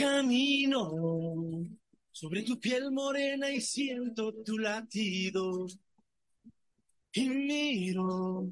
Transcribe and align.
Camino 0.00 1.66
sobre 2.10 2.42
tu 2.42 2.58
piel 2.58 2.90
morena 2.90 3.50
y 3.50 3.60
siento 3.60 4.32
tu 4.44 4.58
latido. 4.58 5.66
Y 7.12 7.28
miro 7.28 8.48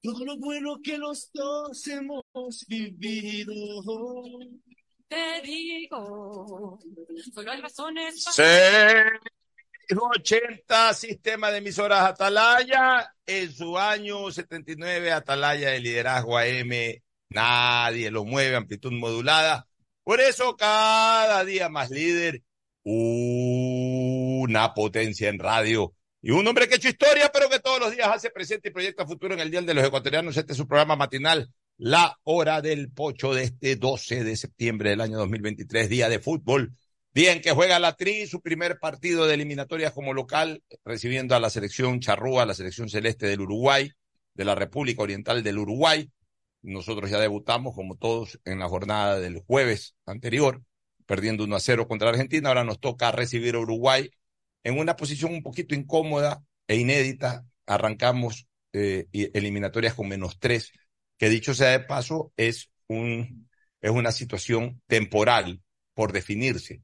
todo 0.00 0.24
lo 0.24 0.38
bueno 0.38 0.80
que 0.82 0.96
los 0.96 1.30
dos 1.32 1.86
hemos 1.88 2.24
vivido. 2.66 3.52
Te 5.08 5.42
digo, 5.42 6.78
solo 7.34 7.52
hay 7.52 7.60
razones 7.60 8.24
para... 8.24 9.20
80 9.88 10.94
Sistema 10.94 11.50
de 11.50 11.58
Emisoras 11.58 12.02
Atalaya. 12.02 13.14
En 13.26 13.52
su 13.52 13.76
año 13.76 14.30
79, 14.30 15.12
Atalaya 15.12 15.70
de 15.70 15.80
liderazgo 15.80 16.38
AM. 16.38 17.02
Nadie 17.28 18.10
lo 18.10 18.24
mueve, 18.24 18.56
amplitud 18.56 18.92
modulada. 18.92 19.68
Por 20.06 20.20
eso 20.20 20.56
cada 20.56 21.44
día 21.44 21.68
más 21.68 21.90
líder. 21.90 22.44
Una 22.84 24.72
potencia 24.72 25.28
en 25.28 25.40
radio. 25.40 25.96
Y 26.22 26.30
un 26.30 26.46
hombre 26.46 26.68
que 26.68 26.74
ha 26.74 26.76
hecho 26.76 26.90
historia, 26.90 27.28
pero 27.34 27.48
que 27.48 27.58
todos 27.58 27.80
los 27.80 27.90
días 27.90 28.06
hace 28.06 28.30
presente 28.30 28.68
y 28.68 28.70
proyecta 28.70 29.04
futuro 29.04 29.34
en 29.34 29.40
el 29.40 29.50
Día 29.50 29.62
de 29.62 29.74
los 29.74 29.84
Ecuatorianos. 29.84 30.36
Este 30.36 30.52
es 30.52 30.58
su 30.58 30.68
programa 30.68 30.94
matinal, 30.94 31.52
La 31.76 32.16
Hora 32.22 32.62
del 32.62 32.92
Pocho, 32.92 33.34
de 33.34 33.42
este 33.42 33.74
12 33.74 34.22
de 34.22 34.36
septiembre 34.36 34.90
del 34.90 35.00
año 35.00 35.18
2023, 35.18 35.88
día 35.88 36.08
de 36.08 36.20
fútbol. 36.20 36.76
Día 37.12 37.32
en 37.32 37.40
que 37.40 37.50
juega 37.50 37.80
la 37.80 37.96
Tri, 37.96 38.28
su 38.28 38.40
primer 38.40 38.78
partido 38.78 39.26
de 39.26 39.34
eliminatorias 39.34 39.92
como 39.92 40.14
local, 40.14 40.62
recibiendo 40.84 41.34
a 41.34 41.40
la 41.40 41.50
selección 41.50 41.98
charrúa, 41.98 42.46
la 42.46 42.54
selección 42.54 42.88
celeste 42.88 43.26
del 43.26 43.40
Uruguay, 43.40 43.90
de 44.34 44.44
la 44.44 44.54
República 44.54 45.02
Oriental 45.02 45.42
del 45.42 45.58
Uruguay. 45.58 46.08
Nosotros 46.66 47.08
ya 47.08 47.20
debutamos, 47.20 47.76
como 47.76 47.94
todos, 47.96 48.40
en 48.44 48.58
la 48.58 48.68
jornada 48.68 49.20
del 49.20 49.38
jueves 49.38 49.94
anterior, 50.04 50.64
perdiendo 51.06 51.44
1 51.44 51.54
a 51.54 51.60
0 51.60 51.86
contra 51.86 52.08
Argentina. 52.08 52.48
Ahora 52.48 52.64
nos 52.64 52.80
toca 52.80 53.12
recibir 53.12 53.54
a 53.54 53.60
Uruguay 53.60 54.10
en 54.64 54.76
una 54.76 54.96
posición 54.96 55.32
un 55.32 55.44
poquito 55.44 55.76
incómoda 55.76 56.42
e 56.66 56.76
inédita. 56.76 57.46
Arrancamos 57.66 58.48
eh, 58.72 59.06
eliminatorias 59.12 59.94
con 59.94 60.08
menos 60.08 60.40
tres, 60.40 60.72
que 61.16 61.28
dicho 61.28 61.54
sea 61.54 61.70
de 61.70 61.80
paso, 61.80 62.32
es, 62.36 62.68
un, 62.88 63.48
es 63.80 63.90
una 63.92 64.10
situación 64.10 64.82
temporal 64.88 65.62
por 65.94 66.12
definirse. 66.12 66.82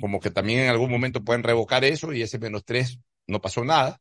Como 0.00 0.18
que 0.18 0.32
también 0.32 0.58
en 0.60 0.70
algún 0.70 0.90
momento 0.90 1.22
pueden 1.22 1.44
revocar 1.44 1.84
eso 1.84 2.12
y 2.12 2.22
ese 2.22 2.40
menos 2.40 2.64
tres 2.64 2.98
no 3.28 3.40
pasó 3.40 3.64
nada, 3.64 4.00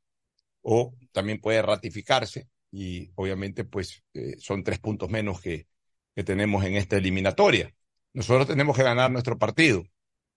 o 0.64 0.96
también 1.12 1.40
puede 1.40 1.62
ratificarse 1.62 2.48
y 2.72 3.12
obviamente 3.16 3.64
pues 3.64 4.04
eh, 4.14 4.36
son 4.40 4.64
tres 4.64 4.80
puntos 4.80 5.10
menos 5.10 5.42
que, 5.42 5.68
que 6.16 6.24
tenemos 6.24 6.64
en 6.66 6.76
esta 6.76 6.98
eliminatoria. 6.98 7.74
Nosotros 8.14 8.48
tenemos 8.48 8.76
que 8.76 8.84
ganar 8.84 9.12
nuestro 9.12 9.38
partido. 9.38 9.84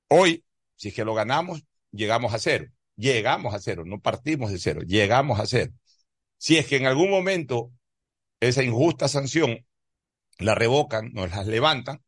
Hoy, 0.09 0.45
si 0.77 0.89
es 0.89 0.95
que 0.95 1.05
lo 1.05 1.15
ganamos, 1.15 1.65
llegamos 1.93 2.35
a 2.35 2.39
cero. 2.39 2.67
Llegamos 3.01 3.55
a 3.55 3.61
cero, 3.61 3.85
no 3.87 4.01
partimos 4.01 4.51
de 4.53 4.59
cero, 4.59 4.83
llegamos 4.83 5.41
a 5.41 5.47
cero. 5.47 5.73
Si 6.37 6.59
es 6.59 6.67
que 6.67 6.77
en 6.77 6.87
algún 6.87 7.11
momento 7.11 7.73
esa 8.41 8.63
injusta 8.63 9.09
sanción 9.09 9.67
la 10.39 10.55
revocan, 10.55 11.11
nos 11.15 11.31
las 11.31 11.47
levantan, 11.47 12.03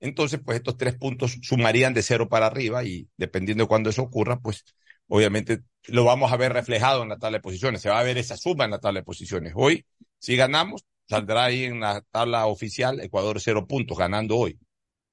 entonces 0.00 0.40
pues 0.44 0.56
estos 0.56 0.76
tres 0.76 0.96
puntos 0.96 1.38
sumarían 1.42 1.94
de 1.94 2.02
cero 2.02 2.28
para 2.28 2.46
arriba 2.46 2.84
y 2.84 3.08
dependiendo 3.16 3.64
de 3.64 3.68
cuándo 3.68 3.88
eso 3.88 4.02
ocurra, 4.02 4.38
pues 4.40 4.64
obviamente 5.08 5.60
lo 5.86 6.04
vamos 6.04 6.32
a 6.32 6.36
ver 6.36 6.52
reflejado 6.52 7.02
en 7.02 7.10
la 7.10 7.18
tabla 7.18 7.38
de 7.38 7.42
posiciones, 7.42 7.80
se 7.82 7.90
va 7.90 8.00
a 8.00 8.02
ver 8.02 8.18
esa 8.18 8.36
suma 8.36 8.64
en 8.64 8.72
la 8.72 8.78
tabla 8.78 9.00
de 9.00 9.04
posiciones. 9.04 9.52
Hoy, 9.56 9.84
si 10.18 10.36
ganamos, 10.36 10.84
saldrá 11.08 11.44
ahí 11.44 11.64
en 11.64 11.80
la 11.80 12.02
tabla 12.10 12.46
oficial 12.46 13.00
Ecuador 13.00 13.40
cero 13.40 13.66
puntos, 13.66 13.98
ganando 13.98 14.36
hoy. 14.36 14.58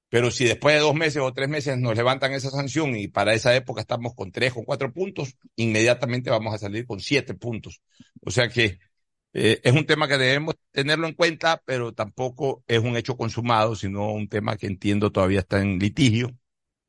Pero 0.08 0.30
si 0.30 0.44
después 0.44 0.74
de 0.74 0.80
dos 0.80 0.94
meses 0.94 1.22
o 1.22 1.32
tres 1.32 1.48
meses 1.48 1.78
nos 1.78 1.96
levantan 1.96 2.32
esa 2.32 2.50
sanción 2.50 2.94
y 2.96 3.08
para 3.08 3.32
esa 3.32 3.54
época 3.56 3.80
estamos 3.80 4.14
con 4.14 4.30
tres 4.30 4.52
o 4.56 4.62
cuatro 4.64 4.92
puntos, 4.92 5.36
inmediatamente 5.56 6.28
vamos 6.30 6.54
a 6.54 6.58
salir 6.58 6.86
con 6.86 7.00
siete 7.00 7.34
puntos. 7.34 7.80
O 8.20 8.30
sea 8.30 8.48
que 8.48 8.78
eh, 9.32 9.60
es 9.64 9.72
un 9.72 9.86
tema 9.86 10.08
que 10.08 10.18
debemos 10.18 10.54
tenerlo 10.70 11.06
en 11.08 11.14
cuenta, 11.14 11.62
pero 11.64 11.94
tampoco 11.94 12.62
es 12.66 12.80
un 12.80 12.96
hecho 12.96 13.16
consumado, 13.16 13.74
sino 13.74 14.12
un 14.12 14.28
tema 14.28 14.58
que 14.58 14.66
entiendo 14.66 15.10
todavía 15.12 15.40
está 15.40 15.62
en 15.62 15.78
litigio 15.78 16.36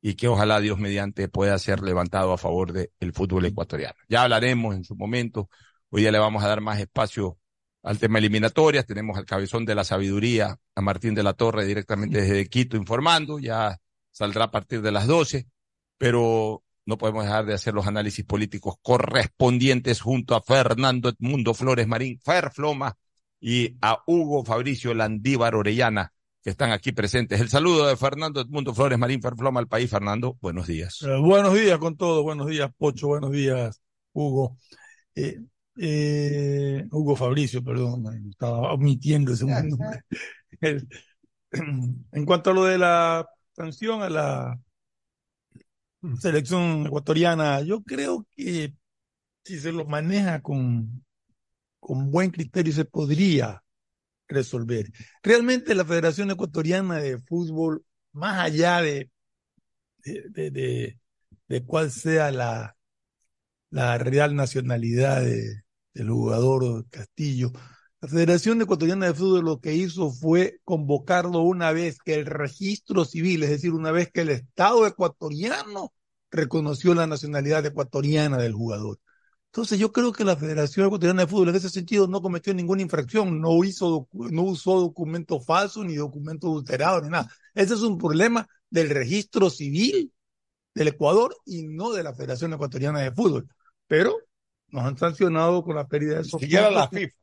y 0.06 0.16
que 0.16 0.28
ojalá 0.28 0.60
Dios 0.60 0.78
mediante 0.78 1.28
pueda 1.28 1.58
ser 1.58 1.80
levantado 1.80 2.34
a 2.34 2.36
favor 2.36 2.74
del 2.74 3.12
fútbol 3.14 3.46
ecuatoriano. 3.46 3.94
Ya 4.06 4.22
hablaremos 4.22 4.76
en 4.76 4.84
su 4.84 4.94
momento. 4.94 5.48
Hoy 5.88 6.02
ya 6.02 6.12
le 6.12 6.18
vamos 6.18 6.44
a 6.44 6.48
dar 6.48 6.60
más 6.60 6.78
espacio 6.78 7.38
al 7.82 7.98
tema 7.98 8.18
eliminatorias. 8.18 8.84
Tenemos 8.84 9.16
al 9.16 9.24
cabezón 9.24 9.64
de 9.64 9.74
la 9.74 9.82
sabiduría, 9.82 10.58
a 10.74 10.80
Martín 10.82 11.14
de 11.14 11.22
la 11.22 11.32
Torre, 11.32 11.64
directamente 11.64 12.20
desde 12.20 12.46
Quito 12.50 12.76
informando. 12.76 13.38
Ya 13.38 13.80
saldrá 14.10 14.44
a 14.44 14.50
partir 14.50 14.82
de 14.82 14.92
las 14.92 15.06
12, 15.06 15.48
pero 15.96 16.62
no 16.84 16.98
podemos 16.98 17.24
dejar 17.24 17.46
de 17.46 17.54
hacer 17.54 17.72
los 17.72 17.86
análisis 17.86 18.26
políticos 18.26 18.74
correspondientes 18.82 20.02
junto 20.02 20.34
a 20.34 20.42
Fernando 20.42 21.08
Edmundo 21.08 21.54
Flores 21.54 21.86
Marín, 21.86 22.20
Ferfloma, 22.20 22.94
y 23.40 23.78
a 23.80 24.02
Hugo 24.06 24.44
Fabricio 24.44 24.92
Landívar 24.92 25.54
Orellana, 25.54 26.13
que 26.44 26.50
están 26.50 26.72
aquí 26.72 26.92
presentes. 26.92 27.40
El 27.40 27.48
saludo 27.48 27.86
de 27.86 27.96
Fernando 27.96 28.42
Edmundo 28.42 28.74
Flores 28.74 28.98
Marín, 28.98 29.22
Ferfloma 29.22 29.60
al 29.60 29.66
país. 29.66 29.90
Fernando, 29.90 30.36
buenos 30.42 30.66
días. 30.66 31.00
Eh, 31.00 31.16
buenos 31.18 31.54
días 31.54 31.78
con 31.78 31.96
todo, 31.96 32.22
buenos 32.22 32.48
días, 32.48 32.70
Pocho, 32.76 33.08
buenos 33.08 33.32
días, 33.32 33.80
Hugo. 34.12 34.58
Eh, 35.14 35.40
eh, 35.78 36.86
Hugo 36.90 37.16
Fabricio, 37.16 37.64
perdón, 37.64 38.28
estaba 38.28 38.74
omitiendo 38.74 39.32
ese 39.32 39.46
nombre. 39.46 40.04
en 42.12 42.26
cuanto 42.26 42.50
a 42.50 42.54
lo 42.54 42.64
de 42.64 42.76
la 42.76 43.26
sanción 43.56 44.02
a 44.02 44.10
la 44.10 44.60
selección 46.20 46.86
ecuatoriana, 46.86 47.62
yo 47.62 47.82
creo 47.82 48.26
que 48.36 48.74
si 49.44 49.58
se 49.58 49.72
lo 49.72 49.86
maneja 49.86 50.42
con, 50.42 51.06
con 51.80 52.10
buen 52.10 52.30
criterio 52.30 52.74
se 52.74 52.84
podría 52.84 53.63
resolver. 54.28 54.90
Realmente 55.22 55.74
la 55.74 55.84
Federación 55.84 56.30
Ecuatoriana 56.30 56.96
de 56.96 57.18
Fútbol, 57.18 57.84
más 58.12 58.40
allá 58.40 58.80
de, 58.80 59.10
de, 60.04 60.96
de, 61.48 61.64
cuál 61.66 61.90
sea 61.90 62.30
la, 62.30 62.76
la 63.70 63.98
real 63.98 64.34
nacionalidad 64.36 65.22
de, 65.22 65.62
del 65.94 66.10
jugador 66.10 66.88
Castillo. 66.88 67.52
La 68.00 68.08
Federación 68.08 68.60
Ecuatoriana 68.60 69.06
de 69.06 69.14
Fútbol 69.14 69.44
lo 69.44 69.60
que 69.60 69.74
hizo 69.74 70.10
fue 70.10 70.58
convocarlo 70.64 71.40
una 71.40 71.72
vez 71.72 71.98
que 72.04 72.14
el 72.14 72.26
registro 72.26 73.04
civil, 73.04 73.42
es 73.44 73.50
decir, 73.50 73.72
una 73.72 73.92
vez 73.92 74.10
que 74.12 74.22
el 74.22 74.30
Estado 74.30 74.86
ecuatoriano 74.86 75.92
reconoció 76.30 76.94
la 76.94 77.06
nacionalidad 77.06 77.64
ecuatoriana 77.64 78.36
del 78.38 78.52
jugador. 78.52 78.98
Entonces 79.54 79.78
yo 79.78 79.92
creo 79.92 80.10
que 80.10 80.24
la 80.24 80.36
Federación 80.36 80.86
Ecuatoriana 80.86 81.22
de 81.22 81.28
Fútbol 81.28 81.50
en 81.50 81.54
ese 81.54 81.70
sentido 81.70 82.08
no 82.08 82.20
cometió 82.20 82.52
ninguna 82.52 82.82
infracción, 82.82 83.40
no 83.40 83.62
hizo, 83.62 84.08
no 84.12 84.42
usó 84.42 84.80
documentos 84.80 85.46
falsos 85.46 85.86
ni 85.86 85.94
documentos 85.94 86.50
adulterados 86.50 87.04
ni 87.04 87.10
nada. 87.10 87.30
Ese 87.54 87.74
es 87.74 87.82
un 87.82 87.96
problema 87.96 88.48
del 88.68 88.90
registro 88.90 89.50
civil 89.50 90.12
del 90.74 90.88
Ecuador 90.88 91.36
y 91.46 91.62
no 91.68 91.92
de 91.92 92.02
la 92.02 92.12
Federación 92.12 92.52
Ecuatoriana 92.52 92.98
de 92.98 93.12
Fútbol. 93.12 93.48
Pero 93.86 94.16
nos 94.70 94.86
han 94.86 94.98
sancionado 94.98 95.62
con 95.62 95.76
la 95.76 95.86
pérdida 95.86 96.16
de 96.16 96.22
esos 96.22 96.40
Siquiera 96.40 96.72
la 96.72 96.88
FIFA. 96.88 97.16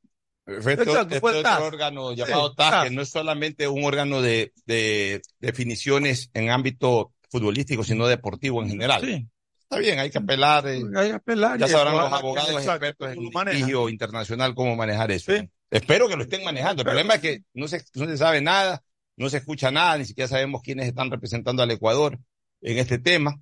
Exacto, 0.46 1.16
este 1.16 1.28
otro 1.28 1.66
órgano 1.66 2.14
llamado 2.14 2.56
TAS, 2.56 2.86
que 2.86 2.92
no 2.92 3.02
es 3.02 3.10
solamente 3.10 3.68
un 3.68 3.84
órgano 3.84 4.22
de, 4.22 4.54
de, 4.66 5.22
definiciones 5.40 6.32
en 6.34 6.50
ámbito 6.50 7.12
futbolístico, 7.30 7.84
sino 7.84 8.08
deportivo 8.08 8.64
en 8.64 8.70
general. 8.70 9.02
Sí. 9.02 9.28
Está 9.72 9.80
bien, 9.80 10.00
hay 10.00 10.10
que 10.10 10.18
apelar. 10.18 10.68
Eh, 10.68 10.84
hay 10.98 11.10
que 11.12 11.16
apelar. 11.16 11.58
Ya 11.58 11.70
sabrán 11.70 11.96
los 11.96 12.12
abogados 12.12 12.62
expertos 12.62 13.14
en 13.14 13.24
litigio 13.24 13.88
internacional 13.88 14.54
cómo 14.54 14.76
manejar 14.76 15.12
eso. 15.12 15.32
Sí. 15.32 15.50
Espero 15.70 16.10
que 16.10 16.18
lo 16.18 16.24
estén 16.24 16.44
manejando. 16.44 16.82
El 16.82 16.88
problema 16.88 17.16
es 17.16 17.22
que 17.22 17.44
no 17.54 17.70
se, 17.70 17.82
no 17.94 18.06
se 18.06 18.18
sabe 18.18 18.42
nada, 18.42 18.84
no 19.16 19.30
se 19.30 19.38
escucha 19.38 19.72
nada, 19.72 19.98
ni 19.98 20.04
siquiera 20.04 20.28
sabemos 20.28 20.62
quiénes 20.62 20.88
están 20.88 21.10
representando 21.10 21.64
al 21.64 21.72
Ecuador 21.72 22.20
en 22.60 22.80
este 22.80 23.00
tema. 23.00 23.40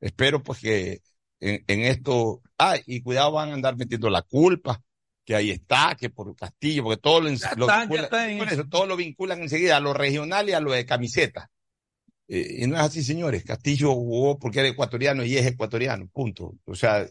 Espero 0.00 0.42
pues 0.42 0.58
que 0.58 1.00
en, 1.38 1.62
en 1.68 1.80
esto, 1.82 2.42
ah, 2.58 2.74
y 2.84 3.02
cuidado 3.02 3.30
van 3.30 3.50
a 3.50 3.54
andar 3.54 3.76
metiendo 3.76 4.10
la 4.10 4.22
culpa, 4.22 4.82
que 5.24 5.36
ahí 5.36 5.52
está, 5.52 5.96
que 5.96 6.10
por 6.10 6.34
Castillo, 6.34 6.82
porque 6.82 7.00
todo 7.00 7.20
lo, 7.20 7.28
lo 7.56 7.68
vinculan, 7.68 8.48
eso, 8.48 8.64
todo 8.68 8.86
lo 8.86 8.96
vinculan 8.96 9.42
enseguida 9.42 9.76
a 9.76 9.80
lo 9.80 9.94
regional 9.94 10.48
y 10.48 10.54
a 10.54 10.60
lo 10.60 10.72
de 10.72 10.84
camiseta. 10.84 11.48
Eh, 12.28 12.58
y 12.60 12.66
no 12.66 12.76
es 12.76 12.82
así, 12.82 13.02
señores. 13.02 13.44
Castillo 13.44 13.92
jugó 13.92 14.38
porque 14.38 14.60
era 14.60 14.68
ecuatoriano 14.68 15.24
y 15.24 15.36
es 15.36 15.46
ecuatoriano, 15.46 16.08
punto. 16.08 16.54
O 16.64 16.74
sea, 16.74 17.06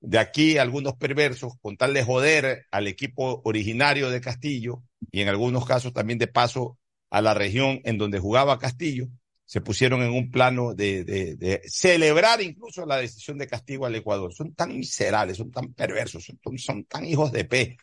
de 0.00 0.18
aquí 0.18 0.58
algunos 0.58 0.94
perversos, 0.94 1.54
con 1.60 1.76
tal 1.76 1.94
de 1.94 2.04
joder 2.04 2.66
al 2.70 2.88
equipo 2.88 3.40
originario 3.44 4.10
de 4.10 4.20
Castillo, 4.20 4.82
y 5.10 5.20
en 5.20 5.28
algunos 5.28 5.64
casos 5.66 5.92
también 5.92 6.18
de 6.18 6.26
paso 6.26 6.78
a 7.10 7.20
la 7.20 7.34
región 7.34 7.80
en 7.84 7.98
donde 7.98 8.18
jugaba 8.18 8.58
Castillo, 8.58 9.08
se 9.44 9.60
pusieron 9.60 10.02
en 10.02 10.12
un 10.12 10.30
plano 10.30 10.74
de, 10.74 11.04
de, 11.04 11.60
celebrar 11.66 12.40
incluso 12.40 12.86
la 12.86 12.96
decisión 12.96 13.36
de 13.36 13.46
castigo 13.46 13.84
al 13.84 13.94
Ecuador. 13.94 14.32
Son 14.32 14.54
tan 14.54 14.76
miserables, 14.78 15.36
son 15.36 15.50
tan 15.50 15.74
perversos, 15.74 16.24
son, 16.24 16.58
son 16.58 16.84
tan 16.84 17.04
hijos 17.04 17.30
de 17.32 17.44
pe, 17.44 17.76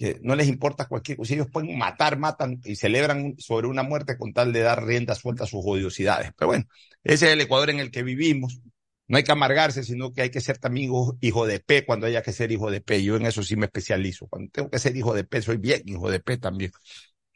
que 0.00 0.18
no 0.22 0.34
les 0.34 0.48
importa 0.48 0.88
cualquier 0.88 1.18
cosa. 1.18 1.28
Si 1.28 1.34
ellos 1.34 1.48
pueden 1.52 1.76
matar, 1.76 2.18
matan 2.18 2.58
y 2.64 2.74
celebran 2.76 3.34
sobre 3.36 3.66
una 3.66 3.82
muerte 3.82 4.16
con 4.16 4.32
tal 4.32 4.50
de 4.50 4.60
dar 4.60 4.82
rienda 4.82 5.14
suelta 5.14 5.44
a 5.44 5.46
sus 5.46 5.60
odiosidades. 5.62 6.32
Pero 6.38 6.46
bueno, 6.46 6.64
ese 7.04 7.26
es 7.26 7.32
el 7.34 7.40
Ecuador 7.42 7.68
en 7.68 7.80
el 7.80 7.90
que 7.90 8.02
vivimos. 8.02 8.62
No 9.08 9.18
hay 9.18 9.24
que 9.24 9.32
amargarse, 9.32 9.84
sino 9.84 10.14
que 10.14 10.22
hay 10.22 10.30
que 10.30 10.40
ser 10.40 10.56
también 10.56 10.90
hijo 11.20 11.46
de 11.46 11.60
P 11.60 11.84
cuando 11.84 12.06
haya 12.06 12.22
que 12.22 12.32
ser 12.32 12.50
hijo 12.50 12.70
de 12.70 12.80
P. 12.80 13.04
Yo 13.04 13.16
en 13.16 13.26
eso 13.26 13.42
sí 13.42 13.56
me 13.56 13.66
especializo. 13.66 14.26
Cuando 14.26 14.50
tengo 14.50 14.70
que 14.70 14.78
ser 14.78 14.96
hijo 14.96 15.12
de 15.12 15.24
P, 15.24 15.42
soy 15.42 15.58
bien 15.58 15.82
hijo 15.84 16.10
de 16.10 16.20
P 16.20 16.38
también. 16.38 16.72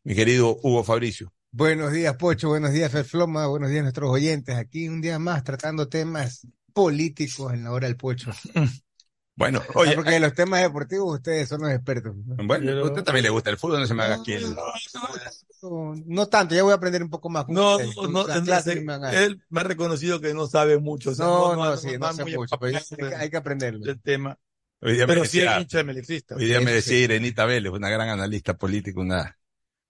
Mi 0.02 0.14
querido 0.14 0.56
Hugo 0.62 0.84
Fabricio. 0.84 1.34
Buenos 1.50 1.92
días, 1.92 2.16
Pocho. 2.16 2.48
Buenos 2.48 2.72
días, 2.72 2.92
Floma. 3.06 3.46
Buenos 3.46 3.68
días, 3.68 3.82
nuestros 3.82 4.10
oyentes. 4.10 4.56
Aquí 4.56 4.88
un 4.88 5.02
día 5.02 5.18
más 5.18 5.44
tratando 5.44 5.86
temas 5.86 6.46
políticos 6.72 7.52
en 7.52 7.64
la 7.64 7.72
hora 7.72 7.88
del 7.88 7.96
Pocho. 7.98 8.30
Bueno, 9.36 9.62
oye. 9.74 9.94
Porque 9.94 10.16
en 10.16 10.22
los 10.22 10.34
temas 10.34 10.62
deportivos 10.62 11.16
ustedes 11.16 11.48
son 11.48 11.62
los 11.62 11.70
expertos. 11.72 12.12
Bueno, 12.16 12.70
a 12.70 12.84
usted 12.84 13.02
también 13.02 13.24
le 13.24 13.30
gusta 13.30 13.50
el 13.50 13.58
fútbol, 13.58 13.80
no 13.80 13.86
se 13.86 13.94
me 13.94 14.04
haga 14.04 14.16
aquí 14.16 14.32
el... 14.32 14.54
No, 16.06 16.28
tanto, 16.28 16.54
ya 16.54 16.62
voy 16.62 16.72
a 16.72 16.76
aprender 16.76 17.02
un 17.02 17.10
poco 17.10 17.30
más. 17.30 17.48
No, 17.48 17.78
no, 17.78 18.08
no, 18.08 18.26
él 19.12 19.42
me 19.48 19.60
ha 19.60 19.64
reconocido 19.64 20.20
que 20.20 20.34
no 20.34 20.46
sabe 20.46 20.78
mucho. 20.78 21.12
no, 21.18 21.56
no, 21.56 21.76
sí, 21.76 21.96
no, 21.98 22.12
sé 22.12 22.24
mucho, 22.36 22.58
pero 22.58 22.78
hay, 23.18 23.30
que 23.30 23.36
aprenderlo. 23.36 23.90
El 23.90 24.00
tema. 24.00 24.38
Hoy 24.80 24.94
día 24.94 25.06
pero 25.06 25.22
me 25.22 25.26
sí 25.26 25.38
decía, 25.38 25.60
hincha 25.60 25.80
Hoy 26.36 26.44
día 26.44 26.60
me 26.60 26.72
decía 26.72 26.98
Irenita 26.98 27.46
Vélez, 27.46 27.72
una 27.72 27.88
gran 27.88 28.10
analista 28.10 28.54
política, 28.54 29.00
una 29.00 29.38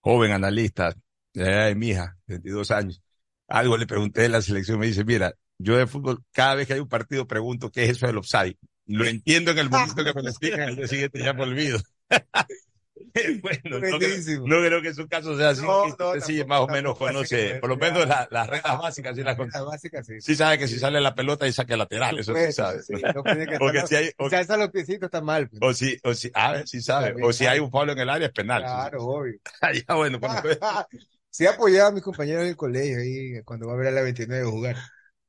joven 0.00 0.30
analista 0.30 0.94
de 1.32 1.74
mi 1.74 1.88
hija, 1.88 2.16
22 2.26 2.70
años. 2.70 3.02
Algo 3.48 3.76
le 3.76 3.86
pregunté 3.86 4.22
de 4.22 4.28
la 4.28 4.40
selección, 4.40 4.78
me 4.78 4.86
dice, 4.86 5.04
mira, 5.04 5.34
yo 5.58 5.76
de 5.76 5.88
fútbol, 5.88 6.22
cada 6.30 6.54
vez 6.54 6.68
que 6.68 6.74
hay 6.74 6.80
un 6.80 6.88
partido 6.88 7.26
pregunto 7.26 7.72
qué 7.72 7.84
es 7.84 7.90
eso 7.90 8.06
del 8.06 8.18
offside. 8.18 8.56
Lo 8.86 9.06
entiendo 9.06 9.50
en 9.52 9.58
el 9.58 9.70
momento 9.70 10.04
que 10.04 10.12
me 10.12 10.22
lo 10.22 10.28
explican, 10.28 10.60
al 10.60 10.76
día 10.76 10.88
siguiente 10.88 11.22
ya 11.22 11.32
me 11.32 11.42
olvido. 11.42 11.78
bueno, 13.42 13.78
no 14.44 14.60
creo, 14.60 14.82
que 14.82 14.92
su 14.92 15.06
caso 15.06 15.36
sea 15.36 15.50
así. 15.50 15.62
sí, 16.26 16.44
más 16.44 16.60
o 16.60 16.66
menos 16.66 16.98
conoce, 16.98 17.56
por 17.56 17.70
lo 17.70 17.76
menos 17.76 18.06
las 18.08 18.46
reglas 18.48 18.78
básicas 18.78 19.16
sí 19.16 19.22
las 19.22 19.36
conoce. 19.36 19.60
Básicas, 19.60 20.06
sí. 20.06 20.20
sí 20.20 20.34
sabe 20.34 20.58
que 20.58 20.66
si 20.66 20.78
sale 20.78 21.00
la 21.00 21.14
pelota 21.14 21.46
y 21.46 21.52
saque 21.52 21.76
lateral, 21.76 22.18
eso 22.18 22.34
sí 22.34 22.52
sabe. 22.52 22.80
Porque 23.58 23.82
si 23.86 23.96
hay, 23.96 24.10
o, 24.18 24.28
si 24.28 24.36
los 24.36 24.70
piecitos 24.70 25.06
está 25.06 25.20
mal. 25.20 25.48
Pues. 25.48 25.62
O 25.62 25.72
si, 25.72 25.98
o 26.02 26.12
si, 26.14 26.30
ah, 26.34 26.62
sí 26.64 26.80
sabe. 26.80 27.14
O 27.22 27.32
si 27.32 27.46
hay 27.46 27.60
un 27.60 27.70
palo 27.70 27.92
en 27.92 27.98
el 27.98 28.10
área 28.10 28.26
es 28.26 28.32
penal. 28.32 28.62
Claro, 28.62 29.04
obvio. 29.04 29.38
ya 29.86 29.94
bueno, 29.94 30.18
Sí 31.30 31.46
apoyado 31.46 31.88
a 31.88 31.92
mis 31.92 32.02
compañeros 32.02 32.44
del 32.44 32.56
colegio 32.56 32.98
ahí 32.98 33.42
cuando 33.44 33.66
va 33.66 33.72
a 33.72 33.76
ver 33.76 33.88
a 33.88 33.90
la 33.90 34.02
29 34.02 34.44
jugar. 34.44 34.76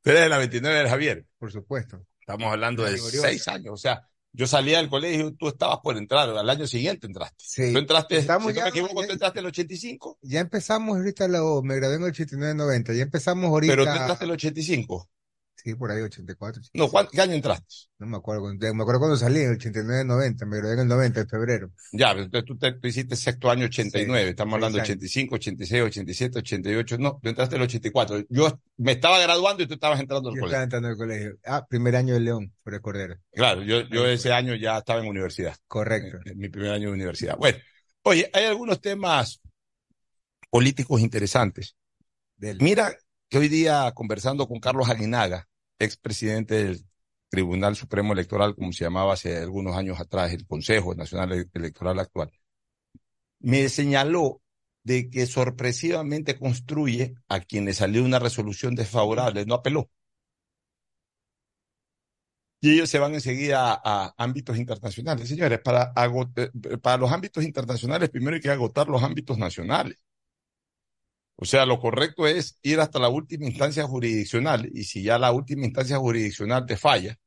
¿Tú 0.04 0.12
eres 0.12 0.22
de 0.22 0.30
la 0.30 0.38
29 0.38 0.78
del 0.78 0.88
Javier? 0.88 1.26
Por 1.40 1.52
supuesto. 1.52 2.06
Estamos 2.28 2.52
hablando 2.52 2.84
de 2.84 2.98
seis 2.98 3.48
años, 3.48 3.74
o 3.74 3.78
sea, 3.78 4.02
yo 4.32 4.48
salía 4.48 4.80
del 4.80 4.90
colegio, 4.90 5.36
tú 5.36 5.48
estabas 5.48 5.78
por 5.84 5.96
entrar, 5.96 6.28
al 6.28 6.50
año 6.50 6.66
siguiente 6.66 7.06
entraste. 7.06 7.46
Sí. 7.48 7.72
Tú 7.72 7.78
entraste, 7.78 8.18
Estamos 8.18 8.52
si 8.52 8.56
ya, 8.58 8.62
no 8.62 8.66
me 8.66 8.70
equivoco, 8.72 9.06
tú 9.06 9.14
entraste 9.14 9.40
en 9.40 9.46
el 9.46 9.50
85. 9.50 10.18
Ya 10.24 10.40
empezamos 10.40 10.98
ahorita, 10.98 11.28
lo, 11.28 11.62
me 11.62 11.76
gradué 11.76 11.98
en 11.98 12.04
el 12.04 12.14
89-90, 12.14 12.96
ya 12.96 13.04
empezamos 13.04 13.46
ahorita. 13.46 13.74
Pero 13.74 13.84
tú 13.86 13.92
entraste 13.92 14.24
en 14.24 14.30
el 14.32 14.34
85. 14.34 15.10
Sí, 15.66 15.74
por 15.74 15.90
ahí, 15.90 16.00
84. 16.00 16.62
No, 16.76 16.92
¿qué 17.12 17.22
año 17.22 17.34
entraste? 17.34 17.66
No 17.98 18.06
me 18.06 18.18
acuerdo. 18.18 18.54
Me 18.54 18.84
acuerdo 18.84 19.00
cuando 19.00 19.18
salí, 19.18 19.40
en 19.40 19.50
el 19.50 19.56
89, 19.56 20.06
90. 20.06 20.46
Me 20.46 20.58
gradué 20.58 20.74
en 20.76 20.80
el 20.82 20.88
90, 20.88 21.22
en 21.22 21.28
febrero. 21.28 21.72
Ya, 21.92 22.12
entonces 22.12 22.46
tú, 22.46 22.56
te, 22.56 22.78
hiciste 22.84 23.16
sexto 23.16 23.50
año 23.50 23.66
89. 23.66 24.30
Estamos 24.30 24.54
hablando 24.54 24.78
de 24.78 24.84
85, 24.84 25.34
86, 25.34 25.82
87, 25.82 26.38
88. 26.38 26.98
No, 27.00 27.20
tú 27.20 27.30
entraste 27.30 27.56
en 27.56 27.62
el 27.64 27.66
84. 27.66 28.26
Yo 28.30 28.60
me 28.78 28.92
estaba 28.92 29.18
graduando 29.18 29.64
y 29.64 29.66
tú 29.66 29.74
estabas 29.74 30.00
entrando 30.00 30.30
al 30.30 30.36
yo 30.36 30.42
colegio. 30.42 30.46
estaba 30.46 30.64
entrando 30.66 30.88
al 30.90 30.98
colegio. 30.98 31.36
Ah, 31.44 31.66
primer 31.68 31.96
año 31.96 32.14
de 32.14 32.20
León, 32.20 32.54
por 32.62 32.76
el 32.76 32.82
Cordero. 32.82 33.16
Claro, 33.32 33.64
yo, 33.64 33.82
yo 33.90 34.06
ese 34.06 34.32
año 34.34 34.54
ya 34.54 34.78
estaba 34.78 35.00
en 35.00 35.08
universidad. 35.08 35.56
Correcto. 35.68 36.20
En, 36.26 36.38
mi 36.38 36.50
primer 36.50 36.74
año 36.74 36.90
de 36.90 36.94
universidad. 36.94 37.38
Bueno, 37.38 37.58
oye, 38.04 38.30
hay 38.34 38.46
algunos 38.46 38.80
temas 38.82 39.42
políticos 40.52 41.02
interesantes. 41.02 41.76
Mira 42.60 42.96
que 43.30 43.40
hoy 43.40 43.48
día, 43.48 43.92
conversando 43.96 44.48
con 44.48 44.60
Carlos 44.60 44.90
Aguinaga, 44.90 45.48
expresidente 45.80 46.64
del 46.64 46.86
Tribunal 47.30 47.76
Supremo 47.76 48.14
Electoral, 48.14 48.56
como 48.56 48.72
se 48.72 48.86
llamaba 48.86 49.14
hace 49.14 49.38
algunos 49.38 49.76
años 49.76 50.00
atrás, 50.00 50.32
el 50.34 50.46
Consejo 50.46 50.96
Nacional 50.96 51.50
Electoral 51.54 52.00
actual, 52.00 52.32
me 53.40 53.70
señaló 53.70 54.42
de 54.84 55.10
que 55.10 55.26
sorpresivamente 55.26 56.38
construye 56.38 57.16
a 57.28 57.40
quienes 57.42 57.78
salió 57.78 58.04
una 58.04 58.20
resolución 58.20 58.76
desfavorable, 58.76 59.46
no 59.46 59.56
apeló. 59.56 59.90
Y 62.62 62.74
ellos 62.74 62.90
se 62.90 63.00
van 63.00 63.14
enseguida 63.14 63.80
a, 63.84 64.14
ámbitos 64.18 64.58
internacionales. 64.58 65.28
Señores, 65.30 65.60
para 65.60 66.98
los 66.98 67.12
ámbitos 67.12 67.44
internacionales 67.44 68.10
primero 68.10 68.36
hay 68.36 68.42
que 68.42 68.50
agotar 68.50 68.88
los 68.88 69.04
ámbitos 69.04 69.38
nacionales. 69.38 69.98
O 71.38 71.46
sea, 71.46 71.66
lo 71.66 71.80
correcto 71.80 72.28
es 72.28 72.58
ir 72.62 72.80
hasta 72.80 73.00
la 73.00 73.10
última 73.10 73.46
instancia 73.46 73.84
jurisdiccional 73.84 74.70
y 74.74 74.86
si 74.86 75.04
ya 75.04 75.20
la 75.20 75.32
última 75.32 75.66
instancia 75.66 75.98
jurisdiccional 75.98 76.66
te 76.66 76.78
falla, 76.78 77.18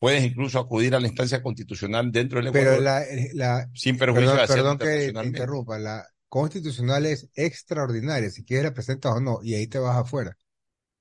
puedes 0.00 0.24
incluso 0.24 0.58
acudir 0.58 0.94
a 0.94 1.00
la 1.00 1.06
instancia 1.06 1.42
constitucional 1.42 2.10
dentro 2.10 2.38
del 2.38 2.48
Ecuador. 2.48 2.68
Pero 2.70 2.82
la, 2.82 3.02
la 3.34 3.70
sin 3.74 3.96
perjuicio 3.96 4.34
perdón, 4.48 4.78
que 4.78 5.12
te 5.12 5.22
interrumpa, 5.24 5.78
la 5.78 6.04
constitucional 6.28 7.06
es 7.06 7.28
extraordinaria, 7.34 8.30
si 8.30 8.44
quieres 8.44 8.64
la 8.64 8.74
presentas 8.74 9.12
o 9.12 9.20
no, 9.20 9.40
y 9.42 9.54
ahí 9.54 9.66
te 9.68 9.78
vas 9.78 9.96
afuera. 9.96 10.36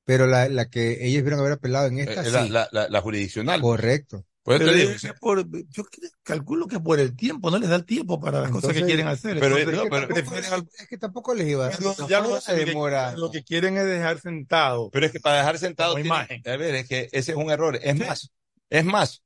Pero 0.03 0.27
la, 0.27 0.49
la 0.49 0.69
que 0.69 1.05
ellos 1.05 1.23
vieron 1.23 1.39
haber 1.39 1.53
apelado 1.53 1.87
en 1.87 1.99
esta, 1.99 2.25
eh, 2.25 2.49
la, 2.49 2.67
la, 2.71 2.89
la, 2.89 3.01
jurisdiccional. 3.01 3.61
Correcto. 3.61 4.25
Pues 4.43 5.03
por, 5.19 5.45
yo 5.69 5.83
calculo 6.23 6.67
que 6.67 6.79
por 6.79 6.99
el 6.99 7.15
tiempo, 7.15 7.51
no 7.51 7.59
les 7.59 7.69
da 7.69 7.75
el 7.75 7.85
tiempo 7.85 8.19
para 8.19 8.41
las 8.41 8.51
cosas 8.51 8.73
que 8.73 8.83
quieren 8.83 9.07
hacer. 9.07 9.39
Pero, 9.39 9.57
es 9.57 10.87
que 10.87 10.97
tampoco 10.97 11.35
les 11.35 11.47
iba 11.49 11.67
a 11.67 12.07
ya 12.07 12.21
no 12.21 12.39
demora. 12.55 13.15
Lo 13.17 13.29
que 13.29 13.43
quieren 13.43 13.77
es 13.77 13.85
dejar 13.85 14.19
sentado. 14.19 14.89
Pero 14.91 15.05
es 15.05 15.11
que 15.11 15.19
para 15.19 15.37
dejar 15.37 15.57
sentado, 15.57 15.95
tiene, 15.95 16.11
a 16.11 16.57
ver, 16.57 16.75
es 16.75 16.87
que 16.87 17.09
ese 17.11 17.31
es 17.31 17.37
un 17.37 17.51
error. 17.51 17.77
Es 17.81 17.97
más, 17.97 18.31
es 18.69 18.85
más, 18.85 19.23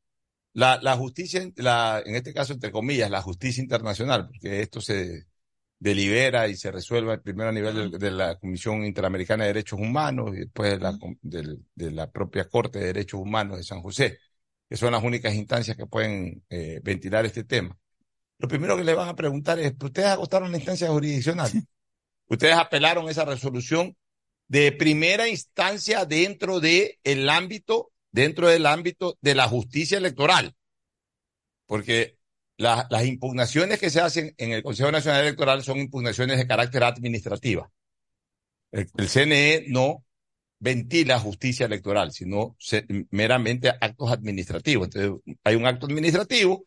la, 0.53 0.79
la 0.81 0.97
justicia, 0.97 1.47
la, 1.57 2.01
en 2.03 2.15
este 2.15 2.33
caso, 2.33 2.53
entre 2.53 2.71
comillas, 2.71 3.09
la 3.09 3.21
justicia 3.21 3.61
internacional, 3.61 4.27
porque 4.27 4.61
esto 4.61 4.81
se 4.81 5.27
delibera 5.77 6.47
y 6.47 6.55
se 6.55 6.71
resuelve 6.71 7.19
primero 7.19 7.49
a 7.49 7.53
nivel 7.53 7.91
de, 7.91 8.11
la 8.11 8.39
Comisión 8.39 8.83
Interamericana 8.83 9.43
de 9.43 9.49
Derechos 9.49 9.79
Humanos 9.79 10.31
y 10.33 10.39
después 10.39 10.71
de 10.71 10.79
la, 10.79 10.97
de 11.21 11.91
la 11.91 12.09
propia 12.09 12.47
Corte 12.49 12.79
de 12.79 12.85
Derechos 12.85 13.19
Humanos 13.19 13.57
de 13.57 13.63
San 13.63 13.81
José 13.81 14.17
que 14.73 14.77
son 14.77 14.91
las 14.91 15.03
únicas 15.03 15.35
instancias 15.35 15.77
que 15.77 15.85
pueden 15.85 16.43
eh, 16.49 16.79
ventilar 16.81 17.27
este 17.27 17.43
tema. 17.43 17.77
Lo 18.39 18.47
primero 18.47 18.75
que 18.75 18.83
le 18.83 18.95
van 18.95 19.07
a 19.07 19.15
preguntar 19.15 19.59
es, 19.59 19.71
¿ustedes 19.79 20.07
agotaron 20.07 20.51
la 20.51 20.57
instancia 20.57 20.87
jurisdiccional? 20.87 21.51
¿Ustedes 22.27 22.55
apelaron 22.55 23.07
esa 23.07 23.23
resolución 23.23 23.95
de 24.47 24.71
primera 24.71 25.27
instancia 25.27 26.05
dentro 26.05 26.59
del 26.59 26.97
el 27.03 27.29
ámbito, 27.29 27.91
dentro 28.11 28.47
del 28.47 28.65
ámbito 28.65 29.15
de 29.21 29.35
la 29.35 29.47
justicia 29.47 29.99
electoral? 29.99 30.55
Porque 31.67 32.17
las 32.57 33.05
impugnaciones 33.05 33.79
que 33.79 33.91
se 33.91 34.01
hacen 34.01 34.33
en 34.39 34.53
el 34.53 34.63
Consejo 34.63 34.91
Nacional 34.91 35.21
Electoral 35.21 35.61
son 35.61 35.77
impugnaciones 35.77 36.39
de 36.39 36.47
carácter 36.47 36.83
administrativa. 36.83 37.69
el 38.71 39.07
CNE 39.07 39.65
no 39.67 40.03
ventila 40.63 41.19
justicia 41.19 41.65
electoral, 41.65 42.13
sino 42.13 42.55
meramente 43.11 43.69
actos 43.69 44.09
administrativos. 44.09 44.87
Entonces, 44.87 45.35
hay 45.43 45.55
un 45.55 45.65
acto 45.65 45.87
administrativo, 45.87 46.65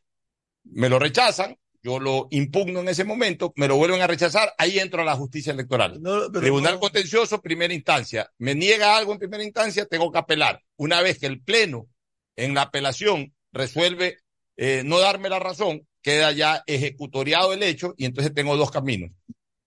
me 0.65 0.91
lo 0.91 0.99
rechazan, 0.99 1.57
yo 1.83 1.99
lo 1.99 2.29
impugno 2.31 2.81
en 2.81 2.89
ese 2.89 3.05
momento, 3.05 3.55
me 3.57 3.69
lo 3.69 3.77
vuelven 3.77 4.03
a 4.03 4.07
rechazar, 4.07 4.53
ahí 4.59 4.79
entro 4.79 5.01
a 5.01 5.05
la 5.07 5.17
justicia 5.17 5.55
electoral. 5.55 5.99
Tribunal 6.31 6.79
contencioso, 6.79 7.41
primera 7.41 7.73
instancia. 7.73 8.31
Me 8.37 8.55
niega 8.55 8.99
algo 8.99 9.13
en 9.13 9.19
primera 9.19 9.43
instancia, 9.43 9.87
tengo 9.87 10.13
que 10.13 10.19
apelar. 10.19 10.61
Una 10.77 11.01
vez 11.01 11.19
que 11.19 11.27
el 11.27 11.41
Pleno, 11.41 11.89
en 12.37 12.53
la 12.53 12.63
apelación, 12.63 13.33
resuelve 13.51 14.19
eh, 14.59 14.83
no 14.85 14.99
darme 14.99 15.31
la 15.31 15.39
razón, 15.39 15.87
queda 16.03 16.33
ya 16.33 16.63
ejecutoriado 16.67 17.55
el 17.55 17.63
hecho 17.63 17.95
y 17.97 18.05
entonces 18.05 18.35
tengo 18.35 18.59
dos 18.59 18.71
caminos. 18.71 19.11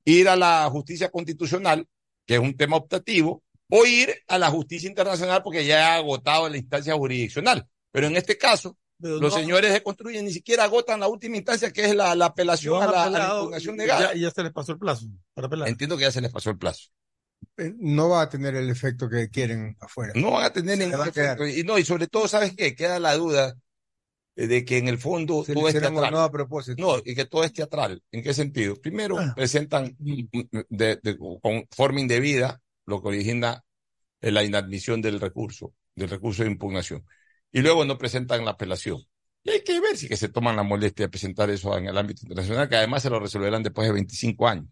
Ir 0.05 0.29
a 0.29 0.35
la 0.35 0.69
justicia 0.69 1.09
constitucional, 1.09 1.87
que 2.27 2.35
es 2.35 2.39
un 2.39 2.55
tema 2.55 2.77
optativo, 2.77 3.43
o 3.69 3.85
ir 3.85 4.13
a 4.27 4.37
la 4.37 4.49
justicia 4.49 4.89
internacional 4.89 5.41
porque 5.43 5.65
ya 5.65 5.93
ha 5.93 5.97
agotado 5.97 6.49
la 6.49 6.57
instancia 6.57 6.95
jurisdiccional. 6.95 7.67
Pero 7.91 8.07
en 8.07 8.17
este 8.17 8.37
caso, 8.37 8.77
los 8.99 9.33
señores 9.33 9.71
de 9.71 9.81
Construyen 9.81 10.25
ni 10.25 10.31
siquiera 10.31 10.65
agotan 10.65 10.99
la 10.99 11.07
última 11.07 11.37
instancia, 11.37 11.71
que 11.71 11.85
es 11.85 11.95
la, 11.95 12.11
apelación 12.11 12.83
a 12.83 13.09
la, 13.09 13.35
impugnación 13.35 13.77
negada. 13.77 14.13
Y 14.15 14.21
ya, 14.21 14.31
se 14.31 14.43
les 14.43 14.51
pasó 14.51 14.73
el 14.73 14.79
plazo 14.79 15.07
para 15.33 15.47
apelar. 15.47 15.69
Entiendo 15.69 15.97
que 15.97 16.03
ya 16.03 16.11
se 16.11 16.21
les 16.21 16.31
pasó 16.31 16.49
el 16.49 16.57
plazo. 16.57 16.89
Eh, 17.57 17.73
no 17.77 18.09
va 18.09 18.23
a 18.23 18.29
tener 18.29 18.55
el 18.55 18.69
efecto 18.69 19.09
que 19.09 19.29
quieren 19.29 19.77
afuera. 19.79 20.13
No 20.15 20.31
van 20.31 20.45
a 20.45 20.53
tener 20.53 20.77
ningún 20.77 21.07
efecto. 21.07 21.47
Y 21.47 21.63
no, 21.63 21.77
y 21.77 21.85
sobre 21.85 22.07
todo, 22.07 22.27
¿sabes 22.27 22.53
qué? 22.55 22.75
Queda 22.75 22.99
la 22.99 23.15
duda 23.15 23.55
de 24.35 24.65
que 24.65 24.77
en 24.77 24.87
el 24.87 24.97
fondo 24.97 25.43
todo 25.45 25.67
es 25.67 25.73
teatral. 25.73 26.11
No, 26.11 26.19
a 26.19 26.31
propósito. 26.31 26.81
no, 26.81 26.97
y 27.03 27.15
que 27.15 27.25
todo 27.25 27.43
es 27.43 27.53
teatral. 27.53 28.01
¿En 28.11 28.23
qué 28.23 28.33
sentido? 28.33 28.75
Primero, 28.75 29.17
ah. 29.17 29.33
presentan 29.35 29.95
de, 29.99 31.17
con 31.41 31.65
forma 31.71 31.99
indebida 31.99 32.61
lo 32.89 33.01
que 33.01 33.07
origina 33.09 33.63
la 34.21 34.43
inadmisión 34.43 35.01
del 35.01 35.19
recurso, 35.19 35.73
del 35.95 36.09
recurso 36.09 36.43
de 36.43 36.49
impugnación. 36.49 37.05
Y 37.51 37.61
luego 37.61 37.85
no 37.85 37.97
presentan 37.97 38.43
la 38.45 38.51
apelación. 38.51 39.01
Y 39.43 39.51
hay 39.51 39.63
que 39.63 39.79
ver 39.79 39.95
si 39.97 40.07
que 40.09 40.17
se 40.17 40.27
toman 40.29 40.55
la 40.57 40.63
molestia 40.63 41.05
de 41.05 41.09
presentar 41.09 41.49
eso 41.49 41.77
en 41.77 41.87
el 41.87 41.97
ámbito 41.97 42.21
internacional, 42.23 42.67
que 42.67 42.75
además 42.75 43.01
se 43.01 43.09
lo 43.09 43.19
resolverán 43.19 43.63
después 43.63 43.87
de 43.87 43.93
25 43.93 44.47
años. 44.47 44.67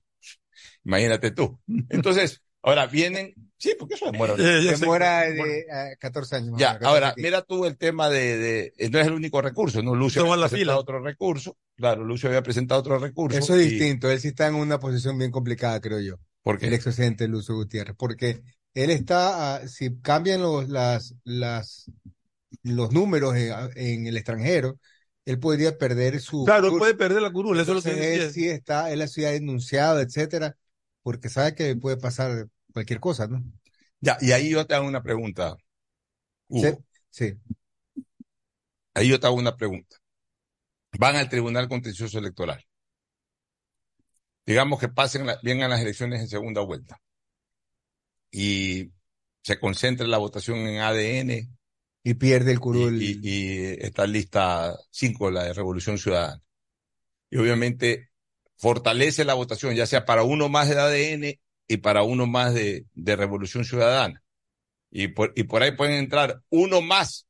Imagínate 0.84 1.32
tú. 1.32 1.60
Entonces, 1.90 2.42
ahora 2.62 2.88
vienen, 2.88 3.34
sí, 3.58 3.74
porque 3.80 3.96
eso 3.96 4.12
demora. 4.12 4.34
Eh. 4.38 4.76
Demora 4.78 5.22
de 5.22 5.60
eh, 5.62 5.98
14 6.00 6.36
años. 6.36 6.52
más 6.52 6.60
Ya, 6.60 6.68
menos, 6.74 6.80
14 6.82 6.88
ahora, 7.06 7.14
mira 7.18 7.42
tú 7.44 7.66
el 7.66 7.78
tema 7.78 8.10
de, 8.10 8.38
de- 8.38 8.74
eh, 8.78 8.90
no 8.90 9.00
es 9.00 9.08
el 9.08 9.14
único 9.14 9.42
recurso, 9.42 9.82
¿no? 9.82 9.96
Lucio 9.96 10.22
Toma 10.24 10.34
había 10.34 10.44
la 10.46 10.50
presentado 10.50 10.78
fila. 10.78 10.82
otro 10.82 11.00
recurso, 11.04 11.58
claro, 11.76 12.04
Lucio 12.04 12.30
había 12.30 12.44
presentado 12.44 12.82
otro 12.82 13.00
recurso. 13.00 13.38
Eso 13.40 13.56
es 13.56 13.66
y- 13.66 13.70
distinto. 13.70 14.12
Él 14.12 14.20
sí 14.20 14.30
está 14.30 14.48
en 14.48 14.56
una 14.56 14.80
posición 14.80 15.18
bien 15.18 15.32
complicada, 15.32 15.80
creo 15.80 16.00
yo. 16.02 16.16
El 16.60 16.74
expresidente 16.74 17.28
Lucio 17.28 17.56
Gutiérrez. 17.56 17.96
Porque 17.98 18.42
él 18.74 18.90
está, 18.90 19.56
ah, 19.56 19.68
si 19.68 20.00
cambian 20.02 20.42
los, 20.42 20.70
las, 20.70 21.16
las, 21.24 21.92
los 22.64 22.92
números 22.92 23.36
en, 23.36 23.54
en 23.76 24.08
el 24.08 24.18
extranjero, 24.18 24.80
él 25.28 25.40
podría 25.40 25.78
perder 25.78 26.22
su. 26.22 26.46
Claro, 26.46 26.68
curul. 26.68 26.80
puede 26.80 26.96
perder 26.96 27.22
la 27.22 27.32
curul, 27.32 27.60
eso 27.60 27.78
es 27.78 27.86
lo 27.86 27.92
que 27.92 28.16
él 28.16 28.32
sí 28.32 28.48
está, 28.48 28.92
él 28.92 29.02
ha 29.02 29.08
sido 29.08 29.30
denunciado, 29.30 30.00
etcétera, 30.00 30.56
porque 31.04 31.28
sabe 31.28 31.54
que 31.54 31.76
puede 31.76 31.98
pasar 31.98 32.48
cualquier 32.72 33.02
cosa, 33.02 33.28
¿no? 33.28 33.44
ya, 34.00 34.18
y 34.22 34.32
ahí 34.32 34.50
yo 34.50 34.66
te 34.66 34.76
hago 34.76 34.88
una 34.88 35.04
pregunta. 35.04 35.58
Hugo. 36.48 36.86
Sí, 37.10 37.34
sí. 37.36 38.04
Ahí 38.94 39.10
yo 39.10 39.20
te 39.20 39.28
hago 39.28 39.36
una 39.36 39.58
pregunta. 39.58 39.98
Van 40.98 41.18
al 41.18 41.30
Tribunal 41.30 41.68
Contencioso 41.68 42.20
Electoral. 42.20 42.66
Digamos 44.48 44.80
que 44.80 44.88
pasen, 44.88 45.26
la- 45.28 45.40
vengan 45.44 45.70
las 45.70 45.82
elecciones 45.82 46.22
en 46.22 46.28
segunda 46.30 46.62
vuelta. 46.62 47.00
Y 48.32 48.92
se 49.44 49.60
concentre 49.60 50.08
la 50.08 50.18
votación 50.18 50.60
en 50.60 50.80
ADN 50.82 51.50
Y 52.04 52.14
pierde 52.16 52.52
el 52.52 52.58
y, 52.58 52.60
curul. 52.62 53.02
y- 53.02 53.20
y 53.22 53.58
está 53.80 54.08
lista 54.08 54.78
5, 54.90 55.30
la 55.30 55.44
de 55.44 55.54
Revolución 55.54 55.98
Ciudadana. 55.98 56.42
Y 57.30 57.38
obviamente 57.38 58.10
fortalece 58.58 59.26
la 59.26 59.34
votación, 59.34 59.76
ya 59.76 59.86
sea 59.86 60.06
para 60.06 60.24
uno 60.24 60.48
más 60.50 60.70
de 60.70 60.80
ADN 60.80 61.40
y 61.68 61.78
para 61.78 62.04
uno 62.04 62.26
más 62.26 62.54
de, 62.54 62.86
de 62.94 63.16
Revolución 63.18 63.66
Ciudadana. 63.66 64.24
Y 64.90 65.10
por, 65.10 65.34
y 65.36 65.44
por 65.44 65.62
ahí 65.62 65.72
pueden 65.74 65.96
entrar 65.96 66.42
uno 66.50 66.82
más 66.82 67.28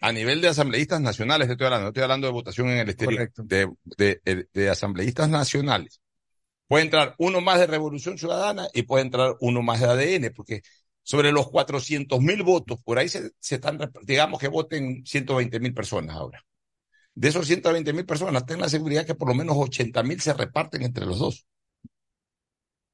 a 0.00 0.10
nivel 0.10 0.40
de 0.40 0.48
asambleístas 0.48 1.00
nacionales, 1.00 1.46
te 1.46 1.52
estoy 1.52 1.66
hablando, 1.66 1.84
no 1.84 1.88
estoy 1.90 2.02
hablando 2.02 2.26
de 2.26 2.32
votación 2.32 2.68
en 2.70 2.78
el 2.78 2.88
exterior, 2.88 3.30
Correcto. 3.32 3.44
de- 3.44 4.48
de 4.52 4.68
asambleístas 4.68 5.28
nacionales. 5.28 6.00
Puede 6.68 6.84
entrar 6.84 7.14
uno 7.18 7.40
más 7.40 7.58
de 7.58 7.66
Revolución 7.66 8.18
Ciudadana 8.18 8.68
y 8.74 8.82
puede 8.82 9.04
entrar 9.04 9.36
uno 9.40 9.62
más 9.62 9.80
de 9.80 9.86
ADN, 9.86 10.32
porque 10.34 10.62
sobre 11.02 11.32
los 11.32 11.48
400 11.48 12.20
mil 12.20 12.42
votos, 12.42 12.78
por 12.84 12.98
ahí 12.98 13.08
se, 13.08 13.32
se 13.40 13.54
están, 13.56 13.78
digamos 14.02 14.38
que 14.38 14.48
voten 14.48 15.02
120 15.06 15.58
mil 15.60 15.72
personas 15.72 16.14
ahora. 16.14 16.44
De 17.14 17.28
esos 17.28 17.46
120 17.46 17.92
mil 17.94 18.04
personas, 18.04 18.44
ten 18.46 18.60
la 18.60 18.68
seguridad 18.68 19.06
que 19.06 19.14
por 19.14 19.28
lo 19.28 19.34
menos 19.34 19.56
80 19.56 20.02
mil 20.02 20.20
se 20.20 20.34
reparten 20.34 20.82
entre 20.82 21.06
los 21.06 21.18
dos. 21.18 21.46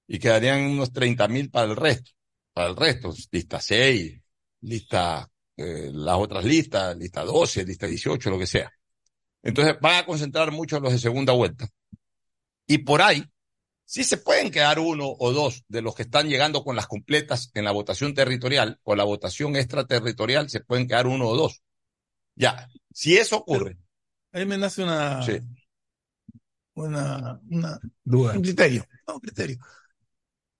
Y 0.06 0.18
quedarían 0.18 0.62
unos 0.62 0.92
30 0.92 1.28
mil 1.28 1.50
para 1.50 1.66
el 1.70 1.76
resto. 1.76 2.12
Para 2.52 2.68
el 2.70 2.76
resto, 2.76 3.12
lista 3.32 3.60
6, 3.60 4.20
lista, 4.60 5.28
eh, 5.56 5.90
las 5.92 6.16
otras 6.16 6.44
listas, 6.44 6.96
lista 6.96 7.24
12, 7.24 7.64
lista 7.64 7.86
18, 7.86 8.30
lo 8.30 8.38
que 8.38 8.46
sea. 8.46 8.72
Entonces 9.42 9.76
van 9.80 9.96
a 9.96 10.06
concentrar 10.06 10.52
mucho 10.52 10.78
los 10.80 10.92
de 10.92 10.98
segunda 11.00 11.32
vuelta. 11.32 11.68
Y 12.66 12.78
por 12.78 13.02
ahí, 13.02 13.24
sí 13.84 14.04
se 14.04 14.16
pueden 14.16 14.50
quedar 14.50 14.78
uno 14.78 15.14
o 15.18 15.32
dos 15.32 15.64
de 15.68 15.82
los 15.82 15.94
que 15.94 16.02
están 16.02 16.28
llegando 16.28 16.64
con 16.64 16.76
las 16.76 16.86
completas 16.86 17.50
en 17.54 17.64
la 17.64 17.72
votación 17.72 18.14
territorial 18.14 18.78
o 18.82 18.94
la 18.96 19.04
votación 19.04 19.56
extraterritorial, 19.56 20.48
se 20.50 20.60
pueden 20.60 20.86
quedar 20.88 21.06
uno 21.06 21.28
o 21.28 21.36
dos. 21.36 21.62
Ya, 22.34 22.68
si 22.92 23.16
eso 23.16 23.36
ocurre, 23.38 23.78
Ahí 24.32 24.46
me 24.46 24.58
nace 24.58 24.82
una, 24.82 25.22
Sí. 25.22 25.38
una, 26.74 27.40
una, 27.50 27.78
Duda. 28.02 28.32
un 28.34 28.42
criterio, 28.42 28.84
no, 29.06 29.14
un 29.14 29.20
criterio. 29.20 29.58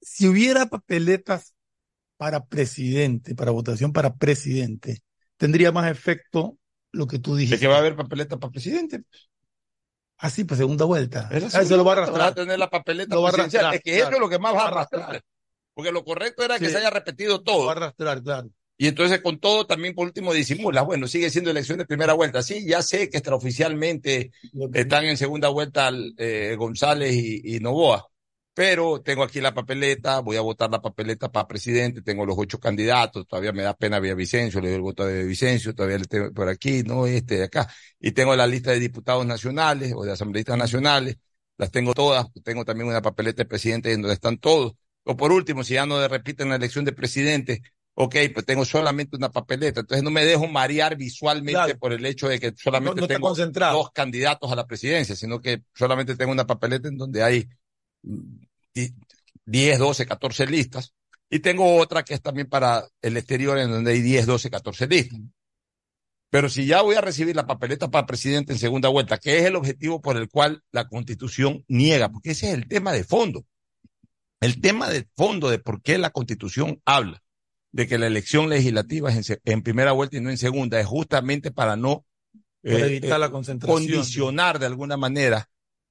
Si 0.01 0.29
hubiera 0.29 0.67
papeletas 0.67 1.55
para 2.17 2.45
presidente, 2.47 3.35
para 3.35 3.51
votación 3.51 3.93
para 3.93 4.15
presidente, 4.15 5.03
tendría 5.37 5.73
más 5.73 5.91
efecto 5.91 6.59
lo 6.93 7.07
que 7.07 7.19
tú 7.19 7.35
de 7.35 7.41
dijiste. 7.41 7.59
que 7.59 7.67
va 7.67 7.77
a 7.77 7.79
haber 7.79 7.97
papeleta 7.97 8.37
para 8.39 8.53
presidente. 8.53 9.03
Así, 10.25 10.45
pues 10.45 10.57
segunda 10.59 10.87
vuelta. 10.87 11.29
Ah, 11.31 11.37
Eso 11.37 11.51
segunda 11.51 11.77
lo 11.77 11.85
va 11.85 11.93
a 11.93 11.95
vuelta, 11.97 12.13
vas 12.13 12.21
arrastrar. 12.23 12.35
tener 12.47 12.59
la 12.59 12.71
papeleta 12.71 13.15
Lo 13.15 13.23
va 13.23 13.29
a 13.29 13.33
arrastrar, 13.33 13.75
Es 13.75 13.83
que 13.83 13.99
eso 13.99 14.11
es 14.11 14.19
lo 14.19 14.29
que 14.31 14.39
más 14.39 14.55
va 14.55 14.59
a 14.59 14.63
va 14.63 14.65
a 14.65 14.69
arrastrar. 14.73 15.03
arrastrar. 15.03 15.25
Porque 15.75 15.93
lo 15.93 16.05
correcto 16.05 16.43
era 16.45 16.59
que 16.59 16.71
se 16.71 16.79
haya 16.79 16.89
repetido 16.91 17.33
Lo 17.33 17.37
va 17.39 17.43
a 17.43 17.45
todo. 17.45 17.71
arrastrar, 17.71 18.23
claro. 18.23 18.49
Y 18.79 18.89
entonces 18.89 19.21
con 19.21 19.39
todo 19.39 19.67
también 19.67 19.95
por 19.95 20.07
último 20.07 20.33
disimulas. 20.33 20.85
Bueno, 20.87 21.07
sigue 21.09 21.29
siendo 21.31 21.51
elección 21.51 21.79
de 21.79 21.85
primera 21.87 22.15
vuelta. 22.15 22.43
Sí, 22.43 22.67
ya 22.67 22.81
sé 22.83 23.11
que 23.11 23.19
extraoficialmente 23.19 24.33
están 24.73 25.05
en 25.05 25.17
segunda 25.17 25.49
vuelta 25.51 25.91
eh, 26.17 26.55
González 26.59 27.15
y, 27.15 27.57
y 27.57 27.61
Novoa. 27.61 28.09
Pero 28.55 29.03
tengo 29.03 29.25
aquí 29.25 29.41
la 29.41 29.53
papeleta, 29.53 30.21
voy 30.21 30.37
a 30.37 30.41
votar 30.41 30.71
la 30.71 30.81
papeleta 30.81 31.31
para 31.31 31.49
presidente, 31.49 32.03
tengo 32.03 32.25
los 32.25 32.37
ocho 32.39 32.61
candidatos, 32.61 33.27
todavía 33.27 33.53
me 33.53 33.65
da 33.65 33.77
pena 33.77 33.99
Vicencio, 33.99 34.61
le 34.61 34.69
doy 34.69 34.77
el 34.77 34.83
voto 34.83 35.03
a 35.03 35.09
Vicencio, 35.09 35.75
todavía 35.75 35.99
le 35.99 36.05
tengo 36.05 36.33
por 36.33 36.49
aquí, 36.49 36.85
no 36.85 37.07
este 37.07 37.39
de 37.39 37.45
acá. 37.45 37.69
Y 37.99 38.13
tengo 38.13 38.37
la 38.37 38.47
lista 38.47 38.71
de 38.71 38.79
diputados 38.79 39.27
nacionales 39.27 39.93
o 39.97 40.05
de 40.05 40.13
asambleístas 40.13 40.57
nacionales, 40.57 41.17
las 41.59 41.73
tengo 41.73 41.95
todas, 41.95 42.27
tengo 42.45 42.65
también 42.65 42.89
una 42.89 43.03
papeleta 43.03 43.43
de 43.43 43.49
presidente 43.49 43.93
en 43.93 44.03
donde 44.03 44.15
están 44.15 44.39
todos. 44.39 44.75
O 45.03 45.17
por 45.17 45.33
último, 45.33 45.65
si 45.65 45.75
ya 45.75 45.85
no 45.85 46.07
repiten 46.07 46.49
la 46.49 46.55
elección 46.55 46.85
de 46.85 46.93
presidente, 46.93 47.61
ok, 47.95 48.17
pues 48.33 48.47
tengo 48.47 48.65
solamente 48.65 49.17
una 49.17 49.31
papeleta, 49.33 49.81
entonces 49.81 50.05
no 50.05 50.11
me 50.11 50.25
dejo 50.25 50.47
marear 50.47 50.97
visualmente 50.97 51.53
Claro. 51.53 51.79
por 51.79 51.93
el 51.93 52.07
hecho 52.07 52.29
de 52.29 52.39
que 52.39 52.53
solamente 52.57 53.01
no 53.01 53.09
tengo 53.09 53.35
dos 53.35 53.91
candidatos 53.93 54.51
a 54.51 54.55
la 54.55 54.67
presidencia, 54.67 55.17
sino 55.17 55.41
que 55.41 55.63
solamente 55.75 56.15
tengo 56.15 56.31
una 56.31 56.47
papeleta 56.47 56.87
en 56.87 56.97
donde 56.97 57.23
hay 57.23 57.49
10, 59.47 59.79
12, 59.79 60.07
14 60.07 60.47
listas. 60.47 60.95
Y 61.31 61.41
tengo 61.41 61.77
otra 61.77 62.05
que 62.05 62.15
es 62.15 62.23
también 62.23 62.49
para 62.49 62.87
el 63.03 63.17
exterior 63.17 63.59
en 63.59 63.71
donde 63.71 63.93
hay 63.93 64.01
10, 64.01 64.27
12, 64.27 64.51
14 64.51 64.87
listas. 64.87 65.21
Pero 66.31 66.49
si 66.49 66.67
ya 66.67 66.83
voy 66.83 66.97
a 66.97 67.01
recibir 67.01 67.37
la 67.37 67.47
papeleta 67.47 67.91
para 67.91 68.07
presidente 68.07 68.53
en 68.53 68.59
segunda 68.59 68.89
vuelta, 68.89 69.19
que 69.19 69.39
es 69.39 69.45
el 69.45 69.57
objetivo 69.57 70.01
por 70.01 70.17
el 70.17 70.29
cual 70.29 70.63
la 70.73 70.89
constitución 70.89 71.65
niega, 71.69 72.09
porque 72.09 72.33
ese 72.33 72.49
es 72.49 72.55
el 72.55 72.67
tema 72.67 72.93
de 72.93 73.05
fondo. 73.05 73.45
El 74.41 74.61
tema 74.61 74.91
de 74.91 75.07
fondo 75.17 75.49
de 75.49 75.59
por 75.59 75.81
qué 75.81 75.97
la 75.97 76.11
constitución 76.11 76.81
habla 76.85 77.23
de 77.71 77.87
que 77.89 77.99
la 77.99 78.07
elección 78.07 78.49
legislativa 78.49 79.11
es 79.11 79.39
en, 79.45 79.63
primera 79.63 79.93
vuelta 79.93 80.17
y 80.17 80.21
no 80.21 80.31
en 80.31 80.39
segunda, 80.39 80.79
es 80.79 80.87
justamente 80.87 81.51
para 81.51 81.77
no 81.77 82.05
eh, 82.63 82.79
evitar 82.79 83.17
eh, 83.17 83.21
la 83.21 83.31
concentración. 83.31 83.79
condicionar 83.79 84.59
de 84.59 84.67
alguna 84.67 84.97
manera 84.97 85.49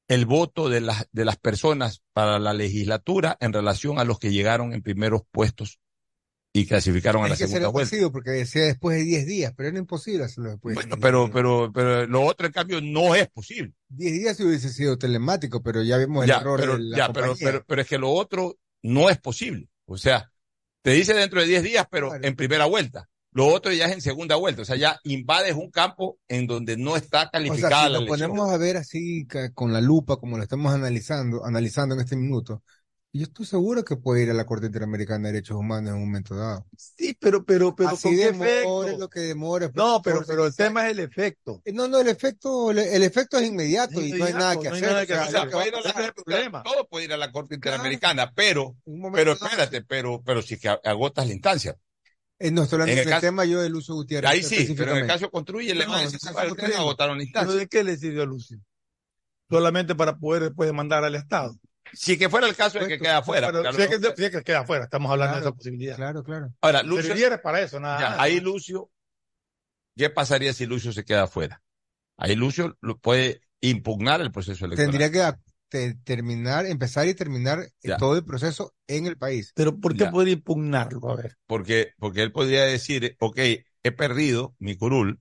el 0.07 0.25
voto 0.25 0.69
de 0.69 0.81
las, 0.81 1.07
de 1.11 1.25
las 1.25 1.37
personas 1.37 2.03
para 2.13 2.39
la 2.39 2.53
legislatura 2.53 3.37
en 3.39 3.53
relación 3.53 3.99
a 3.99 4.03
los 4.03 4.19
que 4.19 4.31
llegaron 4.31 4.73
en 4.73 4.81
primeros 4.81 5.21
puestos 5.31 5.79
y 6.55 6.67
clasificaron 6.67 7.23
a 7.23 7.29
la 7.29 7.35
que 7.35 7.47
segunda 7.47 7.69
vuelta. 7.69 7.89
posible 7.89 8.11
porque 8.11 8.29
decía 8.31 8.63
después 8.63 8.97
de 8.97 9.03
10 9.05 9.25
días, 9.25 9.53
pero 9.57 9.69
era 9.69 9.79
imposible 9.79 10.23
hacerlo 10.25 10.51
después. 10.51 10.75
de 10.75 10.81
Bueno, 10.81 10.95
10 10.97 11.01
pero, 11.01 11.19
días. 11.21 11.31
pero, 11.33 11.71
pero 11.73 12.05
lo 12.07 12.21
otro, 12.21 12.45
en 12.45 12.53
cambio, 12.53 12.79
no 12.81 13.15
es 13.15 13.27
posible. 13.29 13.73
10 13.89 14.13
días 14.13 14.37
sí 14.37 14.43
hubiese 14.43 14.69
sido 14.69 14.97
telemático, 14.97 15.63
pero 15.63 15.81
ya 15.81 15.97
vimos 15.97 16.23
el 16.25 16.29
Ya, 16.29 16.37
error 16.37 16.59
pero, 16.59 16.73
de 16.77 16.83
la 16.83 16.97
ya, 16.97 17.13
pero, 17.13 17.35
pero, 17.39 17.63
pero 17.65 17.81
es 17.81 17.87
que 17.87 17.97
lo 17.97 18.11
otro 18.11 18.57
no 18.83 19.09
es 19.09 19.17
posible. 19.19 19.67
O 19.85 19.97
sea, 19.97 20.31
te 20.83 20.91
dice 20.91 21.13
dentro 21.15 21.39
de 21.41 21.47
10 21.47 21.63
días, 21.63 21.87
pero 21.89 22.09
Claro. 22.09 22.23
en 22.23 22.35
primera 22.35 22.65
vuelta. 22.65 23.09
Lo 23.33 23.47
otro 23.47 23.71
ya 23.73 23.85
es 23.87 23.93
en 23.93 24.01
segunda 24.01 24.35
vuelta. 24.35 24.61
O 24.61 24.65
sea, 24.65 24.75
ya 24.75 24.99
invades 25.03 25.55
un 25.55 25.71
campo 25.71 26.19
en 26.27 26.45
donde 26.47 26.77
no 26.77 26.95
está 26.95 27.23
O 27.23 27.31
calificada 27.31 27.69
sea, 27.69 27.77
si 27.87 27.93
la 27.93 27.99
nos 27.99 28.07
elección. 28.07 28.29
ponemos 28.31 28.49
a 28.53 28.57
ver 28.57 28.77
así 28.77 29.27
con 29.53 29.73
la 29.73 29.81
lupa, 29.81 30.17
como 30.17 30.37
lo 30.37 30.43
estamos 30.43 30.73
analizando, 30.73 31.43
analizando 31.45 31.95
en 31.95 32.01
este 32.01 32.15
minuto, 32.15 32.61
yo 33.15 33.23
estoy 33.25 33.45
seguro 33.45 33.83
que 33.85 33.95
puede 33.95 34.23
ir 34.23 34.31
a 34.31 34.33
la 34.33 34.43
Corte 34.45 34.65
Interamericana 34.65 35.27
de 35.27 35.33
Derechos 35.33 35.55
Humanos 35.57 35.91
en 35.91 35.97
un 35.97 36.05
momento 36.07 36.35
dado. 36.35 36.65
Sí, 36.75 37.15
pero, 37.19 37.45
pero, 37.45 37.75
pero 37.75 37.89
así 37.89 38.07
con 38.09 38.15
qué 38.17 38.29
efecto. 38.29 38.97
lo 38.97 39.07
que 39.09 39.19
demore. 39.19 39.69
No, 39.75 40.01
pero, 40.01 40.23
pero 40.25 40.47
el 40.47 40.55
tema 40.55 40.85
es 40.87 40.93
el 40.93 40.99
efecto. 40.99 41.61
Eh, 41.63 41.71
No, 41.73 41.87
no, 41.87 41.99
el 41.99 42.07
efecto, 42.07 42.71
el, 42.71 42.79
el 42.79 43.03
efecto 43.03 43.37
es 43.37 43.47
inmediato 43.47 44.01
y 44.01 44.13
no 44.13 44.25
hay 44.25 44.33
nada 44.33 44.55
que 44.59 44.69
no 44.69 44.75
hay 44.75 44.81
hacer. 44.81 44.89
nada 44.91 45.03
o 45.03 45.05
que 45.07 45.13
O 45.13 45.25
sea, 45.29 45.47
puede 45.49 45.67
ir 45.67 45.75
a 45.75 45.81
la- 46.49 46.63
todo 46.63 46.87
puede 46.87 47.05
ir 47.05 47.13
a 47.13 47.17
la 47.17 47.31
Corte 47.31 47.59
Claro. 47.59 47.75
Interamericana, 47.77 48.31
pero, 48.33 48.75
pero 49.13 49.33
espérate, 49.33 49.83
pero, 49.83 50.23
pero 50.25 50.41
si 50.41 50.57
que 50.57 50.69
agotas 50.69 51.27
la 51.27 51.33
instancia. 51.33 51.77
Eh, 52.39 52.51
no, 52.51 52.65
hablando 52.65 52.91
En 52.91 52.97
el 52.99 53.07
caso- 53.09 53.21
tema 53.21 53.45
yo 53.45 53.61
de 53.61 53.69
Lucio 53.69 53.93
Gutiérrez. 53.95 54.29
Ahí 54.29 54.43
sí, 54.43 54.49
pero 54.49 54.57
en 54.57 54.59
el 54.59 54.63
específicamente. 54.71 55.07
caso 55.07 55.31
construye, 55.31 55.75
le 55.75 55.85
No, 55.85 55.91
ese 56.07 56.19
caso 56.19 56.33
"Bueno, 56.33 56.51
ustedes 56.51 56.51
no 56.51 56.55
construye. 56.55 56.75
agotaron 56.77 57.17
la 57.17 57.21
¿Pero 57.21 57.25
instancia. 57.25 57.59
de 57.59 57.67
qué 57.67 57.83
le 57.83 57.97
sirvió 57.97 58.23
a 58.23 58.25
Lucio? 58.25 58.57
Solamente 59.49 59.95
para 59.95 60.17
poder 60.17 60.43
después 60.43 60.67
demandar 60.67 61.03
al 61.03 61.15
Estado. 61.15 61.55
Si 61.93 62.17
que 62.17 62.29
fuera 62.29 62.47
el 62.47 62.55
caso 62.55 62.79
de 62.79 62.87
que 62.87 62.97
queda 62.97 63.19
afuera. 63.19 63.47
Pero 63.51 63.71
si 63.73 63.81
es 63.81 63.87
que, 63.87 63.99
mejor- 63.99 64.15
si 64.17 64.23
es 64.25 64.31
que 64.31 64.41
queda 64.41 64.59
afuera, 64.61 64.85
estamos 64.85 65.11
hablando 65.11 65.33
Claro, 65.33 65.45
de 65.45 65.49
esa 65.49 65.55
posibilidad. 65.55 65.95
Claro, 65.95 66.23
claro. 66.23 66.53
Ahora, 66.61 66.81
Lucio, 66.81 67.03
Serviera 67.09 67.41
para 67.41 67.61
eso, 67.61 67.79
nada 67.79 67.99
ya, 67.99 68.21
ahí 68.21 68.39
Lucio, 68.39 68.89
¿qué 69.95 70.09
pasaría 70.09 70.53
si 70.53 70.65
Lucio 70.65 70.91
se 70.91 71.03
queda 71.05 71.23
afuera? 71.23 71.61
Ahí 72.17 72.35
Lucio 72.35 72.75
lo 72.81 72.97
puede 72.97 73.41
impugnar 73.61 74.21
el 74.21 74.31
proceso 74.31 74.65
electoral. 74.65 74.89
Tendría 74.91 75.11
que 75.11 75.19
te- 75.73 75.95
terminar, 76.03 76.67
empezar 76.67 77.07
y 77.07 77.15
terminar 77.15 77.59
eh, 77.61 77.71
Ya. 77.81 77.97
todo 77.97 78.15
el 78.15 78.23
proceso 78.23 78.75
en 78.87 79.07
el 79.07 79.17
país. 79.17 79.51
Pero 79.55 79.79
¿por 79.79 79.93
qué 79.93 80.03
Ya. 80.03 80.11
podría 80.11 80.33
impugnarlo? 80.35 81.09
A 81.09 81.15
ver. 81.15 81.35
porque, 81.47 81.93
porque 81.97 82.21
él 82.21 82.31
podría 82.31 82.63
decir, 82.65 83.15
ok, 83.19 83.37
he 83.39 83.91
perdido 83.91 84.53
mi 84.59 84.75
curul, 84.77 85.19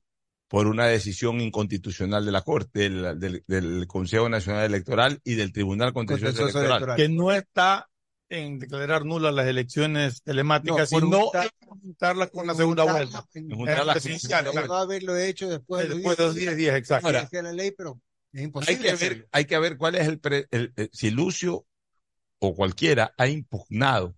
por 0.48 0.66
una 0.66 0.84
decisión 0.86 1.40
inconstitucional 1.40 2.26
de 2.26 2.32
la 2.32 2.42
Corte, 2.42 2.80
del, 2.90 3.18
del, 3.18 3.42
del 3.46 3.86
Consejo 3.86 4.28
Nacional 4.28 4.66
Electoral 4.66 5.18
y 5.24 5.36
del 5.36 5.50
Tribunal 5.54 5.94
Contencioso 5.94 6.32
Contencioso 6.42 6.58
Electoral. 6.58 6.76
electoral. 6.82 6.96
que 6.98 7.08
no 7.08 7.32
está 7.32 7.88
en 8.28 8.58
declarar 8.58 9.06
nulas 9.06 9.32
las 9.34 9.46
elecciones 9.46 10.22
telemáticas, 10.22 10.92
No, 10.92 10.98
sino 11.00 11.20
juntar- 11.22 11.50
en 11.62 11.68
juntarlas 11.80 12.30
con 12.30 12.46
la 12.46 12.54
segunda 12.54 12.84
vuelta. 12.84 13.24
En- 13.32 13.50
En 13.50 13.56
juntar 13.56 13.86
las 13.86 13.94
presidencial, 13.94 14.44
presidenciales. 14.44 14.54
Debió 14.68 14.74
haberlo 14.74 15.16
hecho 15.16 15.48
después 15.48 15.82
de 15.84 15.88
los 15.88 15.96
Después 15.98 16.16
de 16.18 16.24
los 16.24 16.34
10 16.34 16.56
días, 16.56 16.76
exacto. 16.76 17.06
Ahora, 17.06 17.28
la 17.32 17.52
ley, 17.52 17.70
pero 17.76 17.98
es 18.32 18.68
Hay 18.68 18.76
que 18.78 18.94
ver, 18.94 19.28
hay 19.32 19.44
que 19.44 19.58
ver 19.58 19.76
cuál 19.76 19.94
es 19.94 20.08
el, 20.08 20.18
pre- 20.18 20.46
el- 20.50 20.72
el- 20.76 20.90
si 20.92 21.10
Lucio 21.10 21.66
o 22.38 22.54
cualquiera 22.54 23.14
ha 23.18 23.28
impugnado 23.28 24.14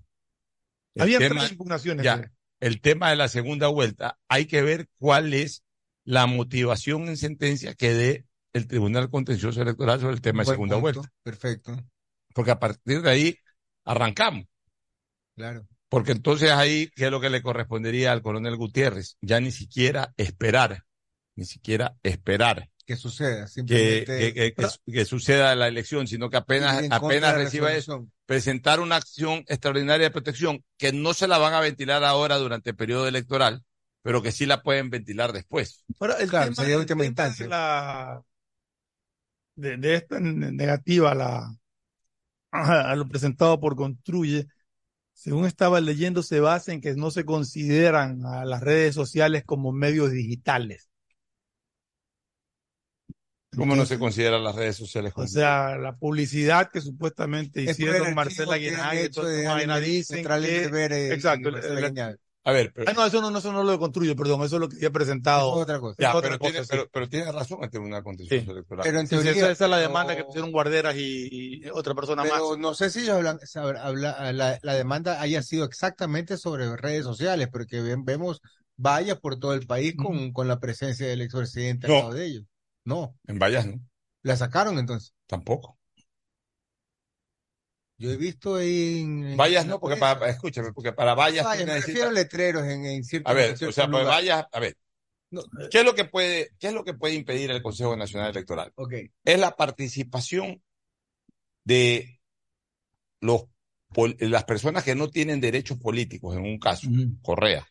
el 0.94 1.02
Había 1.02 1.18
tema, 1.18 1.40
tres 1.40 1.52
impugnaciones. 1.52 2.04
ya, 2.04 2.32
el 2.60 2.80
tema 2.80 3.10
de 3.10 3.16
la 3.16 3.28
segunda 3.28 3.68
vuelta. 3.68 4.18
Hay 4.28 4.46
que 4.46 4.62
ver 4.62 4.88
cuál 4.98 5.34
es 5.34 5.64
la 6.04 6.26
motivación 6.26 7.08
en 7.08 7.16
sentencia 7.16 7.74
que 7.74 7.92
dé 7.92 8.26
el 8.52 8.66
Tribunal 8.68 9.10
Contencioso 9.10 9.60
Electoral 9.62 10.00
sobre 10.00 10.14
el 10.14 10.20
tema 10.20 10.42
de 10.42 10.50
segunda 10.50 10.76
punto, 10.76 11.00
vuelta. 11.00 11.12
Perfecto, 11.22 11.76
Porque 12.34 12.50
a 12.52 12.58
partir 12.60 13.02
de 13.02 13.10
ahí 13.10 13.38
arrancamos. 13.84 14.44
claro. 15.34 15.66
Porque 15.88 16.12
entonces 16.12 16.50
ahí, 16.50 16.88
¿qué 16.96 17.06
es 17.06 17.10
lo 17.10 17.20
que 17.20 17.30
le 17.30 17.42
correspondería 17.42 18.10
al 18.12 18.22
coronel 18.22 18.56
Gutiérrez? 18.56 19.16
Ya 19.20 19.40
ni 19.40 19.52
siquiera 19.52 20.12
esperar, 20.16 20.84
ni 21.36 21.44
siquiera 21.44 21.96
esperar 22.02 22.68
Que 22.86 22.96
suceda, 22.96 23.44
que, 23.44 23.50
simplemente 23.52 24.04
que, 24.04 24.34
que- 24.34 24.54
que- 24.54 24.92
que 24.92 25.04
suceda 25.04 25.54
la 25.54 25.68
elección, 25.68 26.06
sino 26.06 26.28
que 26.28 26.36
apenas, 26.36 26.84
apenas 26.90 27.34
reciba 27.34 27.72
eso, 27.72 28.06
presentar 28.26 28.80
una 28.80 28.96
acción 28.96 29.44
extraordinaria 29.48 30.04
de 30.06 30.10
protección 30.10 30.62
que 30.76 30.92
no 30.92 31.14
se 31.14 31.26
la 31.28 31.38
van 31.38 31.54
a 31.54 31.60
ventilar 31.60 32.04
ahora 32.04 32.36
durante 32.36 32.70
el 32.70 32.76
periodo 32.76 33.08
electoral, 33.08 33.62
pero 34.02 34.22
que 34.22 34.32
sí 34.32 34.44
la 34.46 34.62
pueden 34.62 34.90
ventilar 34.90 35.32
después. 35.32 35.84
Ahora, 35.98 36.18
el 36.20 36.28
Claro, 36.28 36.46
tema, 36.46 36.56
sería 36.56 36.74
el 36.74 36.80
última 36.80 36.98
tema 36.98 37.06
instancia. 37.06 37.44
De, 37.44 37.50
la- 37.50 38.22
de, 39.56 39.76
de 39.76 39.94
esta 39.96 40.20
negativa 40.20 41.14
la, 41.14 41.56
a 42.52 42.96
lo 42.96 43.08
presentado 43.08 43.60
por 43.60 43.76
Construye, 43.76 44.46
según 45.14 45.46
estaba 45.46 45.80
leyendo, 45.80 46.22
se 46.22 46.40
basa 46.40 46.72
en 46.72 46.80
que 46.80 46.94
no 46.94 47.10
se 47.10 47.24
consideran 47.24 48.24
a 48.26 48.44
las 48.44 48.62
redes 48.62 48.94
sociales 48.94 49.44
como 49.46 49.72
medios 49.72 50.12
digitales. 50.12 50.90
¿Cómo 53.56 53.76
no 53.76 53.86
se 53.86 53.98
consideran 53.98 54.42
las 54.44 54.54
redes 54.54 54.76
sociales? 54.76 55.12
O 55.16 55.26
sea, 55.26 55.76
la 55.76 55.96
publicidad 55.96 56.70
que 56.72 56.80
supuestamente 56.80 57.64
Es 57.64 57.70
hicieron 57.72 58.14
Marcela 58.14 58.58
que 58.58 58.68
han 58.68 58.74
Guinaga 58.74 58.94
y 58.94 58.98
hecho 59.04 59.20
toda 59.22 59.32
de 59.32 59.40
esa 59.42 59.54
vaina 59.54 59.74
Alimentaria 59.74 60.58
dicen 60.58 60.72
que... 60.72 61.10
Eh, 61.10 61.14
Exacto, 61.14 61.50
a 62.46 62.52
ver, 62.52 62.72
pero, 62.74 62.90
Ah, 62.90 62.92
no, 62.94 63.06
eso 63.06 63.22
no, 63.22 63.30
no, 63.30 63.38
eso 63.38 63.52
no 63.52 63.64
lo 63.64 63.78
construye, 63.78 64.14
perdón, 64.14 64.42
eso 64.42 64.56
es 64.56 64.60
lo 64.60 64.68
que 64.68 64.76
había 64.76 64.88
Es 64.88 64.92
presentado. 64.92 65.50
otra 65.50 65.80
cosa. 65.80 65.96
ya, 65.98 66.10
es 66.10 66.14
otra 66.14 66.28
pero, 66.28 66.38
cosa, 66.40 66.50
tiene, 66.50 66.64
sí. 66.66 66.70
pero, 66.72 66.88
pero 66.92 67.08
tiene 67.08 67.32
razón 67.32 67.58
el 67.62 67.70
Tribunal 67.70 68.02
Contencioso 68.02 68.44
Sí. 68.44 68.50
Electoral. 68.50 68.82
Pero 68.84 69.00
en 69.00 69.06
Sí, 69.06 69.16
sí, 69.16 69.22
teoría, 69.22 69.42
esa, 69.44 69.50
esa 69.52 69.64
es 69.64 69.70
la 69.70 69.78
demanda 69.78 70.14
que 70.14 70.20
no- 70.20 70.26
pusieron 70.26 70.52
Guarderas 70.52 70.94
y, 70.94 71.62
y 71.64 71.68
otra 71.70 71.94
persona 71.94 72.22
más. 72.22 72.32
Pero 72.32 72.58
no 72.58 72.74
sé 72.74 72.90
si 72.90 73.00
ellos 73.00 73.16
hablan, 73.16 73.38
habla- 73.80 74.32
la, 74.34 74.58
la 74.60 74.74
demanda 74.74 75.22
haya 75.22 75.42
sido 75.42 75.64
exactamente 75.64 76.36
sobre 76.36 76.76
redes 76.76 77.04
sociales, 77.04 77.48
porque 77.50 77.80
vemos 77.80 78.42
vallas 78.76 79.18
por 79.20 79.38
todo 79.38 79.54
el 79.54 79.66
país 79.66 79.94
con, 79.96 80.30
con 80.32 80.46
la 80.46 80.60
presencia 80.60 81.06
del 81.06 81.22
expresidente 81.22 81.88
No. 81.88 81.94
al 81.94 82.00
lado 82.00 82.12
de 82.12 82.26
ellos. 82.26 82.44
No, 82.84 83.16
En 83.26 83.38
Vallas 83.38 83.66
no, 83.66 83.80
la 84.22 84.36
sacaron 84.36 84.78
entonces. 84.78 85.14
tampoco. 85.26 85.78
Yo 87.96 88.10
he 88.10 88.16
visto 88.16 88.58
en, 88.60 89.24
en 89.24 89.36
Vallas 89.36 89.66
la 89.66 89.74
no, 89.74 89.80
porque 89.80 89.96
para, 89.98 90.28
escúchame, 90.28 90.72
porque 90.72 90.92
para 90.92 91.14
Vallas 91.14 91.46
Vallas, 91.46 91.66
me 91.66 91.74
refiero 91.74 92.08
a 92.08 92.12
letreros 92.12 92.64
en, 92.64 92.84
en 92.84 93.04
ciertos 93.04 93.30
A 93.30 93.34
ver, 93.34 93.56
en 93.60 93.68
o 93.68 93.72
sea, 93.72 93.88
pues. 93.90 94.04
Vallas, 94.06 94.46
a 94.52 94.60
ver, 94.60 94.76
No, 95.30 95.42
¿qué 95.70 95.78
es 95.78 95.84
lo 95.84 95.94
que 95.94 96.04
puede, 96.04 96.50
qué 96.58 96.68
es 96.68 96.72
lo 96.74 96.84
que 96.84 96.94
puede 96.94 97.14
impedir 97.14 97.50
el 97.50 97.62
Consejo 97.62 97.96
Nacional 97.96 98.30
Electoral? 98.30 98.72
ok, 98.74 98.92
es 99.24 99.38
la 99.38 99.56
participación 99.56 100.62
de 101.64 102.20
los, 103.20 103.44
las 104.18 104.44
personas 104.44 104.84
que 104.84 104.94
no 104.94 105.08
tienen 105.08 105.40
derechos 105.40 105.78
políticos, 105.78 106.36
en 106.36 106.42
un 106.42 106.58
caso. 106.58 106.88
Correa, 107.22 107.66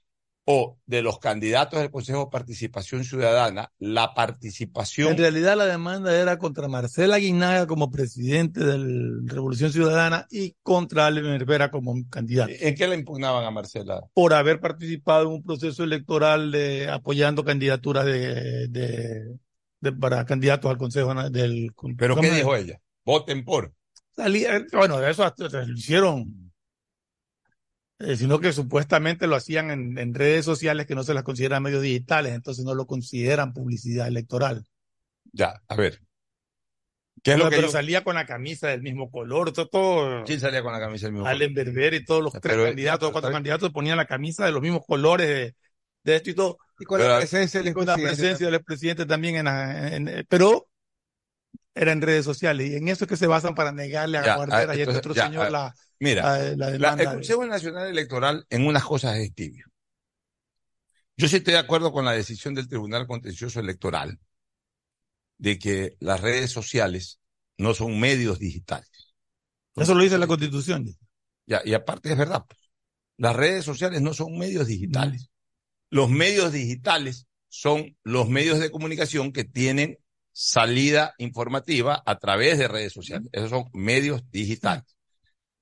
o 0.45 0.77
de 0.85 1.01
los 1.01 1.19
candidatos 1.19 1.79
del 1.79 1.89
Consejo 1.89 2.25
de 2.25 2.31
Participación 2.31 3.03
Ciudadana, 3.05 3.71
la 3.79 4.05
En 4.05 4.13
participación. 4.13 5.17
realidad 5.17 5.55
la 5.55 5.65
demanda 5.65 6.13
era 6.19 6.37
contra 6.37 6.67
Marcela 6.67 7.17
Guinaga 7.17 7.65
como 7.65 7.89
presidente 7.89 8.59
de 8.59 8.77
Revolución 9.25 9.71
Ciudadana 9.71 10.27
y 10.29 10.55
contra 10.61 11.05
Alvin 11.07 11.31
Herrera 11.41 11.71
como 11.71 11.93
candidato 12.09 12.51
¿En 12.59 12.75
qué 12.75 12.87
le 12.87 12.95
impugnaban 12.95 13.45
a 13.45 13.51
Marcela? 13.51 14.01
por 14.13 14.33
haber 14.33 14.59
participado 14.59 15.23
en 15.27 15.31
un 15.35 15.43
proceso 15.43 15.83
electoral 15.83 16.51
de 16.51 16.89
apoyando 16.89 17.45
candidaturas 17.45 18.05
de, 18.05 18.67
de- 18.67 19.37
de- 19.79 19.91
para 19.93 20.25
candidatos 20.25 20.69
al 20.69 20.77
Consejo 20.77 21.13
del 21.29 21.71
¿Pero 21.97 22.17
qué 22.17 22.31
dijo 22.31 22.53
ella? 22.55 22.79
Voten 23.05 23.45
por. 23.45 23.73
Salía- 24.15 24.65
bueno, 24.73 24.99
de 24.99 25.09
eso 25.11 25.23
hasta- 25.23 25.45
hasta 25.45 25.63
lo 25.65 25.73
hicieron, 25.73 26.42
eh, 28.03 28.15
sino 28.17 28.39
que 28.39 28.53
supuestamente 28.53 29.27
lo 29.27 29.35
hacían 29.35 29.71
en, 29.71 29.97
en 29.97 30.13
redes 30.13 30.45
sociales 30.45 30.85
que 30.85 30.95
no 30.95 31.03
se 31.03 31.13
las 31.13 31.23
consideran 31.23 31.63
medios 31.63 31.81
digitales, 31.81 32.33
entonces 32.33 32.65
no 32.65 32.75
lo 32.75 32.85
consideran 32.87 33.53
publicidad 33.53 34.07
electoral. 34.07 34.65
Ya, 35.31 35.61
a 35.67 35.75
ver. 35.75 36.01
¿Qué 37.23 37.31
es 37.33 37.37
lo 37.37 37.45
que 37.45 37.55
pero 37.55 37.67
yo- 37.67 37.71
salía 37.71 38.03
con 38.03 38.15
la 38.15 38.25
camisa 38.25 38.67
del 38.67 38.81
mismo 38.81 39.09
color, 39.09 39.53
todo, 39.53 39.67
todo 39.69 40.23
¿Quién 40.25 40.39
salía 40.41 40.61
con 40.61 40.73
la 40.73 40.79
camisa 40.79 41.05
del 41.07 41.13
mismo 41.13 41.27
Allen 41.27 41.53
Berber 41.53 41.93
y 41.93 42.03
todos 42.03 42.21
los 42.21 42.33
tres 42.33 42.41
Pero, 42.55 42.65
candidatos, 42.65 42.99
pero, 42.99 43.11
cuatro 43.13 43.27
pero- 43.29 43.35
candidatos 43.37 43.71
ponían 43.71 43.97
la 43.97 44.05
camisa 44.05 44.45
de 44.45 44.51
los 44.51 44.61
mismos 44.61 44.81
colores 44.85 45.27
de, 45.27 45.55
de 46.03 46.15
esto 46.17 46.29
y 46.31 46.33
todo, 46.33 46.57
y 46.79 46.83
con 46.85 46.99
Pero- 46.99 47.11
la 47.13 47.19
presencia 47.19 47.63
del 47.63 47.73
con 47.73 47.85
la 47.85 47.95
presencia 47.95 48.45
del 48.45 48.55
expresidente 48.55 49.05
también 49.05 49.37
en, 49.37 49.45
la- 49.45 49.95
en- 49.95 50.07
en- 50.09 50.25
pero 50.27 50.67
era 51.75 51.91
en 51.93 52.01
redes 52.01 52.25
sociales 52.25 52.69
y 52.69 52.75
en 52.75 52.87
eso 52.89 53.05
es 53.05 53.09
que 53.09 53.17
se 53.17 53.25
basan 53.27 53.55
para 53.55 53.71
negarle 53.71 54.17
a 54.17 54.25
Ya, 54.25 54.35
Guardera 54.35 54.73
ah, 54.73 54.75
y 54.75 54.79
a 54.81 54.83
este 54.83 54.97
otro 54.97 55.13
ya, 55.13 55.25
señor 55.27 55.45
ah, 55.47 55.49
la, 55.49 55.75
Mira, 56.03 56.21
la, 56.21 56.37
la 56.37 56.55
La- 56.55 56.71
demanda. 56.71 57.03
el 57.03 57.09
Consejo 57.15 57.45
Nacional 57.45 57.87
Electoral 57.87 58.45
en 58.49 58.67
unas 58.67 58.83
cosas 58.83 59.15
es 59.19 59.33
tibio. 59.33 59.65
Yo 61.15 61.29
sí 61.29 61.37
estoy 61.37 61.53
de 61.53 61.59
acuerdo 61.59 61.93
con 61.93 62.03
la 62.03 62.11
decisión 62.11 62.53
del 62.55 62.67
Tribunal 62.67 63.07
Contencioso 63.07 63.61
Electoral 63.61 64.19
de 65.37 65.57
que 65.57 65.95
las 66.01 66.19
redes 66.19 66.51
sociales 66.51 67.21
no 67.57 67.73
son 67.73 67.97
medios 68.01 68.37
digitales. 68.37 69.13
Eso 69.77 69.95
lo 69.95 70.03
dice 70.03 70.17
la 70.17 70.27
Constitución. 70.27 70.93
Ya, 71.45 71.61
y 71.63 71.73
aparte 71.73 72.11
es 72.11 72.17
verdad, 72.17 72.43
pues, 72.45 72.59
las 73.17 73.33
redes 73.35 73.63
sociales 73.63 74.01
no 74.01 74.13
son 74.13 74.37
medios 74.37 74.67
digitales. 74.67 75.29
Los 75.89 76.09
medios 76.09 76.51
digitales 76.51 77.27
son 77.47 77.95
los 78.03 78.27
medios 78.27 78.59
de 78.59 78.71
comunicación 78.71 79.31
que 79.31 79.45
tienen 79.45 79.99
salida 80.33 81.13
informativa 81.17 82.03
a 82.05 82.19
través 82.19 82.57
de 82.57 82.67
redes 82.67 82.91
sociales. 82.91 83.29
Esos 83.31 83.51
son 83.51 83.69
medios 83.71 84.29
digitales. 84.31 84.92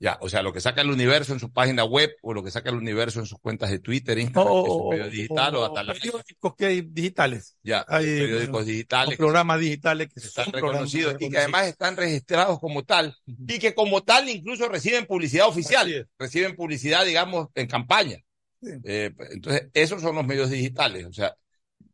Ya, 0.02 0.18
o 0.20 0.30
sea, 0.30 0.42
lo 0.42 0.52
que 0.52 0.60
saca 0.62 0.82
el 0.82 0.90
universo 0.90 1.32
en 1.32 1.40
su 1.40 1.54
página 1.54 1.84
web 1.84 2.10
o 2.24 2.34
lo 2.34 2.44
que 2.44 2.50
saca 2.50 2.72
el 2.72 2.76
universo 2.78 3.20
en 3.20 3.28
sus 3.28 3.38
cuentas 3.38 3.70
de 3.70 3.78
Twitter, 3.78 4.18
Instagram, 4.18 4.52
que 4.64 4.70
es 4.70 4.76
un 4.76 4.82
o- 4.82 4.90
medio 4.90 5.10
digital 5.12 5.56
o, 5.56 5.62
o 5.62 5.78
hasta 5.78 5.94
periódicos 5.94 6.56
que 6.56 6.66
hay 6.66 6.82
digitales, 6.82 7.56
ya, 7.62 7.86
hay, 7.88 8.06
periódicos 8.06 8.66
digitales 8.66 9.16
programas 9.16 9.60
digitales 9.60 10.08
que 10.12 10.20
están 10.20 10.52
reconocidos 10.52 11.16
y 11.20 11.30
que 11.30 11.38
además 11.38 11.68
están 11.68 11.96
registrados 11.96 12.60
como 12.60 12.84
tal 12.84 13.16
y 13.28 13.60
que 13.60 13.76
como 13.76 14.02
tal 14.02 14.28
incluso 14.28 14.68
reciben 14.68 15.06
publicidad 15.06 15.48
oficial, 15.48 16.10
reciben 16.18 16.56
publicidad, 16.56 17.06
digamos, 17.06 17.50
en 17.54 17.68
campaña. 17.68 18.18
Sí. 18.60 18.70
Eh, 18.84 19.12
entonces, 19.32 19.70
esos 19.74 20.02
son 20.02 20.16
los 20.16 20.26
medios 20.26 20.50
digitales. 20.50 21.06
O 21.06 21.14
sea, 21.14 21.36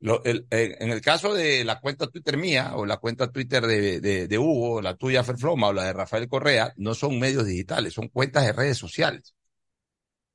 el- 0.01 0.47
en, 0.49 0.91
el 0.91 1.01
caso 1.01 1.33
de 1.33 1.63
la 1.63 1.79
cuenta 1.79 2.07
Twitter 2.07 2.37
mía 2.37 2.73
o 2.75 2.85
la 2.85 2.97
cuenta 2.97 3.31
Twitter 3.31 3.65
de, 3.65 3.99
de, 3.99 4.27
de 4.27 4.37
Hugo, 4.37 4.81
la 4.81 4.95
tuya 4.95 5.23
Ferfloma 5.23 5.67
o 5.67 5.73
la 5.73 5.85
de 5.85 5.93
Rafael 5.93 6.27
Correa, 6.27 6.73
no 6.77 6.93
son 6.93 7.19
medios 7.19 7.45
digitales, 7.45 7.93
son 7.93 8.09
cuentas 8.09 8.45
de 8.45 8.53
redes 8.53 8.77
sociales. 8.77 9.33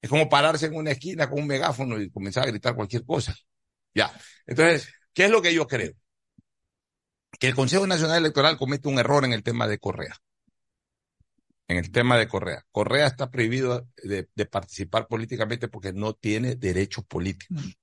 Es 0.01 0.11
como 0.11 0.29
pararse 0.29 0.67
en 0.67 0.75
una 0.75 0.91
esquina 0.91 1.31
con 1.31 1.41
un 1.41 1.47
megáfono 1.47 2.01
y 2.01 2.11
comenzar 2.11 2.45
a 2.45 2.51
gritar 2.51 2.75
cualquier 2.75 3.05
cosa. 3.05 3.35
Ya. 3.95 4.13
Entonces, 4.47 4.89
¿qué 5.13 5.27
es 5.27 5.31
lo 5.31 5.41
que 5.41 5.55
yo 5.55 5.67
creo? 5.67 5.93
Que 7.39 7.49
el 7.49 7.55
Consejo 7.55 7.87
Nacional 7.87 8.19
Electoral 8.19 8.57
comete 8.57 8.89
un 8.89 8.99
error 8.99 9.25
en 9.25 9.33
el 9.33 9.43
tema 9.43 9.69
de 9.69 9.79
Correa. 9.79 10.17
En 11.69 11.79
el 11.79 11.91
tema 11.91 12.19
de 12.19 12.29
Correa. 12.29 12.65
Correa 12.71 13.07
está 13.07 13.31
prohibido 13.31 13.89
de, 14.03 14.29
de 14.35 14.47
participar 14.47 15.07
políticamente 15.07 15.69
porque 15.69 15.93
no 15.93 16.15
tiene 16.15 16.57
derechos 16.57 17.05
políticos. 17.05 17.77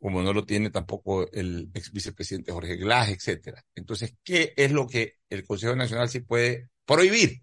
Como 0.00 0.22
no 0.22 0.32
lo 0.32 0.44
tiene 0.44 0.70
tampoco 0.70 1.30
el 1.32 1.70
ex 1.74 1.90
vicepresidente 1.90 2.52
Jorge 2.52 2.76
Glass, 2.76 3.08
etcétera. 3.08 3.64
Entonces, 3.74 4.14
¿qué 4.22 4.54
es 4.56 4.70
lo 4.70 4.86
que 4.86 5.14
el 5.28 5.44
Consejo 5.44 5.74
Nacional 5.74 6.08
sí 6.08 6.20
puede 6.20 6.68
prohibir? 6.84 7.42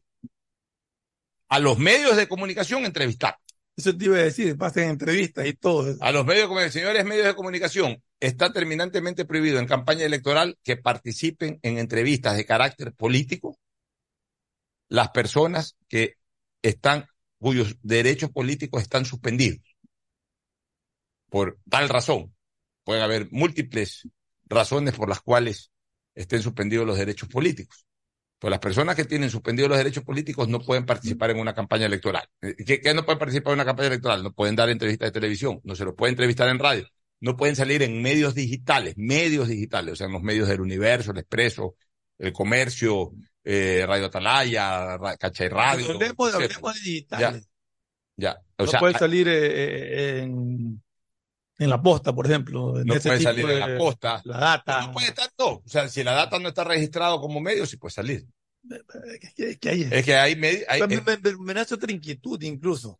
A 1.50 1.60
los 1.60 1.78
medios 1.78 2.16
de 2.16 2.28
comunicación 2.28 2.86
entrevistar. 2.86 3.36
Eso 3.76 3.96
te 3.96 4.06
iba 4.06 4.16
a 4.16 4.24
decir, 4.24 4.58
pasen 4.58 4.90
entrevistas 4.90 5.46
y 5.46 5.54
todo. 5.54 5.98
A 6.00 6.12
los 6.14 6.26
medios 6.26 6.50
de 6.50 6.72
señores 6.72 7.04
medios 7.04 7.26
de 7.26 7.36
comunicación, 7.36 8.02
está 8.22 8.54
terminantemente 8.54 9.26
prohibido 9.26 9.60
en 9.60 9.68
campaña 9.68 10.06
electoral 10.06 10.58
que 10.64 10.78
participen 10.78 11.60
en 11.62 11.78
entrevistas 11.78 12.38
de 12.38 12.46
carácter 12.46 12.94
político 12.94 13.60
las 14.88 15.10
personas 15.10 15.76
que 15.88 16.16
están, 16.62 17.08
cuyos 17.38 17.76
derechos 17.82 18.30
políticos 18.32 18.82
están 18.82 19.04
suspendidos. 19.04 19.76
Por 21.30 21.60
tal 21.70 21.90
razón. 21.90 22.35
Pueden 22.86 23.04
haber 23.04 23.28
múltiples 23.32 24.08
razones 24.46 24.94
por 24.94 25.10
las 25.10 25.20
cuales 25.20 25.72
estén 26.14 26.42
suspendidos 26.42 26.88
los 26.88 26.98
derechos 26.98 27.28
políticos. 27.28 27.86
Pues 28.40 28.52
las 28.52 28.60
personas 28.60 28.96
que 28.96 29.06
tienen 29.06 29.30
suspendidos 29.30 29.70
los 29.70 29.78
derechos 29.78 30.04
políticos 30.04 30.48
no 30.48 30.60
pueden 30.60 30.86
participar 30.86 31.32
en 31.32 31.40
una 31.40 31.54
campaña 31.54 31.88
electoral. 31.88 32.28
Eh, 32.42 32.56
¿Qué, 32.66 32.80
qué 32.80 32.94
no 32.94 33.04
pueden 33.04 33.20
participar 33.20 33.52
en 33.54 33.58
una 33.58 33.66
campaña 33.66 33.88
electoral? 33.88 34.24
No 34.24 34.34
pueden 34.34 34.56
dar 34.56 34.70
entrevistas 34.70 35.08
de 35.08 35.12
televisión, 35.12 35.60
no 35.64 35.76
se 35.76 35.84
los 35.84 35.96
puede 35.96 36.12
entrevistar 36.12 36.48
en 36.50 36.60
radio, 36.60 36.88
no 37.22 37.36
pueden 37.36 37.56
salir 37.56 37.82
en 37.82 38.02
medios 38.02 38.36
digitales, 38.36 38.94
medios 38.98 39.48
digitales, 39.48 39.94
o 39.94 39.96
sea, 39.96 40.08
en 40.08 40.14
los 40.14 40.22
medios 40.22 40.48
del 40.48 40.62
universo, 40.62 41.12
el 41.12 41.18
expreso, 41.18 41.76
el 42.20 42.32
comercio, 42.34 43.14
eh, 43.44 43.84
Radio 43.88 44.06
Atalaya, 44.06 44.98
Ra- 44.98 45.18
Cachay 45.18 45.50
Radio. 45.50 45.86
Hablemos, 45.92 46.38
de 46.38 46.80
digitales. 46.84 47.50
Ya, 48.18 48.38
o 48.58 48.64
no 48.64 48.72
sea, 48.72 48.80
puede 48.80 48.98
salir 48.98 49.28
eh, 49.28 49.34
eh, 49.34 50.20
en, 50.24 50.82
en 51.58 51.70
la 51.70 51.82
posta, 51.82 52.14
por 52.14 52.26
ejemplo. 52.26 52.80
en 52.80 52.88
no 52.88 52.94
ese 52.96 53.10
puede 53.10 53.20
tipo 53.20 53.30
salir 53.30 53.50
en 53.50 53.60
la 53.60 53.78
posta. 53.78 54.22
La 54.26 54.38
data. 54.38 54.82
No 54.88 54.92
puede 54.92 55.08
estar, 55.08 55.30
no. 55.40 55.48
O 55.48 55.64
sea, 55.66 55.88
si 55.88 56.04
la 56.04 56.14
data 56.14 56.40
no 56.40 56.50
está 56.50 56.64
registrado 56.64 57.20
como 57.22 57.40
medio, 57.40 57.66
sí 57.66 57.78
puede 57.78 57.94
salir. 57.94 58.26
Es 59.38 59.58
que- 59.60 59.70
hay- 59.70 59.88
Es 59.92 60.04
que 60.06 60.16
hay 60.16 60.36
medios, 60.36 60.64
hay- 60.68 60.82
me, 60.88 60.96
eh, 60.96 61.02
me- 61.06 61.18
me- 61.18 61.38
me 61.38 61.54
nace 61.54 61.76
otra 61.76 61.92
inquietud 61.92 62.42
incluso. 62.42 63.00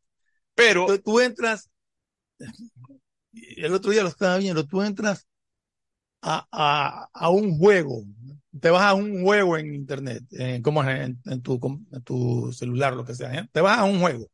pero 0.54 0.86
Tú, 0.86 1.00
tú 1.00 1.20
entras, 1.20 1.70
el 3.34 3.74
otro 3.74 3.92
día 3.92 4.04
lo 4.04 4.10
estaba 4.10 4.38
viendo, 4.38 4.66
tú 4.66 4.82
entras 4.82 5.28
a, 6.22 6.48
a, 6.52 7.10
a 7.14 7.30
un 7.30 7.58
juego, 7.58 8.04
te 8.60 8.70
vas 8.70 8.84
a 8.84 8.94
un 8.94 9.24
juego 9.24 9.58
en 9.58 9.74
internet, 9.74 10.24
en, 10.32 10.62
¿cómo 10.62 10.84
es? 10.84 10.90
En, 11.08 11.20
en 11.26 11.42
tu, 11.42 11.60
en 11.92 12.04
tu 12.04 12.52
celular, 12.54 12.94
lo 12.94 13.06
que 13.06 13.16
sea, 13.16 13.34
¿eh? 13.34 13.48
te 13.52 13.62
vas 13.62 13.78
a 13.80 13.84
un 13.84 14.00
juego, 14.00 14.28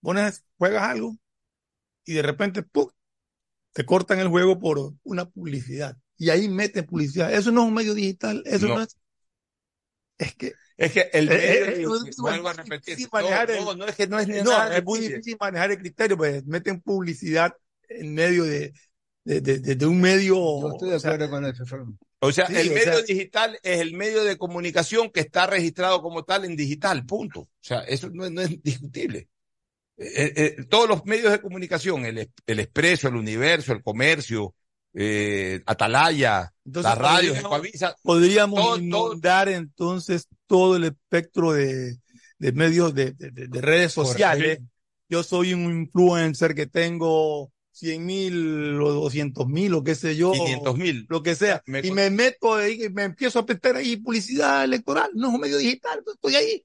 pones, 0.00 0.44
juegas 0.58 0.82
algo 0.84 1.16
y 2.06 2.14
de 2.14 2.22
repente, 2.22 2.62
¡pum! 2.62 2.88
te 3.72 3.84
cortan 3.84 4.18
el 4.20 4.28
juego 4.28 4.58
por 4.58 4.94
una 5.02 5.26
publicidad 5.28 5.96
y 6.16 6.30
ahí 6.30 6.48
meten 6.48 6.86
publicidad. 6.86 7.32
Eso 7.34 7.52
no 7.52 7.62
es 7.62 7.68
un 7.68 7.74
medio 7.74 7.92
digital, 7.92 8.42
eso 8.46 8.66
no, 8.68 8.76
No. 8.76 8.82
es. 8.82 8.96
Es 10.18 10.34
que 10.34 10.52
es 10.78 10.92
que 10.92 11.10
el 11.12 11.30
Eh, 11.30 11.34
eh, 11.34 11.66
medio, 11.70 11.94
eh, 11.96 12.10
vuelvo 12.18 12.48
a 12.48 12.52
es 12.52 12.56
repetir, 12.58 12.98
no, 13.00 13.08
manejar 13.12 13.50
el- 13.50 13.64
no, 13.64 13.74
no, 13.74 13.86
es 13.86 13.96
que 13.96 14.06
no 14.06 14.18
es 14.18 14.28
ni 14.28 14.36
No, 14.38 14.44
nada 14.50 14.76
es 14.78 14.84
muy 14.84 14.98
difícil. 15.00 15.16
difícil 15.18 15.36
manejar 15.40 15.70
el 15.72 15.78
criterio, 15.78 16.16
pues 16.16 16.44
meten 16.46 16.80
publicidad 16.80 17.52
en 17.88 18.14
medio 18.14 18.44
de, 18.44 18.72
de, 19.24 19.40
de- 19.40 19.58
de- 19.58 19.74
de 19.74 19.86
un 19.86 20.00
medio. 20.00 20.34
Yo 20.36 20.70
estoy 20.72 20.90
de 20.90 20.96
o 20.96 21.00
sea, 21.00 21.10
acuerdo 21.12 21.30
con 21.30 21.44
eso, 21.46 21.66
Fernando. 21.66 21.98
O 22.20 22.32
sea, 22.32 22.46
Sí, 22.46 22.54
el 22.56 22.68
o 22.70 22.74
medio 22.74 22.84
sea- 22.94 23.02
digital 23.02 23.58
es 23.62 23.80
el 23.80 23.92
medio 23.94 24.24
de 24.24 24.38
comunicación 24.38 25.10
que 25.10 25.20
está 25.20 25.46
registrado 25.46 26.00
como 26.02 26.24
tal 26.24 26.44
en 26.46 26.56
digital, 26.56 27.04
punto. 27.04 27.40
O 27.40 27.48
sea, 27.60 27.80
eso 27.80 28.08
no, 28.10 28.24
es- 28.24 28.32
no 28.32 28.40
es 28.42 28.62
discutible. 28.62 29.28
Eh, 29.98 30.32
eh, 30.36 30.64
todos 30.68 30.88
los 30.88 31.04
medios 31.06 31.32
de 31.32 31.40
comunicación, 31.40 32.04
el, 32.04 32.30
el 32.46 32.60
Expreso, 32.60 33.08
el 33.08 33.16
Universo, 33.16 33.72
el 33.72 33.82
Comercio, 33.82 34.54
eh, 34.92 35.62
Atalaya, 35.66 36.52
entonces, 36.64 36.88
la 36.90 36.94
radio, 36.94 37.34
podríamos, 37.34 37.94
podríamos 38.02 38.60
todo- 38.60 38.68
todo- 38.76 38.78
inundar 39.12 39.48
entonces 39.48 40.28
todo 40.46 40.76
el 40.76 40.84
espectro 40.84 41.52
de, 41.52 41.96
de 42.38 42.52
medios 42.52 42.94
de, 42.94 43.12
de- 43.12 43.30
de- 43.30 43.48
de 43.48 43.60
redes 43.60 43.92
sociales. 43.92 44.60
Yo 45.08 45.22
soy 45.22 45.54
un 45.54 45.70
influencer 45.82 46.54
que 46.54 46.66
tengo 46.66 47.52
100 47.72 48.04
mil 48.04 48.80
o 48.80 48.90
200 48.92 49.46
mil 49.46 49.72
o 49.74 49.84
qué 49.84 49.94
sé 49.94 50.16
yo. 50.16 50.32
500 50.32 50.76
mil. 50.76 51.06
Lo 51.08 51.22
que 51.22 51.34
sea. 51.34 51.62
Me 51.66 51.80
y 51.80 51.90
me 51.92 52.10
meto 52.10 52.54
ahí, 52.54 52.84
y 52.84 52.88
me 52.90 53.04
empiezo 53.04 53.38
a 53.38 53.44
meter 53.46 53.76
ahí 53.76 53.96
publicidad 53.96 54.64
electoral. 54.64 55.10
No 55.14 55.28
es 55.28 55.34
un 55.34 55.40
medio 55.40 55.58
digital, 55.58 56.02
estoy 56.06 56.36
ahí. 56.36 56.64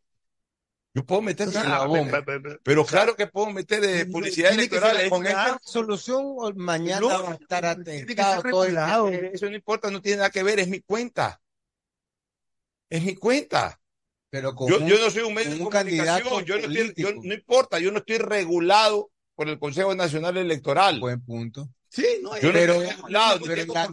Yo 0.93 1.05
puedo 1.05 1.21
meter 1.21 1.49
sea, 1.49 1.63
la 1.63 1.85
bomba. 1.85 2.21
Pero 2.63 2.85
claro 2.85 3.15
que 3.15 3.27
puedo 3.27 3.49
meter 3.49 3.81
eh, 3.85 4.05
publicidad 4.05 4.51
electoral. 4.51 5.09
Con 5.09 5.25
esta 5.25 5.57
resolución 5.57 6.21
o 6.37 6.51
mañana 6.55 6.99
No, 6.99 7.07
va 7.23 7.31
a 7.31 7.35
estar 7.35 7.65
atentado 7.65 8.43
todo 8.43 8.65
el. 8.65 9.25
Eso 9.33 9.49
no 9.49 9.55
importa, 9.55 9.89
no 9.89 10.01
tiene 10.01 10.17
nada 10.17 10.29
que 10.29 10.43
ver, 10.43 10.59
es 10.59 10.67
mi 10.67 10.81
cuenta. 10.81 11.41
Es 12.89 13.01
mi 13.03 13.15
cuenta. 13.15 13.79
Pero 14.29 14.53
con 14.55 14.69
Yo, 14.69 14.77
un- 14.79 14.87
yo 14.87 14.97
no 14.99 15.09
soy 15.09 15.23
un 15.23 15.33
medio 15.33 15.51
de 15.51 15.59
comunicación, 15.59 16.45
yo 16.45 16.57
no, 16.57 16.67
estoy, 16.67 16.93
yo- 16.95 17.11
no 17.21 17.33
importa, 17.33 17.79
yo 17.79 17.91
no 17.91 17.99
estoy 17.99 18.17
regulado 18.17 19.11
por 19.35 19.49
el 19.49 19.59
Consejo 19.59 19.93
Nacional 19.95 20.37
Electoral. 20.37 20.99
buen 20.99 21.21
punto. 21.23 21.69
Sí, 21.89 22.05
no, 22.21 22.37
Yo 22.39 22.47
no 22.47 22.53
pero- 22.53 22.73
estoy 22.81 22.87
regulado, 22.95 23.39
no 23.39 23.45
pero 23.45 23.65
noticia- 23.65 23.89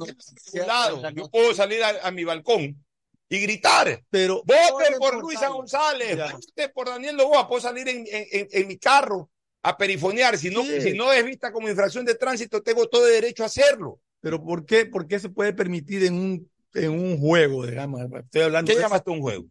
regulado. 0.52 1.02
la 1.02 1.10
Yo 1.10 1.28
puedo 1.30 1.54
salir 1.54 1.82
a, 1.82 2.06
a 2.06 2.10
mi 2.12 2.22
balcón 2.22 2.84
y 3.28 3.40
gritar, 3.40 4.02
pero 4.10 4.42
voten 4.44 4.98
por. 4.98 5.20
Luisa 5.20 5.48
González, 5.48 6.16
Ya. 6.16 6.32
voten 6.32 6.72
por 6.74 6.88
Daniel 6.88 7.16
Novoa, 7.16 7.46
puedo 7.48 7.60
salir 7.60 7.88
en, 7.88 7.98
en- 8.10 8.26
en- 8.32 8.48
en 8.50 8.66
mi 8.68 8.78
carro 8.78 9.30
a 9.62 9.76
perifonear, 9.76 10.38
si 10.38 10.50
no, 10.50 10.62
Sí. 10.64 10.80
si 10.80 10.92
no 10.94 11.12
es 11.12 11.24
vista 11.24 11.52
como 11.52 11.68
infracción 11.68 12.04
de 12.04 12.14
tránsito, 12.14 12.62
tengo 12.62 12.86
todo 12.88 13.06
el 13.06 13.14
derecho 13.14 13.42
a 13.42 13.46
hacerlo. 13.46 14.00
Pero 14.20 14.42
¿por 14.42 14.64
qué, 14.64 14.86
por 14.86 15.06
qué 15.06 15.18
se 15.20 15.28
puede 15.28 15.52
permitir 15.52 16.04
en 16.04 16.14
un, 16.14 16.50
en 16.74 16.90
un 16.90 17.18
juego, 17.18 17.66
digamos? 17.66 18.00
Estoy 18.24 18.42
hablando 18.42 18.68
¿Qué 18.68 18.76
de 18.76 18.82
llamas 18.82 19.04
tú 19.04 19.12
un 19.12 19.20
juego? 19.20 19.44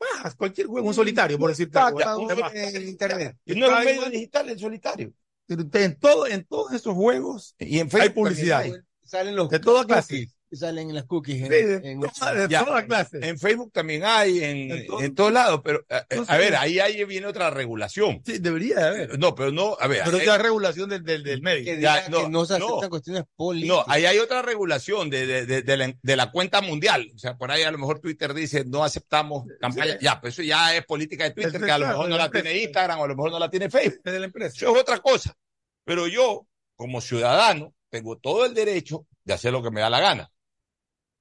Ah, 0.00 0.32
cualquier 0.36 0.66
juego, 0.66 0.86
un 0.88 0.94
solitario, 0.94 1.38
por 1.38 1.50
decirte 1.50 1.78
algo. 1.78 1.98
Está 2.00 2.16
Un 2.16 2.26
tema. 2.28 2.50
en 2.54 2.88
internet. 2.88 3.36
Y 3.44 3.54
no 3.54 3.66
es 3.66 3.72
un 3.72 3.78
Está 3.78 3.84
medio 3.84 4.10
digital, 4.10 4.48
el 4.48 4.58
solitario. 4.58 5.12
En, 5.48 5.98
todo, 5.98 6.26
en 6.26 6.44
todos 6.44 6.72
esos 6.72 6.94
juegos 6.94 7.54
Y 7.58 7.80
en 7.80 7.86
hay 7.86 7.90
Facebook 7.90 8.14
publicidad. 8.14 8.62
también 8.62 8.86
Salen 9.04 9.34
los 9.36 9.50
De 9.50 9.58
toda 9.58 9.84
clase. 9.84 10.28
Cookies, 10.50 10.60
Salen 10.60 10.94
las 10.94 11.04
cookies. 11.04 11.36
en- 11.42 11.46
Sí, 11.46 11.50
de, 11.64 11.90
en- 11.92 12.00
toda- 12.00 12.34
de 12.34 12.48
Ya. 12.48 12.64
toda 12.64 12.84
clase. 12.86 13.18
En 13.22 13.38
Facebook 13.38 13.70
también 13.72 14.02
hay, 14.04 14.42
en, 14.42 14.70
En 14.72 14.86
todo- 14.86 15.02
en 15.02 15.14
todos 15.14 15.32
lados, 15.32 15.60
pero 15.64 15.84
a, 15.88 16.04
No 16.14 16.24
a 16.26 16.36
ver, 16.36 16.56
ahí, 16.56 16.78
ahí 16.80 17.04
viene 17.04 17.26
otra 17.26 17.50
regulación. 17.50 18.22
Sí, 18.26 18.38
debería 18.38 18.76
de 18.76 18.84
haber. 18.86 19.18
No, 19.18 19.34
pero 19.34 19.52
no, 19.52 19.76
a 19.78 19.86
ver, 19.86 20.02
Pero 20.04 20.16
ahí- 20.16 20.22
es 20.22 20.26
la 20.28 20.38
regulación 20.38 20.88
del, 20.90 21.04
del, 21.04 21.22
del 21.22 21.40
medio. 21.42 21.64
que 21.64 21.80
Ya, 21.80 22.08
no, 22.08 22.22
que 22.24 22.28
no 22.28 22.44
se 22.44 22.54
aceptan 22.54 22.80
no. 22.80 22.90
cuestiones 22.90 23.24
políticas. 23.36 23.76
no, 23.76 23.84
ahí 23.92 24.06
hay 24.06 24.18
otra 24.18 24.42
regulación 24.42 25.08
de, 25.10 25.26
de, 25.26 25.46
de, 25.46 25.62
de 25.62 25.76
la, 25.76 25.94
de 26.02 26.16
la 26.16 26.30
cuenta 26.30 26.60
mundial. 26.60 27.10
O 27.14 27.18
sea, 27.18 27.36
por 27.36 27.50
ahí 27.50 27.62
a 27.62 27.70
lo 27.70 27.78
mejor 27.78 28.00
Twitter 28.00 28.34
dice 28.34 28.64
no 28.64 28.82
aceptamos 28.84 29.44
campaña. 29.60 29.98
Ya, 30.00 30.20
pues 30.20 30.34
eso 30.34 30.42
ya 30.42 30.74
es 30.74 30.84
política 30.84 31.24
de 31.24 31.30
Twitter, 31.30 31.56
Es 31.56 31.62
que 31.62 31.70
a 31.70 31.78
lo 31.78 31.86
mejor 31.86 32.08
no 32.08 32.16
la 32.16 32.24
la 32.24 32.30
tiene. 32.30 32.58
Instagram 32.62 33.00
o 33.00 33.04
a 33.04 33.08
lo 33.08 33.16
mejor 33.16 33.30
no 33.30 33.38
la 33.38 33.50
tiene 33.50 33.70
Facebook. 33.70 34.00
Es 34.04 34.12
de 34.12 34.18
la 34.20 34.26
empresa. 34.26 34.56
Eso 34.56 34.74
es 34.74 34.80
otra 34.80 34.98
cosa. 34.98 35.36
Pero 35.84 36.06
yo, 36.08 36.46
como 36.76 37.00
ciudadano, 37.00 37.74
tengo 37.90 38.16
todo 38.18 38.44
el 38.46 38.54
derecho 38.54 39.06
de 39.24 39.34
hacer 39.34 39.52
lo 39.52 39.62
que 39.62 39.70
me 39.70 39.80
da 39.80 39.90
la 39.90 40.00
gana. 40.00 40.30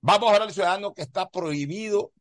Vamos 0.01 0.31
ahora 0.31 0.45
al 0.45 0.53
ciudadano 0.53 0.93
que 0.93 1.01
está 1.01 1.29
prohibido, 1.29 2.12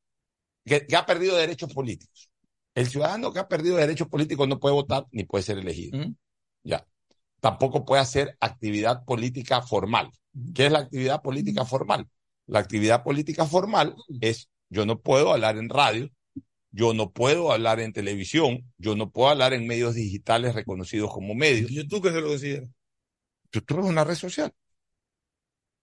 que, 0.64 0.86
que 0.86 0.96
ha 0.96 1.06
perdido 1.06 1.36
derechos 1.36 1.72
políticos. 1.72 2.30
El 2.74 2.88
ciudadano 2.88 3.32
que 3.32 3.40
ha 3.40 3.48
perdido 3.48 3.76
derechos 3.76 4.08
políticos 4.08 4.46
no 4.48 4.58
puede 4.58 4.74
votar 4.74 5.06
ni 5.10 5.24
puede 5.24 5.42
ser 5.42 5.58
elegido. 5.58 5.98
¿Mm? 5.98 6.14
Ya. 6.64 6.86
Tampoco 7.40 7.84
puede 7.84 8.02
hacer 8.02 8.36
actividad 8.40 9.04
política 9.04 9.62
formal. 9.62 10.10
¿Qué 10.54 10.66
es 10.66 10.72
la 10.72 10.80
actividad 10.80 11.22
política 11.22 11.64
formal? 11.64 12.06
La 12.46 12.60
actividad 12.60 13.02
política 13.02 13.46
formal 13.46 13.94
es 14.20 14.48
yo 14.70 14.86
no 14.86 15.00
puedo 15.00 15.32
hablar 15.32 15.56
en 15.56 15.68
radio, 15.68 16.10
yo 16.70 16.94
no 16.94 17.10
puedo 17.10 17.52
hablar 17.52 17.80
en 17.80 17.92
televisión, 17.92 18.70
yo 18.76 18.94
no 18.94 19.10
puedo 19.10 19.30
hablar 19.30 19.52
en 19.52 19.66
medios 19.66 19.94
digitales 19.94 20.54
reconocidos 20.54 21.12
como 21.12 21.34
medios. 21.34 21.70
YouTube 21.70 22.04
que 22.04 22.12
se 22.12 22.20
lo 22.20 22.28
considera. 22.28 22.66
YouTube 23.52 23.80
es 23.80 23.86
una 23.86 24.04
red 24.04 24.14
social. 24.14 24.52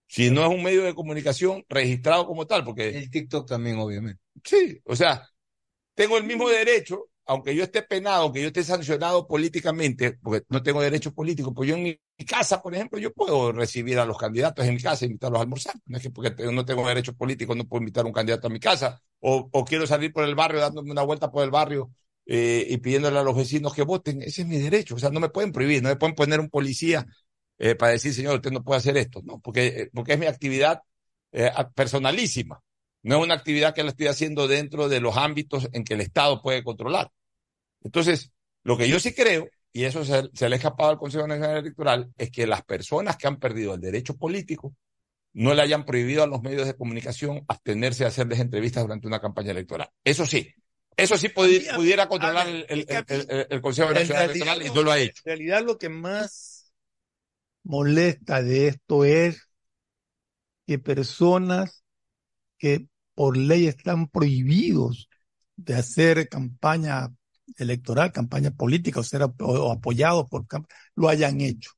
Si 0.08 0.30
no 0.30 0.44
es 0.44 0.50
un 0.50 0.64
medio 0.64 0.84
de 0.84 0.94
comunicación 0.94 1.64
registrado 1.68 2.26
como 2.26 2.46
tal, 2.46 2.64
porque 2.64 2.90
El 2.90 3.10
TikTok 3.10 3.48
también, 3.48 3.78
obviamente. 3.80 4.22
sí, 4.44 4.80
o 4.86 4.96
sea, 4.96 5.28
tengo 5.94 6.18
el 6.18 6.24
mismo 6.24 6.50
derecho, 6.50 7.10
aunque 7.26 7.56
yo 7.56 7.64
esté 7.64 7.82
penado, 7.84 8.24
aunque 8.24 8.42
yo 8.42 8.48
esté 8.48 8.64
sancionado 8.64 9.28
políticamente, 9.28 10.14
porque 10.22 10.46
no 10.50 10.62
tengo 10.62 10.82
derechos 10.82 11.14
políticos, 11.14 11.54
pues 11.56 11.70
yo 11.70 11.76
en 11.76 11.84
mi 11.84 12.00
casa, 12.26 12.62
por 12.62 12.76
ejemplo, 12.76 13.00
yo 13.00 13.12
puedo 13.14 13.52
recibir 13.52 13.98
a 14.00 14.06
los 14.06 14.18
candidatos 14.18 14.66
en 14.66 14.76
mi 14.76 14.82
casa 14.82 15.06
e 15.06 15.08
invitarlos 15.08 15.40
a 15.40 15.44
almorzar. 15.44 15.76
No 15.86 15.98
es 15.98 16.04
que 16.04 16.10
porque 16.12 16.34
no 16.52 16.66
tengo 16.66 16.88
derechos 16.88 17.16
políticos 17.16 17.56
no 17.58 17.66
puedo 17.66 17.82
invitar 17.82 18.04
a 18.06 18.08
un 18.08 18.14
candidato 18.14 18.48
a 18.48 18.50
mi 18.52 18.60
casa, 18.60 19.02
o, 19.20 19.50
o 19.52 19.66
quiero 19.66 19.88
salir 19.88 20.14
por 20.14 20.24
el 20.26 20.36
barrio 20.36 20.60
dándome 20.62 20.92
una 20.92 21.04
vuelta 21.04 21.32
por 21.32 21.44
el 21.44 21.52
barrio 21.52 21.92
eh, 22.26 22.66
y 22.70 22.78
pidiéndole 22.78 23.20
a 23.20 23.24
los 23.24 23.36
vecinos 23.36 23.74
que 23.74 23.84
voten. 23.84 24.22
Ese 24.22 24.42
es 24.44 24.48
mi 24.48 24.58
derecho, 24.60 24.96
o 24.96 25.00
sea, 25.00 25.10
no 25.10 25.20
me 25.20 25.30
pueden 25.30 25.52
prohibir, 25.52 25.82
no 25.84 25.90
me 25.90 25.96
pueden 25.96 26.16
poner 26.16 26.40
un 26.40 26.50
policía 26.50 27.06
eh, 27.58 27.76
para 27.76 27.94
decir, 27.94 28.14
señor, 28.14 28.36
usted 28.36 28.52
no 28.52 28.64
puede 28.64 28.80
hacer 28.80 28.98
esto, 28.98 29.22
no, 29.24 29.40
porque, 29.40 29.68
eh, 29.68 29.90
porque 29.94 30.14
es 30.14 30.20
mi 30.20 30.26
actividad 30.26 30.82
eh, 31.32 31.52
personalísima. 31.74 32.62
No 33.04 33.18
es 33.18 33.24
una 33.24 33.36
actividad 33.36 33.74
que 33.74 33.84
la 33.84 33.90
estoy 33.90 34.08
haciendo 34.08 34.48
dentro 34.48 34.90
de 34.90 35.00
los 35.00 35.16
ámbitos 35.16 35.70
en 35.74 35.84
que 35.84 35.94
el 35.94 36.02
Estado 36.02 36.42
puede 36.42 36.64
controlar. 36.64 37.12
Entonces, 37.84 38.32
lo 38.64 38.78
que 38.78 38.90
yo 38.90 39.00
sí 39.00 39.14
creo, 39.14 39.48
y 39.72 39.84
eso 39.84 40.04
se, 40.04 40.30
se 40.34 40.50
le 40.50 40.56
ha 40.56 40.58
escapado 40.58 40.90
al 40.90 40.98
Consejo 40.98 41.28
Nacional 41.28 41.58
Electoral, 41.58 42.12
es 42.18 42.32
que 42.32 42.48
las 42.48 42.64
personas 42.64 43.16
que 43.16 43.28
han 43.28 43.38
perdido 43.40 43.76
el 43.76 43.82
derecho 43.82 44.18
político 44.18 44.74
no 45.34 45.54
le 45.54 45.62
hayan 45.62 45.86
prohibido 45.86 46.24
a 46.24 46.28
los 46.28 46.42
medios 46.42 46.66
de 46.66 46.76
comunicación 46.76 47.44
abstenerse 47.48 48.06
de 48.06 48.08
hacerles 48.08 48.40
entrevistas 48.40 48.84
durante 48.84 49.06
una 49.06 49.20
campaña 49.20 49.52
electoral. 49.52 49.90
Eso 50.04 50.26
sí, 50.26 50.50
eso 50.96 51.18
sí 51.18 51.28
pudi- 51.28 51.60
Mira, 51.60 51.76
pudiera 51.76 52.08
controlar 52.08 52.48
el, 52.48 53.62
Consejo 53.62 53.92
Nacional 53.92 54.32
Electoral 54.32 54.66
y 54.66 54.70
no 54.70 54.82
lo 54.82 54.92
ha 54.92 55.00
hecho. 55.00 55.22
En 55.26 55.38
realidad 55.38 55.64
lo 55.66 55.78
que 55.78 55.90
más 55.90 56.55
molesta 57.66 58.42
de 58.44 58.70
esto 58.70 59.06
es 59.06 59.50
que 60.68 60.80
personas 60.80 61.84
que 62.60 62.88
por 63.16 63.38
ley 63.38 63.68
están 63.68 64.10
prohibidos 64.10 65.10
de 65.58 65.76
hacer 65.76 66.30
campaña 66.30 67.14
electoral, 67.58 68.12
campaña 68.12 68.52
política 68.52 69.02
o 69.02 69.04
ser 69.04 69.24
ap- 69.24 69.42
o 69.42 69.72
apoyados 69.72 70.30
por 70.30 70.46
lo 70.96 71.10
hayan 71.10 71.42
hecho. 71.42 71.72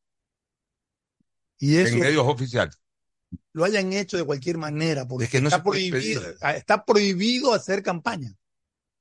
y 1.60 1.78
eso 1.78 1.96
en 1.96 2.00
medios 2.02 2.26
oficiales. 2.28 2.80
lo 3.54 3.66
hayan 3.66 3.92
hecho 3.94 4.18
de 4.18 4.24
cualquier 4.24 4.58
manera, 4.58 5.08
porque 5.08 5.26
Es 5.26 5.32
que 5.32 5.42
no 5.42 5.50
está, 5.50 5.64
prohibido, 5.64 6.22
pedir. 6.22 6.38
ah, 6.42 6.56
está 6.56 6.86
prohibido 6.86 7.54
hacer 7.54 7.84
campaña. 7.84 8.34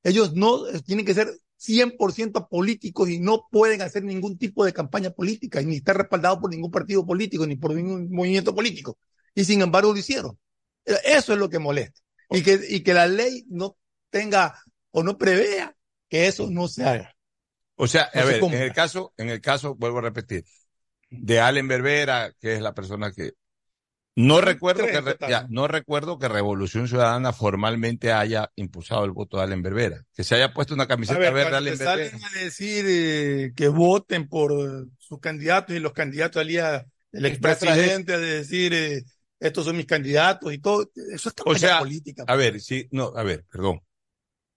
Ellos 0.02 0.34
no 0.34 0.64
tienen 0.84 1.04
que 1.06 1.14
ser 1.14 1.28
100% 1.56 2.48
políticos 2.48 3.08
y 3.08 3.18
no 3.18 3.46
pueden 3.50 3.82
hacer 3.82 4.04
ningún 4.04 4.38
tipo 4.38 4.64
de 4.64 4.72
campaña 4.72 5.10
política, 5.10 5.60
y 5.60 5.66
ni 5.66 5.76
estar 5.76 5.96
respaldados 5.96 6.38
por 6.38 6.50
ningún 6.50 6.70
partido 6.70 7.04
político, 7.06 7.46
ni 7.46 7.56
por 7.56 7.74
ningún 7.74 8.10
movimiento 8.10 8.54
político. 8.54 8.98
Y 9.34 9.44
sin 9.44 9.62
embargo 9.62 9.92
lo 9.92 9.98
hicieron. 9.98 10.38
Eso 10.84 11.32
es 11.32 11.38
lo 11.38 11.48
que 11.48 11.58
molesta. 11.58 12.00
Y 12.30 12.42
que, 12.42 12.60
y 12.68 12.80
que 12.80 12.94
la 12.94 13.06
ley 13.06 13.44
no 13.48 13.76
tenga 14.10 14.60
o 14.90 15.02
no 15.02 15.18
prevea 15.18 15.76
que 16.08 16.26
eso 16.26 16.48
no 16.50 16.68
se 16.68 16.84
haga. 16.84 17.16
O 17.76 17.86
sea, 17.86 18.04
No 18.12 18.22
a 18.22 18.24
se 18.24 18.40
ver, 18.40 18.42
en 18.42 18.62
el 18.62 18.72
caso, 18.72 19.12
en 19.16 19.28
el 19.28 19.40
caso, 19.40 19.74
vuelvo 19.74 19.98
a 19.98 20.02
repetir, 20.02 20.44
de 21.10 21.40
Allen 21.40 21.68
Berbera, 21.68 22.32
que 22.40 22.54
es 22.54 22.60
la 22.60 22.74
persona 22.74 23.12
que 23.12 23.32
no 24.16 24.40
recuerdo 24.40 24.84
que 24.90 25.00
re- 25.00 25.12
total. 25.12 25.30
ya, 25.30 25.46
no 25.50 25.68
recuerdo 25.68 26.18
que 26.18 26.28
Revolución 26.28 26.88
Ciudadana 26.88 27.32
formalmente 27.32 28.12
haya 28.12 28.50
impulsado 28.56 29.04
el 29.04 29.12
voto 29.12 29.36
de 29.36 29.44
Allen 29.44 29.62
Berbera, 29.62 30.04
que 30.14 30.24
se 30.24 30.34
haya 30.36 30.52
puesto 30.54 30.74
una 30.74 30.84
A 30.84 30.88
camiseta 30.88 31.18
ver, 31.20 31.34
verde 31.34 31.56
Allen 31.56 31.78
Berbera. 31.78 32.10
salen 32.10 32.24
a 32.24 32.30
decir 32.44 32.84
eh, 32.88 33.52
que 33.54 33.68
voten 33.68 34.28
por 34.28 34.52
eh, 34.52 34.86
sus 34.98 35.20
candidatos 35.20 35.76
y 35.76 35.80
los 35.80 35.92
candidatos 35.92 36.40
salía 36.40 36.84
el 37.12 37.26
expresidente 37.26 38.14
a 38.14 38.18
decir 38.18 38.72
eh, 38.74 39.04
estos 39.38 39.64
son 39.66 39.76
mis 39.76 39.86
candidatos 39.86 40.52
y 40.52 40.58
todo, 40.58 40.90
eso 41.12 41.28
es 41.28 41.34
campaña 41.34 41.58
sea, 41.58 41.78
política. 41.78 42.24
A 42.26 42.36
ver, 42.36 42.60
sí, 42.60 42.88
no, 42.92 43.12
a 43.14 43.22
ver, 43.22 43.44
perdón. 43.50 43.80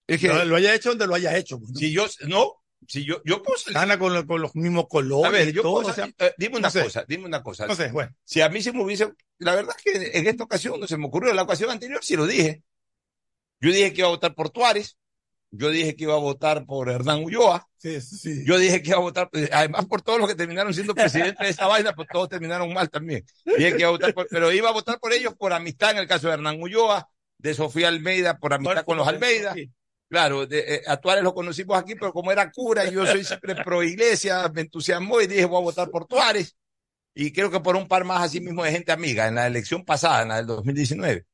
Es 0.07 0.19
que 0.19 0.27
lo, 0.27 0.43
lo 0.45 0.55
haya 0.55 0.73
hecho 0.73 0.89
donde 0.89 1.07
lo 1.07 1.15
haya 1.15 1.37
hecho. 1.37 1.59
pues, 1.59 1.71
¿no? 1.71 1.79
si 1.79 1.91
yo, 1.91 2.07
no, 2.27 2.58
si 2.87 3.05
yo, 3.05 3.21
yo 3.25 3.43
puedo 3.43 3.57
salir- 3.57 3.75
Gana 3.75 3.99
con, 3.99 4.25
con 4.25 4.41
los 4.41 4.55
mismos 4.55 4.87
colores 4.87 5.25
a 5.27 5.31
ver, 5.31 5.51
yo 5.51 5.61
todo, 5.61 5.87
o 5.87 5.93
sea, 5.93 6.05
eh, 6.17 6.33
dime 6.37 6.57
una 6.57 6.67
no 6.67 6.71
sé. 6.71 6.83
cosa, 6.83 7.05
dime 7.07 7.25
una 7.25 7.43
cosa. 7.43 7.67
no 7.67 7.75
sé, 7.75 7.91
bueno. 7.91 8.15
Si 8.23 8.41
a 8.41 8.49
mí 8.49 8.61
se 8.61 8.71
me 8.73 8.83
hubiese, 8.83 9.11
la 9.37 9.55
verdad 9.55 9.75
es 9.77 9.83
que 9.83 10.17
en 10.17 10.27
esta 10.27 10.43
ocasión 10.43 10.79
no 10.79 10.87
se 10.87 10.97
me 10.97 11.05
ocurrió, 11.07 11.33
la 11.33 11.43
ocasión 11.43 11.69
anterior 11.69 12.03
sí 12.03 12.15
lo 12.15 12.25
dije. 12.25 12.63
Yo 13.61 13.71
dije 13.71 13.91
que 13.93 13.99
iba 14.01 14.07
a 14.07 14.11
votar 14.11 14.33
por 14.35 14.49
Tuárez, 14.49 14.97
yo 15.51 15.69
dije 15.69 15.95
que 15.95 16.03
iba 16.05 16.13
a 16.13 16.19
votar 16.19 16.65
por 16.65 16.89
Hernán 16.89 17.23
Ulloa, 17.23 17.67
Sí, 17.77 17.99
sí, 18.01 18.43
yo 18.45 18.57
dije 18.57 18.81
que 18.81 18.89
iba 18.89 18.97
a 18.97 19.01
votar, 19.01 19.29
además 19.51 19.85
por 19.85 20.01
todos 20.01 20.19
los 20.19 20.27
que 20.27 20.35
terminaron 20.35 20.73
siendo 20.73 20.93
presidentes 20.93 21.39
de 21.39 21.49
esa 21.49 21.65
vaina, 21.67 21.93
pues 21.93 22.07
todos 22.11 22.27
terminaron 22.29 22.73
mal 22.73 22.89
también. 22.89 23.25
Dije 23.45 23.71
que 23.71 23.79
iba 23.79 23.87
a 23.87 23.91
votar 23.91 24.13
por, 24.13 24.27
pero 24.29 24.51
iba 24.51 24.69
a 24.69 24.73
votar 24.73 24.99
por 24.99 25.13
ellos 25.13 25.33
por 25.35 25.53
amistad 25.53 25.91
en 25.91 25.97
el 25.99 26.07
caso 26.07 26.27
de 26.27 26.33
Hernán 26.33 26.61
Ulloa, 26.61 27.09
de 27.37 27.53
Sofía 27.53 27.87
Almeida 27.87 28.37
por 28.37 28.53
amistad 28.53 28.83
con 28.85 28.97
los 28.97 29.07
Almeida. 29.07 29.53
Sí. 29.53 29.71
Claro, 30.09 30.47
de, 30.47 30.59
eh, 30.59 30.81
a 30.87 30.97
Tuárez 30.97 31.23
lo 31.23 31.35
conocimos 31.35 31.77
aquí, 31.77 31.93
pero 31.93 32.11
como 32.11 32.31
era 32.31 32.51
cura 32.51 32.83
y 32.85 32.93
yo 32.93 33.05
soy 33.05 33.23
siempre 33.23 33.55
pro 33.63 33.83
iglesia, 33.83 34.49
me 34.49 34.61
entusiasmó 34.61 35.21
y 35.21 35.27
dije 35.27 35.45
voy 35.45 35.61
a 35.61 35.65
votar 35.65 35.89
por 35.91 36.07
Tuárez. 36.07 36.55
Y 37.13 37.31
creo 37.31 37.51
que 37.51 37.59
por 37.59 37.75
un 37.75 37.87
par 37.87 38.05
más 38.05 38.23
así 38.23 38.41
mismo 38.41 38.63
de 38.63 38.71
gente 38.71 38.91
amiga 38.91 39.27
en 39.27 39.35
la 39.35 39.45
elección 39.45 39.85
pasada, 39.85 40.23
en 40.23 40.29
la 40.29 40.37
del 40.37 40.47
2019. 40.47 41.25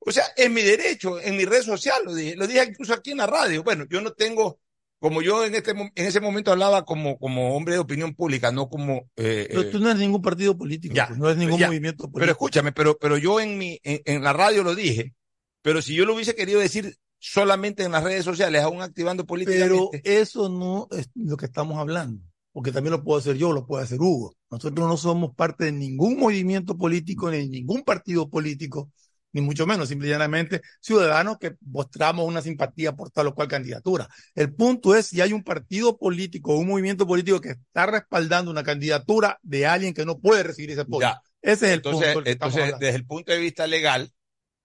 O 0.00 0.10
sea, 0.10 0.24
es 0.36 0.50
mi 0.50 0.62
derecho, 0.62 1.20
en 1.20 1.36
mi 1.36 1.44
red 1.44 1.62
social, 1.62 2.02
lo 2.04 2.14
dije, 2.14 2.34
lo 2.34 2.46
dije 2.46 2.64
incluso 2.64 2.92
aquí 2.92 3.12
en 3.12 3.18
la 3.18 3.26
radio. 3.26 3.62
Bueno, 3.62 3.84
yo 3.88 4.00
no 4.00 4.12
tengo, 4.12 4.58
como 4.98 5.22
yo 5.22 5.44
en 5.44 5.54
este 5.54 5.70
en 5.72 5.92
ese 5.94 6.20
momento 6.20 6.50
hablaba 6.50 6.84
como, 6.84 7.18
como 7.18 7.56
hombre 7.56 7.74
de 7.74 7.80
opinión 7.80 8.14
pública, 8.14 8.50
no 8.50 8.68
como 8.68 9.10
eh, 9.16 9.46
Pero 9.48 9.62
eh, 9.62 9.64
tú 9.66 9.78
no 9.78 9.90
eres 9.90 10.00
ningún 10.00 10.22
partido 10.22 10.56
político, 10.56 10.94
ya, 10.94 11.06
pues, 11.06 11.18
no 11.18 11.26
eres 11.26 11.38
ningún 11.38 11.58
ya. 11.58 11.68
movimiento 11.68 12.04
político. 12.04 12.20
pero 12.20 12.32
escúchame, 12.32 12.72
pero, 12.72 12.98
pero 12.98 13.16
yo 13.16 13.38
en 13.38 13.58
mi, 13.58 13.78
en, 13.84 14.00
en 14.04 14.24
la 14.24 14.32
radio 14.32 14.64
lo 14.64 14.74
dije, 14.74 15.14
pero 15.62 15.82
si 15.82 15.94
yo 15.94 16.04
lo 16.04 16.14
hubiese 16.14 16.34
querido 16.34 16.58
decir 16.58 16.96
solamente 17.18 17.84
en 17.84 17.92
las 17.92 18.04
redes 18.04 18.24
sociales, 18.24 18.62
aún 18.62 18.82
activando 18.82 19.24
Pero 19.24 19.28
políticamente. 19.28 20.00
eso 20.04 20.48
no 20.48 20.88
es 20.90 21.10
lo 21.14 21.36
que 21.36 21.46
estamos 21.46 21.78
hablando, 21.78 22.22
porque 22.52 22.72
también 22.72 22.92
lo 22.92 23.02
puedo 23.04 23.18
hacer 23.18 23.36
yo, 23.36 23.52
lo 23.52 23.66
puede 23.66 23.84
hacer 23.84 24.00
Hugo. 24.00 24.34
Nosotros 24.50 24.88
no 24.88 24.96
somos 24.96 25.34
parte 25.34 25.66
de 25.66 25.72
ningún 25.72 26.18
movimiento 26.18 26.76
político, 26.76 27.30
ni 27.30 27.38
de 27.38 27.48
ningún 27.48 27.82
partido 27.82 28.28
político, 28.28 28.90
ni 29.32 29.42
mucho 29.42 29.66
menos, 29.66 29.88
simplemente 29.88 30.62
ciudadanos 30.80 31.38
que 31.38 31.56
mostramos 31.60 32.26
una 32.26 32.40
simpatía 32.40 32.96
por 32.96 33.10
tal 33.10 33.28
o 33.28 33.34
cual 33.34 33.48
candidatura. 33.48 34.08
El 34.34 34.54
punto 34.54 34.94
es 34.94 35.06
si 35.06 35.20
hay 35.20 35.32
un 35.32 35.44
partido 35.44 35.98
político 35.98 36.54
o 36.54 36.58
un 36.58 36.68
movimiento 36.68 37.06
político 37.06 37.40
que 37.40 37.50
está 37.50 37.86
respaldando 37.86 38.50
una 38.50 38.62
candidatura 38.62 39.38
de 39.42 39.66
alguien 39.66 39.92
que 39.92 40.06
no 40.06 40.18
puede 40.18 40.44
recibir 40.44 40.70
ese 40.70 40.80
apoyo. 40.80 41.08
Ya. 41.08 41.20
Ese 41.42 41.66
es 41.66 41.72
el 41.72 41.76
Entonces, 41.76 42.14
punto. 42.14 42.30
entonces 42.30 42.74
desde 42.78 42.96
el 42.96 43.06
punto 43.06 43.32
de 43.32 43.38
vista 43.38 43.66
legal, 43.66 44.10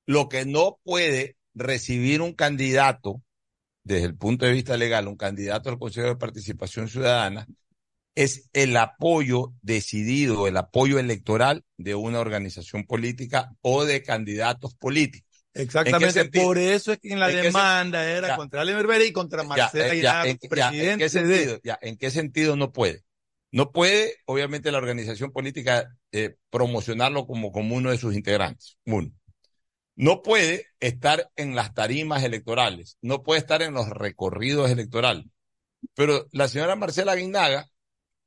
lo 0.06 0.30
que 0.30 0.46
no 0.46 0.80
puede 0.84 1.38
recibir 1.54 2.22
un 2.22 2.34
candidato, 2.34 3.22
desde 3.84 4.06
el 4.08 4.16
punto 4.18 4.46
de 4.46 4.54
vista 4.54 4.78
legal, 4.78 5.08
un 5.08 5.18
candidato 5.18 5.70
al 5.70 5.80
Consejo 5.80 6.08
de 6.08 6.16
Participación 6.16 6.88
Ciudadana, 6.88 7.48
es 8.16 8.50
el 8.54 8.78
apoyo 8.78 9.54
decidido, 9.62 10.48
el 10.48 10.58
apoyo 10.58 11.00
electoral 11.00 11.64
de 11.78 11.96
una 11.96 12.20
organización 12.20 12.86
política 12.86 13.52
o 13.62 13.86
de 13.86 14.04
candidatos 14.04 14.76
políticos. 14.76 15.46
Exactamente, 15.56 16.26
por 16.26 16.58
eso 16.58 16.94
es 16.94 17.00
que 17.00 17.14
en 17.14 17.20
la 17.20 17.30
¿En 17.30 17.36
qué 17.36 17.42
sen- 17.42 17.44
demanda 17.46 18.10
era 18.10 18.30
Ya. 18.30 18.36
contra 18.36 18.62
Ale 18.62 18.74
Berbera 18.74 19.04
y 19.04 19.12
contra 19.12 19.44
Marcela 19.44 19.94
eh, 19.94 20.02
ya, 20.02 20.26
en, 20.26 20.40
ya, 20.40 20.44
¿en 20.44 20.50
presidente 20.50 20.98
qué 20.98 21.04
de... 21.04 21.10
sentido? 21.10 21.60
¿en 21.82 21.98
qué 21.98 22.12
sentido 22.12 22.56
no 22.56 22.72
puede? 22.72 23.04
No 23.52 23.72
puede, 23.72 24.16
obviamente, 24.26 24.72
la 24.72 24.80
organización 24.80 25.32
política 25.32 25.96
eh, 26.12 26.36
promocionarlo 26.50 27.28
como, 27.28 27.52
como 27.52 27.76
uno 27.76 27.92
de 27.92 27.98
sus 28.00 28.16
integrantes. 28.16 28.78
Uno. 28.86 29.12
No 29.96 30.22
puede 30.24 30.66
estar 30.80 31.30
en 31.36 31.56
las 31.56 31.74
tarimas 31.74 32.24
electorales, 32.24 32.98
no 33.02 33.22
puede 33.24 33.40
estar 33.40 33.62
en 33.62 33.74
los 33.74 33.88
recorridos 33.90 34.70
electorales. 34.72 35.26
Pero 35.96 36.28
la 36.32 36.48
señora 36.48 36.76
Marcela 36.76 37.12
Aguinaga, 37.12 37.70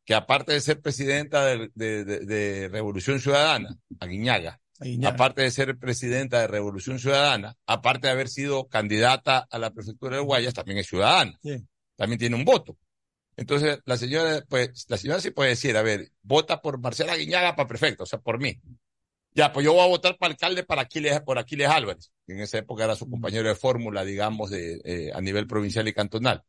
que 0.05 0.15
aparte 0.15 0.53
de 0.53 0.61
ser 0.61 0.81
presidenta 0.81 1.45
de, 1.45 1.71
de- 1.75 2.05
de- 2.05 2.21
de 2.21 2.69
Revolución 2.69 3.19
Ciudadana, 3.19 3.77
Aguiñaga, 3.99 4.61
Aguiñaga. 4.79 5.15
aparte 5.15 5.43
de 5.43 5.51
ser 5.51 5.77
presidenta 5.79 6.41
de 6.41 6.47
Revolución 6.47 6.99
Ciudadana, 7.01 7.57
aparte 7.67 8.07
de 8.07 8.13
haber 8.13 8.29
sido 8.29 8.69
candidata 8.69 9.49
a 9.51 9.59
la 9.59 9.71
prefectura 9.73 10.17
de 10.17 10.23
Guayas, 10.23 10.55
también 10.55 10.79
es 10.79 10.87
ciudadana. 10.87 11.37
Sí. 11.43 11.67
También 11.97 12.19
tiene 12.21 12.37
un 12.37 12.45
voto. 12.45 12.77
Entonces, 13.39 13.81
la 13.85 13.97
señora, 13.97 14.45
pues, 14.49 14.87
la 14.89 14.97
señora 14.99 15.21
sí 15.21 15.31
puede 15.31 15.51
decir, 15.51 15.77
a 15.77 15.83
ver, 15.83 16.11
vota 16.23 16.63
por 16.63 16.79
Marcela 16.79 17.17
Guiñaga 17.17 17.57
para 17.57 17.69
prefecto, 17.69 18.05
o 18.05 18.07
sea, 18.07 18.19
por 18.21 18.39
mí. 18.39 18.61
Ya, 19.37 19.53
pues 19.53 19.67
yo 19.67 19.75
voy 19.75 19.85
a 19.85 19.89
votar 19.89 20.17
para 20.17 20.33
alcalde 20.33 20.65
para 20.65 20.81
Aquiles, 20.81 21.21
por 21.21 21.39
Aquiles 21.39 21.69
Álvarez, 21.69 22.11
que 22.27 22.33
en 22.33 22.41
esa 22.41 22.57
época 22.57 22.85
era 22.85 22.97
su 22.97 23.07
compañero 23.07 23.47
de 23.47 23.55
fórmula, 23.55 24.03
digamos, 24.03 24.49
de, 24.49 24.81
eh, 24.83 25.11
a 25.13 25.21
nivel 25.21 25.47
provincial 25.47 25.87
y 25.87 25.93
cantonal. 25.93 26.43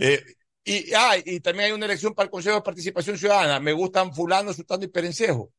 Eh, 0.00 0.20
y, 0.64 0.92
ah, 0.94 1.14
y 1.24 1.38
también 1.38 1.66
hay 1.66 1.72
una 1.72 1.86
elección 1.86 2.14
para 2.14 2.24
el 2.24 2.32
Consejo 2.32 2.56
de 2.56 2.62
Participación 2.62 3.16
Ciudadana. 3.16 3.60
Me 3.60 3.72
gustan 3.72 4.12
fulano, 4.12 4.52
sultano 4.52 4.82
y 4.82 4.88
perencejo. 4.88 5.52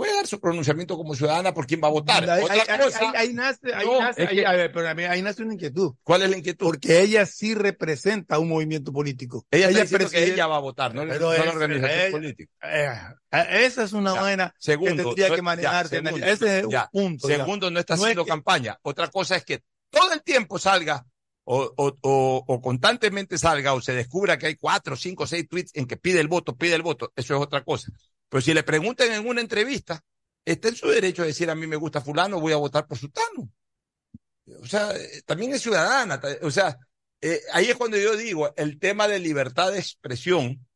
Puede 0.00 0.14
dar 0.16 0.26
su 0.26 0.40
pronunciamiento 0.40 0.96
como 0.96 1.14
ciudadana 1.14 1.52
por 1.52 1.66
quién 1.66 1.78
va 1.84 1.88
a 1.88 1.90
votar. 1.90 2.28
Ahí, 2.30 2.42
Otra 2.42 2.54
ahí- 2.74 2.80
cosa, 2.80 2.98
ahí- 3.00 3.12
ahí 3.28 3.34
nace, 3.34 3.74
ahí 3.74 3.86
No, 3.86 4.00
nace- 4.00 4.22
es 4.22 4.28
ahí- 4.30 4.36
que- 4.36 4.46
a 4.46 4.52
ver, 4.52 4.72
pero 4.72 4.88
a 4.88 4.94
mí- 4.94 5.04
ahí 5.04 5.20
nace 5.20 5.42
una 5.42 5.52
inquietud, 5.52 5.92
¿cuál 6.02 6.22
es 6.22 6.30
la 6.30 6.38
inquietud? 6.38 6.64
porque 6.64 7.00
ella 7.02 7.26
sí 7.26 7.54
representa 7.54 8.38
un 8.38 8.48
movimiento 8.48 8.94
político. 8.94 9.44
ella 9.50 9.66
está 9.66 9.70
ella 9.78 9.82
diciendo 9.82 10.08
que 10.10 10.24
ella 10.24 10.46
va 10.46 10.56
a 10.56 10.60
votar, 10.60 10.94
no, 10.94 11.02
Pero 11.02 11.20
no 11.20 11.32
es- 11.34 11.44
la 11.44 11.50
organización 11.52 12.00
ella- 12.00 12.10
política. 12.10 12.52
Eh, 12.62 13.66
esa 13.66 13.82
es 13.84 13.92
una 13.92 14.14
vaina 14.14 14.54
que 14.58 14.78
tendría 14.78 15.34
que 15.34 15.42
manejarse. 15.42 15.96
ya, 15.96 16.02
segundo, 16.02 16.26
Ese 16.26 16.58
es 16.60 16.64
un 16.64 16.70
ya. 16.70 16.88
punto. 16.90 17.28
ya. 17.28 17.36
Segundo, 17.36 17.70
no 17.70 17.78
está 17.78 17.94
No 17.96 17.98
es 17.98 18.04
haciendo 18.04 18.24
que- 18.24 18.30
campaña. 18.30 18.78
Otra 18.80 19.08
cosa 19.08 19.36
es 19.36 19.44
que 19.44 19.62
todo 19.90 20.14
el 20.14 20.22
tiempo 20.22 20.58
salga 20.58 21.04
o, 21.44 21.72
o, 21.76 21.96
o, 22.02 22.44
o 22.46 22.60
constantemente 22.60 23.36
salga 23.36 23.74
o 23.74 23.80
se 23.80 23.92
descubra 23.92 24.38
que 24.38 24.46
hay 24.46 24.54
cuatro, 24.56 24.94
cinco, 24.96 25.26
seis 25.26 25.48
tweets 25.48 25.72
en 25.74 25.86
que 25.86 25.96
pide 25.96 26.20
el 26.20 26.28
voto, 26.28 26.56
pide 26.56 26.74
el 26.76 26.82
voto. 26.82 27.12
Eso 27.16 27.34
es 27.34 27.40
otra 27.42 27.64
cosa. 27.64 27.90
Pero 28.30 28.40
si 28.40 28.54
le 28.54 28.62
preguntan 28.62 29.12
en 29.12 29.26
una 29.26 29.42
entrevista, 29.42 30.02
está 30.44 30.68
en 30.68 30.76
su 30.76 30.88
derecho 30.88 31.22
a 31.22 31.26
decir 31.26 31.50
a 31.50 31.54
mí 31.54 31.66
me 31.66 31.76
gusta 31.76 32.00
fulano, 32.00 32.40
voy 32.40 32.54
a 32.54 32.56
votar 32.56 32.86
por 32.86 32.96
sultano. 32.96 33.50
O 34.62 34.66
sea, 34.66 34.96
eh, 34.96 35.22
también 35.26 35.52
es 35.52 35.60
ciudadana. 35.62 36.20
O 36.42 36.50
sea, 36.50 36.78
eh, 37.20 37.40
ahí 37.52 37.66
es 37.66 37.76
cuando 37.76 37.96
yo 37.98 38.16
digo, 38.16 38.52
el 38.56 38.78
tema 38.78 39.06
de 39.06 39.18
libertad 39.18 39.72
de 39.72 39.78
expresión 39.78 40.66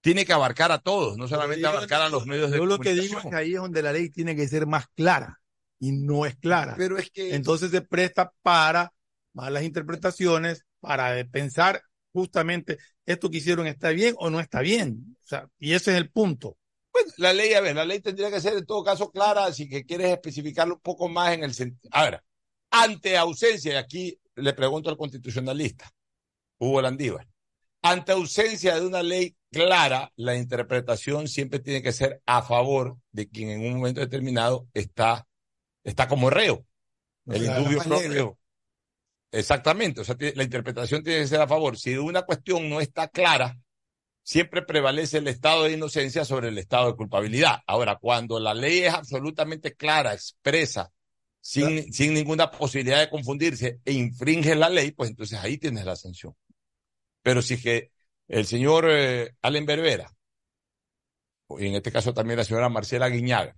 tiene 0.00 0.26
que 0.26 0.32
abarcar 0.34 0.70
a 0.70 0.78
todos, 0.80 1.16
no 1.16 1.26
solamente 1.26 1.62
Yo- 1.62 1.70
abarcar 1.70 2.02
a 2.02 2.08
los 2.10 2.26
medios 2.26 2.50
de 2.50 2.58
Yo 2.58 2.66
lo 2.66 2.78
que 2.78 2.90
digo 2.90 3.04
es 3.04 3.08
comunicación. 3.10 3.30
que 3.30 3.36
ahí 3.38 3.54
es 3.54 3.60
donde 3.60 3.82
la 3.82 3.92
ley 3.92 4.10
tiene 4.10 4.36
que 4.36 4.46
ser 4.46 4.66
más 4.66 4.86
clara 4.94 5.40
y 5.78 5.92
no 5.92 6.26
es 6.26 6.36
clara. 6.36 6.74
Pero 6.76 6.98
es 6.98 7.10
que 7.10 7.34
Entonces 7.34 7.70
se 7.70 7.80
presta 7.80 8.30
para 8.42 8.92
malas 9.32 9.62
interpretaciones, 9.62 10.64
para 10.80 11.24
pensar 11.24 11.82
justamente 12.12 12.78
esto 13.06 13.30
que 13.30 13.38
hicieron 13.38 13.66
está 13.66 13.90
bien 13.90 14.14
o 14.18 14.28
no 14.30 14.40
está 14.40 14.60
bien. 14.60 15.16
O 15.24 15.26
sea, 15.26 15.48
y 15.58 15.72
ese 15.72 15.92
es 15.92 15.96
el 15.96 16.10
punto. 16.10 16.56
Bueno, 16.94 17.12
la 17.16 17.32
ley, 17.32 17.52
a 17.54 17.60
ver, 17.60 17.74
la 17.74 17.84
ley 17.84 17.98
tendría 17.98 18.30
que 18.30 18.40
ser 18.40 18.56
en 18.56 18.64
todo 18.64 18.84
caso 18.84 19.10
clara, 19.10 19.52
si 19.52 19.68
que 19.68 19.84
quieres 19.84 20.12
especificarlo 20.12 20.76
un 20.76 20.80
poco 20.80 21.08
más 21.08 21.34
en 21.34 21.42
el 21.42 21.52
sentido. 21.52 21.90
A 21.92 22.04
ver, 22.04 22.22
ante 22.70 23.16
ausencia, 23.16 23.72
y 23.72 23.76
aquí 23.76 24.20
le 24.36 24.52
pregunto 24.52 24.90
al 24.90 24.96
constitucionalista, 24.96 25.92
Hugo 26.58 26.80
Landívar, 26.80 27.26
ante 27.82 28.12
ausencia 28.12 28.76
de 28.76 28.86
una 28.86 29.02
ley 29.02 29.36
clara, 29.50 30.12
la 30.14 30.36
interpretación 30.36 31.26
siempre 31.26 31.58
tiene 31.58 31.82
que 31.82 31.92
ser 31.92 32.22
a 32.26 32.42
favor 32.42 32.96
de 33.10 33.28
quien 33.28 33.50
en 33.50 33.66
un 33.66 33.78
momento 33.78 34.00
determinado 34.00 34.68
está, 34.72 35.26
está 35.82 36.06
como 36.06 36.30
reo, 36.30 36.64
el 37.26 37.42
O 37.42 37.44
sea, 37.44 37.58
indubio 37.58 37.82
pro 37.82 37.98
reo. 37.98 38.38
Exactamente, 39.32 40.00
o 40.00 40.04
sea, 40.04 40.16
la 40.36 40.44
interpretación 40.44 41.02
tiene 41.02 41.22
que 41.22 41.26
ser 41.26 41.40
a 41.40 41.48
favor. 41.48 41.76
Si 41.76 41.96
una 41.96 42.22
cuestión 42.22 42.70
no 42.70 42.80
está 42.80 43.08
clara, 43.08 43.58
siempre 44.24 44.62
prevalece 44.62 45.18
el 45.18 45.28
estado 45.28 45.64
de 45.64 45.72
inocencia 45.72 46.24
sobre 46.24 46.48
el 46.48 46.58
estado 46.58 46.88
de 46.88 46.96
culpabilidad. 46.96 47.60
Ahora, 47.66 47.96
cuando 47.96 48.40
la 48.40 48.54
ley 48.54 48.80
es 48.80 48.94
absolutamente 48.94 49.74
clara, 49.76 50.14
expresa, 50.14 50.90
sin, 51.40 51.92
sin 51.92 52.14
ninguna 52.14 52.50
posibilidad 52.50 53.00
de 53.00 53.10
confundirse 53.10 53.80
e 53.84 53.92
infringe 53.92 54.54
la 54.54 54.70
ley, 54.70 54.92
pues 54.92 55.10
entonces 55.10 55.38
ahí 55.38 55.58
tienes 55.58 55.84
la 55.84 55.94
sanción. 55.94 56.34
Pero 57.22 57.42
si 57.42 57.60
que 57.60 57.92
el 58.26 58.46
señor 58.46 58.86
eh, 58.88 59.36
Allen 59.42 59.66
Berbera, 59.66 60.10
y 61.58 61.66
en 61.66 61.74
este 61.74 61.92
caso 61.92 62.14
también 62.14 62.38
la 62.38 62.44
señora 62.44 62.70
Marcela 62.70 63.10
Guiñaga, 63.10 63.54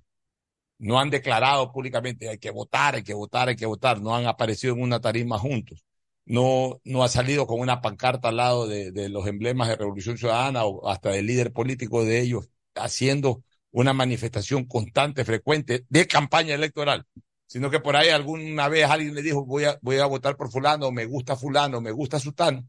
no 0.79 0.99
han 0.99 1.11
declarado 1.11 1.73
públicamente 1.73 2.29
hay 2.29 2.39
que 2.39 2.51
votar, 2.51 2.97
hay 2.97 3.05
que 3.05 3.15
votar, 3.15 3.49
hay 3.49 3.57
que 3.57 3.67
votar, 3.67 4.01
no 4.01 4.17
han 4.17 4.27
aparecido 4.27 4.75
en 4.75 4.83
una 4.83 5.01
tarima 5.01 5.39
juntos, 5.39 5.86
no, 6.27 6.81
no 6.85 7.05
ha 7.05 7.09
salido 7.09 7.47
con 7.47 7.61
una 7.61 7.81
pancarta 7.81 8.29
al 8.29 8.37
lado 8.37 8.67
de, 8.67 8.91
de 8.93 9.09
los 9.09 9.27
emblemas 9.27 9.69
de 9.69 9.77
Revolución 9.77 10.19
Ciudadana 10.19 10.65
o 10.65 10.89
hasta 10.89 11.11
del 11.11 11.27
líder 11.27 11.53
político 11.53 12.05
de 12.05 12.21
ellos 12.21 12.49
haciendo 12.75 13.43
una 13.71 13.93
manifestación 13.93 14.65
constante, 14.65 15.25
frecuente 15.25 15.85
de 15.89 16.07
campaña 16.07 16.55
electoral, 16.55 17.07
sino 17.47 17.71
que 17.71 17.81
por 17.81 17.97
ahí 17.97 18.09
alguna 18.09 18.69
vez 18.69 18.87
alguien 18.89 19.15
le 19.15 19.23
dijo 19.23 19.45
voy 19.45 19.65
a, 19.65 19.79
voy 19.83 19.99
a 19.99 20.07
votar 20.07 20.37
por 20.37 20.51
fulano, 20.51 20.91
me 20.91 21.05
gusta 21.05 21.37
fulano, 21.37 21.81
me 21.81 21.93
gusta 21.93 22.19
sultano. 22.19 22.69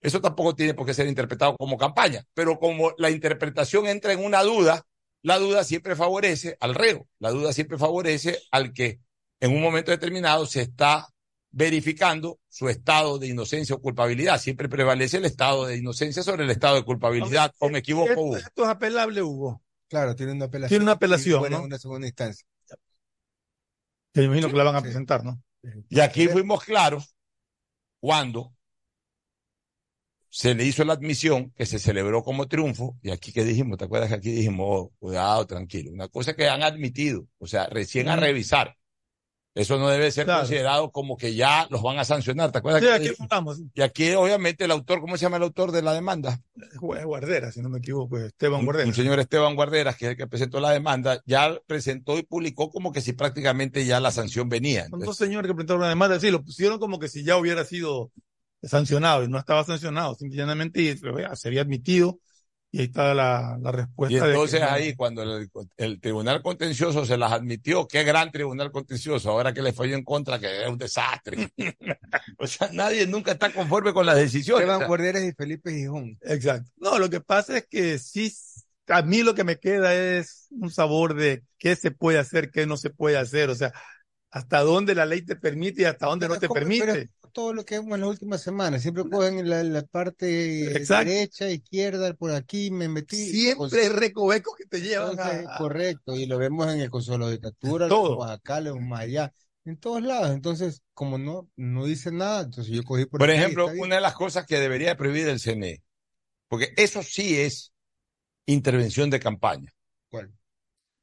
Eso 0.00 0.20
tampoco 0.20 0.54
tiene 0.54 0.74
por 0.74 0.86
qué 0.86 0.94
ser 0.94 1.06
interpretado 1.06 1.56
como 1.56 1.76
campaña, 1.76 2.24
pero 2.34 2.58
como 2.58 2.92
la 2.98 3.10
interpretación 3.10 3.86
entra 3.86 4.12
en 4.12 4.24
una 4.24 4.42
duda, 4.42 4.82
la 5.22 5.38
duda 5.38 5.62
siempre 5.64 5.94
favorece 5.94 6.56
al 6.60 6.74
reo, 6.74 7.06
la 7.18 7.30
duda 7.30 7.52
siempre 7.52 7.78
favorece 7.78 8.38
al 8.50 8.72
que 8.72 9.00
en 9.40 9.54
un 9.54 9.62
momento 9.62 9.90
determinado 9.90 10.46
se 10.46 10.62
está 10.62 11.08
verificando 11.52 12.38
su 12.48 12.68
estado 12.68 13.18
de 13.18 13.28
inocencia 13.28 13.74
o 13.74 13.80
culpabilidad. 13.80 14.40
Siempre 14.40 14.68
prevalece 14.68 15.16
el 15.16 15.24
estado 15.24 15.66
de 15.66 15.76
inocencia 15.78 16.22
sobre 16.22 16.44
el 16.44 16.50
estado 16.50 16.76
de 16.76 16.84
culpabilidad. 16.84 17.52
¿O 17.58 17.68
me 17.68 17.78
equivoco, 17.80 18.08
Esto, 18.10 18.20
Hugo? 18.20 18.36
esto 18.36 18.62
es 18.62 18.68
apelable, 18.68 19.22
Hugo. 19.22 19.62
Claro, 19.88 20.14
tiene 20.14 20.32
una 20.32 20.44
apelación. 20.44 20.68
Tiene 20.68 20.82
una 20.84 20.92
apelación, 20.92 21.50
¿no? 21.50 21.62
una 21.62 21.78
segunda 21.78 22.06
instancia. 22.06 22.46
Me 24.14 24.24
imagino 24.24 24.48
que 24.50 24.56
la 24.56 24.64
van 24.64 24.76
a 24.76 24.78
Sí. 24.78 24.84
presentar, 24.84 25.24
¿no? 25.24 25.42
Y 25.88 26.00
aquí 26.00 26.26
fuimos 26.28 26.64
claros 26.64 27.14
cuando 28.00 28.52
se 30.28 30.54
le 30.54 30.64
hizo 30.64 30.84
la 30.84 30.92
admisión 30.92 31.50
que 31.56 31.66
se 31.66 31.78
celebró 31.80 32.22
como 32.22 32.46
triunfo, 32.46 32.96
y 33.02 33.10
aquí 33.10 33.32
que 33.32 33.44
dijimos, 33.44 33.78
¿te 33.78 33.84
acuerdas 33.84 34.08
que 34.08 34.14
aquí 34.14 34.30
dijimos, 34.30 34.66
oh, 34.68 34.92
cuidado, 34.98 35.46
tranquilo? 35.46 35.90
Una 35.92 36.08
cosa 36.08 36.34
que 36.34 36.48
han 36.48 36.62
admitido, 36.62 37.26
o 37.38 37.46
sea, 37.46 37.66
recién 37.66 38.08
a 38.08 38.16
revisar. 38.16 38.76
Eso 39.54 39.78
no 39.78 39.88
debe 39.88 40.12
ser 40.12 40.26
Claro. 40.26 40.40
considerado 40.40 40.92
como 40.92 41.16
que 41.16 41.34
ya 41.34 41.66
los 41.70 41.82
van 41.82 41.98
a 41.98 42.04
sancionar, 42.04 42.52
¿te 42.52 42.58
acuerdas? 42.58 42.82
Sí, 42.82 42.86
que 42.88 43.10
aquí 43.10 43.16
hablamos. 43.18 43.60
Y 43.74 43.82
aquí, 43.82 44.12
obviamente, 44.12 44.64
el 44.64 44.70
autor, 44.70 45.00
¿cómo 45.00 45.16
se 45.16 45.22
llama 45.22 45.38
el 45.38 45.42
autor 45.42 45.72
de 45.72 45.82
la 45.82 45.92
demanda? 45.92 46.40
Guardera, 46.78 47.50
si 47.50 47.60
no 47.60 47.68
me 47.68 47.78
equivoco, 47.78 48.16
Esteban 48.18 48.64
Guardera. 48.64 48.86
un 48.86 48.94
señor 48.94 49.18
Esteban 49.18 49.56
Guarderas, 49.56 49.96
que 49.96 50.04
es 50.06 50.10
el 50.12 50.16
que 50.16 50.28
presentó 50.28 50.60
la 50.60 50.70
demanda, 50.70 51.20
ya 51.26 51.58
presentó 51.66 52.16
y 52.16 52.22
publicó 52.22 52.70
como 52.70 52.92
que 52.92 53.00
si 53.00 53.12
prácticamente 53.12 53.84
ya 53.84 53.98
la 53.98 54.12
sanción 54.12 54.48
venía. 54.48 54.82
Son 54.82 54.86
Entonces, 54.86 55.06
dos 55.06 55.16
señores 55.16 55.48
que 55.48 55.54
presentaron 55.54 55.80
una 55.80 55.88
demanda, 55.88 56.20
sí, 56.20 56.30
lo 56.30 56.44
pusieron 56.44 56.78
como 56.78 57.00
que 57.00 57.08
si 57.08 57.24
ya 57.24 57.36
hubiera 57.36 57.64
sido 57.64 58.12
sancionado 58.62 59.24
y 59.24 59.28
no 59.28 59.38
estaba 59.38 59.64
sancionado, 59.64 60.14
simplemente 60.14 60.82
y, 60.82 60.94
ya 60.94 61.34
se 61.34 61.48
había 61.48 61.62
admitido 61.62 62.20
y 62.72 62.78
ahí 62.80 62.84
está 62.86 63.14
la, 63.14 63.58
la 63.60 63.72
respuesta. 63.72 64.12
Y 64.12 64.20
de 64.20 64.22
que 64.22 64.28
entonces 64.28 64.60
no. 64.60 64.66
ahí, 64.68 64.94
cuando 64.94 65.22
el, 65.22 65.50
el 65.76 66.00
tribunal 66.00 66.40
contencioso 66.42 67.04
se 67.04 67.16
las 67.16 67.32
admitió, 67.32 67.88
qué 67.88 68.04
gran 68.04 68.30
tribunal 68.30 68.70
contencioso, 68.70 69.30
ahora 69.30 69.52
que 69.52 69.62
le 69.62 69.72
falló 69.72 69.96
en 69.96 70.04
contra, 70.04 70.38
que 70.38 70.62
es 70.62 70.68
un 70.68 70.78
desastre. 70.78 71.50
o 72.38 72.46
sea, 72.46 72.70
nadie 72.72 73.06
nunca 73.06 73.32
está 73.32 73.52
conforme 73.52 73.92
con 73.92 74.06
las 74.06 74.16
decisiones. 74.16 74.68
Esteban 74.68 74.86
Guarderas 74.86 75.24
y 75.24 75.32
Felipe 75.32 75.72
Gijón. 75.72 76.16
Exacto. 76.22 76.70
No, 76.76 76.98
lo 76.98 77.10
que 77.10 77.20
pasa 77.20 77.58
es 77.58 77.66
que 77.68 77.98
sí, 77.98 78.32
a 78.86 79.02
mí 79.02 79.22
lo 79.22 79.34
que 79.34 79.44
me 79.44 79.58
queda 79.58 79.94
es 79.94 80.46
un 80.50 80.70
sabor 80.70 81.14
de 81.14 81.42
qué 81.58 81.74
se 81.74 81.90
puede 81.90 82.18
hacer, 82.18 82.50
qué 82.50 82.66
no 82.66 82.76
se 82.76 82.90
puede 82.90 83.16
hacer, 83.18 83.50
o 83.50 83.54
sea, 83.54 83.72
hasta 84.30 84.60
dónde 84.60 84.94
la 84.94 85.06
ley 85.06 85.22
te 85.22 85.34
permite 85.34 85.82
y 85.82 85.84
hasta 85.86 86.06
dónde 86.06 86.28
no 86.28 86.38
te 86.38 86.46
como- 86.46 86.60
permite. 86.60 87.10
Todo 87.32 87.52
lo 87.52 87.64
que 87.64 87.78
vemos 87.78 87.94
en 87.94 88.00
las 88.00 88.10
últimas 88.10 88.42
semanas, 88.42 88.82
siempre 88.82 89.08
cogen 89.08 89.48
la, 89.48 89.62
la 89.62 89.82
parte 89.82 90.76
Exacto. 90.76 91.10
derecha, 91.10 91.50
izquierda, 91.50 92.12
por 92.14 92.32
aquí 92.32 92.70
me 92.70 92.88
metí. 92.88 93.16
Siempre 93.16 93.82
hay 93.82 93.88
recovecos 93.88 94.54
que 94.56 94.66
te 94.66 94.80
llevan 94.80 95.12
Entonces, 95.12 95.46
a... 95.48 95.58
correcto, 95.58 96.16
y 96.16 96.26
lo 96.26 96.38
vemos 96.38 96.72
en 96.72 96.80
el 96.80 96.90
Consejo 96.90 97.26
de 97.26 97.32
Dictatura, 97.32 97.86
en 97.86 97.92
Oaxaca, 97.92 98.58
en 98.58 98.88
Maya, 98.88 99.32
en 99.64 99.76
todos 99.76 100.02
lados. 100.02 100.30
Entonces, 100.30 100.82
como 100.94 101.18
no, 101.18 101.48
no 101.56 101.84
dice 101.86 102.12
nada, 102.12 102.42
entonces 102.42 102.72
yo 102.72 102.82
cogí 102.82 103.06
por 103.06 103.20
Por 103.20 103.30
aquí, 103.30 103.38
ejemplo, 103.38 103.68
una 103.78 103.96
de 103.96 104.00
las 104.00 104.14
cosas 104.14 104.46
que 104.46 104.58
debería 104.58 104.96
prohibir 104.96 105.28
el 105.28 105.40
CNE, 105.40 105.82
porque 106.48 106.72
eso 106.76 107.02
sí 107.02 107.38
es 107.38 107.72
intervención 108.46 109.10
de 109.10 109.20
campaña. 109.20 109.72
¿Cuál? 110.10 110.32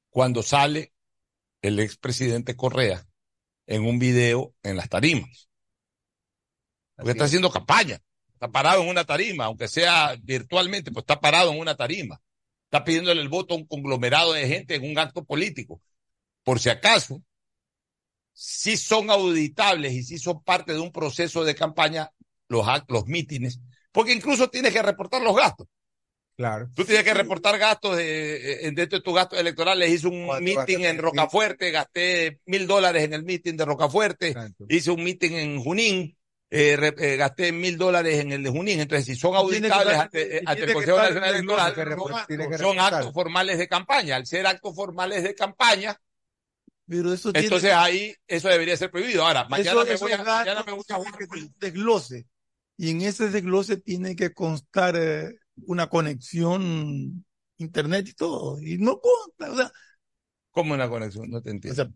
Cuando 0.10 0.44
sale 0.44 0.94
el 1.62 1.80
expresidente 1.80 2.56
Correa 2.56 3.06
en 3.66 3.86
un 3.86 4.00
video 4.00 4.54
en 4.64 4.78
las 4.78 4.90
tarimas. 4.90 5.47
Porque 6.98 7.12
Así 7.12 7.18
está 7.18 7.24
es. 7.24 7.30
haciendo 7.30 7.52
campaña. 7.52 8.02
Está 8.34 8.50
parado 8.52 8.84
en 8.84 8.90
una 8.90 9.06
tarima, 9.06 9.46
aunque 9.46 9.68
sea 9.68 10.16
virtualmente, 10.22 10.92
pues 10.92 11.04
está 11.04 11.20
parado 11.20 11.52
en 11.52 11.60
una 11.60 11.76
tarima. 11.76 12.22
Está 12.66 12.84
pidiéndole 12.84 13.22
el 13.22 13.30
voto 13.30 13.54
a 13.54 13.58
un 13.58 13.66
conglomerado 13.66 14.34
de 14.34 14.48
gente 14.48 14.76
en 14.76 14.90
un 14.90 15.00
acto 15.00 15.24
político. 15.24 15.82
Por 16.44 16.60
si 16.60 16.70
acaso, 16.70 17.24
si 18.34 18.78
son 18.78 19.10
auditables 19.10 19.94
y 19.94 20.04
si 20.04 20.20
son 20.20 20.44
parte 20.44 20.74
de 20.74 20.80
un 20.80 20.92
proceso 20.92 21.44
de 21.44 21.56
campaña, 21.56 22.12
los 22.48 22.68
los 22.88 23.08
mítines, 23.08 23.60
porque 23.92 24.14
incluso 24.14 24.50
tienes 24.50 24.74
que 24.74 24.82
reportar 24.82 25.22
los 25.22 25.36
gastos. 25.36 25.68
Claro. 26.36 26.70
Tú 26.76 26.86
tienes 26.86 27.04
que 27.04 27.16
reportar 27.16 27.58
gastos 27.58 27.98
de, 27.98 28.72
dentro 28.76 29.00
de 29.00 29.04
tus 29.04 29.16
gastos 29.16 29.40
electorales. 29.40 29.90
Hice 29.90 30.08
un 30.08 30.28
¿Cuánto 30.28 30.44
meeting 30.44 30.86
en 30.86 31.00
Rocafuerte, 31.00 31.72
gasté 31.72 32.42
mil 32.46 32.68
dólares 32.68 33.04
en 33.04 33.14
el 33.14 33.24
meeting 33.24 33.56
de 33.56 33.66
Rocafuerte 33.66 34.36
hice 34.70 34.92
un 34.92 35.04
meeting 35.04 35.32
en 35.32 35.60
Junín, 35.60 36.17
eh, 36.50 36.76
re- 36.78 36.96
eh, 36.98 37.18
gasté 37.18 37.52
mil 37.52 37.78
dólares 37.78 38.20
en 38.20 38.32
el 38.32 38.44
de 38.44 38.50
Junín. 38.50 38.80
Entonces, 38.80 39.06
si 39.06 39.16
son 39.16 39.36
auditables 39.36 39.98
ante, 39.98 40.38
eh, 40.38 40.44
ante 40.46 40.64
el 40.64 40.74
Consejo 40.74 40.98
Nacional 40.98 41.30
Electoral, 41.36 41.76
son 41.76 41.86
reportar. 41.86 42.94
actos 42.94 43.14
formales 43.14 43.58
de 43.58 43.68
campaña. 43.68 44.16
Al 44.16 44.26
ser 44.26 44.48
actos 44.48 44.76
formales 44.76 45.24
de 45.24 45.36
campaña, 45.36 46.00
Pero 46.88 47.12
eso 47.12 47.34
tiene- 47.34 47.48
entonces 47.48 47.74
ahí 47.74 48.16
eso 48.28 48.48
debería 48.48 48.78
ser 48.78 48.90
prohibido. 48.90 49.26
Ahora, 49.26 49.46
mañana 49.50 49.84
eso- 49.84 49.86
me 49.86 49.96
voy 49.98 50.12
a, 50.14 50.24
mañana 50.24 50.64
me 50.66 50.72
voy 50.72 50.84
un 50.98 51.54
desglose. 51.60 52.26
Y 52.78 52.92
en 52.92 53.02
ese 53.02 53.30
desglose 53.30 53.78
tiene 53.78 54.16
que 54.16 54.34
constar 54.34 54.96
eh, 54.96 55.38
una 55.66 55.88
conexión 55.88 57.26
internet 57.58 58.08
y 58.08 58.14
todo. 58.14 58.62
Y 58.62 58.78
no 58.78 59.02
consta. 59.02 59.52
O 59.52 59.56
sea, 59.58 59.72
¿Cómo 60.52 60.74
una 60.76 60.88
conexión? 60.88 61.30
No 61.30 61.42
te 61.42 61.50
o 61.50 61.52
entiendo. 61.52 61.76
sea 61.84 61.92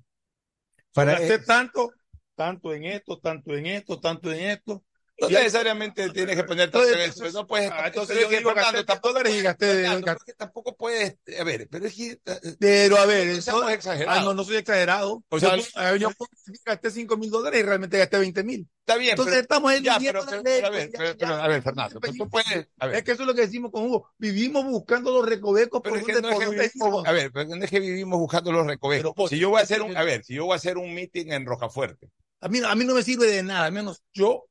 Para, 0.94 1.14
gasté 1.14 1.36
eh, 1.36 1.40
tanto, 1.40 1.94
tanto 2.42 2.74
en 2.74 2.86
esto, 2.86 3.20
tanto 3.20 3.56
en 3.56 3.66
esto, 3.68 4.00
tanto 4.00 4.32
en 4.34 4.40
esto. 4.50 4.84
No 5.20 5.30
Y- 5.30 5.34
necesariamente 5.34 6.10
tienes 6.10 6.36
que 6.36 6.44
poner 6.46 6.72
en 6.74 7.00
eso, 7.02 7.30
no 7.32 7.46
puedes. 7.46 7.70
ah, 7.70 7.84
entonces 7.86 8.18
yo 8.20 8.24
es 8.24 8.30
digo, 8.40 8.56
gasté 8.56 8.84
dólares 9.04 9.36
y 9.36 9.42
gasté- 9.44 9.68
Fernando, 9.68 10.00
gasté- 10.00 10.06
pero 10.06 10.18
es 10.18 10.24
que 10.24 10.34
tampoco 10.34 10.76
puedes, 10.76 11.18
a 11.40 11.44
ver, 11.44 11.68
pero 11.70 11.86
es 11.86 11.94
que 11.94 12.12
eh, 12.26 12.56
Pero 12.60 12.98
a 12.98 13.06
ver, 13.06 13.28
no 13.28 13.34
eso, 13.34 13.42
seamos 13.44 13.72
exagerados. 13.72 14.20
ah, 14.20 14.26
no, 14.26 14.34
no 14.34 14.44
soy 14.44 14.56
exagerado. 14.56 15.24
O 15.30 15.40
sea, 15.40 15.56
yo, 15.58 15.96
yo 15.98 16.10
gasté 16.66 16.90
5 16.90 17.18
mil 17.18 17.30
dólares 17.30 17.60
y 17.60 17.64
realmente 17.64 18.00
gasté 18.00 18.18
20 18.18 18.44
mil. 18.44 18.68
Está 18.80 18.98
bien, 18.98 19.12
Entonces 19.12 19.34
pero, 19.34 19.42
estamos 19.44 19.72
ya, 19.80 19.96
eligiendo 19.98 20.26
pero, 20.26 20.32
pero, 20.32 20.44
ley, 20.44 20.62
pero, 20.62 20.68
a 20.68 20.70
ver, 20.72 20.92
ya, 20.92 20.98
pero, 20.98 21.18
ya. 21.18 21.44
a 21.44 21.48
ver, 21.48 21.62
Fernando, 21.62 22.00
tú 22.00 22.30
puedes, 22.30 22.68
a 22.80 22.88
ver, 22.88 22.96
Es 22.96 23.04
que 23.04 23.12
eso 23.12 23.22
es 23.22 23.28
lo 23.28 23.36
que 23.36 23.42
decimos 23.42 23.70
con 23.72 23.84
Hugo. 23.86 24.10
Vivimos 24.18 24.66
buscando 24.66 25.12
los 25.12 25.24
recovecos 25.30 25.82
pero 25.84 25.94
por 25.94 26.00
es 26.00 26.16
que 26.16 26.20
no 26.20 26.30
es 26.32 26.40
que 26.40 26.50
vivimos, 26.50 27.06
a 27.06 27.12
ver, 27.12 27.32
pero 27.32 27.56
no 27.56 27.64
es 27.64 27.70
que 27.70 27.80
vivimos 27.80 28.18
buscando 28.18 28.52
los 28.52 28.66
recovecos. 28.66 29.30
Si 29.30 29.38
yo 29.38 29.52
voy 29.52 29.60
a 29.60 29.64
hacer 29.64 29.84
un, 29.84 29.96
a 29.96 30.04
ver, 30.04 30.24
si 30.24 30.34
yo 30.34 30.46
voy 30.46 30.54
a 30.54 30.56
hacer 30.56 30.80
un 30.80 30.96
meeting 30.96 31.28
en 31.32 31.46
Rocafuerte, 31.46 32.10
A 32.42 32.50
mí, 32.50 32.60
a 32.66 32.76
mí 32.76 32.86
no 32.86 32.94
me 32.96 33.04
sirve 33.04 33.28
de 33.28 33.44
nada, 33.44 33.66
al 33.68 33.72
menos 33.72 34.04
yo, 34.14 34.48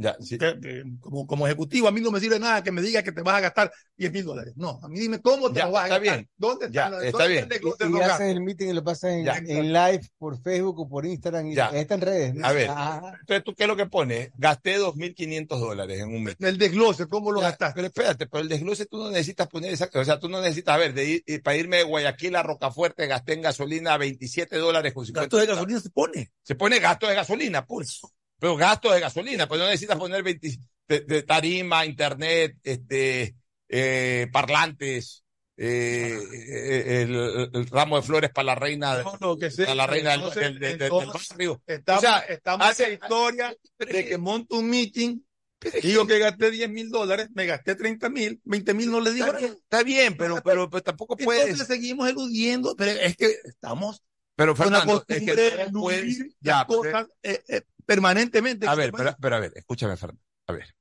ya, 0.00 0.16
si- 0.20 0.38
que- 0.38 0.58
que 0.60 0.82
como, 1.00 1.26
como 1.26 1.46
ejecutivo, 1.46 1.88
a 1.88 1.92
mí 1.92 2.00
no 2.00 2.10
me 2.10 2.20
sirve 2.20 2.38
nada 2.38 2.62
que 2.62 2.72
me 2.72 2.80
diga 2.82 3.02
que 3.02 3.12
te 3.12 3.22
vas 3.22 3.34
a 3.36 3.40
gastar 3.40 3.70
10 3.96 4.10
mil 4.12 4.24
dólares. 4.24 4.54
No, 4.56 4.80
a 4.82 4.88
mí 4.88 4.98
dime 4.98 5.20
cómo 5.20 5.52
te 5.52 5.58
Ya, 5.60 5.66
lo 5.66 5.72
vas 5.72 5.82
a 5.82 5.86
está 5.86 5.98
gastar. 5.98 6.16
bien. 6.16 6.30
¿Dónde 6.36 6.68
Ya, 6.70 6.84
está, 6.86 7.04
está 7.04 7.18
dónde 7.18 7.32
bien. 7.32 7.42
el 7.44 7.48
de 7.92 7.98
y 7.98 8.02
haces 8.02 8.20
el 8.28 8.40
meeting 8.40 8.68
y 8.68 8.72
lo 8.72 8.82
pasas 8.84 9.10
en, 9.12 9.24
Ya. 9.24 9.36
en 9.36 9.72
live 9.72 10.00
por 10.18 10.40
Facebook 10.42 10.80
o 10.80 10.88
por 10.88 11.04
Instagram 11.06 11.46
y 11.48 11.54
Ya. 11.54 11.68
está 11.68 11.94
en 11.94 12.00
redes. 12.00 12.34
¿no? 12.34 12.46
A 12.46 12.52
ver. 12.52 12.68
Ah, 12.70 13.12
entonces 13.20 13.44
tú 13.44 13.54
qué 13.54 13.64
es 13.64 13.68
lo 13.68 13.76
que 13.76 13.86
pones, 13.86 14.30
gasté 14.36 14.78
2.500 14.78 15.60
dólares 15.60 16.00
en 16.00 16.08
un 16.14 16.24
meeting. 16.24 16.46
El 16.46 16.56
desglose, 16.58 17.06
¿cómo 17.06 17.30
lo 17.32 17.40
Ya, 17.40 17.48
gastaste? 17.48 17.74
Pero 17.76 17.86
espérate, 17.88 18.26
pero 18.26 18.42
el 18.42 18.48
desglose 18.48 18.86
tú 18.86 18.98
no 18.98 19.10
necesitas 19.10 19.48
poner 19.48 19.70
exacto, 19.70 20.00
o 20.00 20.04
sea, 20.04 20.18
tú 20.18 20.28
no 20.28 20.40
necesitas, 20.40 20.74
a 20.74 20.78
ver, 20.78 20.94
de 20.94 21.04
ir, 21.04 21.22
y 21.26 21.38
para 21.38 21.56
irme 21.56 21.76
de 21.78 21.82
Guayaquil 21.84 22.34
a 22.36 22.42
Rocafuerte 22.42 23.06
gasté 23.06 23.34
en 23.34 23.42
gasolina 23.42 23.96
27 23.98 24.56
dólares 24.56 24.94
con 24.94 25.04
50 25.04 25.24
Gasto 25.24 25.36
de 25.36 25.46
gasolina 25.46 25.80
se 25.80 25.90
pone. 25.90 26.30
Se 26.42 26.54
pone 26.54 26.78
gasto 26.78 27.06
de 27.06 27.14
gasolina, 27.14 27.66
pues. 27.66 28.00
Pero 28.40 28.56
gasto 28.56 28.90
de 28.90 29.00
gasolina, 29.00 29.46
pues 29.46 29.60
no 29.60 29.66
necesitas 29.66 29.98
poner 29.98 30.22
20 30.22 30.58
de, 30.88 31.00
de 31.00 31.22
tarima, 31.22 31.86
internet, 31.86 32.56
este, 32.64 33.36
eh, 33.68 34.26
parlantes, 34.32 35.22
eh, 35.56 36.18
eh, 36.32 37.02
el, 37.02 37.50
el 37.52 37.66
ramo 37.66 37.96
de 37.96 38.02
flores 38.02 38.30
para 38.30 38.46
la 38.46 38.54
reina, 38.54 39.04
No, 39.20 39.36
que 39.36 39.50
sea. 39.50 39.66
para 39.66 39.74
la 39.76 39.86
reina 39.86 40.10
del, 40.12 40.20
Entonces, 40.20 40.42
del- 40.42 40.58
del- 40.58 40.78
del 40.78 40.82
entonces, 40.92 41.28
barrio. 41.28 41.62
Estamos, 41.66 41.98
O 41.98 42.06
sea, 42.06 42.18
estamos 42.20 42.66
hace- 42.66 42.84
en 42.84 42.88
la 42.90 42.94
historia 42.94 43.56
de 43.78 44.06
que 44.06 44.18
monto 44.18 44.56
un 44.58 44.70
meeting 44.70 45.20
Digo 45.82 46.06
que 46.06 46.18
gasté 46.18 46.50
10 46.50 46.70
mil 46.70 46.88
dólares, 46.88 47.28
me 47.34 47.44
gasté 47.44 47.74
30 47.74 48.08
mil, 48.08 48.40
20 48.44 48.72
mil 48.72 48.90
no 48.90 48.98
le 49.00 49.12
digo 49.12 49.26
Está 49.26 49.38
bien, 49.38 49.52
está 49.52 49.82
bien, 49.82 50.16
pero, 50.16 50.42
pero, 50.42 50.70
pero 50.70 50.82
tampoco 50.82 51.16
Entonces 51.18 51.42
puedes. 51.44 51.58
le 51.58 51.64
seguimos 51.66 52.08
eludiendo, 52.08 52.74
pero 52.76 52.92
es 52.92 53.14
que 53.14 53.36
estamos 53.44 54.02
Pero 54.36 54.54
con 54.56 54.72
la 54.72 54.80
Fernando, 54.80 55.04
es 55.06 55.18
que 55.22 55.34
de 55.36 55.68
no 55.70 55.80
puedes. 55.82 56.18
Ya, 56.40 56.64
cosas 56.64 57.08
eh, 57.22 57.42
eh, 57.48 57.60
permanentemente. 57.90 58.68
A 58.68 58.76
ver, 58.76 58.92
pero, 58.92 59.16
pero 59.20 59.34
a 59.34 59.40
ver, 59.40 59.52
escúchame, 59.56 59.96
Fernando. 59.96 60.22
A 60.46 60.52
ver. 60.52 60.76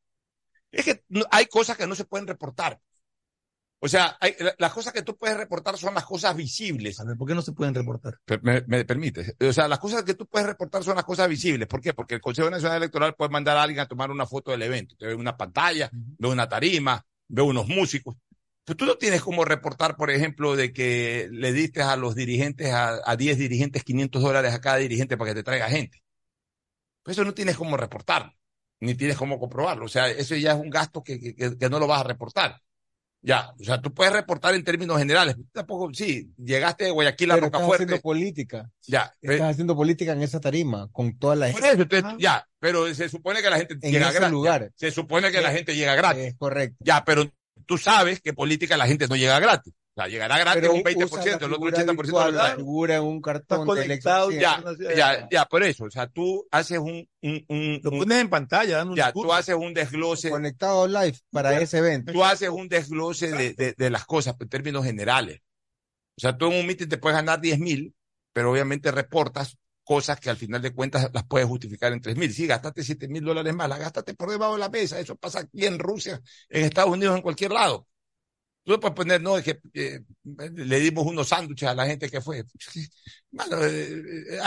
Es 0.72 0.86
que 0.86 1.04
hay 1.32 1.48
cosas 1.48 1.76
que 1.76 1.88
no 1.88 1.96
se 1.96 2.06
pueden 2.06 2.28
reportar. 2.28 2.80
O 3.80 3.88
sea, 3.88 4.16
hay, 4.20 4.36
las 4.60 4.72
cosas 4.72 4.94
que 4.94 5.02
tú 5.02 5.18
puedes 5.18 5.36
reportar 5.36 5.76
son 5.80 5.96
las 5.96 6.06
cosas 6.06 6.36
visibles. 6.36 7.00
A 7.00 7.06
ver, 7.06 7.18
¿por 7.18 7.28
qué 7.28 7.34
no 7.34 7.42
se 7.42 7.54
pueden 7.54 7.74
reportar? 7.74 8.20
Me, 8.44 8.62
me 8.68 8.86
permites. 8.86 9.34
O 9.42 9.52
sea, 9.52 9.68
las 9.68 9.80
cosas 9.80 10.04
que 10.04 10.14
tú 10.14 10.28
puedes 10.28 10.48
reportar 10.48 10.84
son 10.84 10.98
las 10.98 11.04
cosas 11.06 11.28
visibles. 11.28 11.68
¿Por 11.68 11.82
qué? 11.82 11.96
Porque 11.96 12.14
el 12.14 12.22
Consejo 12.22 12.48
Nacional 12.52 12.78
Electoral 12.78 13.16
puede 13.16 13.32
mandar 13.32 13.58
a 13.58 13.64
alguien 13.64 13.80
a 13.80 13.88
tomar 13.88 14.12
una 14.12 14.28
foto 14.28 14.52
del 14.52 14.62
evento. 14.62 14.96
Te 14.96 15.08
ve 15.08 15.16
una 15.16 15.36
pantalla, 15.36 15.90
ve 15.92 16.28
una 16.28 16.48
tarima, 16.48 17.04
ve 17.28 17.42
unos 17.42 17.68
músicos. 17.68 18.18
Pero 18.66 18.78
tú 18.78 18.86
no 18.86 18.98
tienes 19.00 19.24
como 19.24 19.46
reportar, 19.46 19.96
por 19.96 20.12
ejemplo, 20.12 20.56
de 20.56 20.74
que 20.74 21.28
le 21.32 21.54
diste 21.54 21.82
a 21.82 21.96
los 21.96 22.14
dirigentes, 22.14 22.72
a, 22.72 23.00
a 23.04 23.16
10 23.16 23.40
dirigentes, 23.40 23.84
500 23.84 24.22
dólares 24.22 24.54
a 24.54 24.62
cada 24.62 24.78
dirigente 24.78 25.18
para 25.18 25.32
que 25.32 25.36
te 25.36 25.44
traiga 25.44 25.70
gente. 25.70 26.04
Pues 27.10 27.18
eso 27.18 27.26
no 27.26 27.34
tienes 27.34 27.58
como 27.58 27.76
reportarlo, 27.76 28.32
ni 28.82 28.94
tienes 28.94 29.18
cómo 29.18 29.40
comprobarlo. 29.40 29.86
O 29.86 29.88
sea, 29.90 30.08
eso 30.10 30.36
ya 30.36 30.52
es 30.52 30.60
un 30.60 30.70
gasto 30.70 31.02
que, 31.04 31.20
que- 31.20 31.58
que- 31.58 31.70
no 31.70 31.80
lo 31.80 31.88
vas 31.88 32.02
a 32.02 32.04
reportar. 32.04 32.62
Ya, 33.24 33.50
o 33.60 33.64
sea, 33.64 33.82
tú 33.82 33.92
puedes 33.96 34.14
reportar 34.14 34.54
en 34.54 34.64
términos 34.64 35.00
generales. 35.00 35.36
Tampoco, 35.52 35.90
sí, 35.92 36.32
llegaste 36.38 36.84
de 36.86 36.92
Guayaquil 36.92 37.32
a 37.32 37.34
Pero 37.34 37.48
estás 37.48 37.62
Rocafuerte. 37.62 37.84
haciendo 37.86 38.02
política. 38.04 38.70
Ya, 38.86 39.12
Estás 39.24 39.50
haciendo 39.50 39.76
política 39.76 40.12
en 40.12 40.22
esa 40.22 40.40
tarima, 40.40 40.88
con 40.92 41.18
toda 41.18 41.36
la 41.36 41.48
gente. 41.52 41.68
eso, 41.68 41.82
entonces, 41.82 42.12
ya, 42.20 42.48
pero 42.60 42.94
se 42.94 43.10
supone 43.10 43.42
que 43.42 43.50
la 43.50 43.58
gente 43.58 43.74
En 43.82 43.92
llega 43.92 44.10
ese 44.10 44.20
gratis. 44.20 44.32
lugar. 44.32 44.72
Se 44.76 44.92
supone 44.92 45.32
que 45.32 45.42
la 45.42 45.50
Sí. 45.50 45.56
gente 45.58 45.76
llega 45.76 45.96
gratis. 45.96 46.24
Es 46.26 46.36
correcto. 46.36 46.78
Ya, 46.82 47.04
pero 47.04 47.28
tú 47.66 47.80
sabes 47.80 48.22
que 48.22 48.34
política 48.34 48.78
la 48.78 48.86
gente 48.86 49.08
no 49.08 49.16
llega 49.16 49.40
gratis. 49.40 49.74
O 49.96 50.02
sea, 50.02 50.08
llegará 50.08 50.38
gratis 50.40 50.62
Pero 50.62 50.74
un 50.74 50.84
20%, 50.84 51.06
usa 51.06 51.26
la 51.26 51.32
el 51.32 51.36
otro 51.54 51.56
figura 51.56 51.78
80% 51.78 51.96
virtual, 51.98 52.36
la 52.36 52.56
figura 52.56 52.96
en 52.96 53.04
un 53.04 53.22
cartón 53.22 53.60
de 53.62 53.66
conectado 53.66 54.30
elección. 54.32 54.78
Ya, 54.80 54.96
ya, 54.96 55.28
ya, 55.30 55.46
por 55.46 55.64
eso. 55.64 55.86
O 55.86 55.92
sea, 55.92 56.08
tú 56.08 56.48
haces 56.52 56.78
un, 56.78 57.10
un, 57.22 57.46
un- 57.50 57.82
Lo 57.84 57.92
pones 57.92 58.20
en 58.20 58.30
pantalla, 58.30 58.84
un 58.86 58.96
ya, 58.96 59.12
tú 59.12 59.34
haces 59.34 59.56
un 59.56 59.74
desglose, 59.74 60.30
conectado 60.30 60.88
live 60.88 61.18
para 61.32 61.52
Ya. 61.52 61.62
ese 61.62 61.80
evento. 61.80 62.14
tú 62.14 62.24
haces 62.24 62.50
un 62.50 62.70
desglose 62.70 63.32
de, 63.32 63.54
de, 63.54 63.74
de 63.78 63.90
las 63.90 64.06
cosas 64.06 64.36
en 64.40 64.48
términos 64.48 64.86
generales. 64.86 65.42
O 66.18 66.22
sea, 66.22 66.38
tú 66.38 66.48
en 66.52 66.60
un 66.60 66.66
meeting 66.68 66.88
te 66.88 66.98
puedes 66.98 67.18
ganar 67.18 67.42
10 67.42 67.60
mil, 67.60 67.94
pero 68.32 68.52
obviamente 68.52 68.92
reportas 68.92 69.58
cosas 69.84 70.20
que 70.20 70.30
al 70.30 70.38
final 70.38 70.62
de 70.62 70.72
cuentas 70.74 71.10
las 71.14 71.24
puedes 71.26 71.48
justificar 71.48 71.92
en 71.92 72.00
3 72.02 72.16
mil. 72.16 72.32
Sí, 72.34 72.46
gastaste 72.46 72.84
7 72.84 73.08
mil 73.08 73.24
dólares 73.24 73.54
más, 73.56 73.68
las 73.68 73.80
gastaste 73.80 74.14
por 74.14 74.30
debajo 74.30 74.54
de 74.54 74.60
la 74.60 74.70
mesa. 74.70 75.00
Eso 75.00 75.16
pasa 75.16 75.40
aquí 75.40 75.66
en 75.66 75.80
Rusia, 75.80 76.22
en 76.50 76.64
Estados 76.66 76.92
Unidos, 76.92 77.16
en 77.16 77.22
cualquier 77.22 77.52
lado. 77.52 77.88
No 78.70 78.80
puedes 78.80 78.96
poner, 78.96 79.20
no, 79.20 79.36
es 79.36 79.44
que 79.44 79.60
eh, 79.74 80.02
le 80.54 80.80
dimos 80.80 81.04
unos 81.08 81.30
sándwiches 81.30 81.68
a 81.68 81.74
la 81.74 81.88
gente 81.88 82.08
que 82.08 82.22
fue. 82.22 82.44
Mano, 83.32 83.66
eh, 83.66 84.04
eh, 84.34 84.40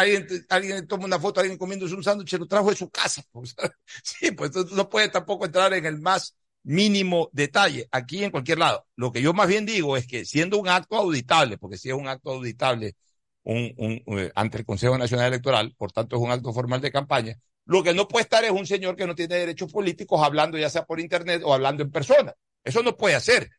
alguien, 0.48 0.86
toma 0.86 1.06
una 1.06 1.18
foto, 1.18 1.40
alguien 1.40 1.58
comiéndose 1.58 1.96
un 1.96 2.04
sándwich, 2.04 2.34
lo 2.34 2.46
trajo 2.46 2.70
de 2.70 2.76
su 2.76 2.88
casa. 2.88 3.20
Sea, 3.42 3.74
sí, 4.04 4.30
pues 4.30 4.52
no 4.70 4.88
puedes 4.88 5.10
tampoco 5.10 5.46
entrar 5.46 5.74
en 5.74 5.86
el 5.86 6.00
más 6.00 6.36
mínimo 6.62 7.30
detalle, 7.32 7.88
aquí 7.90 8.22
en 8.22 8.30
cualquier 8.30 8.58
lado. 8.58 8.86
Lo 8.94 9.10
que 9.10 9.20
yo 9.22 9.32
más 9.32 9.48
bien 9.48 9.66
digo 9.66 9.96
es 9.96 10.06
que 10.06 10.24
siendo 10.24 10.56
un 10.58 10.68
acto 10.68 10.94
auditable, 10.94 11.58
porque 11.58 11.76
si 11.76 11.88
es 11.88 11.94
un 11.96 12.06
acto 12.06 12.30
auditable 12.30 12.94
un, 13.42 13.74
un, 14.06 14.30
ante 14.36 14.58
el 14.58 14.64
Consejo 14.64 14.96
Nacional 14.96 15.26
Electoral, 15.26 15.74
por 15.76 15.90
tanto 15.90 16.14
es 16.14 16.22
un 16.22 16.30
acto 16.30 16.52
formal 16.52 16.80
de 16.80 16.92
campaña, 16.92 17.40
lo 17.64 17.82
que 17.82 17.92
no 17.92 18.06
puede 18.06 18.22
estar 18.22 18.44
es 18.44 18.52
un 18.52 18.66
señor 18.66 18.94
que 18.94 19.04
no 19.04 19.16
tiene 19.16 19.34
derechos 19.34 19.72
políticos 19.72 20.20
hablando 20.22 20.58
ya 20.58 20.70
sea 20.70 20.84
por 20.84 21.00
internet 21.00 21.42
o 21.44 21.52
hablando 21.52 21.82
en 21.82 21.90
persona. 21.90 22.32
Eso 22.62 22.84
no 22.84 22.96
puede 22.96 23.16
hacer, 23.16 23.50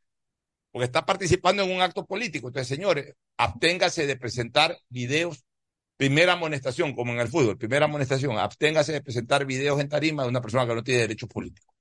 porque 0.74 0.86
está 0.86 1.06
participando 1.06 1.64
en 1.64 1.72
un 1.72 1.82
acto 1.82 2.06
político. 2.06 2.48
Entonces, 2.48 2.68
señores, 2.68 3.16
absténgase 3.38 4.06
de 4.06 4.18
presentar 4.18 4.78
videos 4.90 5.46
Primera 5.96 6.34
amonestación, 6.34 6.94
como 6.96 7.14
en 7.14 7.20
el 7.20 7.28
fútbol, 7.28 7.58
primera 7.58 7.86
amonestación, 7.86 8.38
absténgase 8.38 8.94
de 8.94 9.02
presentar 9.02 9.46
videos 9.46 9.80
en 9.80 9.90
tarima 9.90 10.24
de 10.24 10.30
una 10.30 10.42
persona 10.42 10.66
que 10.68 10.76
no 10.76 10.84
tiene 10.84 11.02
derechos 11.02 11.30
políticos. 11.30 11.74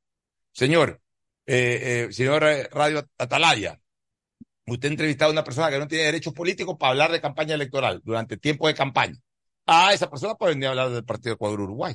Señor, 0.53 1.01
eh, 1.47 2.07
eh, 2.09 2.13
señor 2.13 2.45
eh, 2.45 2.69
Radio 2.71 3.09
Atalaya, 3.19 3.81
usted 4.67 4.89
ha 4.89 4.93
entrevistado 4.93 5.31
a 5.31 5.33
una 5.33 5.45
persona 5.45 5.71
que 5.71 5.79
no 5.79 5.89
tiene 5.89 6.05
derechos 6.05 6.35
políticos 6.35 6.77
para 6.79 6.91
hablar 6.91 7.11
de 7.11 7.21
campaña 7.23 7.55
electoral 7.55 8.01
durante 8.05 8.37
tiempo 8.37 8.69
de 8.69 8.75
campaña. 8.75 9.17
Ah, 9.67 9.93
esa 9.95 10.11
persona 10.11 10.35
puede 10.35 10.55
venir 10.55 10.67
a 10.67 10.71
hablar 10.71 10.91
del 10.91 11.05
Partido 11.05 11.35
Ecuador 11.35 11.61
Uruguay. 11.63 11.95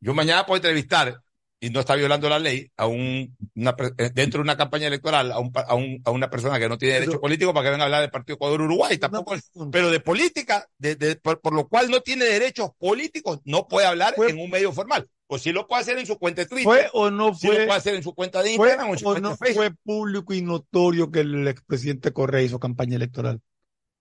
Yo 0.00 0.14
mañana 0.14 0.44
puedo 0.44 0.58
entrevistar, 0.58 1.20
y 1.60 1.70
no 1.70 1.80
está 1.80 1.94
violando 1.96 2.28
la 2.28 2.38
ley, 2.38 2.70
a 2.76 2.86
un, 2.86 3.36
una, 3.56 3.74
eh, 3.98 4.10
dentro 4.14 4.38
de 4.38 4.42
una 4.42 4.56
campaña 4.56 4.86
electoral, 4.86 5.32
a, 5.32 5.38
un, 5.40 5.50
a, 5.54 5.74
un, 5.74 6.00
a 6.04 6.10
una 6.12 6.30
persona 6.30 6.58
que 6.58 6.68
no 6.68 6.78
tiene 6.78 6.94
Pero- 6.94 7.00
derechos 7.06 7.20
políticos 7.20 7.52
para 7.54 7.64
que 7.64 7.70
venga 7.70 7.82
a 7.82 7.86
hablar 7.86 8.00
del 8.02 8.10
Partido 8.10 8.36
Ecuador 8.36 8.60
Uruguay. 8.62 8.96
Tampoco, 8.98 9.34
pero 9.72 9.90
de 9.90 10.00
política, 10.00 10.66
de, 10.78 10.94
de- 10.94 11.16
por, 11.16 11.40
por 11.40 11.52
lo 11.54 11.66
cual 11.68 11.90
no 11.90 12.00
tiene 12.00 12.24
derechos 12.26 12.70
políticos, 12.78 13.40
no 13.44 13.66
puede 13.66 13.86
hablar 13.86 14.14
Fue- 14.14 14.30
en 14.30 14.38
un 14.38 14.50
medio 14.50 14.72
formal. 14.72 15.08
O 15.30 15.36
sí 15.38 15.52
lo 15.52 15.66
puede 15.66 15.82
hacer 15.82 15.98
en 15.98 16.06
su 16.06 16.16
cuenta 16.18 16.40
de 16.42 16.46
Twitter, 16.48 16.64
¿Fue 16.64 16.88
o 16.94 17.10
no 17.10 17.34
sí 17.34 17.48
lo 17.48 17.52
fue? 17.54 17.66
puede 17.66 17.78
hacer 17.78 17.94
en 17.96 18.02
su 18.02 18.14
cuenta 18.14 18.42
de 18.42 18.56
¿Fue 18.56 18.68
Instagram 18.68 18.88
o 18.88 18.92
en 18.94 18.98
su 18.98 19.04
o 19.06 19.10
cuenta 19.12 19.28
no 19.28 19.30
de 19.30 19.36
Facebook. 19.36 19.64
fue 19.66 19.74
público 19.84 20.32
y 20.32 20.40
notorio 20.42 21.10
que 21.10 21.20
el 21.20 21.46
expresidente 21.48 22.12
Correa 22.12 22.40
hizo 22.42 22.58
campaña 22.58 22.96
electoral? 22.96 23.40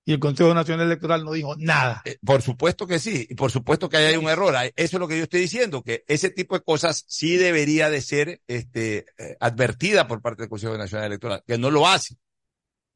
Y 0.07 0.13
el 0.13 0.19
Consejo 0.19 0.53
Nacional 0.53 0.85
Electoral 0.85 1.25
no 1.25 1.33
dijo 1.33 1.57
nada. 1.57 2.01
Eh, 2.05 2.17
Por 2.25 2.41
supuesto 2.41 2.87
que 2.87 2.97
sí, 2.97 3.27
y 3.29 3.35
por 3.35 3.51
supuesto 3.51 3.89
que 3.89 3.97
ahí 3.97 4.05
hay 4.05 4.15
un 4.15 4.29
error. 4.29 4.55
Eso 4.55 4.71
es 4.95 4.99
lo 5.01 5.05
que 5.05 5.17
yo 5.17 5.23
estoy 5.23 5.41
diciendo, 5.41 5.83
que 5.83 6.05
ese 6.07 6.29
tipo 6.29 6.55
de 6.55 6.63
cosas 6.63 7.03
sí 7.09 7.35
debería 7.35 7.89
de 7.89 7.99
ser 7.99 8.41
este, 8.47 9.05
eh, 9.17 9.35
advertida 9.41 10.07
por 10.07 10.21
parte 10.21 10.43
del 10.43 10.49
Consejo 10.49 10.77
Nacional 10.77 11.07
Electoral, 11.07 11.43
que 11.45 11.57
no 11.57 11.71
lo 11.71 11.85
hace, 11.85 12.15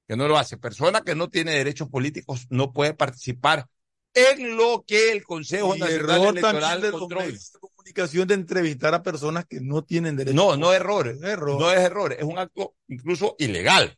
que 0.07 0.16
no 0.16 0.30
lo 0.30 0.38
hace. 0.38 0.55
Persona 0.55 1.01
que 1.01 1.14
no 1.14 1.28
tiene 1.28 1.51
derechos 1.51 1.89
políticos 1.89 2.47
no 2.49 2.72
puede 2.72 2.93
participar 2.93 3.68
en 4.14 4.55
lo 4.55 4.86
que 4.88 5.12
el 5.12 5.26
Consejo 5.26 5.76
Y 5.76 5.80
Nacional 5.80 6.18
error 6.18 6.38
Electoral 6.38 6.82
de 6.82 6.91
controla. 6.91 7.38
comunicación 7.59 8.28
de 8.30 8.36
entrevistar 8.36 8.93
a 8.93 9.03
personas 9.03 9.43
que 9.47 9.59
no 9.59 9.84
tienen 9.84 10.16
derecho. 10.16 10.34
No, 10.38 10.55
no 10.55 10.72
es 10.72 10.80
error, 10.80 11.14
error. 11.22 11.59
no 11.59 11.72
es 11.72 11.80
error, 11.80 12.14
es 12.14 12.24
un 12.24 12.39
acto 12.39 12.76
incluso 12.88 13.36
ilegal. 13.38 13.97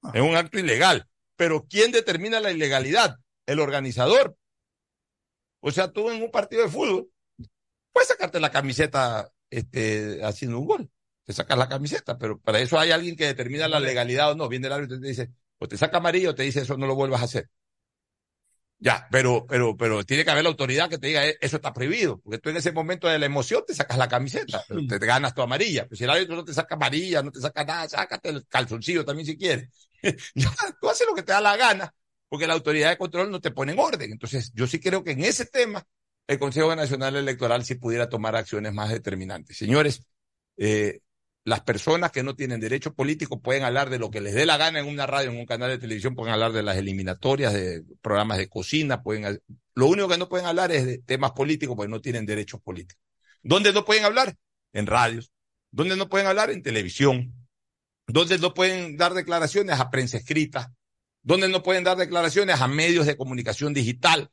Ah. 0.00 0.12
Es 0.14 0.22
un 0.22 0.36
acto 0.36 0.60
ilegal. 0.60 1.08
Pero 1.36 1.66
¿quién 1.68 1.92
determina 1.92 2.40
la 2.40 2.52
ilegalidad? 2.52 3.18
El 3.46 3.60
organizador. 3.60 4.36
O 5.60 5.70
sea, 5.70 5.90
tú 5.90 6.10
en 6.10 6.22
un 6.22 6.30
partido 6.30 6.62
de 6.62 6.68
fútbol 6.68 7.10
puedes 7.92 8.08
sacarte 8.08 8.40
la 8.40 8.50
camiseta 8.50 9.32
este, 9.50 10.20
haciendo 10.24 10.58
un 10.58 10.66
gol. 10.66 10.90
Te 11.24 11.32
sacas 11.32 11.56
la 11.56 11.68
camiseta, 11.68 12.18
pero 12.18 12.38
para 12.38 12.60
eso 12.60 12.78
hay 12.78 12.90
alguien 12.90 13.16
que 13.16 13.26
determina 13.26 13.66
la 13.68 13.80
legalidad 13.80 14.32
o 14.32 14.34
no. 14.34 14.48
Viene 14.48 14.66
el 14.66 14.74
árbitro 14.74 14.96
y 14.96 15.00
te 15.00 15.08
dice, 15.08 15.30
o 15.58 15.66
te 15.68 15.76
saca 15.78 15.98
amarillo 15.98 16.30
o 16.30 16.34
te 16.34 16.42
dice 16.42 16.60
eso 16.60 16.76
no 16.76 16.86
lo 16.86 16.94
vuelvas 16.94 17.22
a 17.22 17.24
hacer. 17.24 17.48
Ya, 18.78 19.06
pero, 19.10 19.46
pero, 19.46 19.76
pero 19.76 20.04
tiene 20.04 20.24
que 20.24 20.30
haber 20.30 20.42
la 20.42 20.50
autoridad 20.50 20.90
que 20.90 20.98
te 20.98 21.06
diga 21.06 21.26
"Eh, 21.26 21.38
eso 21.40 21.56
está 21.56 21.72
prohibido, 21.72 22.20
porque 22.20 22.38
tú 22.38 22.50
en 22.50 22.58
ese 22.58 22.70
momento 22.72 23.08
de 23.08 23.18
la 23.18 23.24
emoción 23.26 23.62
te 23.66 23.74
sacas 23.74 23.96
la 23.96 24.08
camiseta, 24.08 24.62
pero 24.68 24.84
te, 24.86 24.98
ganas 24.98 25.34
tu 25.34 25.40
amarilla. 25.40 25.86
Pues 25.88 25.98
si 25.98 26.04
el 26.04 26.10
árbitro 26.10 26.36
no 26.36 26.44
te 26.44 26.52
saca 26.52 26.74
amarilla, 26.74 27.22
no 27.22 27.30
te 27.30 27.40
saca 27.40 27.64
nada, 27.64 27.88
sácate 27.88 28.28
el 28.28 28.46
calzoncillo 28.46 29.04
también 29.04 29.26
si 29.26 29.38
quieres. 29.38 29.70
Tú 30.80 30.88
haces 30.88 31.06
lo 31.06 31.14
que 31.14 31.22
te 31.22 31.32
da 31.32 31.40
la 31.40 31.56
gana, 31.56 31.94
porque 32.28 32.46
la 32.46 32.54
autoridad 32.54 32.90
de 32.90 32.98
control 32.98 33.30
no 33.30 33.40
te 33.40 33.50
pone 33.50 33.72
en 33.72 33.78
orden. 33.78 34.12
Entonces, 34.12 34.52
yo 34.54 34.66
sí 34.66 34.80
creo 34.80 35.04
que 35.04 35.12
en 35.12 35.24
ese 35.24 35.46
tema 35.46 35.84
el 36.26 36.38
Consejo 36.38 36.74
Nacional 36.74 37.16
Electoral 37.16 37.64
sí 37.64 37.74
pudiera 37.74 38.08
tomar 38.08 38.36
acciones 38.36 38.72
más 38.72 38.90
determinantes. 38.90 39.56
Señores, 39.56 40.02
eh, 40.56 41.00
las 41.44 41.60
personas 41.60 42.10
que 42.10 42.22
no 42.22 42.34
tienen 42.34 42.60
derecho 42.60 42.94
político 42.94 43.40
pueden 43.40 43.64
hablar 43.64 43.90
de 43.90 43.98
lo 43.98 44.10
que 44.10 44.22
les 44.22 44.34
dé 44.34 44.46
la 44.46 44.56
gana 44.56 44.80
en 44.80 44.86
una 44.86 45.06
radio, 45.06 45.30
en 45.30 45.36
un 45.36 45.46
canal 45.46 45.70
de 45.70 45.78
televisión, 45.78 46.14
pueden 46.14 46.32
hablar 46.32 46.52
de 46.52 46.62
las 46.62 46.78
eliminatorias, 46.78 47.52
de 47.52 47.84
programas 48.00 48.38
de 48.38 48.48
cocina, 48.48 49.02
pueden, 49.02 49.42
lo 49.74 49.86
único 49.86 50.08
que 50.08 50.18
no 50.18 50.28
pueden 50.28 50.46
hablar 50.46 50.72
es 50.72 50.86
de 50.86 50.98
temas 50.98 51.32
políticos 51.32 51.76
porque 51.76 51.90
no 51.90 52.00
tienen 52.00 52.24
derechos 52.24 52.60
políticos. 52.62 53.02
¿Dónde 53.42 53.72
no 53.74 53.84
pueden 53.84 54.04
hablar? 54.04 54.34
En 54.72 54.86
radios. 54.86 55.30
¿Dónde 55.70 55.96
no 55.96 56.08
pueden 56.08 56.26
hablar? 56.26 56.50
En 56.50 56.62
televisión. 56.62 57.43
¿Dónde 58.06 58.38
no 58.38 58.52
pueden 58.54 58.96
dar 58.96 59.14
declaraciones 59.14 59.78
a 59.80 59.90
prensa 59.90 60.18
escrita? 60.18 60.72
¿Dónde 61.22 61.48
no 61.48 61.62
pueden 61.62 61.84
dar 61.84 61.96
declaraciones 61.96 62.60
a 62.60 62.68
medios 62.68 63.06
de 63.06 63.16
comunicación 63.16 63.72
digital? 63.72 64.30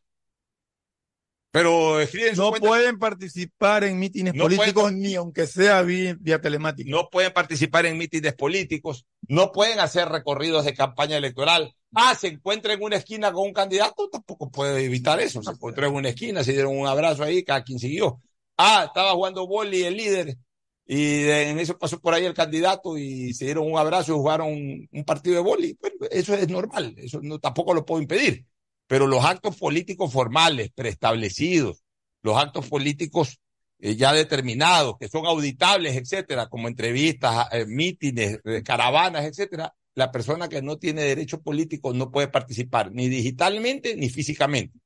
Pero 1.53 1.99
escriben 1.99 2.36
No 2.38 2.49
cuenta- 2.49 2.67
pueden 2.67 2.97
participar 2.99 3.84
en 3.84 3.99
mítines 3.99 4.34
No 4.34 4.43
pueden- 4.45 4.57
políticos 4.57 4.93
ni 4.93 5.15
aunque 5.15 5.47
sea 5.47 5.82
vía, 5.82 6.15
vía 6.17 6.39
telemática. 6.39 6.89
no 6.89 7.09
pueden 7.09 7.34
participar 7.34 7.86
en 7.86 7.97
mítines 7.97 8.34
políticos, 8.34 9.05
no 9.28 9.51
pueden 9.51 9.80
hacer 9.82 10.07
recorridos 10.07 10.63
de 10.63 10.74
campaña 10.74 11.17
electoral. 11.17 11.76
Ah, 11.93 12.15
se 12.15 12.28
encuentra 12.28 12.72
en 12.74 12.82
una 12.82 12.95
esquina 12.95 13.34
con 13.34 13.47
un 13.47 13.53
candidato, 13.53 14.07
tampoco 14.09 14.49
puede 14.49 14.82
evitar 14.86 15.19
eso. 15.19 15.43
Se 15.43 15.51
encontró 15.51 15.88
en 15.88 15.93
una 15.95 16.09
esquina, 16.09 16.41
se 16.41 16.53
dieron 16.53 16.78
un 16.78 16.88
abrazo 16.88 17.24
ahí, 17.24 17.43
cada 17.43 17.63
quien 17.63 17.80
siguió. 17.80 18.22
Ah, 18.57 18.86
estaba 18.88 19.11
jugando 19.11 19.45
boli 19.45 19.84
el 19.84 19.97
líder 19.97 20.38
y 20.86 21.30
en 21.30 21.60
eso 21.60 21.78
pasó 21.78 22.00
por 22.00 22.14
ahí 22.14 22.26
el 22.26 22.34
candidato 22.34 22.98
y 22.98 23.34
se 23.34 23.46
dieron 23.46 23.72
un 23.72 23.78
abrazo 23.78 24.12
y 24.12 24.16
jugaron 24.16 24.50
un, 24.92 25.04
partido 25.06 25.36
de 25.36 25.42
boli. 25.42 25.78
Eso 26.10 26.34
es 26.34 26.50
normal, 26.50 26.96
eso 26.98 27.20
no, 27.22 27.40
tampoco 27.40 27.74
lo 27.74 27.86
puedo 27.86 28.02
impedir. 28.02 28.46
Pero 28.88 29.08
los 29.08 29.24
actos 29.24 29.56
políticos 29.58 30.12
formales, 30.12 30.72
preestablecidos, 30.76 31.84
los 32.24 32.38
actos 32.38 32.68
políticos 32.68 33.40
eh, 33.80 33.96
ya 33.96 34.14
determinados, 34.14 34.98
que 35.00 35.08
son 35.08 35.26
auditables, 35.26 35.96
etcétera, 35.96 36.48
como 36.50 36.68
entrevistas, 36.68 37.48
eh, 37.52 37.66
mítines, 37.66 38.40
eh, 38.44 38.62
caravanas, 38.64 39.26
etcétera, 39.26 39.74
la 39.96 40.12
persona 40.12 40.50
que 40.50 40.62
no 40.62 40.78
tiene 40.78 41.04
derecho 41.04 41.42
político 41.42 41.94
no 41.94 42.12
puede 42.12 42.28
participar 42.28 42.92
ni 42.92 43.10
digitalmente 43.10 43.96
ni 43.96 44.10
físicamente. 44.10 44.78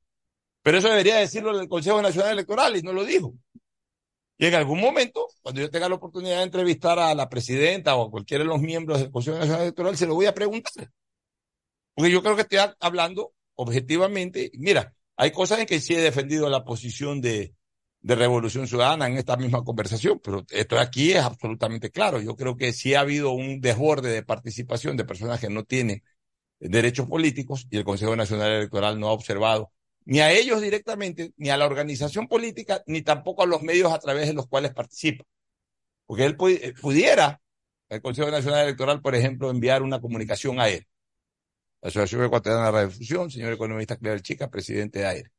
Pero 0.62 0.78
eso 0.78 0.88
debería 0.88 1.16
decirlo 1.16 1.58
el 1.58 1.68
Consejo 1.68 2.02
Nacional 2.02 2.32
Electoral 2.32 2.76
y 2.76 2.82
no 2.82 2.92
lo 2.92 3.04
dijo. 3.04 3.34
Y 4.38 4.46
en 4.46 4.54
algún 4.54 4.80
momento, 4.80 5.28
cuando 5.42 5.62
yo 5.62 5.70
tenga 5.70 5.88
la 5.88 5.94
oportunidad 5.94 6.38
de 6.38 6.42
entrevistar 6.44 6.98
a 6.98 7.14
la 7.14 7.28
presidenta 7.28 7.96
o 7.96 8.06
a 8.06 8.10
cualquiera 8.10 8.44
de 8.44 8.48
los 8.48 8.60
miembros 8.60 9.00
del 9.00 9.10
Consejo 9.10 9.38
Nacional 9.38 9.62
Electoral, 9.62 9.96
se 9.96 10.06
lo 10.06 10.14
voy 10.14 10.26
a 10.26 10.34
preguntar. 10.34 10.90
Porque 11.94 12.10
yo 12.10 12.22
creo 12.22 12.36
que 12.36 12.42
estoy 12.42 12.58
hablando 12.80 13.32
objetivamente. 13.54 14.50
Mira, 14.54 14.94
hay 15.16 15.30
cosas 15.32 15.60
en 15.60 15.66
que 15.66 15.80
sí 15.80 15.94
he 15.94 16.00
defendido 16.00 16.48
la 16.50 16.64
posición 16.64 17.20
de, 17.20 17.54
Revolución 18.02 18.68
Ciudadana 18.68 19.08
en 19.08 19.16
esta 19.16 19.36
misma 19.36 19.64
conversación, 19.64 20.20
pero 20.22 20.44
esto 20.50 20.78
aquí 20.78 21.10
es 21.12 21.24
absolutamente 21.24 21.90
claro. 21.90 22.20
Yo 22.20 22.36
creo 22.36 22.56
que 22.56 22.72
sí 22.72 22.94
ha 22.94 23.00
habido 23.00 23.32
un 23.32 23.60
desborde 23.60 24.10
de 24.10 24.22
participación 24.22 24.96
de 24.96 25.04
personas 25.04 25.40
que 25.40 25.48
no 25.48 25.64
tienen 25.64 26.04
derechos 26.60 27.08
políticos 27.08 27.66
y 27.68 27.78
el 27.78 27.84
Consejo 27.84 28.14
Nacional 28.14 28.52
Electoral 28.52 29.00
no 29.00 29.08
ha 29.08 29.12
observado 29.12 29.72
ni 30.06 30.20
a 30.20 30.32
ellos 30.32 30.62
directamente, 30.62 31.32
ni 31.36 31.50
a 31.50 31.56
la 31.56 31.66
organización 31.66 32.28
política, 32.28 32.82
ni 32.86 33.02
tampoco 33.02 33.42
a 33.42 33.46
los 33.46 33.62
medios 33.62 33.92
a 33.92 33.98
través 33.98 34.28
de 34.28 34.34
los 34.34 34.46
cuales 34.46 34.72
participa. 34.72 35.24
Porque 36.06 36.24
él 36.24 36.36
eh, 36.48 36.74
pudiera, 36.80 37.40
el 37.88 38.00
Consejo 38.00 38.30
Nacional 38.30 38.62
Electoral, 38.62 39.02
por 39.02 39.16
ejemplo, 39.16 39.50
enviar 39.50 39.82
una 39.82 40.00
comunicación 40.00 40.60
a 40.60 40.68
él. 40.68 40.86
La 41.82 41.88
Asociación 41.88 42.24
Ecuatoriana 42.24 42.66
de 42.66 42.70
Radiodifusión, 42.70 43.30
señor 43.30 43.52
economista 43.52 43.96
Cleber 43.96 44.22
Chica, 44.22 44.48
presidente 44.48 45.00
de 45.00 45.06
AER. 45.06 45.32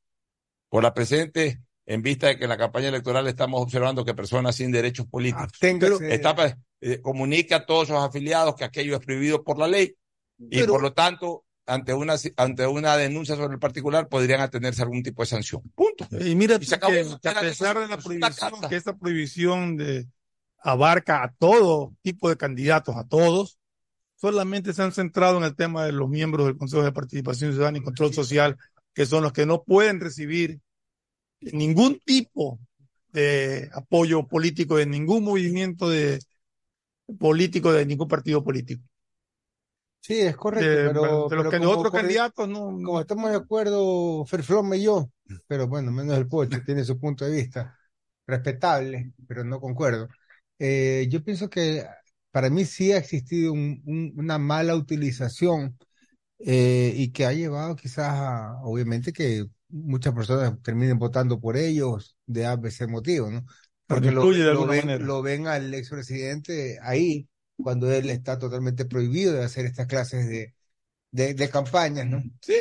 Por 0.67 0.83
la 0.83 0.93
presente, 0.93 1.61
en 1.85 2.01
vista 2.01 2.27
de 2.27 2.37
que 2.37 2.43
en 2.43 2.49
la 2.49 2.57
campaña 2.57 2.89
electoral 2.89 3.25
estamos 3.27 3.61
observando 3.61 4.03
que 4.03 4.13
personas 4.13 4.55
sin 4.55 4.73
derechos 4.73 5.07
políticos 5.07 5.53
está, 6.01 6.57
eh, 6.81 7.01
comunica 7.01 7.55
a 7.55 7.65
todos 7.65 7.87
sus 7.87 7.97
afiliados 7.97 8.55
que 8.55 8.65
aquello 8.65 8.97
es 8.97 9.05
prohibido 9.05 9.45
por 9.45 9.57
la 9.57 9.69
ley 9.69 9.95
y 10.37 10.63
por 10.63 10.81
lo 10.81 10.91
tanto 10.91 11.45
ante 11.67 11.93
una, 11.93 12.15
ante 12.37 12.65
una 12.65 12.97
denuncia 12.97 13.35
sobre 13.35 13.53
el 13.53 13.59
particular 13.59 14.07
podrían 14.07 14.41
atenerse 14.41 14.81
a 14.81 14.85
algún 14.85 15.03
tipo 15.03 15.21
de 15.21 15.27
sanción. 15.27 15.61
Punto. 15.75 16.07
Y 16.19 16.33
mira, 16.35 16.57
que, 16.57 16.75
a 17.29 17.41
pesar 17.41 17.79
de 17.79 17.87
la 17.87 17.97
prohibición, 17.97 18.51
que 18.69 18.75
esta 18.75 18.97
prohibición 18.97 19.77
de, 19.77 20.07
abarca 20.59 21.23
a 21.23 21.33
todo 21.33 21.93
tipo 22.01 22.29
de 22.29 22.37
candidatos, 22.37 22.95
a 22.95 23.05
todos, 23.05 23.59
solamente 24.15 24.73
se 24.73 24.81
han 24.81 24.91
centrado 24.91 25.37
en 25.37 25.43
el 25.43 25.55
tema 25.55 25.85
de 25.85 25.91
los 25.91 26.09
miembros 26.09 26.47
del 26.47 26.57
Consejo 26.57 26.83
de 26.83 26.91
Participación 26.91 27.51
Ciudadana 27.51 27.77
y 27.77 27.83
Control 27.83 28.13
Social, 28.13 28.57
que 28.93 29.05
son 29.05 29.23
los 29.23 29.33
que 29.33 29.45
no 29.45 29.63
pueden 29.63 29.99
recibir 29.99 30.59
ningún 31.41 31.99
tipo 31.99 32.59
de 33.11 33.69
apoyo 33.73 34.27
político 34.27 34.77
de 34.77 34.85
ningún 34.85 35.23
movimiento 35.23 35.89
de 35.89 36.19
político 37.19 37.71
de 37.71 37.85
ningún 37.85 38.07
partido 38.07 38.43
político. 38.43 38.83
Sí, 39.99 40.21
es 40.21 40.37
correcto, 40.37 40.67
pero, 40.67 41.27
de 41.27 41.35
los 41.35 41.49
que 41.49 41.65
otros 41.65 41.91
candidatos 41.91 42.47
no. 42.47 42.65
Como 42.81 43.01
estamos 43.01 43.29
de 43.29 43.37
acuerdo, 43.37 44.25
Ferflome 44.25 44.77
y 44.77 44.83
yo, 44.83 45.09
pero 45.47 45.67
bueno, 45.67 45.91
menos 45.91 46.17
el 46.17 46.27
Pocho, 46.27 46.61
tiene 46.65 46.83
su 46.83 46.99
punto 46.99 47.25
de 47.25 47.31
vista 47.31 47.77
respetable, 48.25 49.13
pero 49.27 49.43
no 49.43 49.59
concuerdo. 49.59 50.07
Eh, 50.59 51.07
yo 51.09 51.23
pienso 51.23 51.49
que 51.49 51.85
para 52.31 52.49
mí 52.49 52.65
sí 52.65 52.91
ha 52.91 52.97
existido 52.97 53.53
una 53.53 54.37
mala 54.37 54.75
utilización 54.75 55.77
eh, 56.39 56.93
y 56.95 57.11
que 57.11 57.25
ha 57.25 57.33
llevado 57.33 57.75
quizás 57.75 58.13
a, 58.13 58.61
obviamente, 58.63 59.11
que 59.11 59.45
muchas 59.69 60.13
personas 60.13 60.61
terminen 60.61 60.99
votando 60.99 61.39
por 61.39 61.57
ellos 61.57 62.15
de 62.25 62.45
ABC 62.45 62.87
motivo, 62.87 63.31
¿no? 63.31 63.45
Porque 63.87 64.11
lo, 64.11 64.27
ven, 64.67 65.05
lo 65.05 65.21
ven 65.21 65.47
al 65.47 65.73
expresidente 65.73 66.77
ahí 66.81 67.27
cuando 67.57 67.91
él 67.91 68.09
está 68.09 68.37
totalmente 68.37 68.85
prohibido 68.85 69.33
de 69.33 69.43
hacer 69.43 69.65
estas 69.65 69.87
clases 69.87 70.27
de, 70.27 70.53
de, 71.11 71.49
campañas, 71.49 72.05
¿no? 72.05 72.23
Sí. 72.41 72.53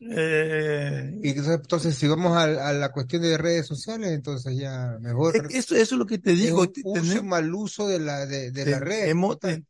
Eh, 0.00 1.18
y 1.22 1.30
entonces, 1.30 1.94
si 1.94 2.06
vamos 2.06 2.36
a, 2.36 2.72
la 2.72 2.92
cuestión 2.92 3.22
de 3.22 3.38
redes 3.38 3.66
sociales, 3.66 4.10
entonces 4.10 4.56
ya 4.58 4.98
mejor. 5.00 5.48
Eso, 5.50 5.74
eso 5.74 5.94
es 5.94 5.98
lo 5.98 6.04
que 6.04 6.18
te 6.18 6.34
digo. 6.34 6.66
un 6.84 7.26
mal 7.26 7.54
uso 7.54 7.88
de 7.88 8.00
la, 8.00 8.26
de, 8.26 8.50
de 8.50 8.66
la 8.66 8.80
red. 8.80 9.14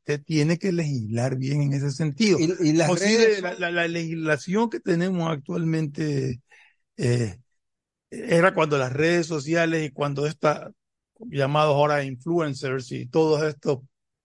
Te, 0.03 0.19
tiene 0.19 0.59
que 0.59 0.73
legislar 0.73 1.37
bien 1.37 1.63
en 1.63 1.75
ese 1.75 1.93
sentido. 1.93 2.39
Y, 2.41 2.73
las 2.73 2.99
redes... 2.99 3.43
la, 3.43 3.71
la, 3.71 3.87
legislación 3.87 4.71
que 4.71 4.81
tenemos 4.81 5.31
actualmente 5.31 6.41
eh, 6.97 7.39
era 8.11 8.55
cuando 8.55 8.79
las 8.79 8.93
redes 8.93 9.27
sociales 9.27 9.87
y 9.87 9.91
cuando 9.91 10.27
está 10.27 10.73
llamados 11.31 11.75
ahora 11.75 12.03
influencers 12.03 12.91
y 12.93 13.07
todos 13.07 13.43
estos 13.45 13.81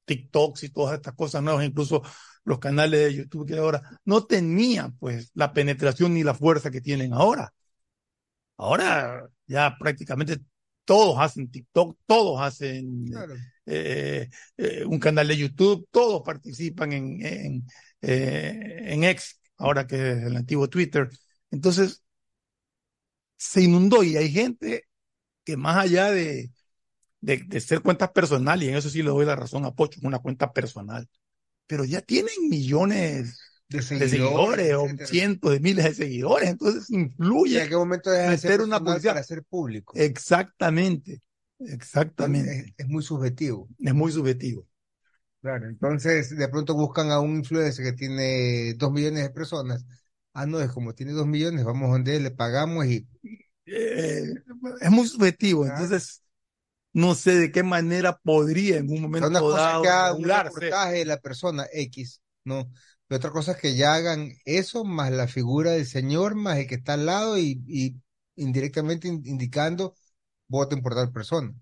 TikToks 0.09 0.63
y 0.63 0.69
todas 0.69 0.95
estas 0.95 1.13
cosas 1.13 1.43
nuevas, 1.43 1.65
incluso 1.65 2.01
los 2.43 2.57
canales 2.59 2.99
de 2.99 3.13
YouTube 3.15 3.47
que 3.47 3.57
ahora 3.57 3.81
no 4.05 4.25
tenían 4.25 4.97
pues 4.97 5.29
la 5.35 5.53
penetración 5.53 6.15
ni 6.15 6.23
la 6.23 6.33
fuerza 6.33 6.71
que 6.71 6.81
tienen 6.81 7.13
ahora. 7.13 7.53
Ahora 8.57 9.29
ya 9.47 9.75
prácticamente 9.79 10.39
todos 10.83 11.17
hacen 11.19 11.51
TikTok, 11.51 11.97
todos 12.07 12.41
hacen 12.41 13.05
eh, 13.67 14.29
eh, 14.57 14.83
un 14.85 14.99
canal 14.99 15.27
de 15.27 15.37
YouTube, 15.37 15.87
todos 15.91 16.23
participan 16.23 16.91
en, 16.93 17.25
en, 17.25 17.67
eh, 18.01 18.79
en 18.93 19.03
X, 19.03 19.39
ahora 19.57 19.85
que 19.85 19.95
es 20.13 20.23
el 20.23 20.35
antiguo 20.35 20.67
Twitter. 20.69 21.07
Entonces, 21.51 22.03
se 23.37 23.61
inundó 23.61 24.03
y 24.03 24.17
hay 24.17 24.31
gente 24.31 24.85
que 25.43 25.57
más 25.57 25.77
allá 25.77 26.11
de, 26.11 26.51
de, 27.21 27.59
ser 27.59 27.81
cuentas 27.81 28.11
personales, 28.11 28.67
y 28.67 28.71
en 28.71 28.77
eso 28.77 28.89
sí 28.89 29.03
le 29.03 29.09
doy 29.09 29.25
la 29.25 29.35
razón 29.35 29.65
a 29.65 29.71
Pocho, 29.71 29.99
una 30.03 30.19
cuenta 30.19 30.51
personal, 30.51 31.07
pero 31.67 31.85
ya 31.85 32.01
tienen 32.01 32.49
millones 32.49 33.39
de 33.67 33.81
seguidores, 33.81 34.73
o 34.73 34.87
cientos 35.05 35.51
de 35.51 35.59
miles 35.59 35.85
de 35.85 35.93
seguidores, 35.93 36.49
entonces 36.49 36.89
influye. 36.89 37.61
en 37.61 37.69
qué 37.69 37.75
momento 37.75 38.09
deja 38.09 38.31
de 38.31 38.37
ser 38.37 38.61
una 38.61 38.79
publicidad 38.79 39.13
para 39.13 39.23
ser 39.23 39.43
público? 39.43 39.93
Exactamente, 39.95 41.21
exactamente. 41.59 42.73
Es, 42.77 42.87
muy 42.87 43.03
subjetivo. 43.03 43.67
Es 43.77 43.93
muy 43.93 44.11
subjetivo. 44.11 44.65
Claro, 45.41 45.67
entonces 45.67 46.35
de 46.35 46.47
pronto 46.49 46.73
buscan 46.73 47.11
a 47.11 47.19
un 47.19 47.37
influencer 47.37 47.85
que 47.85 47.93
tiene 47.93 48.73
dos 48.73 48.91
millones 48.91 49.23
de 49.23 49.29
personas. 49.29 49.85
Ah, 50.33 50.45
no, 50.45 50.59
es 50.59 50.71
como 50.71 50.93
tiene 50.93 51.11
dos 51.11 51.27
millones, 51.27 51.63
vamos 51.63 51.91
donde 51.91 52.19
le 52.19 52.31
pagamos 52.31 52.85
y... 52.85 53.07
Eh, 53.65 54.33
es 54.81 54.89
muy 54.89 55.07
subjetivo, 55.07 55.63
entonces 55.63 56.23
no 56.93 57.15
sé 57.15 57.35
de 57.35 57.51
qué 57.51 57.63
manera 57.63 58.17
podría 58.17 58.77
en 58.77 58.89
un 58.89 59.01
momento 59.01 59.27
una 59.27 59.41
dado 59.41 59.83
que 59.83 60.21
un 60.21 60.29
reportaje 60.29 60.97
de 60.97 61.05
la 61.05 61.17
persona 61.19 61.67
X, 61.71 62.21
¿no? 62.43 62.69
Y 63.09 63.15
otra 63.15 63.31
cosa 63.31 63.53
es 63.53 63.57
que 63.57 63.75
ya 63.75 63.95
hagan 63.95 64.33
eso 64.45 64.83
más 64.85 65.11
la 65.11 65.27
figura 65.27 65.71
del 65.71 65.87
señor, 65.87 66.35
más 66.35 66.57
el 66.57 66.67
que 66.67 66.75
está 66.75 66.93
al 66.93 67.07
lado 67.07 67.37
y, 67.37 67.99
indirectamente 68.35 69.07
indicando 69.07 69.95
voten 70.47 70.81
por 70.81 70.95
tal 70.95 71.11
persona. 71.11 71.53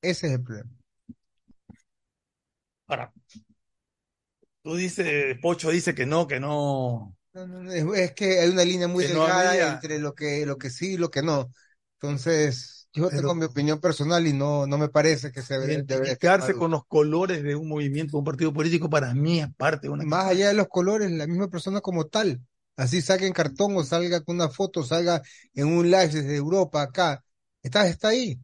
Ese 0.00 0.28
es 0.28 0.32
el 0.34 0.42
problema. 0.42 0.70
Ahora, 2.86 3.12
tú 4.62 4.76
dices, 4.76 5.36
Pocho 5.40 5.70
dice 5.70 5.94
que 5.94 6.06
no, 6.06 6.26
que 6.26 6.40
no. 6.40 7.16
es, 7.72 8.12
que 8.12 8.40
hay 8.40 8.48
una 8.48 8.64
línea 8.64 8.88
muy 8.88 9.04
delgada 9.04 9.72
entre 9.72 9.98
lo 9.98 10.14
que, 10.14 10.46
lo 10.46 10.56
que 10.56 10.70
sí 10.70 10.94
y 10.94 10.96
lo 10.96 11.10
que 11.10 11.22
no. 11.22 11.52
Entonces, 12.00 12.81
yo 12.92 13.08
tengo 13.08 13.34
mi 13.34 13.44
opinión 13.44 13.80
personal 13.80 14.26
y 14.26 14.32
no, 14.32 14.66
no 14.66 14.78
me 14.78 14.88
parece 14.88 15.32
que 15.32 15.42
se 15.42 15.58
debe 15.58 15.74
identificarse 15.74 16.54
con 16.54 16.70
los 16.70 16.84
colores 16.86 17.42
de 17.42 17.56
un 17.56 17.68
movimiento, 17.68 18.18
un 18.18 18.24
partido 18.24 18.52
político, 18.52 18.90
para 18.90 19.14
mí 19.14 19.40
es 19.40 19.48
parte 19.56 19.86
de 19.86 19.92
una. 19.92 20.04
Más 20.04 20.26
allá 20.26 20.48
de 20.48 20.54
los 20.54 20.68
colores, 20.68 21.10
la 21.10 21.26
misma 21.26 21.48
persona 21.48 21.80
como 21.80 22.06
tal. 22.06 22.40
Así 22.76 23.02
salga 23.02 23.26
en 23.26 23.32
cartón 23.32 23.76
o 23.76 23.84
salga 23.84 24.22
con 24.22 24.36
una 24.36 24.48
foto, 24.48 24.82
salga 24.82 25.22
en 25.54 25.68
un 25.68 25.90
live 25.90 26.08
desde 26.08 26.36
Europa 26.36 26.82
acá. 26.82 27.22
Está, 27.62 27.86
está 27.86 28.08
ahí, 28.08 28.38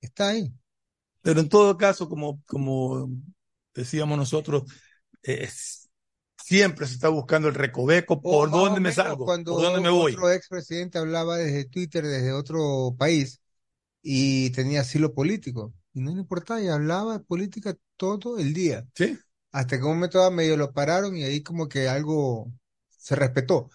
está 0.00 0.28
ahí. 0.28 0.52
Pero 1.20 1.40
en 1.40 1.48
todo 1.48 1.76
caso, 1.76 2.08
como, 2.08 2.42
como 2.46 3.10
decíamos 3.74 4.16
nosotros, 4.16 4.64
siempre 6.36 6.86
se 6.86 6.94
está 6.94 7.08
buscando 7.08 7.48
el 7.48 7.54
recoveco, 7.54 8.20
por 8.20 8.50
dónde 8.50 8.80
me 8.80 8.92
salgo, 8.92 9.26
por 9.26 9.42
dónde 9.44 9.80
me 9.80 9.90
voy. 9.90 10.12
Otro 10.12 10.30
expresidente 10.30 10.98
hablaba 10.98 11.36
desde 11.36 11.64
Twitter, 11.66 12.04
desde 12.06 12.32
otro 12.32 12.94
país, 12.96 13.41
y 14.02 14.50
tenía 14.50 14.80
asilo 14.82 15.14
político. 15.14 15.74
Y 15.94 16.00
no 16.00 16.12
le 16.12 16.20
importaba, 16.20 16.60
y 16.60 16.68
hablaba 16.68 17.18
de 17.18 17.24
política 17.24 17.76
todo 17.96 18.38
el 18.38 18.54
día. 18.54 18.86
Sí. 18.94 19.18
Hasta 19.52 19.78
que 19.78 19.84
un 19.84 19.94
momento 19.94 20.30
medio 20.30 20.56
lo 20.56 20.72
pararon 20.72 21.16
y 21.16 21.24
ahí 21.24 21.42
como 21.42 21.68
que 21.68 21.88
algo 21.88 22.52
se 22.88 23.16
respetó. 23.16 23.70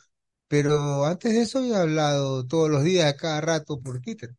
Pero 0.48 1.06
antes 1.06 1.34
de 1.34 1.42
eso 1.42 1.60
había 1.60 1.82
hablado 1.82 2.46
todos 2.48 2.70
los 2.70 2.84
días, 2.84 3.12
a 3.12 3.18
cada 3.18 3.42
rato 3.42 3.80
por 3.82 4.02
Twitter. 4.02 4.36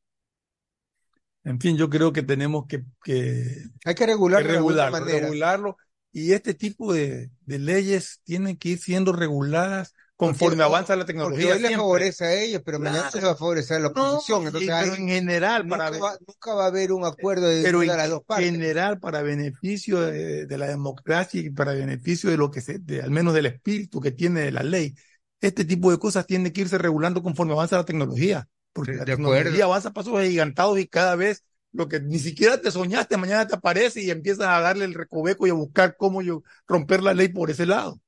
En 1.45 1.61
fin, 1.61 1.77
yo 1.77 1.89
creo 1.89 2.13
que 2.13 2.23
tenemos 2.23 2.67
que... 2.67 2.85
que 3.03 3.65
Hay 3.85 3.95
que 3.95 4.07
regularlo, 4.07 4.51
regularlo, 4.51 5.05
regularlo. 5.05 5.77
Y 6.13 6.33
este 6.33 6.55
tipo 6.55 6.93
de, 6.93 7.31
de 7.47 7.59
leyes 7.59 8.21
tienen 8.25 8.57
que 8.57 8.71
ir 8.71 8.79
siendo 8.79 9.13
reguladas 9.13 9.95
conforme 10.19 10.57
Porque- 10.57 10.63
avanza 10.65 10.97
la 10.97 11.05
Porque 11.05 11.13
tecnología. 11.13 11.47
hoy 11.47 11.53
les 11.53 11.59
siempre. 11.61 11.77
favorece 11.79 12.25
a 12.25 12.35
ellos, 12.35 12.63
pero 12.65 12.79
mañana 12.81 13.03
Claro. 13.03 13.19
se 13.21 13.25
va 13.25 13.31
a 13.33 13.37
favorecer 13.37 13.77
a 13.77 13.81
la 13.81 13.87
oposición. 13.89 14.47
Entonces, 14.47 14.69
pero 14.81 14.95
en 14.97 15.09
general, 15.09 15.69
para, 15.69 15.91
nunca, 15.93 16.05
va, 16.05 16.19
nunca 16.27 16.55
va 16.55 16.65
a 16.65 16.67
haber 16.67 16.93
un 16.93 17.05
acuerdo 17.05 17.47
de 17.49 17.63
pero 17.63 17.83
en 17.83 17.89
las 17.89 18.11
dos 18.11 18.23
partes. 18.27 18.51
general 18.51 18.99
para 18.99 19.23
beneficio 19.23 20.01
de, 20.01 20.47
de 20.47 20.59
la 20.59 20.67
democracia 20.67 21.41
y 21.41 21.51
para 21.51 21.73
beneficio 21.73 22.31
de 22.31 22.37
lo 22.37 22.51
que 22.51 22.61
se, 22.61 22.79
de, 22.81 23.01
al 23.01 23.13
menos 23.13 23.33
del 23.33 23.47
espíritu 23.47 24.01
que 24.01 24.11
tiene 24.11 24.51
la 24.51 24.65
ley, 24.65 24.95
este 25.41 25.65
tipo 25.65 25.91
de 25.93 25.99
cosas 25.99 26.27
tiene 26.27 26.53
que 26.53 26.63
irse 26.63 26.79
regulando 26.79 27.23
conforme 27.23 27.53
avanza 27.53 27.77
la 27.77 27.85
tecnología, 27.85 28.49
porque 28.73 28.91
De- 28.93 28.99
la 28.99 29.05
tecnología 29.05 29.43
acuerdo. 29.43 29.65
avanza 29.65 29.89
a 29.91 29.93
pasos 29.93 30.19
agigantados 30.19 30.79
y 30.81 30.89
cada 30.89 31.15
vez 31.15 31.45
lo 31.71 31.87
que 31.87 32.01
ni 32.01 32.19
siquiera 32.19 32.61
te 32.61 32.73
soñaste, 32.73 33.17
mañana 33.19 33.47
te 33.47 33.55
aparece 33.55 34.01
y 34.03 34.11
empiezas 34.11 34.49
a 34.49 34.59
darle 34.61 34.85
el 34.85 34.95
recoveco 34.95 35.47
y 35.47 35.51
a 35.51 35.55
buscar 35.55 35.97
cómo 35.97 36.23
yo 36.23 36.43
romper 36.67 37.03
la 37.05 37.15
ley 37.15 37.29
por 37.29 37.51
ese 37.51 37.67
lado. 37.67 38.01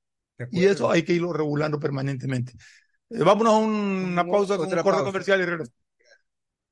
Y 0.50 0.64
eso 0.64 0.90
hay 0.90 1.02
que 1.02 1.12
irlo 1.14 1.32
regulando 1.32 1.78
permanentemente. 1.78 2.52
Eh, 3.10 3.18
vámonos 3.18 3.54
a 3.54 3.56
un- 3.56 3.70
una 4.12 4.22
Un- 4.22 4.30
pausa 4.30 4.56
con 4.56 4.66
un 4.66 4.72
corte 4.72 4.90
pausa. 4.90 5.04
comercial 5.04 5.40
y 5.40 5.44
regreso. 5.44 5.72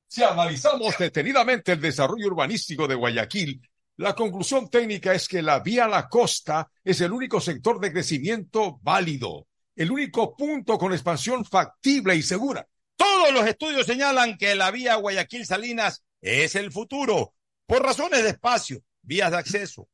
Si 0.07 0.23
analizamos 0.23 0.97
detenidamente 0.97 1.73
el 1.73 1.81
desarrollo 1.81 2.27
urbanístico 2.27 2.87
de 2.87 2.95
Guayaquil, 2.95 3.61
la 3.97 4.15
conclusión 4.15 4.69
técnica 4.69 5.13
es 5.13 5.27
que 5.27 5.41
la 5.41 5.59
vía 5.59 5.85
a 5.85 5.89
la 5.89 6.07
costa 6.09 6.71
es 6.83 7.01
el 7.01 7.11
único 7.11 7.39
sector 7.39 7.79
de 7.79 7.91
crecimiento 7.91 8.79
válido, 8.81 9.47
el 9.75 9.91
único 9.91 10.35
punto 10.35 10.77
con 10.77 10.93
expansión 10.93 11.45
factible 11.45 12.15
y 12.15 12.23
segura. 12.23 12.67
Todos 12.95 13.31
los 13.33 13.45
estudios 13.45 13.85
señalan 13.85 14.37
que 14.37 14.55
la 14.55 14.71
vía 14.71 14.95
Guayaquil-Salinas 14.97 16.03
es 16.21 16.55
el 16.55 16.71
futuro, 16.71 17.33
por 17.67 17.83
razones 17.83 18.23
de 18.23 18.29
espacio, 18.29 18.81
vías 19.03 19.29
de 19.31 19.37
acceso, 19.37 19.87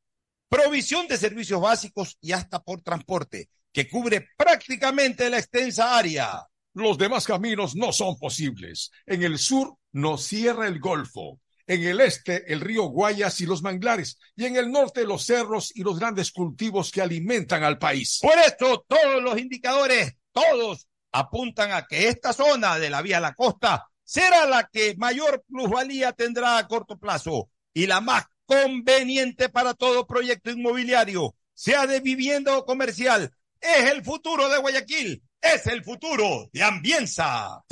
provisión 0.48 1.06
de 1.08 1.18
servicios 1.18 1.60
básicos 1.60 2.16
y 2.20 2.32
hasta 2.32 2.62
por 2.62 2.80
transporte, 2.80 3.50
que 3.76 3.90
cubre 3.90 4.30
prácticamente 4.38 5.28
la 5.28 5.36
extensa 5.36 5.98
área. 5.98 6.42
Los 6.72 6.96
demás 6.96 7.26
caminos 7.26 7.76
no 7.76 7.92
son 7.92 8.18
posibles. 8.18 8.90
En 9.04 9.22
el 9.22 9.38
sur 9.38 9.76
nos 9.92 10.24
cierra 10.24 10.66
el 10.66 10.80
Golfo, 10.80 11.40
en 11.66 11.84
el 11.84 12.00
este 12.00 12.50
el 12.50 12.62
río 12.62 12.84
Guayas 12.84 13.38
y 13.42 13.44
los 13.44 13.60
manglares, 13.60 14.18
y 14.34 14.46
en 14.46 14.56
el 14.56 14.72
norte 14.72 15.04
los 15.04 15.26
cerros 15.26 15.72
y 15.74 15.82
los 15.82 15.98
grandes 15.98 16.32
cultivos 16.32 16.90
que 16.90 17.02
alimentan 17.02 17.64
al 17.64 17.76
país. 17.76 18.20
Por 18.22 18.38
eso 18.38 18.86
todos 18.88 19.22
los 19.22 19.38
indicadores, 19.38 20.14
todos, 20.32 20.88
apuntan 21.12 21.72
a 21.72 21.86
que 21.86 22.08
esta 22.08 22.32
zona 22.32 22.78
de 22.78 22.88
la 22.88 23.02
vía 23.02 23.18
a 23.18 23.20
la 23.20 23.34
costa 23.34 23.90
será 24.04 24.46
la 24.46 24.70
que 24.72 24.94
mayor 24.96 25.44
plusvalía 25.46 26.12
tendrá 26.12 26.56
a 26.56 26.66
corto 26.66 26.96
plazo 26.96 27.50
y 27.74 27.86
la 27.86 28.00
más 28.00 28.24
conveniente 28.46 29.50
para 29.50 29.74
todo 29.74 30.06
proyecto 30.06 30.50
inmobiliario, 30.50 31.34
sea 31.52 31.86
de 31.86 32.00
vivienda 32.00 32.56
o 32.56 32.64
comercial. 32.64 33.34
Es 33.60 33.90
el 33.90 34.04
futuro 34.04 34.48
de 34.48 34.58
Guayaquil, 34.58 35.22
es 35.40 35.66
el 35.66 35.82
futuro 35.82 36.48
de 36.52 36.62
Ambienza. 36.62 37.64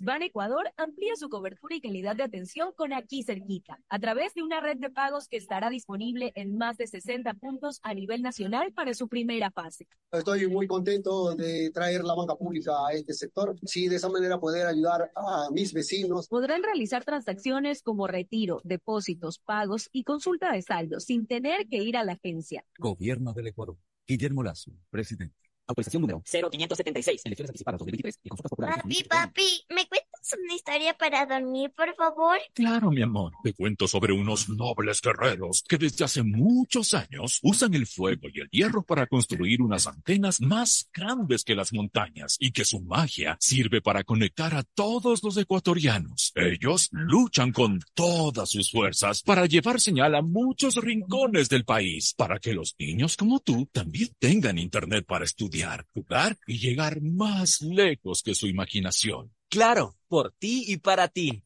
Ban 0.00 0.22
Ecuador 0.22 0.70
amplía 0.76 1.14
su 1.16 1.28
cobertura 1.28 1.76
y 1.76 1.80
calidad 1.80 2.16
de 2.16 2.22
atención 2.22 2.72
con 2.76 2.92
aquí 2.92 3.22
cerquita, 3.22 3.78
a 3.88 3.98
través 3.98 4.34
de 4.34 4.42
una 4.42 4.60
red 4.60 4.76
de 4.76 4.90
pagos 4.90 5.28
que 5.28 5.36
estará 5.36 5.70
disponible 5.70 6.32
en 6.34 6.56
más 6.56 6.76
de 6.76 6.86
60 6.86 7.34
puntos 7.34 7.80
a 7.82 7.94
nivel 7.94 8.22
nacional 8.22 8.72
para 8.72 8.94
su 8.94 9.08
primera 9.08 9.50
fase. 9.50 9.86
Estoy 10.12 10.46
muy 10.48 10.66
contento 10.66 11.34
de 11.34 11.70
traer 11.70 12.04
la 12.04 12.14
banca 12.14 12.36
pública 12.36 12.72
a 12.86 12.92
este 12.92 13.12
sector. 13.12 13.56
Sí, 13.64 13.88
de 13.88 13.96
esa 13.96 14.08
manera 14.08 14.38
poder 14.38 14.66
ayudar 14.66 15.10
a 15.14 15.48
mis 15.50 15.72
vecinos. 15.72 16.28
Podrán 16.28 16.62
realizar 16.62 17.04
transacciones 17.04 17.82
como 17.82 18.06
retiro, 18.06 18.60
depósitos, 18.64 19.38
pagos 19.38 19.88
y 19.92 20.04
consulta 20.04 20.52
de 20.52 20.62
saldos 20.62 21.04
sin 21.04 21.26
tener 21.26 21.66
que 21.68 21.78
ir 21.78 21.96
a 21.96 22.04
la 22.04 22.12
agencia. 22.12 22.64
Gobierno 22.78 23.32
del 23.32 23.48
Ecuador. 23.48 23.76
Guillermo 24.06 24.42
Lazo, 24.42 24.72
presidente. 24.90 25.41
Autorización 25.66 26.02
número 26.02 26.22
0576. 26.24 27.22
Elecciones 27.24 27.50
anticipadas 27.50 27.78
2023 27.78 28.20
y 28.22 28.28
consultas 28.28 28.50
populares. 28.50 28.82
Papi, 28.82 29.04
papi, 29.04 29.64
¿me 29.70 29.86
cuentas 29.86 30.11
una 30.32 30.54
historia 30.54 30.94
para 30.96 31.26
dormir, 31.26 31.72
por 31.76 31.94
favor? 31.96 32.38
Claro, 32.54 32.90
mi 32.90 33.02
amor. 33.02 33.32
Te 33.42 33.52
cuento 33.52 33.88
sobre 33.88 34.12
unos 34.12 34.48
nobles 34.48 35.00
guerreros 35.00 35.64
que 35.68 35.78
desde 35.78 36.04
hace 36.04 36.22
muchos 36.22 36.94
años 36.94 37.40
usan 37.42 37.74
el 37.74 37.86
fuego 37.86 38.28
y 38.32 38.40
el 38.40 38.48
hierro 38.50 38.82
para 38.82 39.06
construir 39.06 39.60
unas 39.62 39.86
antenas 39.86 40.40
más 40.40 40.88
grandes 40.92 41.44
que 41.44 41.54
las 41.54 41.72
montañas 41.72 42.36
y 42.38 42.52
que 42.52 42.64
su 42.64 42.80
magia 42.80 43.36
sirve 43.40 43.80
para 43.80 44.04
conectar 44.04 44.54
a 44.54 44.62
todos 44.62 45.22
los 45.22 45.36
ecuatorianos. 45.36 46.32
Ellos 46.34 46.88
luchan 46.92 47.52
con 47.52 47.80
todas 47.94 48.50
sus 48.50 48.70
fuerzas 48.70 49.22
para 49.22 49.46
llevar 49.46 49.80
señal 49.80 50.14
a 50.14 50.22
muchos 50.22 50.76
rincones 50.76 51.48
del 51.48 51.64
país, 51.64 52.14
para 52.16 52.38
que 52.38 52.54
los 52.54 52.74
niños 52.78 53.16
como 53.16 53.40
tú 53.40 53.68
también 53.72 54.10
tengan 54.18 54.58
internet 54.58 55.04
para 55.06 55.24
estudiar, 55.24 55.86
jugar 55.92 56.38
y 56.46 56.58
llegar 56.58 57.00
más 57.00 57.60
lejos 57.62 58.22
que 58.22 58.34
su 58.34 58.46
imaginación. 58.46 59.32
Claro, 59.52 59.98
por 60.08 60.32
ti 60.32 60.64
y 60.66 60.78
para 60.78 61.08
ti. 61.08 61.44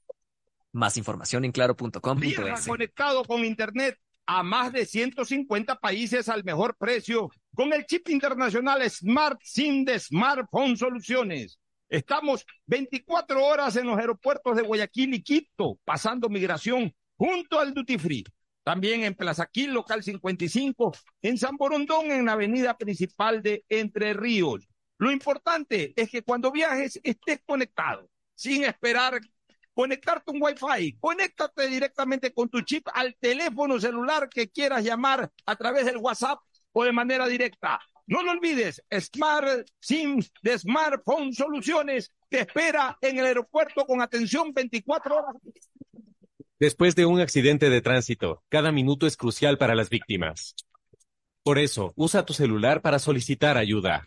Más 0.71 0.97
información 0.97 1.45
en 1.45 1.51
claro.com.es. 1.51 2.65
conectado 2.65 3.25
con 3.25 3.45
Internet 3.45 3.99
a 4.27 4.45
más 4.45 4.73
de 4.73 4.87
150 4.87 5.75
países 5.81 6.29
al 6.29 6.45
mejor 6.45 6.77
precio 6.77 7.29
con 7.53 7.73
el 7.73 7.85
chip 7.85 8.09
internacional 8.09 8.89
Smart 8.89 9.41
SIM 9.43 9.85
de 9.85 9.99
Smartphone 9.99 10.77
Soluciones. 10.77 11.59
Estamos 11.89 12.47
24 12.67 13.45
horas 13.45 13.75
en 13.75 13.89
los 13.89 13.99
aeropuertos 13.99 14.55
de 14.55 14.63
Guayaquil 14.63 15.15
y 15.15 15.23
Quito, 15.25 15.77
pasando 15.85 16.29
migración 16.29 16.95
junto 17.17 17.59
al 17.59 17.75
Duty 17.75 17.99
Free. 17.99 18.25
También 18.63 19.03
en 19.03 19.17
Plaza 19.17 19.47
Quil, 19.47 19.73
local 19.73 20.05
55, 20.05 20.93
en 21.23 21.39
San 21.39 21.57
Borondón, 21.57 22.13
en 22.13 22.27
la 22.27 22.35
avenida 22.35 22.79
principal 22.79 23.43
de 23.43 23.65
Entre 23.69 24.13
Ríos. 24.13 24.69
Lo 24.99 25.11
importante 25.11 25.93
es 25.97 26.11
que 26.11 26.23
cuando 26.23 26.51
viajes 26.51 26.99
estés 27.03 27.41
conectado, 27.45 28.09
sin 28.35 28.65
esperar 28.65 29.21
conectarte 29.77 30.31
un 30.31 30.43
Wi-Fi. 30.43 30.97
Conéctate 30.99 31.69
directamente 31.69 32.33
con 32.33 32.49
tu 32.49 32.63
chip 32.63 32.89
al 32.95 33.15
teléfono 33.21 33.79
celular 33.79 34.27
que 34.31 34.49
quieras 34.49 34.83
llamar 34.83 35.31
a 35.45 35.57
través 35.57 35.85
del 35.85 35.99
WhatsApp 35.99 36.41
o 36.73 36.83
de 36.83 36.93
manera 36.93 37.29
directa. 37.29 37.79
No 38.07 38.23
lo 38.23 38.31
olvides, 38.31 38.83
Smart 38.91 39.69
SIM 39.79 40.23
de 40.43 40.59
Smartphone 40.59 41.35
Soluciones 41.35 42.11
te 42.31 42.41
espera 42.41 42.97
en 43.03 43.19
el 43.19 43.27
aeropuerto 43.27 43.85
con 43.85 44.01
atención 44.01 44.55
24 44.55 45.17
horas. 45.17 45.37
Después 46.59 46.95
de 46.95 47.05
un 47.05 47.21
accidente 47.21 47.69
de 47.69 47.83
tránsito, 47.83 48.45
cada 48.49 48.73
minuto 48.73 49.07
es 49.07 49.19
crucial 49.19 49.59
para 49.59 49.75
las 49.75 49.91
víctimas. 49.91 50.55
Por 51.43 51.59
eso, 51.59 51.93
usa 51.97 52.25
tu 52.25 52.33
celular 52.33 52.81
para 52.81 52.99
solicitar 52.99 53.59
ayuda. 53.59 54.07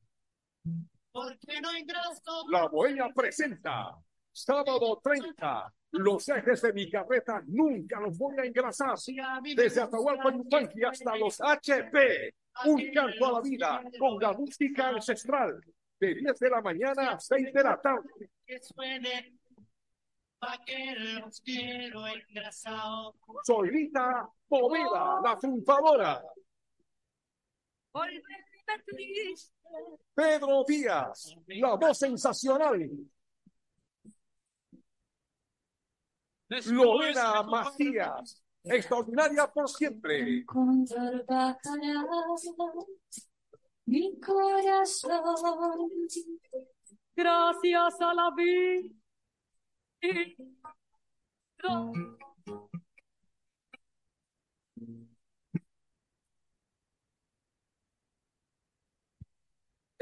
Porque 1.11 1.61
no 1.61 1.69
hay 1.69 1.83
graso. 1.83 2.45
La 2.49 2.67
Bohemia 2.67 3.09
presenta 3.13 3.97
sábado 4.31 4.99
30. 5.03 5.73
Los 5.91 6.29
ejes 6.29 6.61
de 6.61 6.73
mi 6.73 6.89
carreta 6.89 7.41
nunca 7.47 7.99
los 7.99 8.17
voy 8.17 8.35
a 8.39 8.45
engrasar. 8.45 8.95
Desde 9.55 9.81
Atahualpa 9.81 10.31
Yupanqui 10.31 10.83
hasta 10.83 11.15
los 11.17 11.41
HP. 11.41 12.33
Un 12.65 12.91
canto 12.93 13.25
a 13.25 13.31
la 13.33 13.41
vida 13.41 13.83
con 13.99 14.19
la 14.19 14.31
música 14.33 14.89
ancestral. 14.89 15.59
De 15.99 16.15
10 16.15 16.39
de 16.39 16.49
la 16.49 16.61
mañana 16.61 17.11
a 17.11 17.19
6 17.19 17.53
de 17.53 17.63
la 17.63 17.79
tarde. 17.79 18.09
Que 18.45 18.59
suene. 18.59 19.37
Pa' 20.39 20.57
que 20.65 20.95
los 20.95 21.39
quiero 21.41 22.07
engrasados. 22.07 23.15
Solita 23.43 24.27
Poveda, 24.47 25.21
la 25.23 25.37
triunfadora. 25.37 26.23
Volverme 27.93 28.83
triste. 28.85 29.60
Pedro 30.13 30.63
Díaz, 30.67 31.35
la 31.47 31.75
voz 31.75 31.97
sensacional. 31.97 32.89
Lorena 36.65 37.43
Macías, 37.43 38.43
extraordinaria 38.63 39.47
por 39.47 39.69
siempre. 39.69 40.23
Mi 43.85 44.19
corazón. 44.19 45.05
Gracias 47.15 48.01
a 48.01 48.13
la 48.13 48.31
vida. 48.35 48.89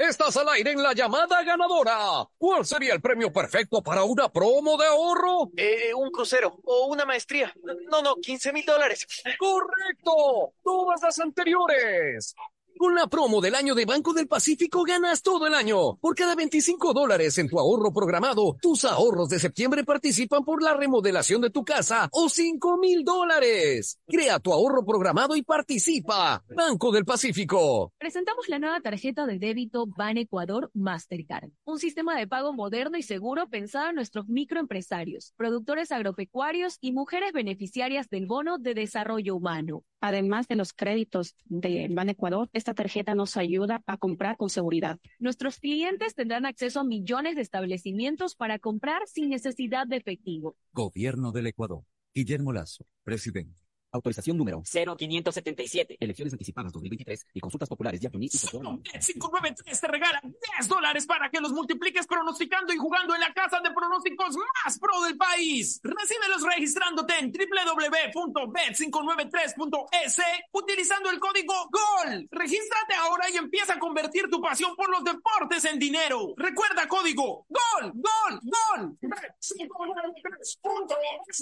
Estás 0.00 0.34
al 0.38 0.48
aire 0.48 0.72
en 0.72 0.82
la 0.82 0.94
llamada 0.94 1.42
ganadora. 1.42 2.26
¿Cuál 2.38 2.64
sería 2.64 2.94
el 2.94 3.02
premio 3.02 3.30
perfecto 3.30 3.82
para 3.82 4.02
una 4.02 4.32
promo 4.32 4.78
de 4.78 4.86
ahorro? 4.86 5.50
Eh, 5.54 5.92
un 5.92 6.10
crucero 6.10 6.58
o 6.64 6.86
una 6.86 7.04
maestría. 7.04 7.52
No, 7.90 8.00
no, 8.00 8.14
15 8.16 8.50
mil 8.50 8.64
dólares. 8.64 9.06
¡Correcto! 9.38 10.54
Todas 10.64 11.02
las 11.02 11.18
anteriores. 11.18 12.34
Con 12.80 12.94
la 12.94 13.08
promo 13.08 13.42
del 13.42 13.54
año 13.54 13.74
de 13.74 13.84
Banco 13.84 14.14
del 14.14 14.26
Pacífico 14.26 14.84
ganas 14.84 15.20
todo 15.20 15.46
el 15.46 15.52
año. 15.52 15.96
Por 15.96 16.14
cada 16.14 16.34
25 16.34 16.94
dólares 16.94 17.36
en 17.36 17.46
tu 17.46 17.58
ahorro 17.58 17.92
programado, 17.92 18.56
tus 18.62 18.86
ahorros 18.86 19.28
de 19.28 19.38
septiembre 19.38 19.84
participan 19.84 20.46
por 20.46 20.62
la 20.62 20.72
remodelación 20.72 21.42
de 21.42 21.50
tu 21.50 21.62
casa 21.62 22.08
o 22.10 22.30
5 22.30 22.78
mil 22.78 23.04
dólares. 23.04 24.00
Crea 24.06 24.38
tu 24.38 24.50
ahorro 24.50 24.82
programado 24.82 25.36
y 25.36 25.42
participa. 25.42 26.42
Banco 26.56 26.90
del 26.90 27.04
Pacífico. 27.04 27.92
Presentamos 27.98 28.48
la 28.48 28.58
nueva 28.58 28.80
tarjeta 28.80 29.26
de 29.26 29.38
débito 29.38 29.84
Ban 29.86 30.16
Ecuador 30.16 30.70
Mastercard, 30.72 31.50
un 31.64 31.78
sistema 31.78 32.16
de 32.16 32.28
pago 32.28 32.54
moderno 32.54 32.96
y 32.96 33.02
seguro 33.02 33.50
pensado 33.50 33.90
en 33.90 33.96
nuestros 33.96 34.26
microempresarios, 34.28 35.34
productores 35.36 35.92
agropecuarios 35.92 36.78
y 36.80 36.92
mujeres 36.92 37.34
beneficiarias 37.34 38.08
del 38.08 38.24
bono 38.24 38.56
de 38.56 38.72
desarrollo 38.72 39.36
humano. 39.36 39.84
Además 40.00 40.48
de 40.48 40.56
los 40.56 40.72
créditos 40.72 41.36
de 41.44 41.88
Ban 41.90 42.08
Ecuador, 42.08 42.48
esta 42.52 42.74
tarjeta 42.74 43.14
nos 43.14 43.36
ayuda 43.36 43.82
a 43.86 43.96
comprar 43.96 44.36
con 44.36 44.50
seguridad. 44.50 44.98
Nuestros 45.18 45.58
clientes 45.58 46.14
tendrán 46.14 46.46
acceso 46.46 46.80
a 46.80 46.84
millones 46.84 47.36
de 47.36 47.42
establecimientos 47.42 48.34
para 48.34 48.58
comprar 48.58 49.02
sin 49.06 49.30
necesidad 49.30 49.86
de 49.86 49.96
efectivo. 49.96 50.56
Gobierno 50.72 51.32
del 51.32 51.48
Ecuador. 51.48 51.84
Guillermo 52.14 52.52
Lazo, 52.52 52.86
presidente. 53.04 53.69
Autorización 53.92 54.36
número 54.36 54.62
0577. 54.64 55.96
Elecciones 56.00 56.32
anticipadas 56.32 56.72
2023 56.72 57.26
y 57.34 57.40
consultas 57.40 57.68
populares 57.68 58.00
Diaconí 58.00 58.26
y 58.26 58.38
Socorro. 58.38 58.78
Bet593 58.78 59.80
te 59.80 59.88
regala 59.88 60.20
10 60.22 60.68
dólares 60.68 61.06
para 61.06 61.28
que 61.30 61.40
los 61.40 61.52
multipliques 61.52 62.06
pronosticando 62.06 62.72
y 62.72 62.76
jugando 62.76 63.12
en 63.14 63.20
la 63.20 63.32
casa 63.32 63.60
de 63.60 63.70
pronósticos 63.72 64.36
más 64.36 64.78
pro 64.78 65.00
del 65.02 65.16
país. 65.16 65.80
Recíbelos 65.82 66.42
registrándote 66.42 67.14
en 67.18 67.32
www.bet593.es 67.32 70.18
utilizando 70.52 71.10
el 71.10 71.18
código 71.18 71.68
GOL. 71.70 72.28
Regístrate 72.30 72.94
ahora 72.94 73.28
y 73.30 73.36
empieza 73.36 73.74
a 73.74 73.78
convertir 73.78 74.28
tu 74.30 74.40
pasión 74.40 74.76
por 74.76 74.88
los 74.90 75.02
deportes 75.02 75.64
en 75.64 75.78
dinero. 75.78 76.34
Recuerda 76.36 76.86
código 76.86 77.46
GOL, 77.48 77.92
GOL, 77.94 78.40
GOL. 78.42 78.98
Bet593.es. 79.00 81.40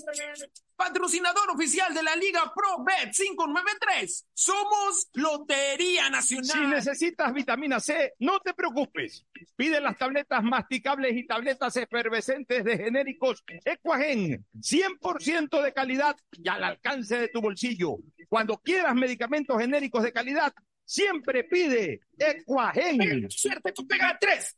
Patrocinador 0.77 1.51
oficial 1.51 1.93
de 1.93 2.05
la 2.05 2.17
Liga 2.17 2.38
Pro 2.55 2.85
Bet 2.85 3.13
593. 3.15 4.27
Somos 4.33 5.09
Lotería 5.15 6.11
Nacional. 6.11 6.47
Si 6.47 6.67
necesitas 6.67 7.33
vitamina 7.33 7.81
C, 7.81 8.15
no 8.19 8.41
te 8.41 8.55
preocupes. 8.55 9.27
Pide 9.57 9.81
las 9.81 9.99
tabletas 9.99 10.43
masticables 10.43 11.17
y 11.17 11.27
tabletas 11.27 11.77
efervescentes 11.77 12.65
de 12.65 12.79
genéricos 12.79 13.45
Equagen, 13.65 14.47
100% 14.61 15.63
de 15.63 15.73
calidad 15.73 16.17
y 16.33 16.49
al 16.49 16.65
alcance 16.65 17.19
de 17.19 17.29
tu 17.29 17.41
bolsillo. 17.41 17.97
Cuando 18.29 18.59
quieras 18.59 18.95
medicamentos 18.95 19.59
genéricos 19.61 20.03
de 20.03 20.13
calidad, 20.13 20.53
siempre 20.85 21.45
pide 21.45 22.01
Equagen. 22.19 23.31
Suerte 23.31 23.73
con 23.75 23.87
Pega 23.87 24.17
3. 24.21 24.58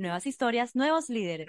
Nuevas 0.00 0.26
historias, 0.26 0.74
nuevos 0.74 1.10
líderes. 1.10 1.46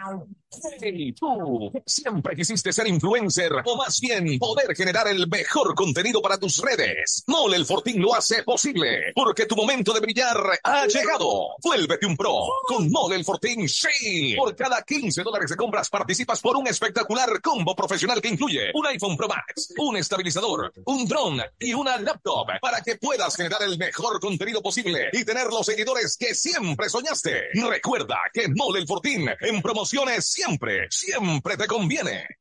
Hey, 0.82 1.14
tú, 1.14 1.72
siempre 1.86 2.36
quisiste 2.36 2.74
ser 2.74 2.86
influencer 2.86 3.50
o 3.64 3.78
más 3.78 4.02
bien 4.02 4.38
poder 4.40 4.76
generar 4.76 5.08
el 5.08 5.26
mejor 5.30 5.74
contenido 5.74 6.22
para 6.22 6.38
tus 6.38 6.58
redes. 6.58 7.24
Mole 7.28 7.56
el 7.56 7.66
Fortín 7.66 8.02
lo 8.02 8.14
hace 8.14 8.44
posible 8.44 9.14
porque 9.16 9.46
tu 9.46 9.56
momento 9.56 9.94
de 9.94 10.02
brillar 10.02 10.36
ha 10.66 10.86
llegado. 10.86 11.56
Vuélvete 11.64 12.06
un 12.06 12.18
pro 12.18 12.42
con 12.68 12.92
Mole 12.92 13.16
el 13.16 13.24
Fortín. 13.24 13.70
Sí, 13.70 14.36
por 14.36 14.54
cada 14.54 14.82
15 14.82 15.24
dólares 15.24 15.50
de 15.50 15.56
compras 15.56 15.90
participas 15.90 16.42
por 16.42 16.58
un 16.58 16.68
espectacular 16.68 17.40
combo 17.40 17.74
profesional 17.74 18.22
que 18.22 18.28
incluye 18.28 18.72
un 18.74 18.86
iPhone 18.88 19.16
Pro 19.16 19.30
Max, 19.30 19.74
un 19.78 19.96
estabilizador, 19.96 20.74
un 20.88 21.08
drone 21.08 21.42
y 21.58 21.74
una 21.74 21.98
laptop 21.98 22.48
para 22.62 22.82
que 22.82 22.98
puedas 22.98 23.34
generar 23.34 23.64
el 23.64 23.78
mejor 23.78 24.20
contenido 24.20 24.62
posible 24.62 25.08
y 25.14 25.24
tener 25.24 25.48
los 25.48 25.66
seguidores 25.66 26.18
que 26.18 26.36
siempre 26.36 26.90
soñaste. 26.90 27.44
Recuerda 27.54 28.18
que 28.34 28.41
Mole 28.50 28.80
el 28.80 28.88
Fortín 28.88 29.30
en 29.40 29.62
promociones 29.62 30.26
siempre, 30.26 30.88
siempre 30.90 31.58
te 31.58 31.68
conviene. 31.68 32.41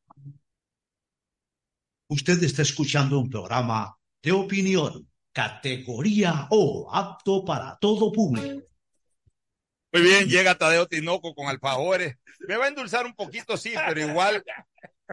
Usted 2.11 2.43
está 2.43 2.61
escuchando 2.61 3.17
un 3.17 3.29
programa 3.29 3.97
de 4.21 4.33
opinión, 4.33 5.09
categoría 5.31 6.45
O, 6.49 6.93
apto 6.93 7.45
para 7.45 7.77
todo 7.79 8.11
público. 8.11 8.67
Muy 9.93 10.01
bien, 10.01 10.27
llega 10.27 10.57
Tadeo 10.57 10.87
Tinoco 10.87 11.33
con 11.33 11.47
alfajores. 11.47 12.17
Me 12.49 12.57
va 12.57 12.65
a 12.65 12.67
endulzar 12.67 13.05
un 13.05 13.15
poquito, 13.15 13.55
sí, 13.55 13.71
pero 13.87 14.01
igual. 14.01 14.43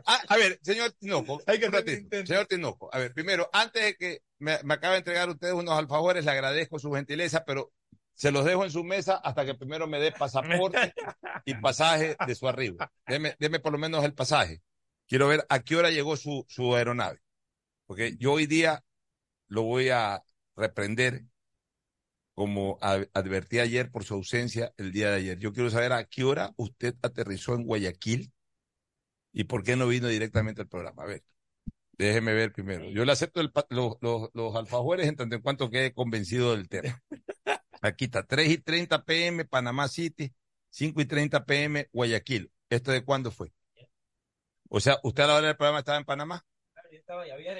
Ah, 0.07 0.21
a 0.27 0.37
ver, 0.39 0.59
señor 0.61 0.91
Tinoco, 0.99 1.41
hay 1.47 1.61
que 1.61 2.27
Señor 2.27 2.47
Tinoco, 2.47 2.93
a 2.93 2.99
ver, 2.99 3.13
primero, 3.13 3.49
antes 3.53 3.81
de 3.81 3.95
que 3.95 4.23
me, 4.41 4.59
me 4.65 4.75
acabe 4.75 4.95
de 4.95 4.99
entregar 4.99 5.29
a 5.29 5.33
ustedes 5.33 5.55
unos 5.55 5.79
alfajores, 5.79 6.25
le 6.25 6.33
agradezco 6.33 6.81
su 6.81 6.91
gentileza, 6.91 7.45
pero 7.45 7.71
se 8.15 8.33
los 8.33 8.45
dejo 8.45 8.65
en 8.65 8.73
su 8.73 8.83
mesa 8.83 9.21
hasta 9.23 9.47
que 9.47 9.55
primero 9.55 9.87
me 9.87 10.01
dé 10.01 10.11
pasaporte 10.11 10.93
y 11.45 11.55
pasaje 11.55 12.17
de 12.27 12.35
su 12.35 12.49
arribo. 12.49 12.79
Deme, 13.07 13.37
deme 13.39 13.61
por 13.61 13.71
lo 13.71 13.79
menos 13.79 14.05
el 14.05 14.15
pasaje. 14.15 14.63
Quiero 15.09 15.27
ver 15.29 15.45
a 15.49 15.61
qué 15.61 15.77
hora 15.77 15.91
llegó 15.91 16.17
su, 16.17 16.45
su 16.49 16.75
aeronave. 16.77 17.21
Porque 17.87 18.17
yo 18.19 18.35
hoy 18.35 18.47
día 18.47 18.85
lo 19.49 19.63
voy 19.63 19.89
a 19.89 20.23
reprender 20.55 21.25
como 22.35 22.79
advertí 22.81 23.59
ayer 23.59 23.91
por 23.91 24.05
su 24.05 24.15
ausencia 24.15 24.73
el 24.77 24.93
día 24.93 25.11
de 25.11 25.17
ayer. 25.17 25.39
Yo 25.39 25.53
quiero 25.53 25.71
saber 25.71 25.93
a 25.93 26.05
qué 26.05 26.23
hora 26.23 26.53
usted 26.57 26.95
aterrizó 27.03 27.55
en 27.55 27.65
Guayaquil 27.65 28.33
y 29.33 29.45
por 29.45 29.65
qué 29.65 29.75
no 29.77 29.89
vino 29.89 30.07
directamente 30.09 30.61
al 30.61 30.69
programa. 30.69 31.03
A 31.03 31.07
ver, 31.07 31.25
déjeme 31.93 32.35
ver 32.35 32.53
primero. 32.53 32.89
Yo 32.91 33.05
le 33.05 33.13
acepto 33.13 33.41
el 33.41 33.51
los, 33.71 33.97
los, 34.01 34.31
los 34.35 34.55
alfajores 34.55 35.09
en 35.09 35.17
tanto 35.17 35.35
en 35.37 35.43
cuanto 35.43 35.71
quede 35.71 35.93
convencido 35.93 36.55
del 36.55 36.69
tema. 36.69 37.03
Aquí 37.83 38.05
está, 38.07 38.25
3 38.25 38.51
y 38.51 38.59
30 38.59 39.05
pm 39.05 39.45
Panamá 39.45 39.89
City, 39.89 40.33
5 40.71 41.01
y 41.01 41.07
30 41.07 41.45
pm 41.45 41.89
Guayaquil. 41.93 42.53
¿Esto 42.71 42.93
de 42.93 43.05
cuándo 43.05 43.31
fue? 43.31 43.53
O 44.69 44.81
sea, 44.81 44.99
¿usted 45.03 45.23
a 45.23 45.27
la 45.27 45.35
hora 45.37 45.47
del 45.49 45.57
programa 45.57 45.79
estaba 45.81 45.99
en 45.99 46.05
Panamá? 46.05 46.45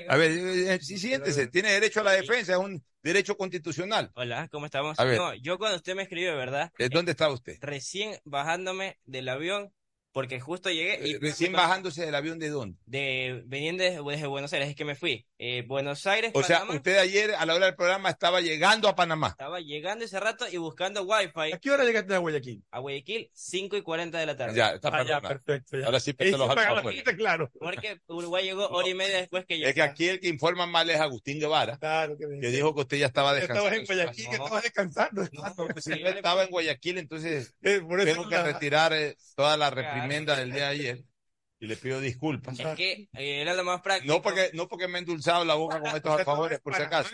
A 0.09 0.17
ver, 0.17 0.31
eh, 0.31 0.75
eh, 0.75 0.79
sí, 0.81 0.99
siéntese, 0.99 1.49
tiene 1.49 1.73
derecho 1.73 2.01
a 2.01 2.05
la 2.05 2.13
defensa, 2.13 2.53
es 2.53 2.59
un 2.59 2.83
derecho 3.03 3.37
constitucional. 3.37 4.11
Hola, 4.15 4.49
¿cómo 4.51 4.67
estamos? 4.67 4.99
A 4.99 5.05
ver. 5.05 5.17
No, 5.17 5.35
yo 5.35 5.59
cuando 5.59 5.77
usted 5.77 5.95
me 5.95 6.03
escribió, 6.03 6.37
¿verdad? 6.37 6.73
¿Eh, 6.79 6.89
¿Dónde 6.91 7.13
estaba 7.13 7.33
usted? 7.33 7.57
Recién 7.61 8.19
bajándome 8.25 8.99
del 9.05 9.29
avión, 9.29 9.73
porque 10.19 10.41
justo 10.41 10.69
llegué 10.69 10.99
y 11.07 11.13
Eh, 11.13 11.19
Recién 11.21 11.53
bajándose 11.53 12.05
del 12.05 12.13
avión 12.17 12.41
de 12.41 12.49
dónde? 12.49 12.77
de 12.87 13.45
veniendo 13.47 13.85
desde, 13.85 14.03
desde 14.03 14.27
Buenos 14.27 14.53
Aires, 14.53 14.69
es 14.69 14.75
que 14.75 14.85
me 14.85 14.97
fui. 14.97 15.25
Eh, 15.39 15.63
Buenos 15.65 16.05
Aires, 16.09 16.33
O 16.35 16.43
sea, 16.43 16.65
usted 16.69 16.99
ayer 16.99 17.37
a 17.39 17.47
la 17.47 17.55
hora 17.55 17.67
del 17.67 17.77
programa 17.77 18.11
estaba 18.11 18.41
llegando 18.41 18.89
a 18.89 18.97
Panamá. 18.97 19.29
estaba 19.29 19.61
llegando 19.61 20.05
ese 20.05 20.19
rato 20.19 20.45
y 20.51 20.57
buscando 20.57 21.05
wifi. 21.05 21.53
¿A 21.53 21.59
qué 21.59 21.71
hora 21.71 21.85
llegaste 21.85 22.13
a 22.17 22.19
Guayaquil? 22.19 22.65
A 22.73 22.81
Guayaquil, 22.81 23.31
5 23.33 23.77
y 23.77 23.83
40 23.83 24.19
de 24.19 24.27
la 24.27 24.37
tarde. 24.37 24.57
Ya, 24.57 24.71
está 24.71 24.89
Ah, 24.93 25.05
ya, 25.05 25.21
perfecto. 25.21 25.79
ya. 25.79 25.87
Ahora 25.87 26.01
sí, 26.01 26.13
sí 26.19 26.31
los 26.33 26.53
gente, 26.93 27.15
claro. 27.17 27.49
Porque 27.61 28.01
Uruguay 28.09 28.43
llegó 28.45 28.67
hora 28.71 28.89
y 28.89 28.95
media 28.95 29.19
después 29.19 29.47
que 29.47 29.61
yo. 29.61 29.69
Es 29.69 29.75
que 29.77 29.83
aquí 29.83 30.09
el 30.09 30.19
que 30.19 30.27
informa 30.27 30.67
mal 30.67 30.91
es 30.91 30.99
Agustín 30.99 31.39
Guevara, 31.39 31.77
Claro, 31.79 32.17
que, 32.19 32.27
que 32.41 32.49
dijo 32.49 32.75
que 32.75 32.81
usted 32.81 32.97
ya 32.97 33.07
estaba 33.07 33.37
que 33.37 33.43
estabas 33.45 33.71
descansando. 33.71 33.95
en 33.95 34.03
Guayaquil, 34.03 34.27
que 34.27 34.33
estabas 34.43 34.63
descansando. 34.65 35.25
Si 35.81 35.99
yo 36.01 36.09
estaba 36.09 36.43
en 36.43 36.51
Guayaquil, 36.51 36.99
entonces 36.99 37.55
Eh, 37.63 37.81
por 37.87 38.01
eso 38.01 38.13
tengo 38.15 38.29
que 38.29 38.35
la- 38.35 38.43
retirar 38.43 38.93
eh, 38.93 39.17
toda 39.37 39.57
la 39.57 39.71
reprimenda 40.09 40.37
del 40.37 40.53
día 40.53 40.65
de 40.65 40.71
ayer 40.71 41.05
y 41.61 41.67
le 41.67 41.77
pido 41.77 42.01
disculpas. 42.01 42.59
Es 42.59 42.77
que 42.77 43.09
eh, 43.15 43.41
era 43.41 43.55
lo 43.55 43.65
más 43.65 43.81
práctico. 43.81 44.13
No 44.13 44.23
porque, 44.23 44.51
no 44.55 44.69
porque 44.69 44.89
me 44.89 44.99
he 44.99 45.01
endulzado 45.01 45.45
la 45.45 45.55
boca 45.55 45.81
con 45.81 45.95
estos 45.95 46.13
alfajores, 46.19 46.61
por 46.61 46.75
si 46.75 46.83
acaso. 46.83 47.11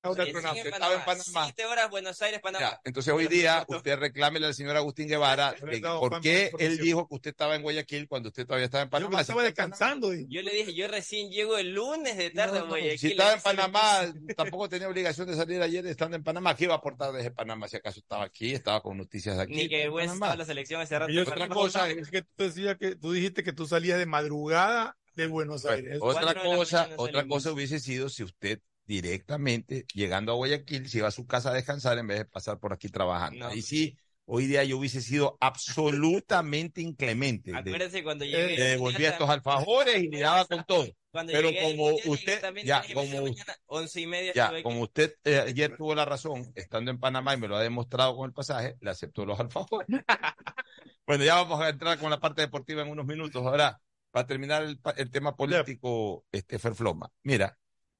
Sí, 0.00 0.10
estaba 0.10 0.54
en 0.56 0.70
Panamá. 0.70 1.04
Panamá. 1.04 1.44
Siete 1.44 1.66
horas 1.66 1.90
Buenos 1.90 2.22
Aires, 2.22 2.40
Panamá. 2.40 2.70
Ya, 2.70 2.80
entonces 2.84 3.12
hoy 3.12 3.26
día 3.26 3.64
usted 3.66 3.98
reclámele 3.98 4.46
al 4.46 4.54
señor 4.54 4.76
Agustín 4.76 5.08
Guevara 5.08 5.52
de 5.60 5.80
por 5.80 6.20
qué 6.20 6.52
él 6.60 6.78
dijo 6.78 7.08
que 7.08 7.16
usted 7.16 7.30
estaba 7.30 7.56
en 7.56 7.62
Guayaquil 7.62 8.06
cuando 8.06 8.28
usted 8.28 8.46
todavía 8.46 8.66
estaba 8.66 8.84
en 8.84 8.90
Panamá. 8.90 9.20
estaba 9.20 9.42
descansando. 9.42 10.14
Yo 10.14 10.42
le 10.42 10.52
dije, 10.52 10.72
yo 10.74 10.86
recién 10.86 11.30
llego 11.30 11.58
el 11.58 11.74
lunes 11.74 12.16
de 12.16 12.30
tarde 12.30 12.60
a 12.60 12.62
Guayaquil. 12.62 12.98
Si 12.98 13.08
estaba 13.08 13.32
en 13.32 13.40
Panamá, 13.40 14.14
tampoco 14.36 14.68
tenía 14.68 14.88
obligación 14.88 15.26
de 15.26 15.34
salir 15.34 15.60
ayer 15.60 15.84
estando 15.86 16.16
en 16.16 16.22
Panamá. 16.22 16.54
¿Qué 16.54 16.64
iba 16.64 16.74
a 16.74 16.78
aportar 16.78 17.12
desde 17.12 17.32
Panamá? 17.32 17.66
Si 17.66 17.76
acaso 17.76 17.98
estaba 17.98 18.24
aquí, 18.24 18.54
estaba 18.54 18.80
con 18.80 18.96
noticias 18.96 19.36
de 19.36 19.42
aquí. 19.42 19.54
Ni 19.54 19.68
que 19.68 19.88
West 19.88 20.14
estaba 20.14 20.36
la 20.36 20.44
selección 20.44 20.80
ese 20.80 20.96
rato. 20.96 21.12
Y 21.12 21.24
Panamá. 21.24 21.44
otra 21.44 21.48
cosa 21.48 21.90
es 21.90 22.08
que 22.08 22.22
tú 22.22 22.44
decías 22.44 22.76
que 22.78 22.94
tú 22.94 23.12
dijiste 23.12 23.42
que 23.42 23.52
tú 23.52 23.66
salías 23.66 23.98
de 23.98 24.06
madrugada 24.06 24.96
de 25.16 25.26
Buenos 25.26 25.64
Aires. 25.64 25.98
Otra 26.00 26.40
cosa, 26.40 26.88
otra 26.96 27.26
cosa 27.26 27.50
hubiese 27.50 27.80
sido 27.80 28.08
si 28.08 28.22
usted 28.22 28.60
directamente 28.88 29.84
llegando 29.94 30.32
a 30.32 30.34
Guayaquil 30.36 30.88
se 30.88 30.98
iba 30.98 31.08
a 31.08 31.12
su 31.12 31.26
casa 31.26 31.50
a 31.50 31.54
descansar 31.54 31.98
en 31.98 32.06
vez 32.08 32.18
de 32.18 32.24
pasar 32.24 32.58
por 32.58 32.72
aquí 32.72 32.88
trabajando. 32.88 33.40
No. 33.40 33.48
Ahí 33.48 33.62
sí, 33.62 33.96
hoy 34.24 34.46
día 34.46 34.64
yo 34.64 34.78
hubiese 34.78 35.02
sido 35.02 35.36
absolutamente 35.40 36.80
inclemente. 36.80 37.52
De, 37.52 37.58
Acuérdese 37.58 38.02
cuando 38.02 38.24
le 38.24 38.30
llegué. 38.30 38.64
devolvía 38.70 39.10
Eh, 39.10 39.12
estos 39.12 39.28
alfajores 39.28 40.02
y 40.02 40.08
le 40.08 40.20
daba 40.20 40.46
con 40.46 40.64
todo. 40.64 40.86
Cuando 41.10 41.32
Pero 41.32 41.50
llegué, 41.50 41.62
como 41.72 41.90
usted, 42.06 42.42
ya, 42.64 42.82
como 42.94 43.22
mañana, 43.22 43.56
once 43.66 44.00
y 44.00 44.06
media 44.06 44.32
Ya, 44.34 44.48
aquí. 44.48 44.62
como 44.62 44.82
usted 44.82 45.14
eh, 45.24 45.38
ayer 45.48 45.76
tuvo 45.76 45.94
la 45.94 46.04
razón, 46.04 46.50
estando 46.54 46.90
en 46.90 46.98
Panamá 46.98 47.34
y 47.34 47.38
me 47.38 47.48
lo 47.48 47.56
ha 47.56 47.62
demostrado 47.62 48.16
con 48.16 48.26
el 48.28 48.32
pasaje, 48.34 48.76
le 48.80 48.90
aceptó 48.90 49.24
los 49.26 49.38
alfajores. 49.38 49.86
bueno, 51.06 51.24
ya 51.24 51.36
vamos 51.36 51.60
a 51.60 51.68
entrar 51.68 51.98
con 51.98 52.10
la 52.10 52.20
parte 52.20 52.42
deportiva 52.42 52.82
en 52.82 52.90
unos 52.90 53.06
minutos. 53.06 53.44
Ahora, 53.44 53.78
para 54.10 54.26
terminar 54.26 54.62
el, 54.62 54.78
el 54.96 55.10
tema 55.10 55.36
político, 55.36 56.24
este 56.32 56.58
Ferfloma. 56.58 57.10
Mira, 57.22 57.58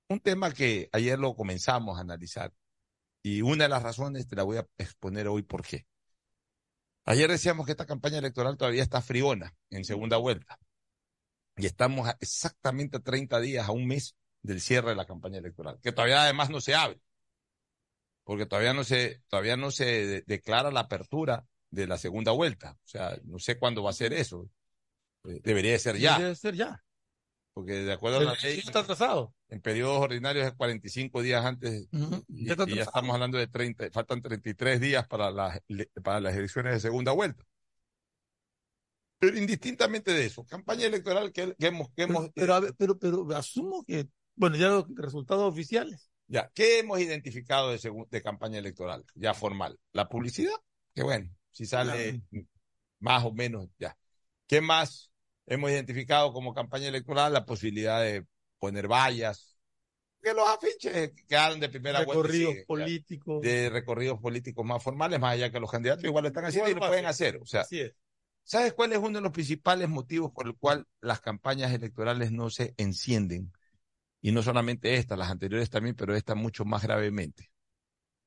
un 0.08 0.20
tema 0.20 0.52
que 0.52 0.88
ayer 0.92 1.18
lo 1.18 1.34
comenzamos 1.34 1.98
a 1.98 2.00
analizar 2.00 2.52
y 3.22 3.42
una 3.42 3.64
de 3.64 3.68
las 3.70 3.82
razones 3.82 4.26
te 4.26 4.36
la 4.36 4.42
voy 4.42 4.56
a 4.58 4.66
exponer 4.78 5.28
hoy 5.28 5.42
por 5.42 5.64
qué. 5.64 5.86
Ayer 7.04 7.30
decíamos 7.30 7.66
que 7.66 7.72
esta 7.72 7.86
campaña 7.86 8.18
electoral 8.18 8.56
todavía 8.56 8.82
está 8.82 9.00
friona 9.02 9.54
en 9.70 9.84
segunda 9.84 10.16
vuelta 10.16 10.58
y 11.56 11.66
estamos 11.66 12.08
a- 12.08 12.16
exactamente 12.20 12.98
a 12.98 13.00
30 13.00 13.40
días, 13.40 13.68
a 13.68 13.72
un 13.72 13.86
mes 13.86 14.14
del 14.42 14.60
cierre 14.60 14.90
de 14.90 14.96
la 14.96 15.06
campaña 15.06 15.38
electoral, 15.38 15.78
que 15.82 15.92
todavía 15.92 16.22
además 16.22 16.50
no 16.50 16.60
se 16.60 16.74
abre, 16.74 17.00
porque 18.24 18.46
todavía 18.46 18.72
no 18.74 18.84
se, 18.84 19.22
todavía 19.28 19.56
no 19.56 19.70
se 19.70 19.84
de- 20.06 20.24
declara 20.26 20.70
la 20.70 20.80
apertura 20.80 21.46
de 21.70 21.86
la 21.86 21.98
segunda 21.98 22.32
vuelta. 22.32 22.72
O 22.84 22.88
sea, 22.88 23.18
no 23.24 23.38
sé 23.38 23.58
cuándo 23.58 23.82
va 23.82 23.90
a 23.90 23.94
ser 23.94 24.12
eso. 24.12 24.48
Eh, 25.24 25.40
Debería 25.42 25.72
de 25.72 25.78
ser 25.78 25.98
ya, 25.98 26.18
Debe 26.18 26.34
ser 26.34 26.54
ya. 26.54 26.82
porque 27.52 27.72
de 27.72 27.92
acuerdo 27.92 28.18
a 28.18 28.24
la 28.24 28.34
ley, 28.34 28.58
está 28.60 28.80
atrasado. 28.80 29.34
En 29.50 29.60
periodos 29.60 30.00
ordinarios 30.00 30.46
es 30.46 30.52
45 30.52 31.22
días 31.22 31.44
antes 31.44 31.88
y, 32.28 32.46
ya 32.46 32.56
y 32.66 32.78
estamos 32.78 33.14
hablando 33.14 33.38
de 33.38 33.46
30, 33.46 33.90
faltan 33.90 34.20
33 34.20 34.80
días 34.80 35.06
para 35.08 35.30
las, 35.30 35.60
para 36.02 36.20
las 36.20 36.36
elecciones 36.36 36.74
de 36.74 36.80
segunda 36.80 37.12
vuelta. 37.12 37.44
Pero 39.18 39.36
indistintamente 39.36 40.12
de 40.12 40.26
eso, 40.26 40.44
campaña 40.44 40.86
electoral 40.86 41.32
que, 41.32 41.54
que 41.58 41.66
hemos, 41.66 41.90
que 41.90 42.02
hemos, 42.02 42.30
Pero, 42.34 42.54
a 42.54 42.60
ver, 42.60 42.74
pero, 42.76 42.98
pero 42.98 43.26
asumo 43.36 43.84
que, 43.84 44.08
bueno, 44.36 44.56
ya 44.56 44.68
los 44.68 44.84
resultados 44.94 45.50
oficiales. 45.50 46.10
Ya, 46.28 46.50
¿qué 46.54 46.80
hemos 46.80 47.00
identificado 47.00 47.70
de, 47.70 48.06
de 48.10 48.22
campaña 48.22 48.58
electoral? 48.58 49.04
Ya 49.14 49.34
formal. 49.34 49.78
La 49.92 50.08
publicidad, 50.08 50.54
que 50.94 51.02
bueno, 51.02 51.34
si 51.50 51.66
sale 51.66 52.22
más 53.00 53.24
o 53.24 53.32
menos, 53.32 53.68
ya. 53.78 53.96
¿Qué 54.46 54.60
más 54.60 55.10
hemos 55.46 55.70
identificado 55.70 56.32
como 56.32 56.54
campaña 56.54 56.88
electoral? 56.88 57.32
La 57.32 57.46
posibilidad 57.46 58.00
de 58.02 58.24
poner 58.58 58.88
vallas, 58.88 59.58
que 60.22 60.34
los 60.34 60.48
afiches 60.48 61.12
que 61.26 61.36
hagan 61.36 61.60
de 61.60 61.68
primera 61.68 62.04
vuelta. 62.04 62.22
Recorridos 62.22 62.54
políticos. 62.66 63.40
De 63.40 63.70
recorridos 63.70 64.20
políticos 64.20 64.64
más 64.64 64.82
formales, 64.82 65.20
más 65.20 65.34
allá 65.34 65.50
que 65.50 65.60
los 65.60 65.70
candidatos 65.70 66.04
igual 66.04 66.22
lo 66.22 66.28
están 66.28 66.44
haciendo 66.44 66.68
Igual 66.68 66.82
y 66.82 66.84
lo 66.84 66.90
pueden 66.90 67.06
hacer. 67.06 67.36
O 67.36 67.46
sea, 67.46 67.62
Así 67.62 67.80
es. 67.80 67.94
¿Sabes 68.42 68.72
cuál 68.72 68.92
es 68.92 68.98
uno 68.98 69.18
de 69.18 69.20
los 69.20 69.32
principales 69.32 69.88
motivos 69.88 70.32
por 70.32 70.46
el 70.46 70.56
cual 70.56 70.86
las 71.00 71.20
campañas 71.20 71.72
electorales 71.72 72.32
no 72.32 72.48
se 72.50 72.74
encienden? 72.78 73.52
Y 74.20 74.32
no 74.32 74.42
solamente 74.42 74.94
esta, 74.94 75.16
las 75.16 75.30
anteriores 75.30 75.70
también, 75.70 75.94
pero 75.94 76.16
esta 76.16 76.34
mucho 76.34 76.64
más 76.64 76.82
gravemente. 76.82 77.50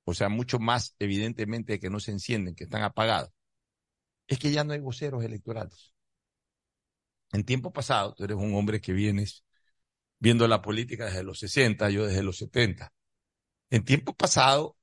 O 0.03 0.13
sea, 0.13 0.29
mucho 0.29 0.59
más 0.59 0.95
evidentemente 0.99 1.79
que 1.79 1.89
no 1.89 1.99
se 1.99 2.11
encienden, 2.11 2.55
que 2.55 2.65
están 2.65 2.83
apagadas. 2.83 3.31
es 4.27 4.39
que 4.39 4.51
ya 4.51 4.63
no 4.63 4.73
hay 4.73 4.79
voceros 4.79 5.23
electorales. 5.23 5.93
En 7.33 7.43
tiempo 7.43 7.73
pasado, 7.73 8.13
tú 8.13 8.23
eres 8.23 8.37
un 8.37 8.53
hombre 8.55 8.79
que 8.79 8.93
vienes 8.93 9.43
viendo 10.21 10.47
la 10.47 10.61
política 10.61 11.05
desde 11.05 11.23
los 11.23 11.39
60, 11.39 11.89
yo 11.89 12.05
desde 12.05 12.23
los 12.23 12.37
70. 12.37 12.93
En 13.71 13.83
tiempo 13.83 14.13
pasado, 14.13 14.77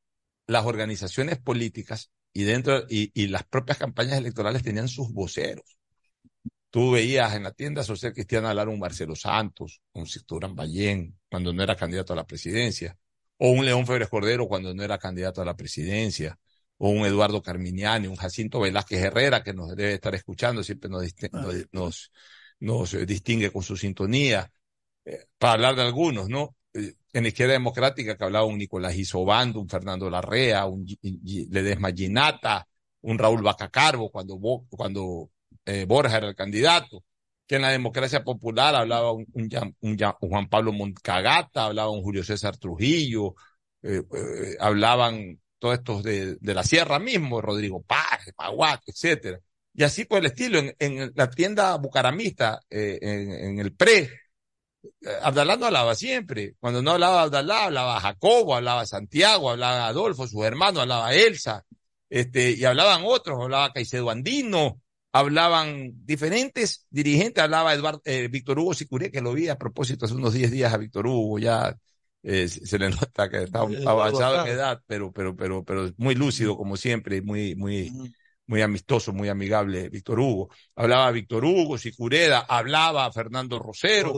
las 0.46 0.66
organizaciones 0.66 1.38
políticas 1.38 2.10
y 2.32 2.42
dentro 2.42 2.84
y, 2.88 3.12
y 3.14 3.28
las 3.28 3.44
propias 3.44 3.78
campañas 3.78 4.18
electorales 4.18 4.64
tenían 4.64 4.88
sus 4.88 5.12
voceros. 5.12 5.78
Tú 6.70 6.90
veías 6.90 7.34
en 7.34 7.44
la 7.44 7.52
tienda 7.52 7.82
social 7.84 8.12
cristiana 8.12 8.50
hablar 8.50 8.68
un 8.68 8.80
Marcelo 8.80 9.14
Santos, 9.14 9.80
un 9.92 10.06
Durán 10.26 10.54
Ballén, 10.56 11.16
cuando 11.30 11.52
no 11.52 11.62
era 11.62 11.76
candidato 11.76 12.12
a 12.12 12.16
la 12.16 12.26
presidencia, 12.26 12.98
o 13.38 13.50
un 13.50 13.64
León 13.64 13.86
Febres 13.86 14.08
Cordero 14.08 14.48
cuando 14.48 14.74
no 14.74 14.82
era 14.82 14.98
candidato 14.98 15.40
a 15.40 15.44
la 15.44 15.56
presidencia, 15.56 16.38
o 16.78 16.90
un 16.90 17.06
Eduardo 17.06 17.42
Carminiani, 17.42 18.08
un 18.08 18.16
Jacinto 18.16 18.60
Velázquez 18.60 19.02
Herrera, 19.02 19.42
que 19.42 19.54
nos 19.54 19.68
debe 19.70 19.94
estar 19.94 20.14
escuchando, 20.14 20.62
siempre 20.64 20.90
nos, 20.90 21.04
dist- 21.04 21.30
nos, 21.32 21.68
nos, 21.72 22.12
nos, 22.92 23.06
distingue 23.06 23.50
con 23.50 23.62
su 23.62 23.76
sintonía, 23.76 24.50
para 25.38 25.54
hablar 25.54 25.76
de 25.76 25.82
algunos, 25.82 26.28
¿no? 26.28 26.56
Eh, 26.74 26.94
En 27.12 27.22
la 27.22 27.28
izquierda 27.28 27.54
democrática 27.54 28.16
que 28.16 28.24
hablaba 28.24 28.44
un 28.44 28.58
Nicolás 28.58 28.96
Isobando, 28.96 29.60
un 29.60 29.68
Fernando 29.68 30.10
Larrea, 30.10 30.66
un 30.66 30.86
Ledesma 31.02 31.92
Ginata, 31.92 32.66
un 33.02 33.18
Raúl 33.18 33.42
Bacacarbo 33.42 34.10
cuando, 34.10 34.38
cuando 34.68 35.30
eh, 35.64 35.84
Borja 35.86 36.18
era 36.18 36.28
el 36.28 36.34
candidato, 36.34 37.04
que 37.46 37.56
en 37.56 37.62
la 37.62 37.70
democracia 37.70 38.22
popular 38.22 38.74
hablaba 38.74 39.12
un, 39.12 39.26
Juan 40.20 40.48
Pablo 40.48 40.72
Moncagata, 40.72 41.66
hablaba 41.66 41.90
un 41.90 42.02
Julio 42.02 42.22
César 42.24 42.56
Trujillo, 42.58 43.34
eh, 43.82 44.02
hablaban 44.60 45.40
todos 45.58 45.78
estos 45.78 46.02
de, 46.02 46.36
de 46.36 46.54
la 46.54 46.62
sierra 46.64 46.98
mismo, 46.98 47.40
Rodrigo 47.40 47.82
Paz, 47.82 48.32
Paguat, 48.36 48.82
etcétera. 48.86 49.40
Y 49.74 49.84
así 49.84 50.04
por 50.04 50.18
el 50.18 50.26
estilo, 50.26 50.60
en, 50.78 51.12
la 51.14 51.30
tienda 51.30 51.76
bucaramista, 51.76 52.60
en, 52.68 53.58
el 53.60 53.72
pre, 53.74 54.10
Abdalá 55.22 55.56
no 55.56 55.66
hablaba 55.66 55.94
siempre. 55.94 56.54
Cuando 56.60 56.82
no 56.82 56.92
hablaba 56.92 57.22
Abdalá, 57.22 57.64
hablaba 57.64 58.00
Jacobo, 58.00 58.54
hablaba 58.54 58.86
Santiago, 58.86 59.50
hablaba 59.50 59.86
Adolfo, 59.88 60.26
sus 60.26 60.44
hermanos, 60.44 60.82
hablaba 60.82 61.14
Elsa, 61.14 61.64
este, 62.10 62.52
y 62.52 62.64
hablaban 62.64 63.02
otros, 63.04 63.38
hablaba 63.40 63.72
Caicedo 63.72 64.10
Andino, 64.10 64.80
hablaban 65.12 65.92
diferentes 66.04 66.86
dirigentes, 66.90 67.42
hablaba 67.42 67.74
Eduardo, 67.74 68.02
eh, 68.04 68.28
Víctor 68.28 68.58
Hugo 68.58 68.74
Sicuré, 68.74 69.10
que 69.10 69.20
lo 69.20 69.32
vi 69.32 69.48
a 69.48 69.58
propósito 69.58 70.04
hace 70.04 70.14
unos 70.14 70.34
10 70.34 70.50
días 70.50 70.72
a 70.72 70.78
Víctor 70.78 71.06
Hugo, 71.06 71.38
ya 71.38 71.76
eh, 72.22 72.48
se 72.48 72.78
le 72.78 72.90
nota 72.90 73.28
que 73.28 73.44
está 73.44 73.60
avanzado 73.86 74.44
en 74.44 74.52
edad, 74.52 74.82
pero, 74.86 75.12
pero, 75.12 75.36
pero, 75.36 75.64
pero 75.64 75.90
muy 75.96 76.14
lúcido 76.14 76.56
como 76.56 76.76
siempre, 76.76 77.22
muy, 77.22 77.54
muy, 77.54 77.92
muy 78.48 78.62
amistoso, 78.62 79.12
muy 79.12 79.28
amigable 79.28 79.88
Víctor 79.90 80.18
Hugo. 80.18 80.48
Hablaba 80.74 81.10
Víctor 81.12 81.44
Hugo, 81.44 81.76
Sicureda, 81.78 82.40
hablaba 82.48 83.12
Fernando 83.12 83.58
Rosero, 83.58 84.12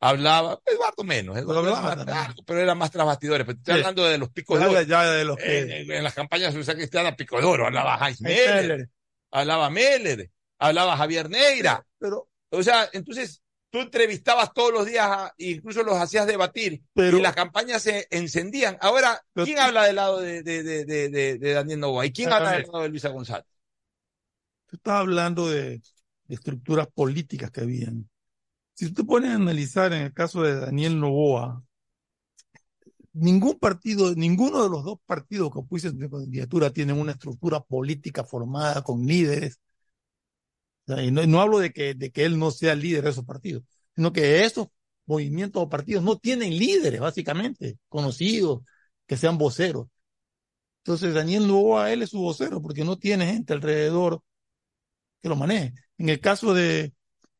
hablaba 0.00 0.60
Eduardo 0.66 1.04
menos, 1.04 1.36
Eduardo 1.38 1.62
Pero 1.62 1.68
era 1.70 1.78
hablaba 1.78 1.96
más 1.96 2.06
largo, 2.06 2.42
pero 2.44 2.60
era 2.60 2.74
más 2.74 2.90
tras 2.90 3.06
bastidores. 3.06 3.46
Pero 3.46 3.56
estoy 3.58 3.74
Sí. 3.74 3.80
hablando 3.80 4.04
de 4.04 4.18
los 4.18 4.28
picos 4.30 4.60
de 4.60 4.86
Ya, 4.86 5.04
de 5.10 5.24
los 5.24 5.36
que- 5.36 5.58
En, 5.60 5.70
en- 5.70 5.90
en 5.92 6.04
las 6.04 6.12
campañas 6.12 6.52
de 6.54 6.74
Cristiana, 6.74 7.14
pico 7.16 7.38
de 7.40 7.44
oro, 7.46 7.66
hablaba 7.66 7.96
Heinz 8.06 8.20
Heinz 8.20 8.20
Meller, 8.20 8.88
hablaba 9.30 9.70
Meller, 9.70 10.28
hablaba 10.58 10.96
Javier 10.96 11.30
Neira. 11.30 11.86
Pero, 11.98 12.28
o 12.50 12.62
sea, 12.64 12.88
entonces 12.92 13.42
tú 13.70 13.78
entrevistabas 13.78 14.52
todos 14.54 14.72
los 14.72 14.86
días, 14.86 15.06
a- 15.08 15.34
incluso 15.38 15.84
los 15.84 15.96
hacías 15.98 16.26
debatir, 16.26 16.82
y 16.96 17.20
las 17.20 17.34
campañas 17.36 17.80
se 17.82 18.08
encendían. 18.10 18.76
Ahora, 18.80 19.22
¿quién 19.34 19.60
habla 19.60 19.84
del 19.84 19.94
lado 19.96 20.20
de, 20.20 20.42
de, 20.42 20.64
de, 20.64 20.84
de, 20.84 21.08
de- 21.10 21.38
de 21.38 21.52
Daniel 21.52 21.78
Novoa? 21.78 22.06
¿Y 22.06 22.12
quién 22.12 22.32
habla 22.32 22.52
del 22.52 22.62
lado 22.62 22.82
de 22.82 22.88
Luisa 22.88 23.10
González? 23.10 23.46
Tú 24.68 24.76
estás 24.76 24.94
hablando 25.00 25.48
de, 25.48 25.82
estructuras 26.28 26.88
políticas 26.88 27.50
que 27.50 27.62
habían. 27.62 28.08
Si 28.74 28.88
tú 28.88 28.94
te 29.02 29.04
pones 29.04 29.30
a 29.30 29.36
analizar 29.36 29.92
en 29.92 30.02
el 30.02 30.12
caso 30.14 30.42
de 30.42 30.60
Daniel 30.60 31.00
Novoa, 31.00 31.62
ningún 33.12 33.58
partido, 33.58 34.14
ninguno 34.14 34.62
de 34.62 34.70
los 34.70 34.84
dos 34.84 34.98
partidos 35.06 35.52
que 35.52 35.62
pusieron 35.62 35.98
de 35.98 36.10
candidatura 36.10 36.70
tienen 36.70 36.98
una 36.98 37.12
estructura 37.12 37.60
política 37.60 38.24
formada 38.24 38.82
con 38.82 39.06
líderes. 39.06 39.58
Y 40.86 41.10
no, 41.10 41.26
no 41.26 41.40
hablo 41.40 41.58
de 41.58 41.72
que, 41.72 41.94
de 41.94 42.10
que 42.10 42.24
él 42.24 42.38
no 42.38 42.50
sea 42.50 42.72
el 42.72 42.80
líder 42.80 43.04
de 43.04 43.10
esos 43.10 43.24
partidos, 43.24 43.62
sino 43.94 44.12
que 44.12 44.44
esos 44.44 44.68
movimientos 45.06 45.62
o 45.62 45.68
partidos 45.68 46.02
no 46.04 46.16
tienen 46.18 46.56
líderes, 46.58 47.00
básicamente, 47.00 47.78
conocidos, 47.88 48.62
que 49.06 49.16
sean 49.16 49.38
voceros. 49.38 49.88
Entonces, 50.78 51.14
Daniel 51.14 51.46
Novoa, 51.46 51.92
él 51.92 52.02
es 52.02 52.10
su 52.10 52.20
vocero, 52.20 52.62
porque 52.62 52.84
no 52.84 52.98
tiene 52.98 53.26
gente 53.26 53.52
alrededor 53.52 54.22
que 55.22 55.28
lo 55.28 55.36
maneje. 55.36 55.74
En 55.98 56.08
el 56.08 56.20
caso 56.20 56.54
de, 56.54 56.92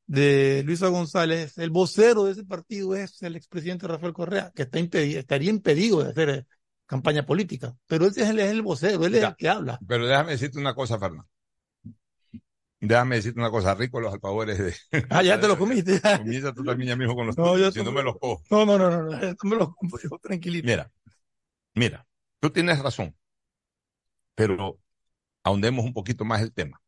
de 0.07 0.63
Luisa 0.65 0.89
González, 0.89 1.59
el 1.59 1.71
vocero 1.71 2.25
de 2.25 2.33
ese 2.33 2.45
partido 2.45 2.95
es 2.95 3.23
el 3.23 3.37
expresidente 3.37 3.87
Rafael 3.87 4.13
Correa, 4.13 4.53
que 4.55 4.63
está 4.63 4.79
impedido, 4.79 5.21
estaría 5.21 5.51
impedido 5.51 6.03
de 6.03 6.11
hacer 6.11 6.29
eh, 6.31 6.47
campaña 6.87 7.25
política. 7.27 7.75
Pero 7.87 8.07
ese 8.07 8.23
es 8.23 8.31
el, 8.31 8.39
es 8.41 8.51
el 8.51 8.63
vocero, 8.63 9.05
él 9.07 9.15
es 9.15 9.21
Ya. 9.23 9.29
el 9.29 9.37
que 9.37 9.49
habla. 9.49 9.79
Pero 9.87 10.07
déjame 10.07 10.33
decirte 10.33 10.59
una 10.59 10.75
cosa, 10.75 10.99
Fernando. 10.99 11.29
Déjame 12.81 13.17
decirte 13.17 13.41
una 13.41 13.51
cosa, 13.51 13.75
rico 13.75 14.01
los 14.01 14.13
alfajores 14.15 14.59
de. 14.59 14.75
Ah, 15.11 15.23
ya 15.23 15.41
te 15.41 15.49
lo 15.49 15.59
comiste. 15.59 16.01
Comienza 16.01 16.53
tú 16.55 16.63
también 16.65 16.89
ya 16.91 16.97
mismo 16.97 17.15
con 17.17 17.27
los 17.27 17.37
No, 17.37 17.59
yo 17.59 17.73
si 17.73 17.83
no 17.83 17.91
me 17.93 18.03
los 18.03 18.17
cojo. 18.19 18.43
No, 18.51 18.65
no, 18.65 18.79
no, 18.79 18.91
no, 18.91 19.03
no, 19.03 19.11
no 19.21 19.37
me 19.51 19.57
lo 19.57 19.75
compro 19.75 19.99
yo, 20.01 20.11
tranquilito. 20.23 20.67
Mira, 20.67 20.91
mira, 21.75 22.07
tú 22.41 22.51
tienes 22.51 22.79
razón, 22.79 23.17
pero 24.35 24.79
ahondemos 25.43 25.85
un 25.85 25.93
poquito 25.93 26.25
más 26.25 26.41
el 26.41 26.53
tema. 26.53 26.81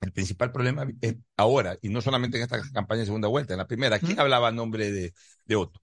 El 0.00 0.12
principal 0.12 0.52
problema 0.52 0.86
es 1.00 1.16
ahora, 1.36 1.76
y 1.82 1.88
no 1.88 2.00
solamente 2.00 2.36
en 2.36 2.44
esta 2.44 2.60
campaña 2.72 3.00
de 3.00 3.06
segunda 3.06 3.28
vuelta, 3.28 3.54
en 3.54 3.58
la 3.58 3.66
primera, 3.66 3.98
¿quién 3.98 4.18
hablaba 4.20 4.48
a 4.48 4.52
nombre 4.52 4.92
de, 4.92 5.12
de 5.44 5.56
Otto? 5.56 5.80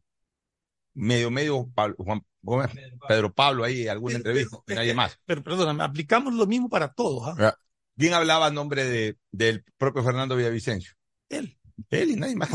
Medio, 0.94 1.30
medio, 1.30 1.70
Pablo, 1.76 1.96
Juan, 1.98 2.22
Gómez, 2.42 2.72
Pedro 3.08 3.34
Pablo 3.34 3.66
ahí, 3.66 3.88
alguna 3.90 4.16
entrevista, 4.16 4.58
y 4.68 4.74
nadie 4.74 4.94
más. 4.94 5.20
Pero 5.26 5.44
perdóname, 5.44 5.84
aplicamos 5.84 6.34
lo 6.34 6.46
mismo 6.48 6.70
para 6.70 6.94
todos. 6.94 7.28
¿ah? 7.28 7.36
Ya. 7.38 7.56
¿Quién 7.98 8.14
hablaba 8.14 8.46
a 8.48 8.52
nombre 8.52 8.86
de, 8.86 9.18
del 9.32 9.66
propio 9.78 10.04
Fernando 10.04 10.38
Villavicencio? 10.38 10.94
Él. 11.28 11.58
Él 11.90 12.12
y 12.12 12.16
nadie 12.16 12.38
más. 12.38 12.50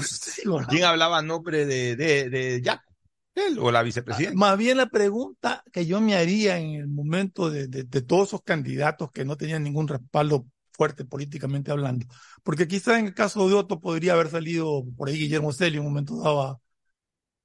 ¿no? 0.47 0.59
¿Quién 0.67 0.85
hablaba 0.85 1.19
a 1.19 1.23
nombre 1.23 1.67
de, 1.67 1.97
de, 1.97 2.31
de 2.31 2.63
Jaco? 2.65 2.91
Él 3.35 3.59
o 3.59 3.71
la 3.71 3.83
vicepresidenta. 3.83 4.39
Más 4.39 4.57
bien 4.59 4.79
la 4.79 4.87
pregunta 4.87 5.63
que 5.73 5.85
yo 5.87 6.01
me 6.01 6.17
haría 6.17 6.59
en 6.59 6.73
el 6.75 6.89
momento 6.89 7.51
de, 7.51 7.69
de- 7.69 7.85
de 7.85 8.03
todos 8.03 8.29
esos 8.29 8.43
candidatos 8.43 9.11
que 9.13 9.25
no 9.25 9.37
tenían 9.37 9.63
ningún 9.63 9.87
respaldo 9.89 10.47
fuerte 10.81 11.05
políticamente 11.05 11.71
hablando, 11.71 12.07
porque 12.43 12.67
quizá 12.67 12.99
en 12.99 13.05
el 13.09 13.13
caso 13.15 13.47
de 13.47 13.55
Otto 13.55 13.81
podría 13.81 14.15
haber 14.15 14.31
salido 14.31 14.83
por 14.97 15.11
ahí 15.11 15.19
Guillermo 15.19 15.53
Celio 15.53 15.81
en 15.83 15.87
un 15.87 15.93
momento 15.93 16.17
dado 16.23 16.41
a, 16.41 16.61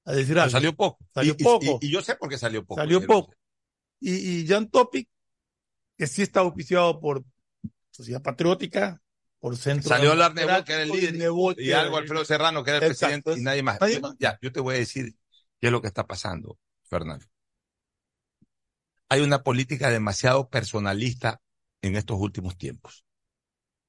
a 0.05 0.11
decir 0.13 0.29
Pero 0.35 0.43
algo. 0.43 0.51
salió 0.53 0.73
poco. 0.73 1.05
Salió 1.13 1.35
Y- 1.37 1.43
poco. 1.43 1.77
Y, 1.81 1.87
y 1.87 1.91
yo 1.91 2.01
sé 2.01 2.15
por 2.15 2.29
qué 2.29 2.37
salió 2.37 2.65
poco. 2.65 2.79
Salió 2.79 2.99
Guillermo. 3.01 3.23
poco. 3.23 3.35
Y, 3.99 4.13
y 4.43 4.47
Jan 4.47 4.69
Topic, 4.69 5.09
que 5.97 6.07
sí 6.07 6.21
está 6.21 6.39
auspiciado 6.39 7.01
por 7.01 7.25
Sociedad 7.91 8.21
Patriótica, 8.21 9.01
por 9.41 9.57
Centro. 9.57 9.89
Salió 9.89 10.11
hablar 10.13 10.33
Nebot, 10.33 10.63
que 10.63 10.71
era 10.71 10.83
el 10.83 10.89
líder, 10.91 11.15
Nebot, 11.15 11.59
y 11.59 11.73
algo 11.73 11.97
Alfredo 11.97 12.23
Serrano, 12.23 12.63
que 12.63 12.69
era 12.69 12.77
el 12.85 12.89
Exacto. 12.89 13.21
presidente, 13.21 13.41
y 13.41 13.43
nadie 13.43 13.63
más. 13.63 13.81
Nadie 13.81 13.95
Yo- 13.95 14.01
más. 14.01 14.15
Ya, 14.17 14.39
yo 14.41 14.49
te 14.53 14.61
voy 14.61 14.75
a 14.75 14.77
decir 14.77 15.13
qué 15.59 15.67
es 15.67 15.71
lo 15.73 15.81
que 15.81 15.87
está 15.89 16.07
pasando, 16.07 16.57
Fernando. 16.83 17.25
Hay 19.09 19.19
una 19.19 19.43
política 19.43 19.89
demasiado 19.89 20.49
personalista 20.49 21.41
en 21.81 21.95
estos 21.95 22.17
últimos 22.19 22.57
tiempos, 22.57 23.04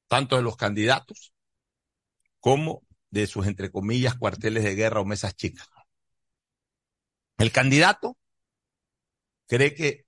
tanto 0.08 0.36
de 0.36 0.42
los 0.42 0.56
candidatos 0.56 1.32
como 2.40 2.82
de 3.10 3.26
sus, 3.26 3.46
entre 3.46 3.70
comillas, 3.70 4.14
cuarteles 4.16 4.64
de 4.64 4.74
guerra 4.74 5.00
o 5.00 5.04
mesas 5.04 5.34
chicas. 5.36 5.68
El 7.38 7.52
candidato 7.52 8.16
cree 9.46 9.74
que 9.74 10.06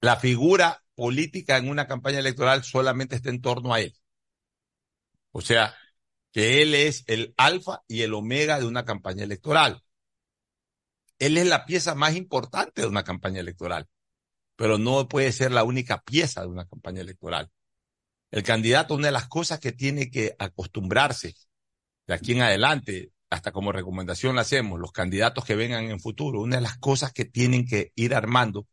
la 0.00 0.16
figura 0.16 0.82
política 0.94 1.56
en 1.56 1.68
una 1.68 1.86
campaña 1.86 2.18
electoral 2.18 2.64
solamente 2.64 3.16
está 3.16 3.30
en 3.30 3.40
torno 3.40 3.72
a 3.72 3.80
él. 3.80 3.94
O 5.32 5.40
sea, 5.40 5.74
que 6.32 6.62
él 6.62 6.74
es 6.74 7.04
el 7.06 7.34
alfa 7.36 7.82
y 7.88 8.02
el 8.02 8.14
omega 8.14 8.58
de 8.58 8.66
una 8.66 8.84
campaña 8.84 9.24
electoral. 9.24 9.82
Él 11.18 11.36
es 11.36 11.46
la 11.46 11.66
pieza 11.66 11.94
más 11.94 12.16
importante 12.16 12.82
de 12.82 12.88
una 12.88 13.04
campaña 13.04 13.40
electoral, 13.40 13.88
pero 14.56 14.78
no 14.78 15.08
puede 15.08 15.32
ser 15.32 15.52
la 15.52 15.64
única 15.64 16.02
pieza 16.02 16.42
de 16.42 16.48
una 16.48 16.66
campaña 16.66 17.02
electoral. 17.02 17.50
El 18.30 18.42
candidato, 18.42 18.94
una 18.94 19.08
de 19.08 19.12
las 19.12 19.28
cosas 19.28 19.58
que 19.60 19.72
tiene 19.72 20.10
que 20.10 20.34
acostumbrarse 20.38 21.34
de 22.06 22.14
aquí 22.14 22.32
en 22.32 22.42
adelante, 22.42 23.10
hasta 23.28 23.52
como 23.52 23.72
recomendación 23.72 24.36
la 24.36 24.42
hacemos, 24.42 24.80
los 24.80 24.92
candidatos 24.92 25.44
que 25.44 25.54
vengan 25.54 25.84
en 25.84 26.00
futuro, 26.00 26.40
una 26.40 26.56
de 26.56 26.62
las 26.62 26.78
cosas 26.78 27.12
que 27.12 27.24
tienen 27.24 27.66
que 27.66 27.92
ir 27.94 28.14
armando 28.14 28.66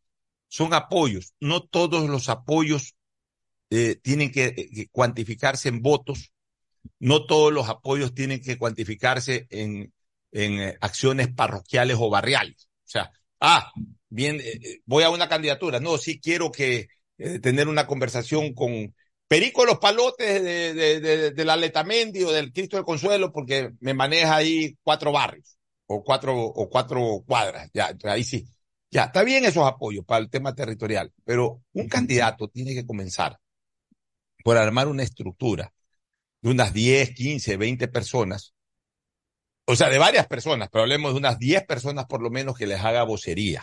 son 0.48 0.74
apoyos. 0.74 1.34
No 1.40 1.62
todos 1.62 2.08
los 2.08 2.28
apoyos 2.28 2.94
eh, 3.70 3.96
tienen 3.96 4.32
que, 4.32 4.54
que 4.54 4.88
cuantificarse 4.90 5.68
en 5.68 5.82
votos, 5.82 6.32
no 6.98 7.26
todos 7.26 7.52
los 7.52 7.68
apoyos 7.68 8.14
tienen 8.14 8.40
que 8.40 8.58
cuantificarse 8.58 9.46
en, 9.50 9.92
en 10.32 10.60
eh, 10.60 10.78
acciones 10.80 11.28
parroquiales 11.32 11.96
o 12.00 12.10
barriales. 12.10 12.68
O 12.86 12.90
sea, 12.90 13.12
ah, 13.40 13.70
bien, 14.08 14.36
eh, 14.40 14.60
eh, 14.62 14.80
voy 14.86 15.04
a 15.04 15.10
una 15.10 15.28
candidatura, 15.28 15.80
no, 15.80 15.98
sí 15.98 16.20
quiero 16.20 16.50
que 16.50 16.88
eh, 17.18 17.38
tener 17.40 17.68
una 17.68 17.86
conversación 17.86 18.54
con 18.54 18.94
Perico 19.28 19.60
de 19.60 19.66
los 19.68 19.78
Palotes 19.78 20.42
de, 20.42 20.74
de, 20.74 21.00
de, 21.00 21.30
de 21.32 21.44
la 21.44 21.56
Letamendi 21.56 22.24
o 22.24 22.32
del 22.32 22.52
Cristo 22.52 22.76
del 22.76 22.86
Consuelo, 22.86 23.30
porque 23.30 23.72
me 23.80 23.92
maneja 23.92 24.36
ahí 24.36 24.76
cuatro 24.82 25.12
barrios 25.12 25.58
o 25.86 26.02
cuatro, 26.02 26.34
o 26.36 26.68
cuatro 26.70 27.22
cuadras. 27.26 27.70
Ya, 27.74 27.94
ahí 28.04 28.24
sí. 28.24 28.46
Ya, 28.90 29.04
está 29.04 29.22
bien 29.24 29.44
esos 29.44 29.66
apoyos 29.66 30.04
para 30.06 30.20
el 30.20 30.30
tema 30.30 30.54
territorial, 30.54 31.12
pero 31.24 31.62
un 31.72 31.88
candidato 31.88 32.48
tiene 32.48 32.74
que 32.74 32.86
comenzar 32.86 33.38
por 34.42 34.56
armar 34.56 34.88
una 34.88 35.02
estructura 35.02 35.72
de 36.40 36.50
unas 36.50 36.72
10, 36.72 37.14
15, 37.14 37.56
20 37.58 37.88
personas, 37.88 38.54
o 39.66 39.76
sea, 39.76 39.90
de 39.90 39.98
varias 39.98 40.26
personas, 40.26 40.70
pero 40.72 40.82
hablemos 40.82 41.12
de 41.12 41.18
unas 41.18 41.38
10 41.38 41.66
personas 41.66 42.06
por 42.06 42.22
lo 42.22 42.30
menos 42.30 42.56
que 42.56 42.66
les 42.66 42.80
haga 42.80 43.02
vocería. 43.02 43.62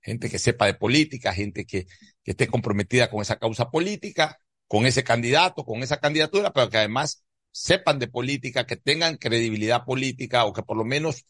Gente 0.00 0.30
que 0.30 0.38
sepa 0.38 0.66
de 0.66 0.74
política, 0.74 1.32
gente 1.32 1.64
que, 1.64 1.86
que 2.22 2.32
esté 2.32 2.46
comprometida 2.46 3.10
con 3.10 3.22
esa 3.22 3.38
causa 3.38 3.70
política, 3.70 4.38
con 4.72 4.86
ese 4.86 5.04
candidato, 5.04 5.66
con 5.66 5.82
esa 5.82 5.98
candidatura, 5.98 6.50
pero 6.50 6.70
que 6.70 6.78
además 6.78 7.22
sepan 7.50 7.98
de 7.98 8.08
política, 8.08 8.64
que 8.64 8.78
tengan 8.78 9.18
credibilidad 9.18 9.84
política 9.84 10.46
o 10.46 10.54
que 10.54 10.62
por 10.62 10.78
lo 10.78 10.84
menos 10.86 11.26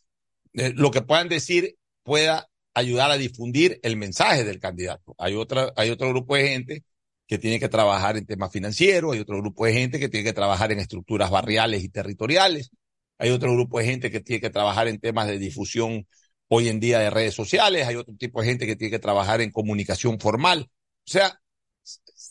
eh, 0.53 0.73
lo 0.77 0.93
que 0.93 1.03
puedan 1.03 1.29
decir 1.29 1.77
pueda 2.05 2.49
ayudar 2.73 3.11
a 3.11 3.17
difundir 3.17 3.81
el 3.83 3.97
mensaje 3.97 4.45
del 4.45 4.61
candidato. 4.61 5.17
Hay 5.19 5.35
otra, 5.35 5.73
hay 5.75 5.91
otro 5.91 6.11
grupo 6.11 6.37
de 6.37 6.51
gente 6.51 6.85
que 7.27 7.37
tiene 7.37 7.59
que 7.59 7.69
trabajar 7.69 8.17
en 8.17 8.27
temas 8.27 8.53
financieros, 8.53 9.13
hay 9.13 9.19
otro 9.19 9.39
grupo 9.39 9.67
de 9.67 9.73
gente 9.73 9.99
que 9.99 10.09
tiene 10.09 10.23
que 10.23 10.33
trabajar 10.33 10.71
en 10.71 10.79
estructuras 10.79 11.29
barriales 11.29 11.83
y 11.83 11.89
territoriales, 11.89 12.71
hay 13.19 13.31
otro 13.31 13.53
grupo 13.55 13.81
de 13.81 13.87
gente 13.87 14.13
que 14.13 14.21
tiene 14.21 14.41
que 14.41 14.51
trabajar 14.51 14.87
en 14.87 15.01
temas 15.01 15.27
de 15.27 15.41
difusión 15.41 16.07
hoy 16.47 16.69
en 16.69 16.79
día 16.79 17.01
de 17.01 17.11
redes 17.11 17.35
sociales, 17.35 17.89
hay 17.89 17.97
otro 17.97 18.15
tipo 18.17 18.41
de 18.41 18.47
gente 18.47 18.67
que 18.67 18.77
tiene 18.77 18.93
que 18.93 19.01
trabajar 19.01 19.41
en 19.41 19.51
comunicación 19.51 20.21
formal. 20.21 20.71
O 21.05 21.11
sea, 21.11 21.42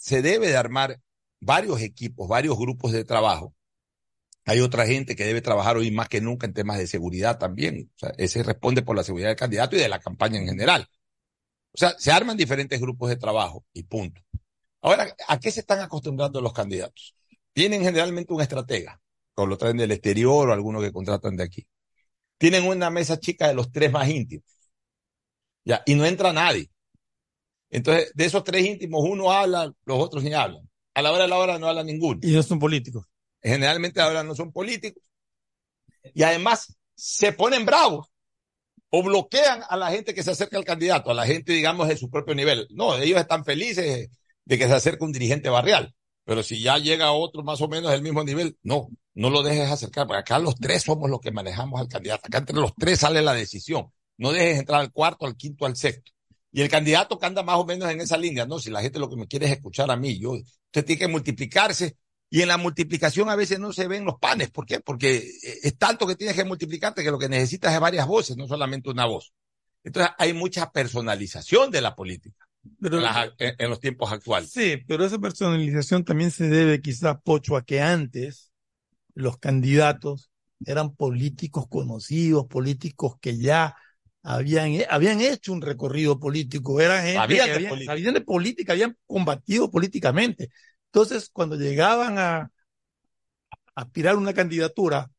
se 0.02 0.24
debe 0.24 0.48
de 0.48 0.58
armar 0.58 1.00
varios 1.40 1.80
equipos, 1.80 2.28
varios 2.28 2.58
grupos 2.58 2.92
de 2.92 3.06
trabajo. 3.06 3.54
Hay 4.46 4.60
otra 4.60 4.88
gente 4.88 5.16
que 5.16 5.26
debe 5.26 5.42
trabajar 5.42 5.78
hoy 5.78 5.92
más 5.92 6.10
que 6.10 6.22
nunca 6.22 6.48
en 6.48 6.56
temas 6.56 6.80
de 6.80 6.88
seguridad 6.88 7.38
también. 7.38 7.92
O 7.96 8.00
sea, 8.00 8.14
ese 8.18 8.42
responde 8.42 8.82
por 8.82 8.96
la 8.96 9.04
seguridad 9.04 9.30
del 9.30 9.38
candidato 9.38 9.76
y 9.76 9.80
de 9.80 9.88
la 9.88 10.00
campaña 10.00 10.40
en 10.40 10.48
general. 10.48 10.88
O 11.74 11.78
sea, 11.78 11.94
se 12.00 12.12
arman 12.12 12.36
diferentes 12.36 12.82
grupos 12.82 13.10
de 13.10 13.16
trabajo 13.16 13.64
y 13.74 13.84
punto. 13.84 14.22
Ahora, 14.82 15.16
¿a 15.28 15.40
qué 15.40 15.52
se 15.52 15.60
están 15.60 15.82
acostumbrando 15.82 16.42
los 16.42 16.54
candidatos? 16.54 17.16
Tienen 17.54 17.84
generalmente 17.84 18.34
un 18.34 18.42
estratega, 18.42 19.00
o 19.36 19.46
lo 19.46 19.56
traen 19.56 19.78
del 19.78 19.92
exterior 19.92 20.50
o 20.50 20.54
algunos 20.54 20.82
que 20.82 20.92
contratan 20.92 21.36
de 21.36 21.44
aquí. 21.44 21.68
Tienen 22.40 22.66
una 22.66 22.90
mesa 22.90 23.20
chica 23.20 23.48
de 23.48 23.54
los 23.54 23.72
tres 23.72 23.92
más 23.92 24.10
íntimos. 24.10 24.46
Ya, 25.64 25.84
y 25.86 25.94
no 25.94 26.08
entra 26.08 26.34
nadie. 26.34 26.72
Entonces, 27.72 28.12
de 28.14 28.26
esos 28.26 28.44
tres 28.44 28.66
íntimos, 28.66 29.02
uno 29.04 29.32
habla, 29.32 29.74
los 29.86 30.00
otros 30.00 30.24
ni 30.24 30.34
hablan. 30.34 30.70
A 30.94 31.02
la 31.02 31.12
hora 31.12 31.24
de 31.24 31.30
la 31.30 31.38
hora 31.38 31.58
no 31.58 31.68
habla 31.68 31.84
ninguno. 31.84 32.20
Y 32.22 32.32
no 32.34 32.44
son 32.44 32.60
políticos. 32.60 33.06
Generalmente 33.42 34.02
ahora 34.02 34.24
no 34.24 34.36
son 34.36 34.52
políticos. 34.52 35.02
Y 36.14 36.24
además 36.24 36.78
se 36.94 37.32
ponen 37.32 37.66
bravos 37.66 38.12
o 38.90 39.02
bloquean 39.02 39.64
a 39.68 39.78
la 39.78 39.90
gente 39.90 40.14
que 40.14 40.22
se 40.22 40.32
acerca 40.32 40.58
al 40.58 40.66
candidato, 40.66 41.10
a 41.10 41.14
la 41.14 41.26
gente, 41.26 41.54
digamos, 41.54 41.88
de 41.88 41.98
su 41.98 42.10
propio 42.10 42.36
nivel. 42.36 42.68
No, 42.72 42.98
ellos 42.98 43.20
están 43.20 43.46
felices 43.46 44.10
de 44.44 44.58
que 44.58 44.68
se 44.68 44.74
acerque 44.74 45.06
un 45.06 45.14
dirigente 45.14 45.50
barrial. 45.50 45.96
Pero 46.26 46.44
si 46.44 46.62
ya 46.62 46.78
llega 46.78 47.12
otro 47.14 47.42
más 47.42 47.62
o 47.62 47.70
menos 47.70 47.92
del 47.92 48.02
mismo 48.02 48.24
nivel, 48.24 48.58
no, 48.64 48.90
no 49.14 49.30
lo 49.30 49.44
dejes 49.44 49.72
acercar, 49.72 50.08
porque 50.08 50.20
acá 50.20 50.40
los 50.40 50.56
tres 50.56 50.84
somos 50.84 51.10
los 51.10 51.22
que 51.22 51.32
manejamos 51.32 51.80
al 51.80 51.88
candidato. 51.88 52.28
Acá 52.28 52.40
entre 52.40 52.58
los 52.58 52.76
tres 52.76 53.00
sale 53.00 53.22
la 53.22 53.34
decisión. 53.34 53.92
No 54.18 54.34
dejes 54.34 54.60
entrar 54.60 54.82
al 54.82 54.92
cuarto, 54.92 55.26
al 55.26 55.38
quinto, 55.38 55.66
al 55.66 55.76
sexto. 55.76 56.12
Y 56.52 56.62
el 56.62 56.70
candidato 56.70 57.18
que 57.18 57.26
anda 57.26 57.44
más 57.44 57.58
o 57.58 57.66
menos 57.66 57.90
en 57.90 58.02
esa 58.02 58.18
línea, 58.18 58.46
no, 58.46 58.60
si 58.60 58.70
la 58.70 58.82
gente 58.82 59.00
lo 59.00 59.10
que 59.10 59.16
me 59.16 59.28
quiere 59.28 59.46
es 59.46 59.54
escuchar 59.54 59.90
a 59.90 59.96
mí, 59.96 60.20
yo, 60.20 60.32
usted 60.32 60.86
tiene 60.86 61.00
que 61.00 61.08
multiplicarse 61.08 61.96
y 62.30 62.42
en 62.42 62.48
la 62.50 62.58
multiplicación 62.58 63.30
a 63.30 63.36
veces 63.36 63.60
no 63.60 63.72
se 63.74 63.88
ven 63.88 64.06
los 64.06 64.16
panes. 64.20 64.52
¿Por 64.52 64.66
qué? 64.66 64.80
Porque 64.80 65.30
es 65.64 65.78
tanto 65.78 66.08
que 66.08 66.16
tienes 66.16 66.36
que 66.36 66.44
multiplicarte 66.46 67.04
que 67.04 67.12
lo 67.12 67.20
que 67.20 67.30
necesitas 67.30 67.74
es 67.74 67.80
varias 67.80 68.08
voces, 68.08 68.38
no 68.38 68.48
solamente 68.48 68.90
una 68.90 69.06
voz. 69.06 69.34
Entonces 69.84 70.12
hay 70.18 70.34
mucha 70.34 70.72
personalización 70.72 71.72
de 71.72 71.82
la 71.82 71.96
política 71.96 72.48
Pero- 72.80 72.98
en, 72.98 73.04
las- 73.04 73.30
en- 73.38 73.56
en 73.58 73.70
los 73.70 73.80
tiempos 73.80 74.12
actuales. 74.12 74.52
Sí, 74.52 74.78
pero 74.88 75.06
esa 75.06 75.20
personalización 75.20 76.04
también 76.06 76.32
se 76.32 76.48
debe 76.50 76.82
quizá, 76.82 77.20
Pocho, 77.20 77.56
a 77.58 77.64
que 77.66 77.82
antes 77.82 78.52
los 79.14 79.38
candidatos 79.38 80.30
eran 80.66 80.96
políticos 80.96 81.66
conocidos, 81.68 82.46
políticos 82.48 83.16
que 83.20 83.38
ya 83.38 83.76
habían, 84.24 84.72
habían 84.90 85.22
hecho 85.22 85.54
un 85.54 85.62
recorrido 85.62 86.20
político, 86.20 86.80
eran 86.80 87.04
gente 87.04 87.36
que 87.36 87.42
habían, 87.42 87.70
política. 87.70 87.92
sabían 87.92 88.14
de 88.14 88.22
política, 88.22 88.74
habían 88.74 88.98
combatido 89.06 89.72
políticamente. 89.72 90.50
Entonces, 90.86 91.30
cuando 91.32 91.56
llegaban 91.56 92.18
a, 92.20 92.52
aspirar 93.76 94.16
a 94.16 94.18
una 94.18 94.34
candidatura, 94.34 95.10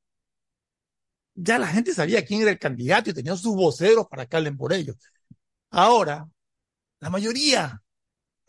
ya 1.35 1.59
la 1.59 1.67
gente 1.67 1.95
sabía 1.95 2.25
quién 2.25 2.43
era 2.43 2.51
el 2.51 2.59
candidato 2.59 3.11
y 3.11 3.15
tenían 3.15 3.39
sus 3.39 3.57
voceros 3.57 4.07
para 4.09 4.27
que 4.27 4.37
hablen 4.37 4.57
por 4.57 4.73
ellos. 4.73 4.97
Ahora, 5.71 6.29
la 7.01 7.11
mayoría 7.11 7.83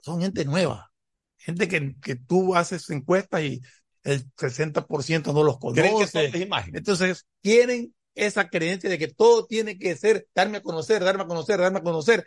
son 0.01 0.21
gente 0.21 0.43
nueva, 0.45 0.91
gente 1.37 1.67
que, 1.67 1.95
que 2.01 2.15
tú 2.15 2.55
haces 2.55 2.89
encuestas 2.89 3.41
y 3.41 3.61
el 4.03 4.29
60% 4.35 5.33
no 5.33 5.43
los 5.43 5.55
que 5.55 5.81
conoce. 5.81 6.31
Entonces, 6.73 7.25
quieren 7.41 7.93
esa 8.15 8.49
creencia 8.49 8.89
de 8.89 8.97
que 8.97 9.07
todo 9.07 9.45
tiene 9.45 9.77
que 9.77 9.95
ser 9.95 10.27
darme 10.35 10.57
a 10.57 10.61
conocer, 10.61 11.03
darme 11.03 11.23
a 11.23 11.27
conocer, 11.27 11.59
darme 11.59 11.79
a 11.79 11.83
conocer. 11.83 12.25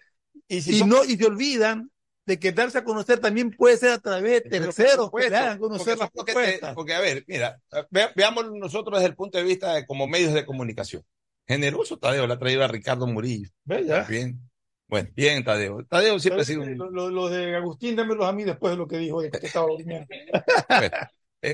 Y, 0.48 0.56
Y, 0.56 0.62
si 0.62 0.78
son- 0.80 0.88
no, 0.88 1.04
y 1.04 1.16
se 1.16 1.26
olvidan 1.26 1.90
de 2.26 2.38
que 2.40 2.50
darse 2.52 2.78
a 2.78 2.84
conocer 2.84 3.20
también 3.20 3.50
puede 3.52 3.76
ser 3.76 3.90
a 3.92 3.98
través 3.98 4.42
de 4.44 4.50
terceros 4.50 4.74
que 4.96 5.02
supuesto, 5.04 5.30
le 5.30 5.36
hagan 5.36 5.58
conocer 5.58 5.96
porque 5.96 6.00
las 6.00 6.08
son 6.08 6.10
los 6.14 6.24
que 6.24 6.32
te- 6.32 6.32
propuestas. 6.34 6.74
porque, 6.74 6.94
a 6.94 7.00
ver, 7.00 7.24
mira, 7.28 7.60
ve- 7.90 8.08
veámoslo 8.16 8.56
nosotros 8.56 8.98
desde 8.98 9.10
el 9.10 9.14
punto 9.16 9.38
de 9.38 9.44
vista 9.44 9.74
de 9.74 9.86
como 9.86 10.06
medios 10.08 10.34
de 10.34 10.44
comunicación. 10.44 11.04
Generoso 11.46 11.98
Tadeo, 11.98 12.26
le 12.26 12.32
ha 12.34 12.38
traído 12.38 12.64
a 12.64 12.68
Ricardo 12.68 13.06
Murillo. 13.06 13.48
Ya. 13.64 14.02
Bien. 14.02 14.40
Bueno, 14.88 15.08
bien, 15.14 15.44
Tadeo. 15.44 15.84
Tadeo 15.84 16.18
siempre 16.18 16.42
ha 16.42 16.44
sido 16.44 16.62
un... 16.62 16.76
Lo, 16.76 16.90
lo- 16.90 17.10
lo 17.10 17.28
de 17.28 17.54
Agustín, 17.56 17.94
dámelos 17.94 18.26
a 18.26 18.32
mí 18.32 18.42
después 18.44 18.72
de 18.72 18.76
lo 18.76 18.88
que 18.88 18.98
dijo, 18.98 19.20
de 19.22 19.30
que 19.30 19.46
estaba. 19.46 19.66
Bueno, 19.76 20.06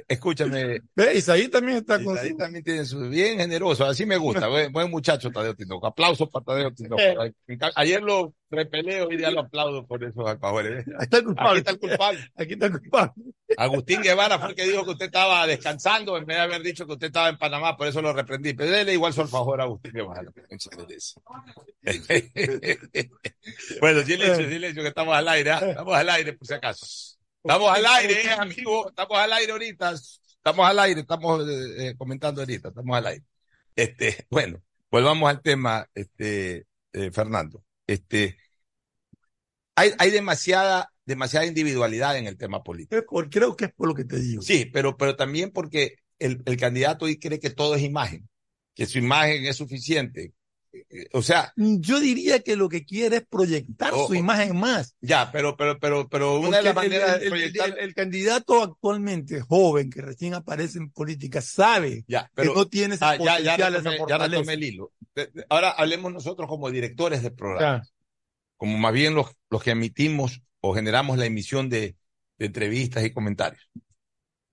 escúchame. 0.09 0.81
Ve, 0.95 1.17
Isaí 1.17 1.49
también 1.49 1.79
está 1.79 2.03
con 2.03 2.17
Tadeo 2.17 2.37
también 2.37 2.65
tiene 2.65 2.85
su... 2.85 3.09
Bien 3.09 3.39
generoso, 3.39 3.85
así 3.85 4.07
me 4.07 4.17
gusta. 4.17 4.49
Buen, 4.49 4.73
buen 4.73 4.91
muchacho 4.91 5.31
Tadeo 5.31 5.55
Tinoco. 5.55 5.87
Aplausos 5.87 6.29
para 6.29 6.45
Tadeo 6.45 6.73
Tinoco. 6.73 7.01
Eh. 7.01 7.35
Ayer 7.75 8.03
lo 8.03 8.35
repelé, 8.51 9.03
hoy 9.03 9.17
día 9.17 9.31
lo 9.31 9.41
aplaudo 9.41 9.87
por 9.87 10.05
esos 10.05 10.29
alfajores. 10.29 10.87
Ahí 10.99 11.05
está 11.05 11.19
el 11.19 11.25
culpable. 11.25 11.51
Aquí 11.51 11.59
está 11.59 11.71
el 11.73 11.79
culpable. 11.79 12.31
Aquí 12.37 12.53
está 12.53 12.67
el 12.67 12.73
culpable. 12.73 13.13
Agustín 13.57 14.03
Guevara 14.03 14.39
fue 14.39 14.51
el 14.51 14.55
que 14.55 14.65
dijo 14.65 14.85
que 14.85 14.91
usted 14.93 15.07
estaba 15.07 15.47
descansando 15.47 16.17
en 16.17 16.27
vez 16.27 16.37
de 16.37 16.43
haber 16.43 16.63
dicho 16.63 16.87
que 16.87 16.93
usted 16.93 17.09
estaba 17.09 17.29
en 17.29 17.39
Panamá, 17.39 17.77
por 17.77 17.87
eso 17.87 18.01
lo 18.01 18.13
reprendí. 18.13 18.55
Pero 18.55 18.71
déle 18.71 18.93
igual 18.93 19.13
su 19.13 19.23
alfajor 19.23 19.61
a 19.61 19.65
Agustín 19.65 19.93
Guevara. 19.93 20.23
Bueno, 23.81 24.03
silencio, 24.03 24.49
silencio, 24.49 24.83
que 24.83 24.89
estamos 24.89 25.17
al 25.17 25.29
aire, 25.29 25.51
¿ah? 25.51 25.61
Estamos 25.63 25.95
al 25.95 26.09
aire, 26.11 26.33
por 26.35 26.47
si 26.47 26.55
acaso. 26.55 26.87
Estamos 27.45 27.77
al 27.77 27.87
aire, 27.87 28.25
eh, 28.25 28.31
amigo. 28.31 28.89
Estamos 28.89 29.19
al 29.19 29.33
aire 29.33 29.53
ahorita. 29.53 29.93
Estamos 29.93 30.69
al 30.69 30.79
aire, 30.79 31.01
estamos 31.01 31.49
eh, 31.49 31.89
eh, 31.89 31.95
comentando 31.97 32.41
ahorita, 32.41 32.69
estamos 32.69 32.97
al 32.97 33.07
aire. 33.07 33.25
Este, 33.75 34.27
bueno, 34.31 34.63
volvamos 34.91 35.29
al 35.29 35.41
tema, 35.41 35.89
este, 35.95 36.67
eh, 36.93 37.11
Fernando. 37.13 37.65
Este, 37.87 38.37
hay, 39.75 39.93
hay 39.99 40.11
demasiada, 40.11 40.93
demasiada 41.05 41.47
individualidad 41.47 42.17
en 42.17 42.27
el 42.27 42.37
tema 42.37 42.63
político. 42.63 43.25
Creo 43.31 43.57
que 43.57 43.67
es 43.67 43.73
por 43.73 43.89
lo 43.89 43.95
que 43.95 44.05
te 44.05 44.19
digo. 44.19 44.43
Sí, 44.43 44.67
pero, 44.67 44.97
pero 44.97 45.17
también 45.17 45.51
porque 45.51 45.97
el, 46.19 46.43
el 46.45 46.57
candidato 46.57 47.07
hoy 47.07 47.19
cree 47.19 47.41
que 47.41 47.51
todo 47.51 47.75
es 47.75 47.83
imagen, 47.83 48.29
que 48.75 48.87
su 48.87 48.99
imagen 48.99 49.47
es 49.47 49.57
suficiente. 49.57 50.33
O 51.13 51.21
sea, 51.23 51.53
Yo 51.57 52.01
diría 52.01 52.41
que 52.41 52.57
lo 52.57 52.69
que 52.69 52.85
quiere 52.85 53.17
es 53.17 53.27
proyectar 53.27 53.93
Oh, 53.95 54.07
su 54.09 54.15
imen 54.15 54.59
más. 54.59 54.97
ya, 55.01 55.31
pero, 55.31 55.57
pero, 55.57 55.79
pero, 55.79 56.09
pero 56.09 56.41
una 56.41 56.57
de 56.59 56.63
las 56.63 56.75
maneras 56.75 57.15
el, 57.15 57.21
de 57.21 57.25
el- 57.27 57.31
proyectar, 57.31 57.69
el- 57.71 57.79
el 57.79 57.95
candidato 57.95 58.63
actualmente 58.63 59.41
joven 59.43 59.91
que 59.91 60.01
recién 60.01 60.35
aparece 60.35 60.79
en 60.79 60.91
política 60.91 61.41
sabe 61.43 62.05
ya, 62.09 62.31
pero, 62.35 62.53
que 62.55 62.59
no 62.59 62.67
tiene 62.69 62.95
ese 62.95 63.05
ah, 63.05 63.17
ya, 63.17 63.19
ya 63.41 63.57
potencial, 63.57 63.75
esa 63.77 63.91
retomé, 63.91 64.11
ya 64.11 64.19
retomé 64.19 64.53
el 64.55 64.65
hilo. 64.65 64.93
De- 65.15 65.27
de- 65.27 65.47
Ahora 65.51 65.71
hablemos 65.71 66.13
nosotros 66.13 66.49
como 66.49 66.71
directores 66.71 67.23
del 67.23 67.35
programa. 67.35 67.83
Ya. 67.85 67.89
como 68.57 68.79
más 68.79 68.93
bien 68.93 69.15
los, 69.15 69.27
los 69.51 69.63
que 69.63 69.73
emitimos 69.73 70.41
o 70.61 70.75
generamos 70.75 71.19
la 71.19 71.27
emisión 71.27 71.69
de, 71.69 71.97
de 72.39 72.47
entrevistas 72.47 73.05
y 73.05 73.13
comentarios. 73.13 73.69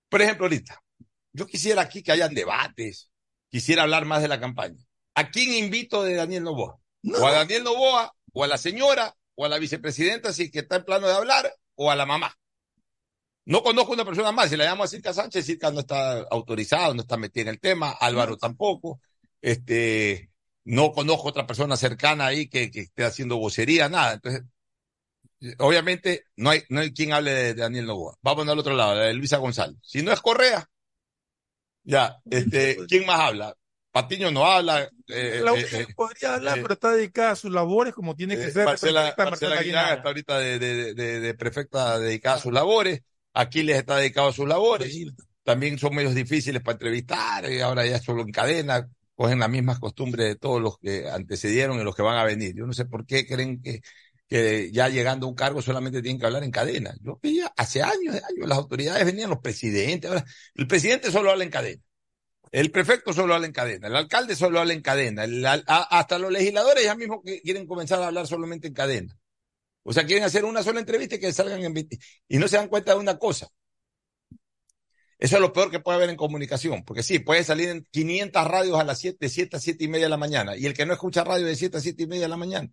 Por 0.10 0.22
ejemplo, 0.22 0.46
ahorita, 0.48 0.82
yo 1.32 1.46
quisiera 1.46 1.84
aquí 1.84 2.02
que 2.04 2.12
hayan 2.12 2.34
debates, 2.34 3.10
quisiera 3.50 3.84
hablar 3.84 4.06
más 4.06 4.22
de 4.22 4.28
la 4.28 4.40
campaña. 4.40 4.84
¿A 5.20 5.32
quién 5.32 5.52
invito 5.54 6.02
de 6.02 6.16
Daniel 6.16 6.44
Novoa? 6.44 6.80
O 7.04 7.28
a 7.28 7.34
Daniel 7.34 7.66
Novoa, 7.66 8.16
o 8.32 8.44
a 8.46 8.48
la 8.48 8.58
señora, 8.58 9.14
o 9.36 9.44
a 9.46 9.50
la 9.50 9.60
vicepresidenta, 9.60 10.32
si 10.32 10.44
es 10.44 10.52
que 10.52 10.60
está 10.60 10.78
en 10.78 10.86
plano 10.86 11.08
de 11.08 11.14
hablar, 11.14 11.54
o 11.76 11.92
a 11.92 11.96
la 11.98 12.06
mamá. 12.06 12.34
No 13.44 13.62
conozco 13.62 13.92
una 13.92 14.06
persona 14.06 14.32
más, 14.32 14.50
si 14.50 14.56
la 14.56 14.64
llamo 14.64 14.86
a 14.86 14.88
Circa 14.88 15.14
Sánchez, 15.14 15.46
Circa 15.46 15.72
no 15.72 15.82
está 15.82 16.22
autorizado, 16.22 16.94
no 16.94 17.02
está 17.02 17.18
metida 17.18 17.42
en 17.42 17.48
el 17.50 17.60
tema, 17.60 17.92
Álvaro 18.00 18.38
tampoco, 18.38 19.02
este, 19.42 20.30
no 20.64 20.94
conozco 20.94 21.28
otra 21.28 21.46
persona 21.46 21.76
cercana 21.76 22.28
ahí 22.28 22.48
que, 22.48 22.72
que 22.72 22.80
esté 22.82 23.04
haciendo 23.04 23.38
vocería, 23.38 23.90
nada. 23.90 24.14
Entonces, 24.14 24.44
obviamente 25.58 26.28
no 26.38 26.52
hay, 26.52 26.64
no 26.70 26.80
hay 26.80 26.94
quien 26.94 27.12
hable 27.12 27.34
de, 27.34 27.54
de 27.56 27.62
Daniel 27.62 27.88
Novoa. 27.88 28.16
Vamos 28.22 28.48
al 28.48 28.60
otro 28.60 28.74
lado, 28.74 28.96
la 28.96 29.02
de 29.08 29.14
Luisa 29.16 29.36
González. 29.36 29.80
Si 29.84 30.02
no 30.02 30.14
es 30.14 30.22
Correa, 30.22 30.66
ya, 31.84 32.22
este, 32.30 32.78
¿quién 32.88 33.06
más 33.06 33.20
habla? 33.20 33.56
Patiño 33.92 34.32
no 34.32 34.46
habla. 34.46 34.88
eh, 35.08 35.42
La 35.44 35.52
eh, 35.52 35.54
única 35.54 35.78
eh, 35.80 35.86
que 35.88 35.94
podría 35.96 36.36
hablar, 36.36 36.60
eh, 36.60 36.62
pero 36.62 36.74
está 36.76 36.92
dedicada 36.92 37.32
a 37.32 37.36
sus 37.36 37.52
labores 37.52 37.94
como 37.94 38.16
tiene 38.16 38.36
que 38.38 38.52
ser. 38.52 38.66
Marcela, 38.66 39.16
Marcela 39.18 39.62
está 39.62 40.10
ahorita 40.10 40.38
de, 40.40 40.60
de, 40.60 40.94
de, 40.94 41.20
de 41.20 41.34
prefecta 41.34 42.00
dedicada 42.00 42.36
a 42.38 42.40
sus 42.40 42.54
labores. 42.54 43.02
Aquiles 43.34 43.78
está 43.78 43.98
dedicado 43.98 44.30
a 44.30 44.34
sus 44.34 44.48
labores. 44.48 44.94
También 45.44 45.80
son 45.80 45.96
medios 45.96 46.14
difíciles 46.14 46.62
para 46.62 46.74
entrevistar. 46.74 47.52
y 47.52 47.60
ahora 47.62 47.86
ya 47.86 48.00
solo 48.00 48.22
en 48.22 48.32
cadena. 48.32 48.88
Cogen 49.16 49.40
las 49.40 49.50
mismas 49.50 49.80
costumbres 49.80 50.28
de 50.28 50.36
todos 50.36 50.62
los 50.62 50.78
que 50.80 51.10
antecedieron 51.10 51.80
y 51.80 51.84
los 51.84 51.96
que 51.96 52.02
van 52.04 52.18
a 52.18 52.24
venir. 52.24 52.56
Yo 52.56 52.66
no 52.66 52.72
sé 52.74 52.86
por 52.86 53.06
qué 53.06 53.26
creen 53.28 53.62
que, 53.62 53.82
que 54.30 54.72
ya 54.72 54.88
llegando 54.88 55.26
a 55.26 55.30
un 55.30 55.36
cargo 55.36 55.62
solamente 55.62 56.02
tienen 56.02 56.20
que 56.20 56.26
hablar 56.26 56.44
en 56.44 56.52
cadena. 56.52 56.94
Yo 57.02 57.20
veía 57.22 57.52
hace 57.58 57.82
años, 57.82 58.16
años, 58.16 58.48
las 58.48 58.58
autoridades 58.58 59.06
venían, 59.06 59.30
los 59.30 59.40
presidentes. 59.40 60.10
Ahora, 60.10 60.24
el 60.56 60.68
presidente 60.68 61.12
solo 61.12 61.32
habla 61.32 61.44
en 61.44 61.50
cadena. 61.50 61.82
El 62.52 62.72
prefecto 62.72 63.14
solo 63.14 63.36
habla 63.36 63.48
en 63.48 63.54
cadena, 63.54 63.88
el 63.88 63.96
alcalde 63.96 64.36
solo 64.36 64.60
habla 64.60 64.74
en 64.74 64.82
cadena, 64.82 65.24
el 65.24 65.46
al- 65.46 65.64
a- 65.68 66.00
hasta 66.00 66.18
los 66.20 66.32
legisladores 66.32 66.84
ya 66.84 66.96
mismo 66.96 67.22
quieren 67.22 67.68
comenzar 67.68 68.02
a 68.02 68.08
hablar 68.08 68.28
solamente 68.28 68.68
en 68.68 68.74
cadena. 68.74 69.18
O 69.84 69.94
sea, 69.94 70.06
quieren 70.06 70.26
hacer 70.26 70.46
una 70.46 70.64
sola 70.64 70.80
entrevista 70.82 71.16
y 71.16 71.20
que 71.20 71.34
salgan 71.34 71.64
en 71.64 71.74
20 71.74 72.00
y 72.28 72.38
no 72.40 72.48
se 72.48 72.58
dan 72.58 72.70
cuenta 72.70 72.94
de 72.94 73.00
una 73.00 73.20
cosa. 73.20 73.48
Eso 75.20 75.36
es 75.36 75.42
lo 75.42 75.52
peor 75.54 75.70
que 75.70 75.80
puede 75.82 75.98
haber 75.98 76.10
en 76.10 76.16
comunicación, 76.16 76.84
porque 76.86 77.04
sí, 77.04 77.20
puede 77.20 77.44
salir 77.44 77.70
en 77.70 77.86
500 77.92 78.46
radios 78.48 78.80
a 78.80 78.84
las 78.86 79.00
7, 79.00 79.18
de 79.26 79.30
7 79.30 79.58
a 79.58 79.60
7 79.60 79.84
y 79.84 79.88
media 79.90 80.06
de 80.06 80.10
la 80.10 80.18
mañana, 80.18 80.56
y 80.56 80.66
el 80.66 80.74
que 80.74 80.86
no 80.86 80.94
escucha 80.94 81.24
radio 81.26 81.46
de 81.46 81.56
7 81.56 81.78
a 81.78 81.82
7 81.82 82.04
y 82.04 82.08
media 82.08 82.24
de 82.24 82.30
la 82.30 82.38
mañana. 82.38 82.70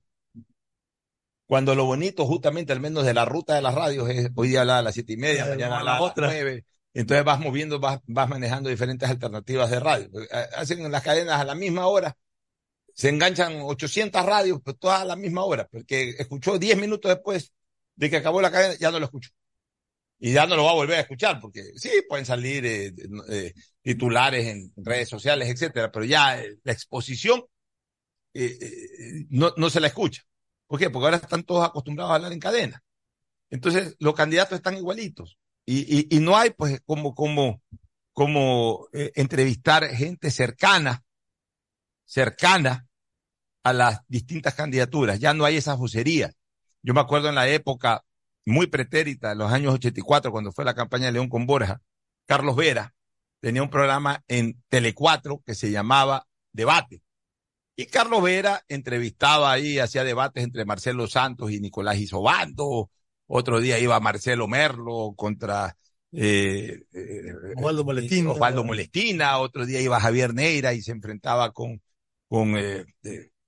Cuando 1.47 1.75
lo 1.77 1.85
bonito, 1.85 2.27
justamente, 2.27 2.73
al 2.73 2.81
menos 2.81 3.05
de 3.05 3.15
la 3.15 3.25
ruta 3.25 3.55
de 3.55 3.63
las 3.63 3.75
radios, 3.75 4.09
es 4.11 4.31
hoy 4.35 4.49
día 4.49 4.63
hablar 4.63 4.79
a 4.79 4.83
las 4.83 4.95
7 4.95 5.13
y 5.13 5.17
media, 5.17 5.47
mañana 5.47 5.77
a 5.77 5.81
a 5.81 5.85
la 5.85 5.93
las 5.93 6.01
otra. 6.03 6.27
9. 6.27 6.65
Entonces 6.97 7.27
vas 7.27 7.39
moviendo, 7.39 7.79
vas, 7.79 8.01
manejando 8.07 8.71
diferentes 8.71 9.09
alternativas 9.09 9.71
de 9.71 9.81
radio. 9.81 10.09
Eh, 10.19 10.29
Hacen 10.57 10.81
en 10.81 10.91
las 10.91 11.03
cadenas 11.03 11.39
a 11.39 11.45
la 11.45 11.55
misma 11.55 11.87
hora, 11.89 12.17
se 12.95 13.11
enganchan 13.11 13.61
800 13.61 14.25
radios, 14.25 14.61
pues 14.65 14.79
todas 14.79 15.03
a 15.03 15.05
la 15.05 15.15
misma 15.15 15.45
hora, 15.45 15.69
porque 15.71 16.15
escuchó 16.19 16.59
10 16.59 16.79
minutos 16.79 17.11
después 17.11 17.53
de 17.97 18.09
que 18.09 18.17
acabó 18.17 18.41
la 18.41 18.51
cadena, 18.51 18.77
ya 18.81 18.91
no 18.91 18.99
lo 18.99 19.05
escuchó. 19.05 19.31
Y 20.19 20.33
ya 20.33 20.47
no 20.47 20.57
lo 20.57 20.65
va 20.65 20.71
a 20.71 20.75
volver 20.75 20.97
a 20.97 21.03
escuchar, 21.03 21.39
porque 21.39 21.63
sí, 21.77 21.91
pueden 22.09 22.25
salir 22.25 22.65
eh, 22.65 22.95
eh, 23.29 23.53
titulares 23.83 24.47
en 24.47 24.73
redes 24.77 25.11
sociales, 25.11 25.51
etcétera, 25.51 25.93
pero 25.93 26.07
ya 26.07 26.43
la 26.65 26.73
exposición 26.73 27.45
no, 29.29 29.53
no 29.55 29.69
se 29.69 29.81
la 29.81 29.89
escucha. 29.89 30.23
¿Por 30.67 30.79
qué? 30.79 30.89
Porque 30.89 31.05
ahora 31.05 31.17
están 31.19 31.45
todos 31.45 31.67
acostumbrados 31.67 32.13
a 32.13 32.15
hablar 32.15 32.33
en 32.33 32.41
cadena. 32.41 32.83
Entonces, 33.51 33.97
los 33.99 34.15
candidatos 34.15 34.57
están 34.57 34.79
igualitos. 34.79 35.39
Y, 35.67 35.81
y, 35.99 36.17
y 36.17 36.21
no 36.21 36.37
hay, 36.37 36.51
pues, 36.51 36.81
como, 36.87 37.15
como, 37.15 37.61
como 38.13 38.87
eh, 38.93 39.13
entrevistar 39.17 39.87
gente 39.89 40.31
cercana, 40.31 41.05
cercana 42.05 42.87
a 43.63 43.73
las 43.73 44.01
distintas 44.07 44.55
candidaturas. 44.55 45.19
Ya 45.19 45.35
no 45.35 45.45
hay 45.45 45.57
esas 45.57 45.77
vocerías. 45.77 46.35
Yo 46.83 46.95
me 46.95 47.01
acuerdo 47.01 47.29
en 47.29 47.35
la 47.35 47.49
época 47.49 48.05
muy 48.45 48.69
pretérita, 48.69 49.33
en 49.33 49.39
los 49.39 49.53
años 49.53 49.75
84, 49.75 50.31
cuando 50.31 50.53
fue 50.53 50.65
la 50.65 50.75
campaña 50.75 51.07
de 51.07 51.13
León 51.13 51.29
con 51.29 51.47
Borja, 51.47 51.83
Carlos 52.27 52.55
Vera 52.55 52.95
tenía 53.41 53.63
un 53.63 53.71
programa 53.71 54.23
en 54.29 54.63
Telecuatro 54.69 55.43
que 55.45 55.55
se 55.55 55.73
llamaba 55.73 56.27
Debate. 56.53 57.03
Y 57.77 57.87
Carlos 57.87 58.23
Vera 58.23 58.65
entrevistaba 58.69 59.53
ahí, 59.53 59.79
hacía 59.79 60.05
debates 60.05 60.43
entre 60.43 60.65
Marcelo 60.65 61.07
Santos 61.07 61.51
y 61.51 61.61
Nicolás 61.61 61.99
Isobando. 61.99 62.91
Otro 63.27 63.61
día 63.61 63.79
iba 63.79 63.99
Marcelo 64.01 64.47
Merlo 64.49 65.15
contra 65.17 65.77
eh, 66.13 66.83
eh, 66.93 67.33
Osvaldo 67.57 67.85
Molestina. 67.85 68.31
Osvaldo 68.31 68.65
Molestina. 68.65 69.39
Otro 69.39 69.67
día 69.67 69.81
iba 69.81 70.01
Javier 70.01 70.35
Neira 70.35 70.73
y 70.73 70.83
se 70.83 70.93
enfrentaba 70.93 71.53
con, 71.53 71.83
con, 72.29 72.57
eh, 72.57 72.85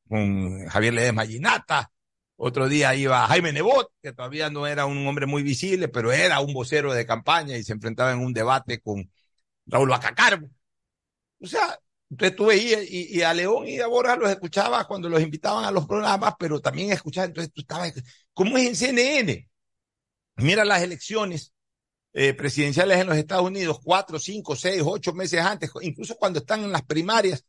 con 0.09 0.67
Javier 0.67 0.95
Ledesma 0.95 1.27
Ginata. 1.27 1.91
Otro 2.37 2.69
día 2.69 2.95
iba 2.95 3.27
Jaime 3.27 3.53
Nebot, 3.53 3.91
que 4.01 4.13
todavía 4.13 4.49
no 4.49 4.67
era 4.67 4.87
un 4.87 5.05
hombre 5.07 5.27
muy 5.27 5.43
visible, 5.43 5.89
pero 5.89 6.13
era 6.13 6.39
un 6.41 6.53
vocero 6.53 6.93
de 6.93 7.05
campaña 7.05 7.57
y 7.57 7.65
se 7.65 7.73
enfrentaba 7.73 8.13
en 8.13 8.21
un 8.21 8.33
debate 8.33 8.81
con 8.81 9.11
Raúl 9.67 9.91
Bacacarbo. 9.91 10.49
O 11.41 11.47
sea, 11.47 11.79
entonces 12.11 12.37
tú 12.37 12.47
veías, 12.47 12.83
y, 12.89 13.19
y 13.19 13.23
a 13.23 13.35
León 13.35 13.67
y 13.69 13.81
a 13.81 13.87
Borja 13.87 14.17
los 14.17 14.31
escuchabas 14.31 14.87
cuando 14.87 15.09
los 15.09 15.21
invitaban 15.21 15.65
a 15.65 15.71
los 15.71 15.87
programas, 15.87 16.35
pero 16.39 16.61
también 16.61 16.93
escuchabas, 16.93 17.29
entonces 17.31 17.53
tú 17.53 17.63
estabas, 17.63 17.93
¿cómo 18.33 18.57
es 18.57 18.67
en 18.67 18.77
CNN? 18.77 19.49
Mira 20.39 20.65
las 20.65 20.83
elecciones 20.83 21.53
eh, 22.13 22.35
presidenciales 22.35 22.99
en 22.99 23.07
los 23.07 23.17
Estados 23.17 23.45
Unidos, 23.47 23.79
cuatro, 23.83 24.19
cinco, 24.19 24.57
seis, 24.57 24.83
ocho 24.85 25.13
meses 25.13 25.41
antes, 25.41 25.71
incluso 25.83 26.17
cuando 26.17 26.39
están 26.41 26.65
en 26.65 26.73
las 26.73 26.83
primarias, 26.85 27.45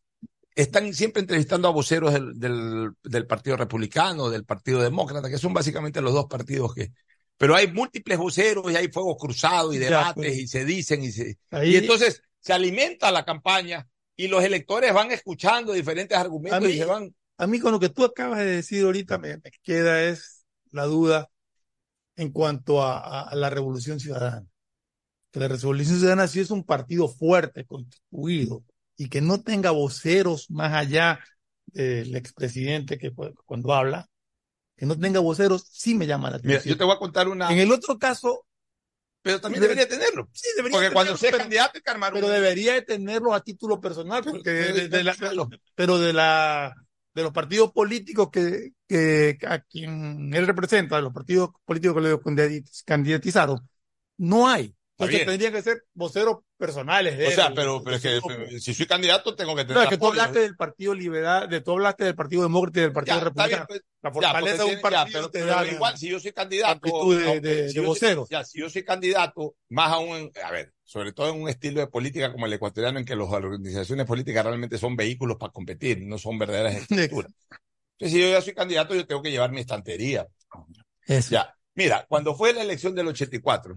están 0.56 0.94
siempre 0.94 1.22
entrevistando 1.22 1.68
a 1.68 1.72
voceros 1.72 2.14
del, 2.14 2.38
del, 2.38 2.92
del 3.04 3.28
Partido 3.28 3.56
Republicano, 3.58 4.30
del 4.30 4.44
Partido 4.46 4.82
Demócrata, 4.82 5.30
que 5.30 5.38
son 5.38 5.54
básicamente 5.54 6.02
los 6.02 6.14
dos 6.14 6.26
partidos 6.26 6.74
que... 6.74 6.92
Pero 7.38 7.56
hay 7.56 7.72
múltiples 7.72 8.18
voceros 8.18 8.70
y 8.70 8.76
hay 8.76 8.90
fuegos 8.90 9.16
cruzados 9.18 9.74
y 9.74 9.80
Ya, 9.80 9.86
debates 9.86 10.14
pues. 10.16 10.38
y 10.38 10.48
se 10.48 10.66
dicen 10.66 11.04
y 11.04 11.12
se... 11.12 11.38
Ahí- 11.52 11.72
Y 11.74 11.78
entonces 11.78 12.22
se 12.42 12.52
alimenta 12.52 13.12
la 13.12 13.24
campaña 13.24 13.88
y 14.18 14.28
los 14.28 14.44
electores 14.44 14.94
van 14.94 15.12
escuchando 15.12 15.72
diferentes 15.72 16.18
argumentos 16.18 16.62
mí- 16.62 16.74
y 16.74 16.78
se 16.78 16.86
van... 16.86 17.16
A 17.38 17.48
mí 17.48 17.60
con 17.62 17.72
lo 17.72 17.80
que 17.80 17.88
tú 17.88 18.04
acabas 18.04 18.40
de 18.40 18.46
decir 18.48 18.84
ahorita 18.84 19.18
me, 19.18 19.38
me 19.38 19.52
queda 19.64 20.04
es 20.04 20.46
la 20.72 20.84
duda 20.84 21.30
en 22.20 22.32
cuanto 22.32 22.84
a, 22.84 23.34
la 23.36 23.50
Revolución 23.50 24.00
Ciudadana. 24.00 24.46
Que 25.32 25.40
la 25.40 25.48
Revolución 25.48 25.98
Ciudadana 26.00 26.28
sí 26.28 26.40
es 26.40 26.52
un 26.52 26.64
partido 26.64 27.08
fuerte, 27.08 27.66
constituido, 27.66 28.64
y 28.98 29.10
que 29.10 29.22
no 29.22 29.42
tenga 29.42 29.72
voceros 29.72 30.50
más 30.50 30.74
allá 30.74 31.20
del 31.68 32.16
expresidente 32.16 32.98
que 32.98 33.12
cu- 33.12 33.34
cuando 33.46 33.74
habla, 33.74 34.08
que 34.76 34.86
no 34.86 34.98
tenga 34.98 35.20
voceros, 35.20 35.68
sí 35.72 35.94
me 35.96 36.08
llama 36.08 36.30
la 36.32 36.38
Mira, 36.40 36.56
atención. 36.58 36.74
yo 36.74 36.78
te 36.78 36.84
voy 36.84 36.96
a 36.96 37.00
contar 37.00 37.28
una... 37.28 37.52
En 37.52 37.60
el 37.60 37.72
otro 37.72 37.98
caso, 37.98 38.46
Pero 39.22 39.40
también 39.40 39.62
Debe- 39.64 39.76
debería 39.76 39.88
tenerlo. 39.90 40.30
sí 40.34 40.48
debería 40.58 40.78
Porque 40.78 40.92
cuando 40.94 41.14
tenerlo, 41.14 41.18
sea 41.20 41.32
pero- 41.32 41.44
candidato 41.44 41.72
hay 41.76 41.82
que 41.82 41.92
armar 41.92 42.14
pero 42.14 42.28
un- 42.28 42.34
debería 42.34 42.74
de 42.74 42.82
tenerlo 42.82 43.34
a 43.34 43.42
título 43.44 43.80
personal, 43.80 44.24
porque 44.24 44.42
pero- 44.44 44.74
de, 44.76 44.88
de 44.90 45.04
la- 45.04 45.16
pero- 45.20 45.50
pero 45.76 46.00
de 46.00 46.14
la 46.14 46.74
de 47.20 47.24
los 47.26 47.34
partidos 47.34 47.72
políticos 47.74 48.30
que, 48.32 48.72
que 48.88 49.38
a 49.48 49.60
quien 49.62 50.34
él 50.34 50.48
representa, 50.48 50.96
de 50.98 51.02
los 51.04 51.14
partidos 51.14 51.52
políticos 51.66 51.96
que 51.98 52.02
le 52.02 52.16
candidatiz- 52.20 52.84
candidatizaron, 52.86 53.70
no 54.18 54.48
hay. 54.48 54.76
Entonces 54.98 55.18
bien. 55.18 55.26
tendrían 55.26 55.54
que 55.54 55.62
ser 55.62 55.86
voceros 55.94 56.40
personales 56.60 57.18
de 57.18 57.26
O 57.26 57.30
él. 57.30 57.36
sea, 57.36 57.54
pero, 57.56 57.82
pero 57.84 57.96
es 57.96 58.02
que 58.02 58.18
eh, 58.18 58.60
si 58.60 58.74
soy 58.74 58.86
candidato 58.86 59.34
tengo 59.36 59.56
que 59.56 59.64
tener 59.64 59.78
no, 59.78 59.82
es 59.84 59.90
que 59.90 59.98
tú 59.98 60.08
hablaste 60.08 60.40
del 60.42 60.56
Partido 60.56 60.94
Liberal, 60.94 61.50
de 61.50 61.62
tú 61.62 61.72
hablaste 61.72 62.04
del 62.04 62.16
Partido 62.16 62.44
Demócrata 62.44 62.80
y 62.80 62.82
del 62.84 62.92
Partido 62.94 63.16
Ya, 63.22 63.28
está 63.28 63.48
bien, 63.48 63.60
Republicano. 63.60 63.66
pues, 63.68 63.82
la 64.02 64.12
fortaleza 64.12 64.64
de 64.64 64.70
un 64.70 64.76
ya, 64.76 64.82
partido 64.82 65.06
pero, 65.14 65.32
te 65.32 65.40
pero 65.40 65.52
da 65.56 65.68
igual, 65.68 65.98
si 65.98 66.10
yo 66.10 66.20
soy 66.20 66.32
candidato, 66.34 67.10
de- 67.16 67.40
de- 67.42 67.70
si 67.70 67.80
de 67.80 67.86
yo 67.86 67.96
soy- 67.96 68.26
ya, 68.30 68.44
si 68.44 68.60
yo 68.60 68.70
soy 68.70 68.84
candidato, 68.84 69.56
más 69.70 69.92
aún, 69.92 70.16
en- 70.18 70.32
a 70.44 70.52
ver, 70.52 70.74
sobre 70.84 71.14
todo 71.14 71.34
en 71.34 71.42
un 71.42 71.50
estilo 71.50 71.80
de 71.80 71.88
política 71.88 72.32
como 72.32 72.46
el 72.46 72.54
ecuatoriano, 72.54 73.00
en 73.00 73.06
que 73.06 73.16
las 73.16 73.30
organizaciones 73.30 74.06
políticas 74.06 74.46
realmente 74.46 74.78
son 74.78 74.96
vehículos 74.96 75.38
para 75.38 75.52
competir, 75.54 76.02
no 76.04 76.18
son 76.18 76.38
verdaderas 76.38 76.76
estructuras. 76.90 77.32
Entonces, 77.98 78.14
si 78.18 78.22
yo 78.22 78.30
ya 78.30 78.42
soy 78.42 78.54
candidato, 78.54 78.94
yo 78.96 79.08
tengo 79.08 79.22
que 79.22 79.32
llevar 79.32 79.52
mi 79.52 79.60
estantería. 79.62 80.28
Eso. 81.06 81.32
Ya, 81.32 81.56
mira, 81.76 82.06
cuando 82.08 82.36
fue 82.36 82.54
la 82.54 82.62
elección 82.62 82.96
del 82.96 83.08
84, 83.08 83.76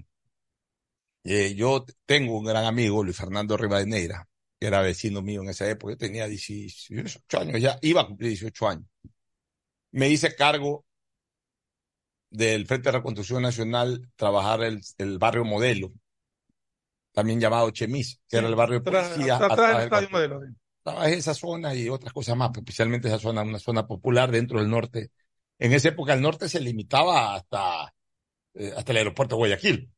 eh, 1.25 1.55
yo 1.55 1.85
tengo 2.05 2.39
un 2.39 2.45
gran 2.45 2.65
amigo, 2.65 3.03
Luis 3.03 3.17
Fernando 3.17 3.57
Rivadeneira, 3.57 4.29
que 4.59 4.67
era 4.67 4.81
vecino 4.81 5.23
mío 5.23 5.43
en 5.43 5.51
esa 5.51 5.69
época, 5.69 5.93
yo 5.93 5.99
tenía 5.99 6.27
18 6.27 7.39
años, 7.39 7.61
ya 7.61 7.79
iba 7.83 8.03
a 8.03 8.07
cumplir 8.07 8.31
18 8.31 8.69
años. 8.69 8.87
Me 9.93 10.09
hice 10.09 10.35
cargo 10.35 10.85
del 12.31 12.67
Frente 12.67 12.89
de 12.89 12.99
Reconstrucción 12.99 13.43
Nacional 13.43 14.09
trabajar 14.17 14.63
el, 14.63 14.81
el 14.99 15.19
barrio 15.19 15.45
modelo, 15.45 15.93
también 17.13 17.41
llamado 17.41 17.71
Chemis, 17.71 18.21
que 18.29 18.39
era 18.39 18.49
el 18.49 18.55
barrio 18.55 18.81
de 18.81 18.91
policía. 18.91 19.39
Trabajé 20.83 21.15
esa 21.15 21.35
zona 21.35 21.75
y 21.75 21.89
otras 21.89 22.13
cosas 22.13 22.37
más, 22.37 22.51
especialmente 22.57 23.07
esa 23.07 23.19
zona, 23.19 23.43
una 23.43 23.59
zona 23.59 23.87
popular 23.87 24.31
dentro 24.31 24.59
del 24.59 24.69
norte. 24.69 25.13
En 25.59 25.73
esa 25.73 25.91
época 25.91 26.15
el 26.15 26.23
norte 26.23 26.49
se 26.49 26.59
limitaba 26.59 27.37
hasta, 27.37 27.95
eh, 28.55 28.73
hasta 28.77 28.91
el 28.91 28.99
aeropuerto 28.99 29.37
de 29.37 29.39
Guayaquil. 29.39 29.93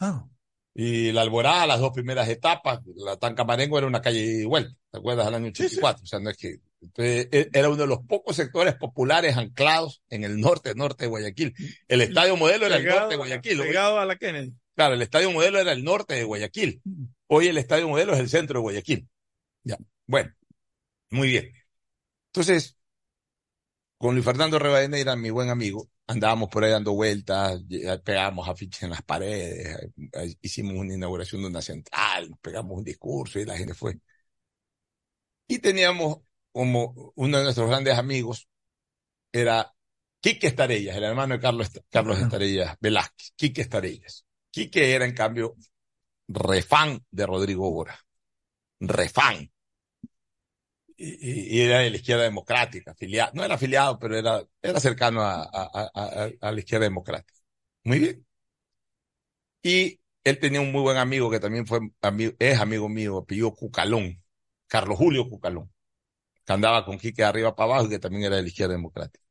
Ah. 0.00 0.26
Y 0.74 1.12
la 1.12 1.22
Alborada, 1.22 1.66
las 1.66 1.80
dos 1.80 1.92
primeras 1.92 2.28
etapas, 2.28 2.80
la 2.96 3.16
Tancamarengo 3.16 3.76
era 3.78 3.86
una 3.86 4.00
calle 4.00 4.20
y 4.42 4.44
vuelta, 4.44 4.72
¿te 4.90 4.98
acuerdas? 4.98 5.26
Al 5.26 5.34
año 5.34 5.48
84. 5.48 6.02
O 6.04 6.06
sea, 6.06 6.20
no 6.20 6.30
es 6.30 6.36
que, 6.36 6.56
entonces, 6.80 7.28
e- 7.32 7.50
era 7.52 7.68
uno 7.68 7.76
de 7.82 7.86
los 7.88 7.98
pocos 8.06 8.36
sectores 8.36 8.76
populares 8.76 9.36
anclados 9.36 10.02
en 10.10 10.24
el 10.24 10.40
norte, 10.40 10.74
norte 10.74 11.04
de 11.04 11.08
Guayaquil. 11.08 11.54
El 11.88 12.02
estadio 12.02 12.36
modelo 12.36 12.66
era 12.66 12.76
el 12.76 12.86
norte 12.86 13.08
de 13.10 13.16
Guayaquil. 13.16 13.58
Pegado 13.58 13.98
a 13.98 14.06
la 14.06 14.16
Kennedy. 14.16 14.52
Claro, 14.76 14.94
el 14.94 15.02
estadio 15.02 15.30
modelo 15.32 15.58
era 15.58 15.72
el 15.72 15.84
norte 15.84 16.14
de 16.14 16.24
Guayaquil. 16.24 16.80
Hoy 17.26 17.48
el 17.48 17.58
estadio 17.58 17.88
modelo 17.88 18.14
es 18.14 18.20
el 18.20 18.28
centro 18.28 18.60
de 18.60 18.62
Guayaquil. 18.62 19.08
Ya. 19.64 19.76
Bueno, 20.06 20.32
muy 21.10 21.28
bien. 21.28 21.52
Entonces, 22.32 22.76
con 24.00 24.14
Luis 24.14 24.24
Fernando 24.24 24.58
Rivadeneira, 24.58 25.14
mi 25.14 25.28
buen 25.28 25.50
amigo, 25.50 25.90
andábamos 26.06 26.48
por 26.48 26.64
ahí 26.64 26.70
dando 26.70 26.94
vueltas, 26.94 27.60
eh, 27.68 27.98
pegábamos 28.02 28.48
afiches 28.48 28.84
en 28.84 28.90
las 28.90 29.02
paredes, 29.02 29.90
eh, 30.14 30.34
hicimos 30.40 30.72
una 30.74 30.94
inauguración 30.94 31.42
de 31.42 31.48
una 31.48 31.60
central, 31.60 32.30
pegamos 32.40 32.78
un 32.78 32.84
discurso 32.84 33.38
y 33.38 33.44
la 33.44 33.58
gente 33.58 33.74
fue. 33.74 34.00
Y 35.46 35.58
teníamos 35.58 36.20
como 36.50 37.12
uno 37.14 37.36
de 37.38 37.44
nuestros 37.44 37.68
grandes 37.68 37.98
amigos, 37.98 38.48
era 39.32 39.70
Quique 40.20 40.46
Estarellas, 40.46 40.96
el 40.96 41.04
hermano 41.04 41.34
de 41.34 41.40
Carlos, 41.40 41.70
Carlos 41.90 42.18
Estarellas 42.18 42.78
Velázquez, 42.80 43.32
Quique 43.36 43.60
Estarellas. 43.60 44.24
Quique 44.50 44.94
era, 44.94 45.04
en 45.04 45.14
cambio, 45.14 45.56
refán 46.26 47.04
de 47.10 47.26
Rodrigo 47.26 47.70
Bora. 47.70 48.00
Refán. 48.80 49.52
Y, 51.02 51.56
y 51.58 51.60
era 51.62 51.78
de 51.80 51.90
la 51.90 51.96
izquierda 51.96 52.24
democrática, 52.24 52.90
afiliado. 52.92 53.32
No 53.34 53.42
era 53.44 53.54
afiliado, 53.54 53.98
pero 53.98 54.16
era, 54.18 54.42
era 54.60 54.80
cercano 54.80 55.22
a, 55.22 55.42
a, 55.44 55.90
a, 55.94 56.30
a, 56.40 56.52
la 56.52 56.58
izquierda 56.60 56.84
democrática. 56.84 57.40
Muy 57.84 57.98
bien. 58.00 58.26
Y 59.62 60.00
él 60.24 60.38
tenía 60.38 60.60
un 60.60 60.72
muy 60.72 60.82
buen 60.82 60.96
amigo 60.96 61.30
que 61.30 61.40
también 61.40 61.66
fue 61.66 61.80
amigo, 62.02 62.32
es 62.38 62.58
amigo 62.60 62.88
mío, 62.88 63.18
apellido 63.18 63.54
Cucalón, 63.54 64.22
Carlos 64.66 64.98
Julio 64.98 65.28
Cucalón, 65.28 65.70
que 66.46 66.52
andaba 66.54 66.84
con 66.86 66.98
Quique 66.98 67.22
de 67.22 67.28
arriba 67.28 67.56
para 67.56 67.74
abajo 67.74 67.86
y 67.88 67.90
que 67.90 68.00
también 68.00 68.24
era 68.24 68.36
de 68.36 68.42
la 68.42 68.48
izquierda 68.48 68.74
democrática. 68.74 69.24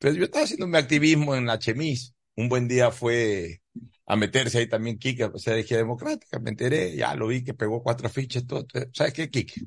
Entonces 0.00 0.18
yo 0.18 0.24
estaba 0.26 0.44
haciendo 0.44 0.66
mi 0.68 0.78
activismo 0.78 1.36
en 1.36 1.46
la 1.46 1.58
Chemis. 1.58 2.14
Un 2.36 2.48
buen 2.50 2.68
día 2.68 2.90
fue 2.92 3.62
a 4.06 4.16
meterse 4.16 4.58
ahí 4.58 4.68
también 4.68 4.98
Quique, 4.98 5.24
a 5.24 5.32
ser 5.38 5.54
de 5.56 5.60
izquierda 5.62 5.84
democrática. 5.84 6.38
Me 6.40 6.50
enteré, 6.50 6.96
ya 6.96 7.14
lo 7.16 7.28
vi 7.28 7.44
que 7.44 7.54
pegó 7.54 7.82
cuatro 7.82 8.08
fichas, 8.10 8.46
todo. 8.46 8.66
¿Sabes 8.92 9.14
qué, 9.14 9.30
Quique? 9.30 9.62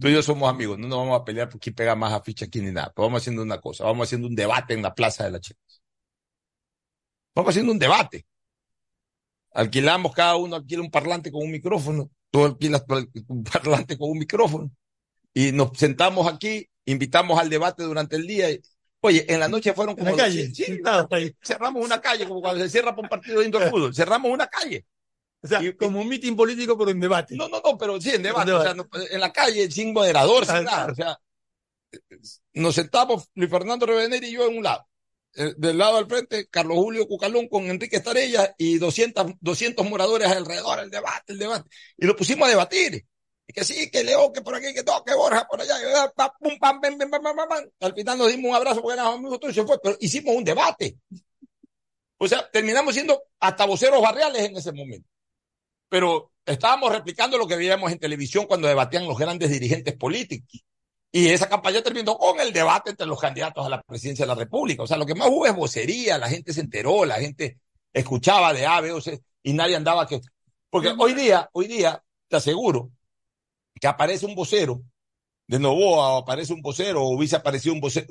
Tú 0.00 0.06
y 0.06 0.12
yo 0.12 0.22
somos 0.22 0.48
amigos, 0.48 0.78
no 0.78 0.86
nos 0.86 0.98
vamos 0.98 1.20
a 1.20 1.24
pelear 1.24 1.48
por 1.48 1.60
quién 1.60 1.74
pega 1.74 1.96
más 1.96 2.12
afiches 2.12 2.46
aquí 2.46 2.60
ni 2.60 2.70
nada. 2.70 2.92
Pero 2.94 3.08
vamos 3.08 3.22
haciendo 3.22 3.42
una 3.42 3.60
cosa, 3.60 3.84
vamos 3.84 4.06
haciendo 4.06 4.28
un 4.28 4.36
debate 4.36 4.74
en 4.74 4.82
la 4.82 4.94
plaza 4.94 5.24
de 5.24 5.32
la 5.32 5.40
Chemis. 5.40 5.82
Vamos 7.34 7.50
haciendo 7.50 7.72
un 7.72 7.78
debate. 7.78 8.24
Alquilamos, 9.52 10.12
cada 10.12 10.36
uno 10.36 10.54
alquila 10.54 10.82
un 10.82 10.90
parlante 10.90 11.32
con 11.32 11.42
un 11.42 11.50
micrófono, 11.50 12.10
tú 12.30 12.44
alquilas 12.44 12.84
un 13.26 13.42
parlante 13.42 13.98
con 13.98 14.10
un 14.10 14.18
micrófono. 14.18 14.70
Y 15.34 15.50
nos 15.50 15.76
sentamos 15.76 16.32
aquí, 16.32 16.68
invitamos 16.84 17.38
al 17.40 17.50
debate 17.50 17.82
durante 17.82 18.16
el 18.16 18.26
día. 18.26 18.48
Oye, 19.00 19.24
en 19.32 19.40
la 19.40 19.48
noche 19.48 19.72
fueron 19.72 19.96
como. 19.96 20.10
En 20.10 20.16
la 20.16 20.24
calle, 20.24 20.54
sí, 20.54 20.80
cerramos 21.42 21.84
una 21.84 22.00
calle, 22.00 22.26
como 22.26 22.40
cuando 22.40 22.62
se 22.62 22.70
cierra 22.70 22.94
por 22.94 23.04
un 23.04 23.08
partido 23.08 23.40
de 23.40 23.46
indoor 23.46 23.68
fútbol. 23.68 23.94
Cerramos 23.94 24.30
una 24.30 24.46
calle. 24.46 24.86
O 25.42 25.46
sea, 25.46 25.62
y, 25.62 25.74
como 25.74 26.00
un 26.00 26.08
mitin 26.08 26.36
político, 26.36 26.76
pero 26.76 26.90
en 26.90 27.00
debate. 27.00 27.36
No, 27.36 27.48
no, 27.48 27.60
no, 27.64 27.78
pero 27.78 28.00
sí, 28.00 28.10
en 28.10 28.22
debate. 28.22 28.52
O 28.52 28.62
sea, 28.62 28.74
no, 28.74 28.88
en 29.10 29.20
la 29.20 29.32
calle, 29.32 29.70
sin 29.70 29.92
moderador, 29.92 30.44
sin 30.44 30.64
nada. 30.64 30.90
O 30.90 30.94
sea, 30.94 31.18
nos 32.54 32.74
sentamos 32.74 33.28
Luis 33.34 33.50
Fernando 33.50 33.86
Revener 33.86 34.22
y 34.24 34.32
yo 34.32 34.48
en 34.48 34.58
un 34.58 34.64
lado. 34.64 34.86
Eh, 35.34 35.54
del 35.56 35.78
lado 35.78 35.98
al 35.98 36.06
frente, 36.06 36.48
Carlos 36.48 36.78
Julio 36.78 37.06
Cucalón 37.06 37.48
con 37.48 37.64
Enrique 37.64 37.96
Estarella 37.96 38.54
y 38.58 38.78
200, 38.78 39.34
200 39.40 39.88
moradores 39.88 40.28
alrededor, 40.28 40.80
el 40.80 40.90
debate, 40.90 41.32
el 41.32 41.38
debate. 41.38 41.68
Y 41.96 42.06
lo 42.06 42.16
pusimos 42.16 42.48
a 42.48 42.50
debatir. 42.50 43.06
Y 43.46 43.52
que 43.52 43.64
sí, 43.64 43.90
que 43.90 44.04
Leo, 44.04 44.32
que 44.32 44.42
por 44.42 44.54
aquí, 44.54 44.74
que 44.74 44.82
todo, 44.82 45.04
que 45.04 45.14
Borja 45.14 45.46
por 45.48 45.60
allá. 45.60 45.76
Y, 45.80 45.84
pum, 46.40 46.58
pam, 46.58 46.80
pam, 46.80 46.98
pam, 46.98 47.10
pam, 47.10 47.22
pam, 47.22 47.48
pam. 47.48 47.70
Al 47.80 47.94
final 47.94 48.18
nos 48.18 48.28
dimos 48.28 48.50
un 48.50 48.56
abrazo 48.56 48.82
porque 48.82 48.94
éramos 48.94 49.14
amigos 49.14 49.38
y 49.42 49.54
se 49.54 49.64
fue. 49.64 49.78
Pero 49.80 49.96
hicimos 50.00 50.34
un 50.34 50.44
debate. 50.44 50.98
O 52.18 52.26
sea, 52.26 52.50
terminamos 52.50 52.94
siendo 52.94 53.22
hasta 53.38 53.64
voceros 53.64 54.02
barriales 54.02 54.42
en 54.42 54.56
ese 54.56 54.72
momento. 54.72 55.08
Pero 55.88 56.32
estábamos 56.44 56.92
replicando 56.92 57.38
lo 57.38 57.46
que 57.46 57.56
veíamos 57.56 57.90
en 57.92 57.98
televisión 57.98 58.46
cuando 58.46 58.68
debatían 58.68 59.06
los 59.06 59.18
grandes 59.18 59.50
dirigentes 59.50 59.96
políticos. 59.96 60.64
Y 61.10 61.28
esa 61.28 61.48
campaña 61.48 61.82
terminó 61.82 62.18
con 62.18 62.38
el 62.40 62.52
debate 62.52 62.90
entre 62.90 63.06
los 63.06 63.18
candidatos 63.18 63.64
a 63.64 63.70
la 63.70 63.82
presidencia 63.82 64.24
de 64.24 64.28
la 64.28 64.34
República. 64.34 64.82
O 64.82 64.86
sea, 64.86 64.98
lo 64.98 65.06
que 65.06 65.14
más 65.14 65.28
hubo 65.28 65.46
es 65.46 65.54
vocería, 65.54 66.18
la 66.18 66.28
gente 66.28 66.52
se 66.52 66.60
enteró, 66.60 67.04
la 67.04 67.16
gente 67.16 67.58
escuchaba 67.92 68.52
de 68.52 68.66
A, 68.66 68.80
B 68.80 68.92
o 68.92 69.00
C, 69.00 69.20
y 69.42 69.52
nadie 69.54 69.76
andaba 69.76 70.06
que... 70.06 70.20
Porque 70.68 70.94
hoy 70.98 71.14
día, 71.14 71.48
hoy 71.52 71.66
día, 71.66 72.02
te 72.28 72.36
aseguro, 72.36 72.90
que 73.80 73.86
aparece 73.86 74.26
un 74.26 74.34
vocero 74.34 74.82
de 75.46 75.58
Novoa, 75.58 76.12
o 76.12 76.18
aparece 76.18 76.52
un 76.52 76.60
vocero, 76.60 77.02
o 77.02 77.16
hubiese 77.16 77.36
aparecido 77.36 77.74
un 77.74 77.80
vocero, 77.80 78.06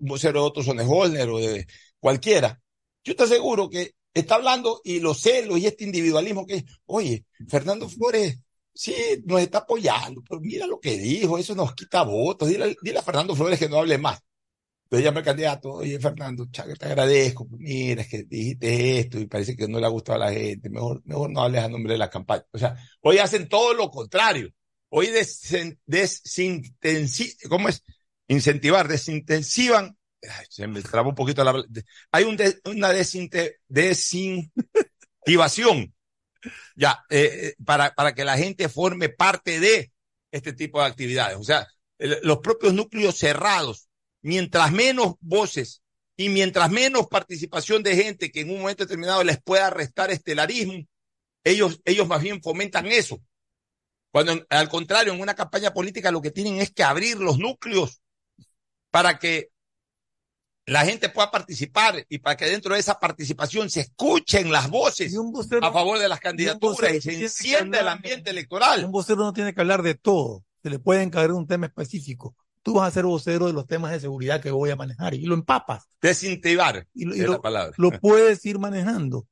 un 0.00 0.08
vocero, 0.08 0.40
de 0.40 0.46
otro 0.46 0.62
Sonneholner 0.62 1.28
o 1.28 1.38
de 1.38 1.66
cualquiera. 2.00 2.60
Yo 3.04 3.14
te 3.14 3.24
aseguro 3.24 3.68
que 3.68 3.92
está 4.14 4.36
hablando 4.36 4.80
y 4.84 5.00
los 5.00 5.20
celos 5.20 5.58
y 5.58 5.66
este 5.66 5.84
individualismo 5.84 6.46
que, 6.46 6.64
oye, 6.86 7.24
Fernando 7.48 7.88
Flores 7.88 8.38
sí, 8.78 8.94
nos 9.24 9.40
está 9.40 9.58
apoyando, 9.58 10.22
pero 10.28 10.40
mira 10.40 10.66
lo 10.66 10.78
que 10.78 10.96
dijo, 10.96 11.36
eso 11.36 11.54
nos 11.54 11.74
quita 11.74 12.02
votos, 12.02 12.48
dile, 12.48 12.76
a 12.98 13.02
Fernando 13.02 13.34
Flores 13.34 13.58
que 13.58 13.68
no 13.68 13.78
hable 13.78 13.98
más. 13.98 14.20
Entonces 14.84 15.04
llama 15.04 15.18
el 15.18 15.24
candidato, 15.26 15.72
oye 15.72 15.98
Fernando, 16.00 16.46
chaga, 16.50 16.74
te 16.74 16.86
agradezco, 16.86 17.46
mira, 17.50 18.02
es 18.02 18.08
que 18.08 18.22
dijiste 18.22 19.00
esto 19.00 19.18
y 19.18 19.26
parece 19.26 19.54
que 19.54 19.68
no 19.68 19.78
le 19.80 19.86
ha 19.86 19.90
gustado 19.90 20.22
a 20.22 20.26
la 20.26 20.32
gente, 20.32 20.70
mejor, 20.70 21.02
mejor 21.04 21.30
no 21.30 21.42
hables 21.42 21.62
a 21.62 21.68
nombre 21.68 21.92
de 21.92 21.98
la 21.98 22.08
campaña. 22.08 22.44
O 22.52 22.58
sea, 22.58 22.76
hoy 23.02 23.18
hacen 23.18 23.48
todo 23.48 23.74
lo 23.74 23.90
contrario. 23.90 24.50
Hoy 24.90 25.08
desintensivan, 25.08 26.62
¿cómo 27.50 27.68
es? 27.68 27.84
Incentivar, 28.28 28.88
desintensivan, 28.88 29.97
se 30.48 30.66
me 30.66 30.82
traba 30.82 31.08
un 31.08 31.14
poquito 31.14 31.44
la, 31.44 31.62
hay 32.12 32.24
una 32.64 32.92
desinte, 32.92 33.60
desincentivación 33.68 35.94
ya, 36.76 37.04
eh, 37.10 37.54
para, 37.64 37.94
para 37.94 38.14
que 38.14 38.24
la 38.24 38.36
gente 38.36 38.68
forme 38.68 39.08
parte 39.08 39.60
de 39.60 39.92
este 40.30 40.52
tipo 40.52 40.80
de 40.80 40.86
actividades. 40.86 41.36
O 41.36 41.44
sea, 41.44 41.66
los 41.98 42.38
propios 42.38 42.74
núcleos 42.74 43.16
cerrados, 43.16 43.88
mientras 44.22 44.72
menos 44.72 45.14
voces 45.20 45.82
y 46.16 46.28
mientras 46.28 46.70
menos 46.70 47.08
participación 47.08 47.82
de 47.82 47.96
gente 47.96 48.30
que 48.30 48.40
en 48.40 48.50
un 48.50 48.60
momento 48.60 48.84
determinado 48.84 49.24
les 49.24 49.42
pueda 49.42 49.70
restar 49.70 50.10
estelarismo, 50.10 50.84
ellos, 51.44 51.80
ellos 51.84 52.06
más 52.06 52.22
bien 52.22 52.42
fomentan 52.42 52.86
eso. 52.86 53.20
Cuando 54.10 54.44
al 54.48 54.68
contrario, 54.68 55.12
en 55.12 55.20
una 55.20 55.34
campaña 55.34 55.72
política 55.72 56.10
lo 56.10 56.22
que 56.22 56.30
tienen 56.30 56.60
es 56.60 56.72
que 56.72 56.82
abrir 56.82 57.18
los 57.18 57.38
núcleos 57.38 58.00
para 58.90 59.18
que 59.18 59.50
la 60.68 60.84
gente 60.84 61.08
pueda 61.08 61.30
participar 61.30 62.04
y 62.08 62.18
para 62.18 62.36
que 62.36 62.44
dentro 62.44 62.74
de 62.74 62.80
esa 62.80 62.98
participación 62.98 63.70
se 63.70 63.80
escuchen 63.80 64.52
las 64.52 64.68
voces 64.68 65.16
vocero, 65.16 65.64
a 65.64 65.72
favor 65.72 65.98
de 65.98 66.08
las 66.08 66.20
candidaturas 66.20 66.92
y, 66.92 66.96
y 66.96 67.00
se 67.00 67.22
encienda 67.22 67.80
el 67.80 67.88
ambiente 67.88 68.30
electoral. 68.30 68.84
Un 68.84 68.92
vocero 68.92 69.20
no 69.20 69.32
tiene 69.32 69.54
que 69.54 69.60
hablar 69.60 69.82
de 69.82 69.94
todo, 69.94 70.44
se 70.62 70.70
le 70.70 70.78
puede 70.78 71.02
encargar 71.02 71.32
un 71.32 71.46
tema 71.46 71.66
específico. 71.66 72.36
Tú 72.62 72.74
vas 72.74 72.88
a 72.88 72.90
ser 72.90 73.06
vocero 73.06 73.46
de 73.46 73.54
los 73.54 73.66
temas 73.66 73.92
de 73.92 74.00
seguridad 74.00 74.42
que 74.42 74.50
voy 74.50 74.70
a 74.70 74.76
manejar 74.76 75.14
y 75.14 75.22
lo 75.22 75.34
empapas. 75.34 75.88
Desincentivar 76.02 76.86
y, 76.92 77.06
lo, 77.06 77.16
y 77.16 77.20
lo 77.76 77.90
puedes 78.00 78.44
ir 78.44 78.58
manejando 78.58 79.26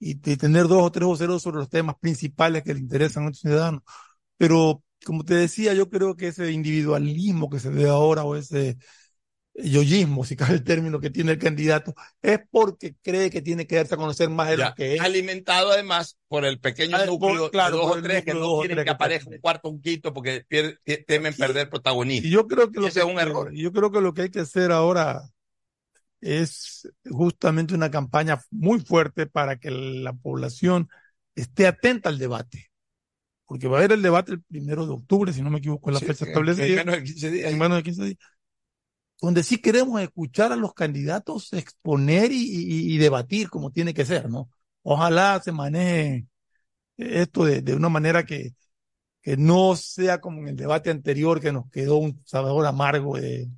y, 0.00 0.10
y, 0.12 0.36
tener 0.36 0.66
dos 0.66 0.82
o 0.82 0.90
tres 0.90 1.06
voceros 1.06 1.42
sobre 1.42 1.58
los 1.58 1.68
temas 1.68 1.94
principales 2.00 2.64
que 2.64 2.74
le 2.74 2.80
interesan 2.80 3.24
a 3.24 3.28
los 3.28 3.38
ciudadanos. 3.38 3.82
Pero, 4.36 4.82
como 5.04 5.24
te 5.24 5.34
decía, 5.34 5.72
yo 5.72 5.88
creo 5.88 6.16
que 6.16 6.28
ese 6.28 6.50
individualismo 6.50 7.48
que 7.48 7.60
se 7.60 7.68
ve 7.68 7.88
ahora 7.88 8.24
o 8.24 8.34
ese 8.34 8.76
yoyismo, 9.54 10.24
si 10.24 10.34
cabe 10.36 10.54
el 10.54 10.64
término 10.64 10.98
que 11.00 11.10
tiene 11.10 11.32
el 11.32 11.38
candidato, 11.38 11.94
es 12.20 12.40
porque 12.50 12.96
cree 13.02 13.30
que 13.30 13.40
tiene 13.40 13.66
que 13.66 13.76
darse 13.76 13.94
a 13.94 13.98
conocer 13.98 14.28
más 14.28 14.48
de 14.50 14.56
ya, 14.56 14.68
lo 14.70 14.74
que 14.74 14.94
es. 14.94 15.00
Alimentado 15.00 15.70
además 15.70 16.18
por 16.28 16.44
el 16.44 16.58
pequeño 16.58 16.96
núcleo 17.06 17.42
por- 17.42 17.50
claro, 17.52 17.76
de 17.76 17.82
dos 17.82 17.96
o 17.96 18.02
tres 18.02 18.24
que 18.24 18.34
no 18.34 18.58
quieren 18.58 18.78
que 18.78 18.84
que 18.84 18.90
aparezca 18.90 19.30
un 19.30 19.38
cuarto, 19.38 19.68
un 19.68 19.80
quinto 19.80 20.12
porque 20.12 20.44
temen 21.06 21.34
perder 21.34 21.70
protagonismo. 21.70 22.26
Y 22.26 22.30
yo 22.30 22.46
creo 22.46 22.70
que 22.70 22.80
lo 22.80 22.88
Ese 22.88 23.00
que, 23.00 23.06
es 23.06 23.12
un 23.12 23.20
error. 23.20 23.52
Yo 23.54 23.72
creo 23.72 23.92
que 23.92 24.00
lo 24.00 24.12
que 24.12 24.22
hay 24.22 24.30
que 24.30 24.40
hacer 24.40 24.72
ahora 24.72 25.22
es 26.20 26.88
justamente 27.10 27.74
una 27.74 27.90
campaña 27.90 28.40
muy 28.50 28.80
fuerte 28.80 29.26
para 29.26 29.56
que 29.56 29.70
la 29.70 30.12
población 30.14 30.88
esté 31.34 31.66
atenta 31.66 32.08
al 32.08 32.18
debate. 32.18 32.70
Porque 33.46 33.68
va 33.68 33.76
a 33.76 33.80
haber 33.80 33.92
el 33.92 34.02
debate 34.02 34.32
el 34.32 34.42
primero 34.42 34.86
de 34.86 34.92
octubre, 34.94 35.32
si 35.32 35.42
no 35.42 35.50
me 35.50 35.58
equivoco, 35.58 35.90
es 35.90 35.94
la 35.94 36.00
Sí, 36.00 36.06
fecha 36.06 36.24
en- 36.24 36.28
establecida. 36.30 36.66
en 36.66 36.76
menos 36.76 36.94
de 36.96 37.02
15 37.04 37.30
días. 37.30 37.52
En 37.52 37.58
menos 37.58 37.76
de 37.76 37.82
15 37.82 38.04
días. 38.04 38.18
Donde 39.20 39.42
sí 39.42 39.58
queremos 39.58 40.00
escuchar 40.00 40.52
a 40.52 40.56
los 40.56 40.74
candidatos 40.74 41.52
exponer 41.52 42.30
y, 42.32 42.96
debatir 42.98 43.48
como 43.48 43.70
tiene 43.70 43.94
que 43.94 44.04
ser, 44.04 44.28
¿no? 44.28 44.50
Ojalá 44.82 45.40
se 45.42 45.52
maneje 45.52 46.26
esto 46.96 47.44
de, 47.44 47.62
de 47.62 47.74
una 47.74 47.88
manera 47.88 48.24
que, 48.24 48.54
que 49.22 49.36
no 49.36 49.76
sea 49.76 50.20
como 50.20 50.40
en 50.40 50.48
el 50.48 50.56
debate 50.56 50.90
anterior 50.90 51.40
que 51.40 51.52
nos 51.52 51.70
quedó 51.70 51.96
un 51.96 52.22
sabor 52.26 52.66
amargo 52.66 53.16
de, 53.18 53.50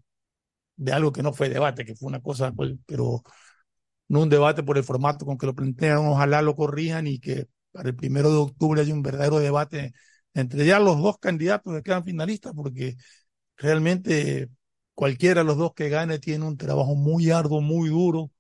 de 0.77 0.93
algo 0.93 1.13
que 1.13 1.23
no 1.23 1.33
fue 1.33 1.49
debate, 1.49 1.85
que 1.85 1.97
fue 1.97 2.09
una 2.09 2.23
cosa, 2.23 2.53
pues, 2.53 2.75
pero 2.87 3.23
no 4.09 4.23
un 4.23 4.29
debate 4.29 4.63
por 4.63 4.79
el 4.79 4.85
formato 4.85 5.27
con 5.27 5.39
que 5.39 5.47
lo 5.47 5.55
plantean, 5.55 5.99
ojalá 5.99 6.43
lo 6.43 6.55
corrijan 6.57 7.07
y 7.07 7.19
que 7.19 7.49
para 7.73 7.89
el 7.89 7.97
primero 7.97 8.31
de 8.31 8.39
octubre 8.39 8.81
haya 8.81 8.95
un 8.95 9.03
verdadero 9.03 9.39
debate 9.41 9.93
entre 10.35 10.67
ya 10.67 10.79
los 10.79 11.01
dos 11.03 11.19
candidatos 11.19 11.75
que 11.75 11.83
quedan 11.83 12.05
finalistas, 12.05 12.53
porque 12.55 12.97
realmente 13.57 14.51
cualquiera 14.97 15.43
de 15.43 15.47
los 15.47 15.59
dos 15.59 15.75
que 15.75 15.89
gane 15.89 16.19
tiene 16.19 16.45
un 16.45 16.57
trabajo 16.57 16.97
muy 16.97 17.31
arduo, 17.31 17.61
muy 17.61 17.91
duro, 17.91 18.33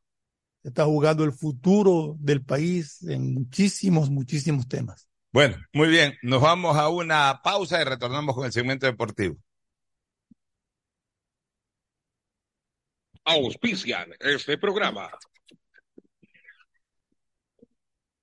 está 0.65 0.87
jugando 0.87 1.23
el 1.23 1.33
futuro 1.33 2.16
del 2.19 2.43
país 2.43 3.03
en 3.05 3.35
muchísimos, 3.35 4.11
muchísimos 4.11 4.66
temas. 4.66 5.09
Bueno, 5.33 5.57
muy 5.73 5.89
bien. 5.89 6.15
Nos 6.23 6.41
vamos 6.41 6.77
a 6.77 6.89
una 6.89 7.41
pausa 7.45 7.81
y 7.81 7.85
retornamos 7.85 8.35
con 8.35 8.47
el 8.47 8.53
segmento 8.53 8.87
deportivo. 8.87 9.37
auspician 13.27 14.15
este 14.20 14.57
programa. 14.57 15.11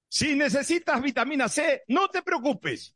Si 0.07 0.35
necesitas 0.35 1.01
vitamina 1.01 1.49
C, 1.49 1.83
no 1.87 2.07
te 2.07 2.21
preocupes. 2.21 2.95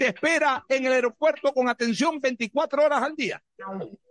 te 0.00 0.06
espera 0.06 0.64
en 0.66 0.86
el 0.86 0.94
aeropuerto 0.94 1.52
con 1.52 1.68
atención 1.68 2.18
24 2.18 2.86
horas 2.86 3.02
al 3.02 3.14
día. 3.14 3.38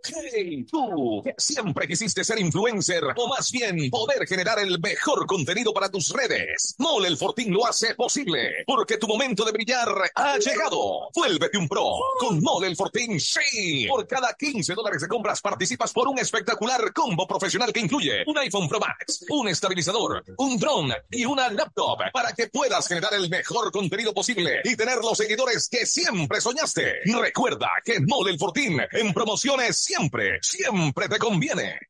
Hey, 0.02 0.64
tú, 0.64 1.20
que 1.24 1.34
siempre 1.36 1.88
quisiste 1.88 2.22
ser 2.22 2.38
influencer 2.38 3.02
o 3.16 3.28
más 3.28 3.50
bien 3.50 3.90
poder 3.90 4.24
generar 4.24 4.60
el 4.60 4.78
mejor 4.78 5.26
contenido 5.26 5.74
para 5.74 5.90
tus 5.90 6.12
redes. 6.12 6.76
Mole 6.78 7.08
el 7.08 7.18
lo 7.48 7.66
hace 7.66 7.96
posible 7.96 8.62
porque 8.66 8.98
tu 8.98 9.08
momento 9.08 9.44
de 9.44 9.50
brillar 9.50 9.88
ha 10.14 10.38
llegado. 10.38 11.10
Vuélvete 11.12 11.58
un 11.58 11.68
pro 11.68 11.90
con 12.20 12.40
Mole 12.40 12.68
el 12.68 12.76
Fortín. 12.76 13.18
Sí, 13.18 13.86
por 13.88 14.06
cada 14.06 14.32
15 14.34 14.74
dólares 14.74 15.02
de 15.02 15.08
compras 15.08 15.40
participas 15.40 15.92
por 15.92 16.06
un 16.06 16.20
espectacular 16.20 16.92
combo 16.92 17.26
profesional 17.26 17.72
que 17.72 17.80
incluye 17.80 18.22
un 18.28 18.38
iPhone 18.38 18.68
Pro 18.68 18.78
Max, 18.78 19.26
un 19.28 19.48
estabilizador, 19.48 20.22
un 20.38 20.56
drone 20.56 20.94
y 21.10 21.24
una 21.24 21.48
laptop 21.50 21.98
para 22.12 22.32
que 22.32 22.46
puedas 22.46 22.86
generar 22.86 23.12
el 23.14 23.28
mejor 23.28 23.72
contenido 23.72 24.14
posible 24.14 24.60
y 24.64 24.76
tener 24.76 24.98
los 24.98 25.18
seguidores 25.18 25.68
que 25.68 25.79
siempre 25.86 26.40
soñaste. 26.40 27.00
Recuerda 27.20 27.70
que 27.84 28.00
Mole 28.00 28.32
el 28.32 28.38
Fortín 28.38 28.80
en 28.92 29.12
promociones 29.12 29.76
siempre, 29.76 30.38
siempre 30.42 31.08
te 31.08 31.18
conviene. 31.18 31.89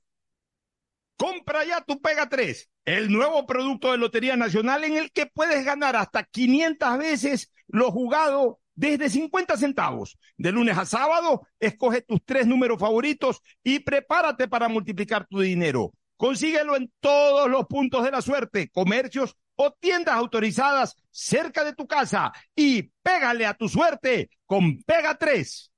Compra 1.21 1.63
ya 1.63 1.81
tu 1.81 2.01
Pega 2.01 2.27
3, 2.27 2.67
el 2.83 3.11
nuevo 3.11 3.45
producto 3.45 3.91
de 3.91 3.99
Lotería 3.99 4.35
Nacional 4.35 4.83
en 4.85 4.97
el 4.97 5.11
que 5.11 5.27
puedes 5.27 5.63
ganar 5.63 5.95
hasta 5.95 6.23
500 6.23 6.97
veces 6.97 7.51
lo 7.67 7.91
jugado 7.91 8.59
desde 8.73 9.07
50 9.07 9.55
centavos. 9.55 10.17
De 10.35 10.51
lunes 10.51 10.79
a 10.79 10.85
sábado, 10.85 11.47
escoge 11.59 12.01
tus 12.01 12.25
tres 12.25 12.47
números 12.47 12.79
favoritos 12.79 13.39
y 13.63 13.81
prepárate 13.81 14.47
para 14.47 14.67
multiplicar 14.67 15.27
tu 15.27 15.41
dinero. 15.41 15.93
Consíguelo 16.17 16.75
en 16.75 16.91
todos 16.99 17.47
los 17.51 17.67
puntos 17.67 18.03
de 18.03 18.09
la 18.09 18.23
suerte, 18.23 18.71
comercios 18.71 19.37
o 19.55 19.71
tiendas 19.79 20.15
autorizadas 20.15 20.95
cerca 21.11 21.63
de 21.63 21.75
tu 21.75 21.85
casa 21.85 22.31
y 22.55 22.89
pégale 23.03 23.45
a 23.45 23.53
tu 23.53 23.69
suerte 23.69 24.31
con 24.47 24.81
Pega 24.81 25.15
3. 25.19 25.70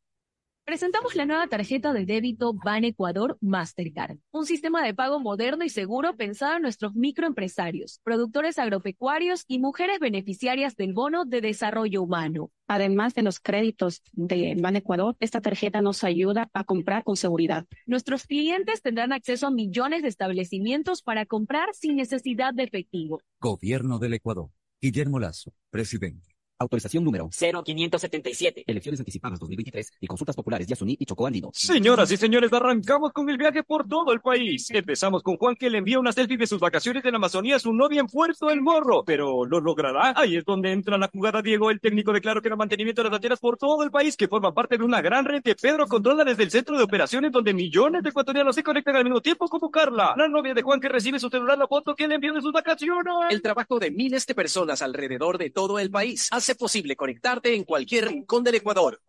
Presentamos 0.66 1.14
la 1.16 1.26
nueva 1.26 1.46
tarjeta 1.48 1.92
de 1.92 2.06
débito 2.06 2.54
Ban 2.54 2.86
Ecuador 2.86 3.38
Mastercard, 3.42 4.18
un 4.32 4.46
sistema 4.46 4.82
de 4.82 4.94
pago 4.94 5.20
moderno 5.20 5.66
y 5.66 5.70
seguro 5.70 6.16
pensado 6.16 6.56
en 6.56 6.62
nuestros 6.62 6.96
microempresarios, 6.96 8.00
productores 8.02 8.58
agropecuarios 8.58 9.44
y 9.50 9.60
mujeres 9.60 10.00
beneficiarias 10.00 10.78
del 10.78 10.94
bono 10.94 11.26
de 11.26 11.42
desarrollo 11.42 12.02
humano. 12.02 12.50
Además 12.66 13.14
de 13.14 13.24
los 13.24 13.42
créditos 13.42 14.04
de 14.14 14.56
Ban 14.58 14.78
Ecuador, 14.78 15.18
esta 15.20 15.42
tarjeta 15.42 15.82
nos 15.82 16.06
ayuda 16.06 16.50
a 16.54 16.64
comprar 16.64 17.04
con 17.04 17.18
seguridad. 17.18 17.66
Nuestros 17.86 18.26
clientes 18.26 18.82
tendrán 18.82 19.12
acceso 19.12 19.48
a 19.48 19.52
millones 19.52 20.02
de 20.02 20.08
establecimientos 20.08 21.02
para 21.02 21.26
comprar 21.26 21.74
sin 21.74 21.98
necesidad 21.98 22.54
de 22.54 22.64
efectivo. 22.64 23.20
Gobierno 23.42 24.00
del 24.00 24.14
Ecuador. 24.14 24.50
Guillermo 24.82 25.20
Lazo, 25.20 25.54
presidente. 25.70 26.33
Autorización 26.64 27.04
número 27.04 27.30
0577. 27.32 28.64
Elecciones 28.68 29.00
anticipadas 29.00 29.40
2023 29.40 29.94
y 30.02 30.08
consultas 30.08 30.36
populares 30.36 30.68
Yasuní 30.68 30.98
y 31.00 31.06
Chocó 31.06 31.28
Andino. 31.28 31.52
Señoras 31.54 32.12
y 32.12 32.18
señores, 32.18 32.52
arrancamos 32.54 33.12
con 33.12 33.30
el 33.30 33.38
viaje 33.38 33.64
por 33.64 33.88
todo 33.88 34.12
el 34.14 34.22
país. 34.22 34.70
Empezamos 34.72 35.24
con 35.24 35.38
Juan 35.38 35.56
que 35.56 35.70
le 35.70 35.80
envía 35.80 36.00
una 36.00 36.12
selfie 36.12 36.38
de 36.38 36.48
sus 36.48 36.60
vacaciones 36.60 37.04
en 37.06 37.12
la 37.12 37.18
Amazonía 37.18 37.58
a 37.58 37.60
su 37.60 37.74
novia 37.74 38.02
en 38.02 38.08
Puerto 38.08 38.50
El 38.50 38.62
Morro. 38.62 39.04
Pero 39.06 39.46
¿lo 39.46 39.60
logrará? 39.60 40.14
Ahí 40.16 40.36
es 40.36 40.46
donde 40.46 40.72
entra 40.72 40.98
la 40.98 41.08
jugada 41.08 41.42
Diego, 41.42 41.70
el 41.70 41.80
técnico 41.80 42.14
declaró 42.14 42.42
que 42.42 42.50
el 42.50 42.58
mantenimiento 42.58 43.04
de 43.04 43.10
las 43.10 43.16
antenas 43.16 43.40
por 43.40 43.58
todo 43.58 43.84
el 43.84 43.92
país 43.92 44.18
que 44.18 44.28
forma 44.28 44.54
parte 44.54 44.78
de 44.78 44.84
una 44.84 45.02
gran 45.02 45.26
red 45.26 45.42
que 45.44 45.56
Pedro 45.56 45.88
controla 45.88 46.24
desde 46.24 46.44
el 46.44 46.52
centro 46.52 46.78
de 46.78 46.84
operaciones 46.84 47.32
donde 47.32 47.54
millones 47.54 48.04
de 48.04 48.10
ecuatorianos 48.10 48.56
se 48.56 48.64
conectan 48.64 48.96
al 48.96 49.04
mismo 49.04 49.22
tiempo 49.22 49.48
como 49.48 49.70
Carla, 49.70 50.14
la 50.18 50.28
novia 50.28 50.54
de 50.54 50.62
Juan 50.62 50.80
que 50.80 50.90
recibe 50.90 51.20
su 51.20 51.30
celular 51.30 51.58
la 51.58 51.68
foto 51.68 51.96
que 51.96 52.08
le 52.08 52.16
envió 52.16 52.34
de 52.34 52.42
sus 52.42 52.52
vacaciones. 52.52 53.14
El 53.30 53.42
trabajo 53.42 53.80
de 53.80 53.92
miles 53.92 54.26
de 54.26 54.36
personas 54.36 54.82
alrededor 54.82 55.38
de 55.38 55.50
todo 55.50 55.80
el 55.80 55.90
país 55.90 56.30
hace 56.32 56.53
posible 56.56 56.96
conectarte 56.96 57.54
en 57.54 57.64
cualquier 57.64 58.08
rincón 58.08 58.44
del 58.44 58.56
Ecuador. 58.56 59.02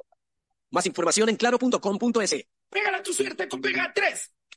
Más 0.71 0.87
información 0.87 1.29
en 1.29 1.37
claro.com.es. 1.37 2.47
Pégala 2.69 3.03
tu 3.03 3.13
suerte 3.13 3.49
con 3.49 3.61
Pega 3.61 3.93
3. 3.95 4.33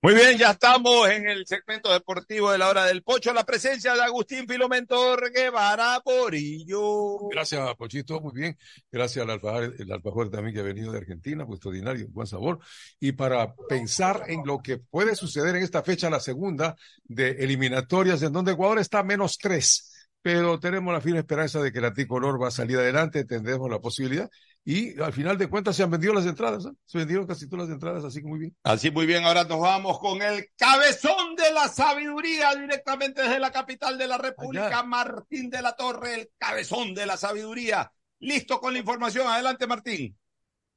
Muy 0.00 0.14
bien, 0.14 0.38
ya 0.38 0.52
estamos 0.52 1.08
en 1.08 1.28
el 1.28 1.44
segmento 1.44 1.92
deportivo 1.92 2.52
de 2.52 2.58
la 2.58 2.68
hora 2.68 2.84
del 2.84 3.02
pocho. 3.02 3.32
La 3.32 3.44
presencia 3.44 3.94
de 3.94 4.02
Agustín 4.02 4.46
Filomentor 4.46 5.32
Guevara 5.32 6.00
Porillo. 6.04 7.28
Gracias, 7.30 7.74
Pochito, 7.74 8.20
muy 8.20 8.32
bien. 8.32 8.56
Gracias 8.92 9.24
al 9.24 9.30
alfajor, 9.30 9.74
el 9.76 9.90
alfajor 9.90 10.30
también 10.30 10.54
que 10.54 10.60
ha 10.60 10.62
venido 10.62 10.92
de 10.92 10.98
Argentina, 10.98 11.42
extraordinario, 11.42 12.06
buen 12.10 12.28
sabor. 12.28 12.60
Y 13.00 13.10
para 13.10 13.56
pensar 13.68 14.22
en 14.28 14.46
lo 14.46 14.62
que 14.62 14.78
puede 14.78 15.16
suceder 15.16 15.56
en 15.56 15.64
esta 15.64 15.82
fecha, 15.82 16.08
la 16.08 16.20
segunda 16.20 16.76
de 17.02 17.30
eliminatorias, 17.30 18.22
en 18.22 18.32
donde 18.32 18.52
Ecuador 18.52 18.78
está 18.78 19.02
menos 19.02 19.36
tres. 19.36 19.92
Pero 20.22 20.60
tenemos 20.60 20.94
la 20.94 21.00
firme 21.00 21.18
esperanza 21.18 21.60
de 21.60 21.72
que 21.72 21.80
la 21.80 21.92
tricolor 21.92 22.40
va 22.40 22.48
a 22.48 22.52
salir 22.52 22.78
adelante, 22.78 23.24
tendremos 23.24 23.68
la 23.68 23.80
posibilidad. 23.80 24.30
Y 24.70 25.00
al 25.00 25.14
final 25.14 25.38
de 25.38 25.48
cuentas 25.48 25.74
se 25.74 25.82
han 25.82 25.90
vendido 25.90 26.12
las 26.12 26.26
entradas, 26.26 26.66
¿eh? 26.66 26.72
se 26.84 26.98
vendieron 26.98 27.26
casi 27.26 27.48
todas 27.48 27.66
las 27.68 27.74
entradas, 27.74 28.04
así 28.04 28.20
que 28.20 28.26
muy 28.28 28.38
bien. 28.38 28.54
Así 28.62 28.90
muy 28.90 29.06
bien, 29.06 29.24
ahora 29.24 29.44
nos 29.44 29.60
vamos 29.60 29.98
con 29.98 30.20
el 30.20 30.44
cabezón 30.58 31.34
de 31.36 31.50
la 31.54 31.68
sabiduría 31.68 32.54
directamente 32.54 33.22
desde 33.22 33.38
la 33.38 33.50
capital 33.50 33.96
de 33.96 34.06
la 34.06 34.18
República, 34.18 34.66
Allá. 34.66 34.82
Martín 34.82 35.48
de 35.48 35.62
la 35.62 35.74
Torre, 35.74 36.14
el 36.16 36.30
cabezón 36.36 36.92
de 36.94 37.06
la 37.06 37.16
sabiduría. 37.16 37.90
Listo 38.20 38.60
con 38.60 38.74
la 38.74 38.80
información. 38.80 39.26
Adelante, 39.26 39.66
Martín. 39.66 40.14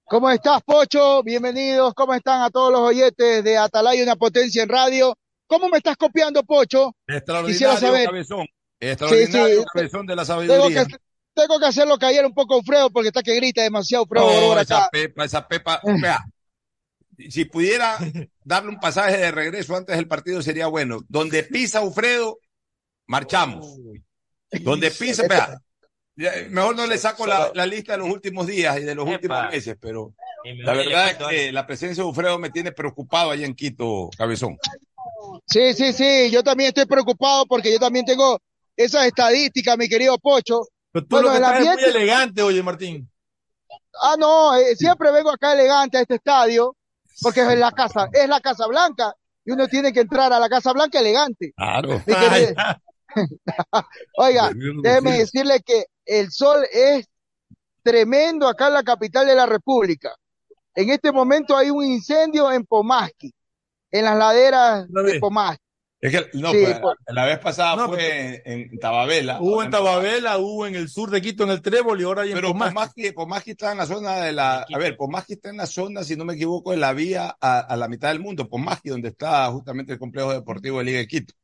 ¿Cómo 0.06 0.30
estás, 0.30 0.62
Pocho? 0.64 1.22
Bienvenidos. 1.24 1.94
¿Cómo 1.94 2.14
están 2.14 2.44
a 2.44 2.50
todos 2.50 2.72
los 2.72 2.80
oyentes 2.82 3.44
de 3.44 3.58
Atalaya, 3.58 4.04
una 4.04 4.16
potencia 4.16 4.64
en 4.64 4.70
radio? 4.70 5.18
¿Cómo 5.48 5.68
me 5.68 5.80
estás 5.80 5.98
copiando, 5.98 6.44
Pocho? 6.44 6.94
Quisiera 7.08 7.18
Extraordinario 7.18 7.78
saber. 7.78 8.06
cabezón. 8.06 8.48
Extraordinario 8.80 9.48
Sí, 9.48 9.62
sí. 9.64 9.66
cabezón 9.74 10.06
de 10.06 10.16
la 10.16 10.24
Tengo 10.24 10.48
sabiduría. 10.48 10.86
que, 10.86 10.96
tengo 11.34 11.60
que 11.60 11.66
hacerlo 11.66 11.98
caer 11.98 12.26
un 12.26 12.34
poco 12.34 12.62
Fredo 12.64 12.90
porque 12.92 13.10
está 13.10 13.24
que 13.24 13.36
grita 13.36 13.62
demasiado 13.62 14.06
Fredo 14.06 14.60
esa 14.60 14.78
acá. 14.78 14.90
pepa, 14.92 15.26
esa 15.26 15.48
pepa. 15.48 15.82
Vea, 15.84 16.24
si 17.30 17.46
pudiera 17.46 17.98
darle 18.44 18.70
un 18.70 18.80
pasaje 18.80 19.18
de 19.18 19.32
regreso 19.32 19.76
antes 19.76 19.96
del 19.96 20.08
partido 20.08 20.42
sería 20.42 20.68
bueno. 20.68 21.02
Donde 21.08 21.44
pisa 21.44 21.82
Ufredo, 21.82 22.40
marchamos. 23.08 23.78
Donde 24.62 24.92
pisa, 24.92 25.24
vea, 25.28 25.62
mejor 26.50 26.76
no 26.76 26.86
le 26.86 26.98
saco 26.98 27.26
la, 27.26 27.52
la 27.54 27.66
lista 27.66 27.94
de 27.94 28.00
los 28.00 28.10
últimos 28.10 28.48
días 28.48 28.78
y 28.80 28.84
de 28.84 28.96
los 28.96 29.08
últimos 29.08 29.50
meses, 29.50 29.78
pero 29.80 30.14
la 30.44 30.74
verdad 30.74 31.10
es 31.10 31.18
que 31.18 31.52
la 31.52 31.66
presencia 31.66 32.04
de 32.04 32.10
Ufredo 32.10 32.38
me 32.40 32.50
tiene 32.50 32.72
preocupado 32.72 33.32
allá 33.32 33.46
en 33.46 33.56
Quito, 33.56 34.10
cabezón. 34.18 34.58
Sí, 35.46 35.74
sí, 35.74 35.94
sí. 35.94 36.30
Yo 36.32 36.44
también 36.44 36.70
estoy 36.70 36.86
preocupado 36.86 37.46
porque 37.46 37.72
yo 37.72 37.80
también 37.80 38.06
tengo 38.06 38.40
esas 38.76 39.06
estadísticas, 39.06 39.78
mi 39.78 39.88
querido 39.88 40.18
Pocho. 40.18 40.68
Pero 40.92 41.06
tú 41.06 41.16
Bueno, 41.16 41.28
lo 41.28 41.34
que 41.34 41.38
estás 41.38 41.60
es 41.60 41.66
muy 41.66 41.84
elegante, 41.84 42.42
oye, 42.42 42.64
Martín. 42.64 43.10
Ah, 44.02 44.16
no, 44.18 44.56
eh, 44.56 44.76
siempre 44.76 45.12
vengo 45.12 45.32
acá 45.32 45.54
elegante 45.54 45.98
a 45.98 46.02
este 46.02 46.16
estadio 46.16 46.76
porque 47.22 47.42
es 47.42 47.60
la 47.60 47.72
casa, 47.72 48.10
es 48.12 48.28
la 48.28 48.40
Casa 48.40 48.68
Blanca 48.68 49.14
y 49.46 49.52
uno 49.52 49.68
tiene 49.68 49.92
que 49.94 50.02
entrar 50.02 50.32
a 50.32 50.40
la 50.40 50.50
Casa 50.50 50.74
Blanca 50.74 51.00
elegante. 51.00 51.54
Claro. 51.56 52.02
Oiga, 54.18 54.52
déjeme 54.82 55.18
decirle 55.20 55.62
que 55.62 55.86
el 56.06 56.32
sol 56.32 56.66
es 56.72 57.08
tremendo 57.84 58.48
acá 58.48 58.68
en 58.68 58.74
la 58.74 58.84
capital 58.84 59.28
de 59.28 59.36
la 59.36 59.46
República. 59.46 60.16
En 60.74 60.90
este 60.90 61.12
momento 61.12 61.58
hay 61.58 61.70
un 61.70 61.84
incendio 61.84 62.52
en 62.52 62.66
Pomasqui, 62.66 63.34
en 63.92 64.06
las 64.06 64.18
laderas 64.18 64.88
de 64.88 65.20
Pomasqui. 65.20 65.64
Es 66.02 66.12
que, 66.12 66.38
no, 66.40 66.52
Sí, 66.52 66.64
pues, 66.64 66.80
pues. 66.82 66.98
la 67.08 67.26
vez 67.26 67.38
pasada 67.38 67.76
No, 67.76 67.90
fue 67.90 68.42
en, 68.44 68.62
en 68.72 68.80
Tababela. 68.80 69.40
Hubo 69.40 69.62
en 69.62 69.70
Tababela, 69.70 70.40
hubo 70.40 70.66
en 70.66 70.74
el 70.76 70.90
sur 70.90 71.12
de 71.12 71.22
Quito, 71.22 71.44
en 71.44 71.52
el 71.52 71.62
Trébol 71.62 72.02
y 72.02 72.04
ahora 72.04 72.24
hay 72.24 72.30
en 72.30 72.36
Pero. 72.36 72.54
Pomasqui, 72.54 73.12
Pomasqui 73.12 73.52
está 73.52 73.72
en 73.72 73.78
la 73.78 73.86
zona 73.86 74.18
de 74.18 74.32
la, 74.34 74.62
a 74.62 74.78
ver, 74.80 74.98
Pomasqui 74.98 75.34
está 75.34 75.50
en 75.50 75.58
la 75.58 75.68
zona, 75.68 76.04
si 76.04 76.16
no 76.16 76.26
me 76.26 76.34
equivoco, 76.34 76.72
de 76.72 76.78
la 76.78 76.94
vía 76.94 77.38
a, 77.40 77.60
a 77.60 77.78
la 77.78 77.88
mitad 77.88 78.08
del 78.10 78.20
mundo, 78.20 78.50
Pomasqui, 78.50 78.90
donde 78.90 79.10
está 79.10 79.46
justamente 79.52 79.94
el 79.94 80.00
complejo 80.00 80.34
deportivo 80.34 80.80
de 80.80 80.86
Liga 80.86 80.98
de 81.00 81.08
Quito. 81.08 81.36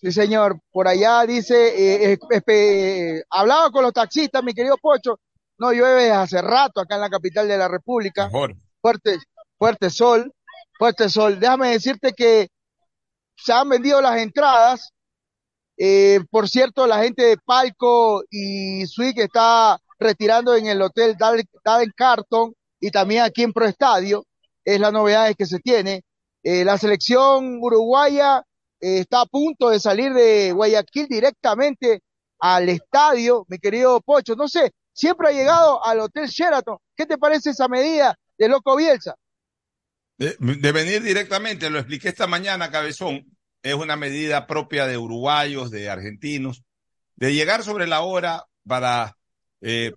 Sí, 0.00 0.10
señor. 0.10 0.58
Por 0.72 0.88
allá 0.88 1.24
dice, 1.24 2.10
eh, 2.12 2.18
eh, 2.48 3.22
hablaba 3.30 3.70
con 3.70 3.84
los 3.84 3.92
taxistas, 3.92 4.42
mi 4.42 4.52
querido 4.54 4.76
Pocho. 4.76 5.20
No 5.56 5.72
llueve 5.72 6.02
desde 6.02 6.16
hace 6.16 6.42
rato 6.42 6.80
acá 6.80 6.96
en 6.96 7.00
la 7.02 7.10
capital 7.10 7.46
de 7.46 7.56
la 7.56 7.68
República. 7.68 8.26
Mejor. 8.26 8.56
Fuerte, 8.82 9.18
fuerte 9.56 9.88
sol, 9.88 10.32
fuerte 10.76 11.08
sol. 11.08 11.38
Déjame 11.38 11.70
decirte 11.70 12.12
que 12.12 12.48
se 13.36 13.52
han 13.52 13.68
vendido 13.68 14.00
las 14.00 14.18
entradas. 14.20 14.90
Eh, 15.76 16.20
por 16.30 16.48
cierto, 16.48 16.86
la 16.86 17.02
gente 17.02 17.24
de 17.24 17.36
Palco 17.38 18.22
y 18.30 18.86
Swig 18.86 19.18
está 19.20 19.78
retirando 19.98 20.54
en 20.54 20.66
el 20.66 20.82
hotel 20.82 21.16
Darren 21.18 21.92
Carton 21.96 22.54
y 22.80 22.90
también 22.90 23.22
aquí 23.24 23.42
en 23.42 23.52
Pro 23.52 23.66
Estadio. 23.66 24.24
Es 24.64 24.80
la 24.80 24.90
novedad 24.90 25.34
que 25.36 25.46
se 25.46 25.58
tiene. 25.58 26.02
Eh, 26.42 26.64
la 26.64 26.78
selección 26.78 27.58
uruguaya 27.60 28.42
eh, 28.80 29.00
está 29.00 29.22
a 29.22 29.26
punto 29.26 29.70
de 29.70 29.80
salir 29.80 30.12
de 30.12 30.52
Guayaquil 30.52 31.06
directamente 31.08 32.02
al 32.38 32.68
estadio, 32.68 33.44
mi 33.48 33.58
querido 33.58 34.00
Pocho. 34.00 34.34
No 34.36 34.48
sé, 34.48 34.72
siempre 34.92 35.28
ha 35.28 35.32
llegado 35.32 35.84
al 35.84 36.00
Hotel 36.00 36.28
Sheraton. 36.28 36.76
¿Qué 36.96 37.06
te 37.06 37.18
parece 37.18 37.50
esa 37.50 37.68
medida 37.68 38.14
de 38.36 38.48
Loco 38.48 38.76
Bielsa? 38.76 39.14
De, 40.16 40.72
venir 40.72 41.02
directamente, 41.02 41.70
lo 41.70 41.78
expliqué 41.78 42.08
esta 42.08 42.28
mañana, 42.28 42.70
Cabezón, 42.70 43.26
es 43.62 43.74
una 43.74 43.96
medida 43.96 44.46
propia 44.46 44.86
de 44.86 44.96
uruguayos, 44.96 45.70
de 45.70 45.90
argentinos, 45.90 46.62
de 47.16 47.34
llegar 47.34 47.64
sobre 47.64 47.86
la 47.86 48.02
hora 48.02 48.44
para 48.66 49.16
eh, 49.60 49.92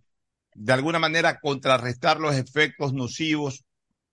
de 0.56 0.74
alguna 0.74 0.98
manera 0.98 1.40
contrarrestar 1.40 2.20
los 2.20 2.36
efectos 2.36 2.94
nocivos 2.94 3.64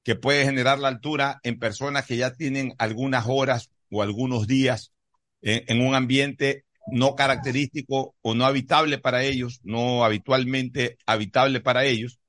que 0.02 0.14
puede 0.14 0.44
generar 0.44 0.78
la 0.78 0.88
altura 0.88 1.40
en 1.42 1.58
personas 1.58 2.04
que 2.04 2.18
ya 2.18 2.34
tienen 2.34 2.74
algunas 2.76 3.24
horas 3.26 3.70
o 3.90 4.02
algunos 4.02 4.46
días 4.46 4.92
en, 5.40 5.64
en 5.68 5.86
un 5.86 5.94
ambiente 5.94 6.64
no 6.86 7.14
característico 7.14 8.14
o 8.20 8.34
no 8.34 8.44
habitable 8.44 8.98
para 8.98 9.22
ellos, 9.22 9.60
no 9.62 10.04
habitualmente 10.04 10.98
habitable 11.06 11.60
para 11.60 11.86
ellos, 11.86 12.20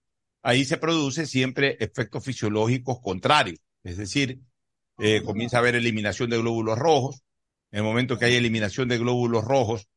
ahí 0.43 0.63
se 0.63 0.77
produce 0.77 1.25
siempre 1.25 1.75
efectos 1.81 2.23
fisiológicos 2.23 2.99
contrarios. 3.01 3.64
Es 3.85 3.97
decir, 3.97 4.41
eh, 4.99 5.21
comienza 5.23 5.57
a 5.57 5.59
haber 5.61 5.75
eliminación 5.75 6.29
de 6.29 6.37
glóbulos 6.37 6.77
rojos. 6.77 7.23
En 7.71 7.79
el 7.79 7.85
momento 7.85 8.17
que 8.17 8.25
hay 8.25 8.35
eliminación 8.35 8.89
de 8.89 8.97
glóbulos 8.97 9.45
rojos, 9.45 9.87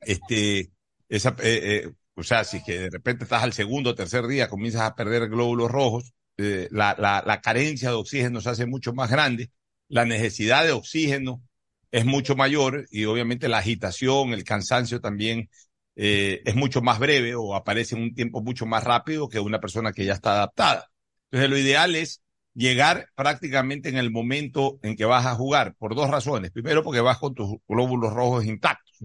este, 0.00 0.70
esa, 1.08 1.30
eh, 1.42 1.84
eh, 1.84 1.92
o 2.14 2.22
sea, 2.24 2.42
si 2.44 2.62
que 2.62 2.78
de 2.80 2.90
repente 2.90 3.24
estás 3.24 3.42
al 3.44 3.52
segundo 3.52 3.90
o 3.90 3.94
tercer 3.94 4.26
día, 4.26 4.48
comienzas 4.48 4.82
a 4.82 4.94
perder 4.94 5.28
glóbulos 5.28 5.70
rojos, 5.70 6.12
la, 6.36 6.94
la, 6.98 7.22
la 7.26 7.40
carencia 7.40 7.88
de 7.88 7.94
oxígeno 7.94 8.42
se 8.42 8.50
hace 8.50 8.66
mucho 8.66 8.92
más 8.92 9.10
grande, 9.10 9.50
la 9.88 10.04
necesidad 10.04 10.64
de 10.64 10.72
oxígeno 10.72 11.42
es 11.90 12.04
mucho 12.04 12.36
mayor 12.36 12.86
y 12.90 13.06
obviamente 13.06 13.48
la 13.48 13.58
agitación, 13.58 14.32
el 14.32 14.44
cansancio 14.44 15.00
también 15.00 15.48
eh, 15.94 16.42
es 16.44 16.54
mucho 16.54 16.82
más 16.82 16.98
breve 16.98 17.34
o 17.34 17.54
aparece 17.54 17.96
en 17.96 18.02
un 18.02 18.14
tiempo 18.14 18.42
mucho 18.42 18.66
más 18.66 18.84
rápido 18.84 19.28
que 19.28 19.40
una 19.40 19.60
persona 19.60 19.92
que 19.92 20.04
ya 20.04 20.12
está 20.12 20.32
adaptada. 20.32 20.90
Entonces 21.30 21.50
lo 21.50 21.58
ideal 21.58 21.96
es 21.96 22.22
llegar 22.56 23.10
prácticamente 23.14 23.90
en 23.90 23.98
el 23.98 24.10
momento 24.10 24.78
en 24.82 24.96
que 24.96 25.04
vas 25.04 25.26
a 25.26 25.34
jugar 25.34 25.74
por 25.74 25.94
dos 25.94 26.10
razones. 26.10 26.50
Primero 26.50 26.82
porque 26.82 27.00
vas 27.00 27.18
con 27.18 27.34
tus 27.34 27.58
glóbulos 27.68 28.12
rojos 28.14 28.46
intactos 28.46 28.98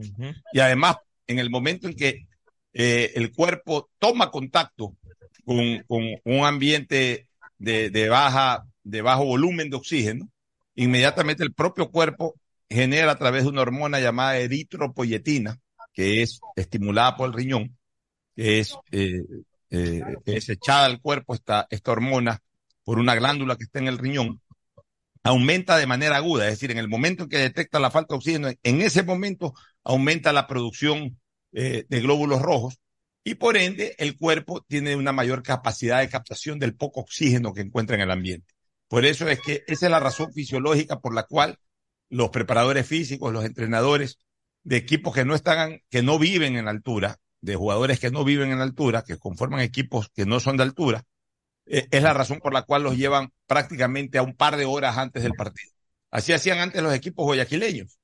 y 0.53 0.59
además 0.59 0.95
en 1.27 1.37
el 1.37 1.49
momento 1.49 1.87
en 1.87 1.95
que 1.95 2.27
eh, 2.73 3.11
el 3.15 3.33
cuerpo 3.33 3.89
toma 3.99 4.31
contacto 4.31 4.95
con, 5.45 5.83
con 5.85 6.03
un 6.23 6.45
ambiente 6.45 7.27
de, 7.57 7.89
de, 7.89 8.07
baja, 8.07 8.65
de 8.83 9.01
bajo 9.01 9.25
volumen 9.25 9.69
de 9.69 9.75
oxígeno, 9.75 10.29
inmediatamente 10.75 11.43
el 11.43 11.53
propio 11.53 11.91
cuerpo 11.91 12.35
genera 12.69 13.11
a 13.11 13.17
través 13.17 13.43
de 13.43 13.49
una 13.49 13.63
hormona 13.63 13.99
llamada 13.99 14.37
eritropoyetina, 14.37 15.59
que 15.93 16.21
es 16.21 16.39
estimulada 16.55 17.17
por 17.17 17.27
el 17.27 17.33
riñón, 17.33 17.77
que 18.33 18.59
es, 18.59 18.77
eh, 18.91 19.23
eh, 19.69 20.01
es 20.25 20.47
echada 20.47 20.85
al 20.85 21.01
cuerpo 21.01 21.33
esta, 21.33 21.67
esta 21.69 21.91
hormona 21.91 22.41
por 22.83 22.99
una 22.99 23.15
glándula 23.15 23.55
que 23.55 23.63
está 23.63 23.79
en 23.79 23.87
el 23.87 23.97
riñón, 23.97 24.41
aumenta 25.23 25.77
de 25.77 25.87
manera 25.87 26.17
aguda, 26.17 26.45
es 26.45 26.53
decir, 26.53 26.71
en 26.71 26.77
el 26.77 26.87
momento 26.87 27.23
en 27.23 27.29
que 27.29 27.37
detecta 27.37 27.79
la 27.79 27.91
falta 27.91 28.13
de 28.13 28.17
oxígeno, 28.17 28.49
en 28.63 28.81
ese 28.81 29.03
momento 29.03 29.53
aumenta 29.83 30.33
la 30.33 30.47
producción 30.47 31.19
eh, 31.53 31.85
de 31.87 32.01
glóbulos 32.01 32.41
rojos 32.41 32.79
y 33.23 33.35
por 33.35 33.57
ende 33.57 33.95
el 33.99 34.17
cuerpo 34.17 34.65
tiene 34.67 34.95
una 34.95 35.11
mayor 35.11 35.43
capacidad 35.43 35.99
de 35.99 36.09
captación 36.09 36.59
del 36.59 36.75
poco 36.75 37.01
oxígeno 37.01 37.53
que 37.53 37.61
encuentra 37.61 37.95
en 37.95 38.01
el 38.01 38.11
ambiente. 38.11 38.53
Por 38.87 39.05
eso 39.05 39.27
es 39.29 39.39
que 39.39 39.63
esa 39.67 39.85
es 39.85 39.91
la 39.91 39.99
razón 39.99 40.33
fisiológica 40.33 40.99
por 40.99 41.13
la 41.13 41.23
cual 41.23 41.59
los 42.09 42.29
preparadores 42.29 42.87
físicos, 42.87 43.31
los 43.31 43.45
entrenadores 43.45 44.17
de 44.63 44.77
equipos 44.77 45.13
que 45.13 45.23
no 45.23 45.35
están, 45.35 45.81
que 45.89 46.01
no 46.01 46.19
viven 46.19 46.57
en 46.57 46.67
altura, 46.67 47.17
de 47.41 47.55
jugadores 47.55 47.99
que 47.99 48.11
no 48.11 48.23
viven 48.23 48.51
en 48.51 48.59
altura, 48.59 49.03
que 49.03 49.17
conforman 49.17 49.61
equipos 49.61 50.09
que 50.09 50.25
no 50.25 50.39
son 50.39 50.57
de 50.57 50.63
altura, 50.63 51.03
eh, 51.71 51.87
es 51.89 52.03
la 52.03 52.13
razón 52.13 52.39
por 52.39 52.53
la 52.53 52.63
cual 52.63 52.83
los 52.83 52.97
llevan 52.97 53.31
prácticamente 53.47 54.17
a 54.17 54.23
un 54.23 54.35
par 54.35 54.57
de 54.57 54.65
horas 54.65 54.97
antes 54.97 55.23
del 55.23 55.33
partido. 55.33 55.71
Así 56.11 56.33
hacían 56.33 56.59
antes 56.59 56.83
los 56.83 56.93
equipos 56.93 57.25
guayaquileños. 57.25 57.97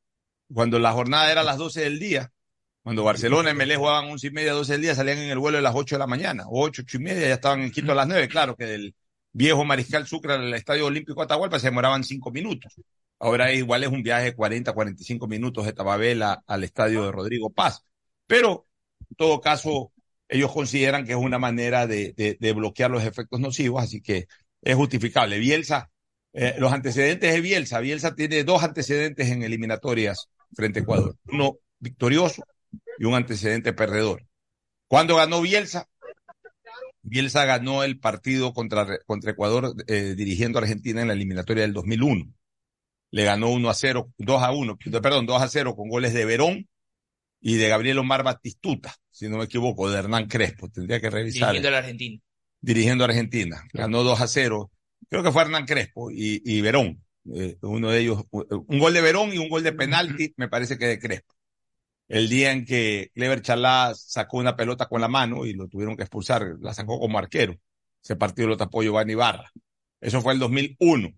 Cuando 0.53 0.79
la 0.79 0.93
jornada 0.93 1.29
era 1.29 1.41
a 1.41 1.43
las 1.43 1.57
12 1.57 1.81
del 1.81 1.99
día, 1.99 2.31
cuando 2.81 3.03
Barcelona 3.03 3.51
y 3.51 3.53
Melé 3.53 3.75
jugaban 3.75 4.09
once 4.09 4.27
y 4.27 4.31
media, 4.31 4.53
12 4.53 4.71
del 4.71 4.81
día, 4.81 4.95
salían 4.95 5.17
en 5.17 5.29
el 5.29 5.37
vuelo 5.39 5.57
a 5.57 5.61
las 5.61 5.75
8 5.75 5.95
de 5.95 5.99
la 5.99 6.07
mañana, 6.07 6.45
o 6.47 6.63
8, 6.63 6.83
8 6.85 6.97
y 6.97 6.99
media, 7.01 7.27
ya 7.27 7.33
estaban 7.33 7.61
en 7.61 7.71
Quito 7.71 7.91
a 7.91 7.95
las 7.95 8.07
9. 8.07 8.29
Claro 8.29 8.55
que 8.55 8.65
del 8.65 8.95
viejo 9.33 9.65
Mariscal 9.65 10.07
Sucre 10.07 10.33
al 10.35 10.53
Estadio 10.53 10.85
Olímpico 10.85 11.21
Atahualpa 11.21 11.59
se 11.59 11.67
demoraban 11.67 12.05
5 12.05 12.31
minutos. 12.31 12.73
Ahora 13.19 13.51
igual 13.51 13.83
es 13.83 13.89
un 13.89 14.03
viaje 14.03 14.25
de 14.25 14.35
40, 14.35 14.71
45 14.71 15.27
minutos 15.27 15.65
de 15.65 15.73
Tababela 15.73 16.43
al 16.47 16.63
estadio 16.63 17.03
de 17.03 17.11
Rodrigo 17.11 17.49
Paz. 17.49 17.83
Pero, 18.25 18.67
en 19.09 19.15
todo 19.17 19.41
caso, 19.41 19.91
ellos 20.29 20.51
consideran 20.51 21.05
que 21.05 21.11
es 21.13 21.17
una 21.17 21.39
manera 21.39 21.87
de, 21.87 22.13
de, 22.13 22.37
de 22.39 22.53
bloquear 22.53 22.91
los 22.91 23.03
efectos 23.03 23.39
nocivos, 23.39 23.83
así 23.83 24.01
que 24.01 24.27
es 24.61 24.75
justificable. 24.75 25.39
Bielsa, 25.39 25.89
eh, 26.33 26.55
los 26.59 26.71
antecedentes 26.73 27.33
de 27.33 27.41
Bielsa, 27.41 27.79
Bielsa 27.79 28.15
tiene 28.15 28.43
dos 28.43 28.63
antecedentes 28.63 29.29
en 29.29 29.43
eliminatorias 29.43 30.29
frente 30.53 30.79
a 30.79 30.83
Ecuador. 30.83 31.15
Uno 31.25 31.57
victorioso 31.79 32.43
y 32.99 33.05
un 33.05 33.15
antecedente 33.15 33.73
perdedor. 33.73 34.25
¿Cuándo 34.87 35.15
ganó 35.15 35.41
Bielsa? 35.41 35.87
Bielsa 37.01 37.45
ganó 37.45 37.83
el 37.83 37.99
partido 37.99 38.53
contra, 38.53 38.99
contra 39.05 39.31
Ecuador 39.31 39.73
eh, 39.87 40.13
dirigiendo 40.15 40.59
a 40.59 40.63
Argentina 40.63 41.01
en 41.01 41.07
la 41.07 41.13
eliminatoria 41.13 41.63
del 41.63 41.73
2001 41.73 42.33
le 43.11 43.23
ganó 43.23 43.49
1 43.49 43.69
a 43.69 43.73
0, 43.73 44.11
2 44.17 44.43
a 44.43 44.51
1, 44.51 44.77
perdón, 45.01 45.25
2 45.25 45.41
a 45.41 45.47
0 45.47 45.75
con 45.75 45.89
goles 45.89 46.13
de 46.13 46.25
Verón 46.25 46.67
y 47.39 47.55
de 47.55 47.69
Gabriel 47.69 47.99
Omar 47.99 48.23
Batistuta, 48.23 48.95
si 49.11 49.29
no 49.29 49.37
me 49.37 49.45
equivoco, 49.45 49.89
de 49.89 49.99
Hernán 49.99 50.27
Crespo, 50.27 50.69
tendría 50.69 50.99
que 50.99 51.09
revisar. 51.09 51.49
Dirigiendo 51.49 51.67
a 51.67 51.71
la 51.71 51.77
Argentina. 51.79 52.21
Dirigiendo 52.59 53.03
a 53.03 53.07
Argentina, 53.07 53.63
ganó 53.73 54.03
2 54.03 54.21
a 54.21 54.27
0, 54.27 54.71
creo 55.09 55.23
que 55.23 55.31
fue 55.31 55.43
Hernán 55.43 55.65
Crespo 55.65 56.11
y, 56.11 56.41
y 56.43 56.61
Verón, 56.61 57.03
eh, 57.33 57.57
uno 57.61 57.89
de 57.89 57.99
ellos, 57.99 58.23
un 58.31 58.79
gol 58.79 58.93
de 58.93 59.01
Verón 59.01 59.33
y 59.33 59.37
un 59.37 59.49
gol 59.49 59.63
de 59.63 59.73
penalti, 59.73 60.33
me 60.37 60.47
parece 60.47 60.77
que 60.77 60.87
de 60.87 60.99
Crespo. 60.99 61.35
El 62.07 62.29
día 62.29 62.51
en 62.53 62.65
que 62.65 63.11
Clever 63.13 63.41
Chalá 63.41 63.93
sacó 63.93 64.37
una 64.37 64.55
pelota 64.55 64.87
con 64.87 65.01
la 65.01 65.09
mano 65.09 65.45
y 65.45 65.53
lo 65.53 65.67
tuvieron 65.67 65.97
que 65.97 66.03
expulsar, 66.03 66.55
la 66.61 66.73
sacó 66.73 66.99
como 66.99 67.17
arquero. 67.17 67.57
Ese 68.01 68.15
partido 68.15 68.47
lo 68.47 68.55
tapó 68.55 68.81
Giovanni 68.81 69.15
Barra. 69.15 69.51
Eso 69.99 70.21
fue 70.21 70.33
el 70.33 70.39
2001. 70.39 71.09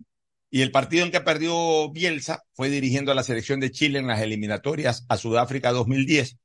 Y 0.51 0.61
el 0.61 0.71
partido 0.71 1.05
en 1.05 1.11
que 1.11 1.21
perdió 1.21 1.91
Bielsa 1.91 2.43
fue 2.53 2.69
dirigiendo 2.69 3.11
a 3.11 3.15
la 3.15 3.23
selección 3.23 3.59
de 3.59 3.71
Chile 3.71 3.99
en 3.99 4.07
las 4.07 4.21
eliminatorias 4.21 5.05
a 5.07 5.17
Sudáfrica 5.17 5.71
2010, 5.71 6.37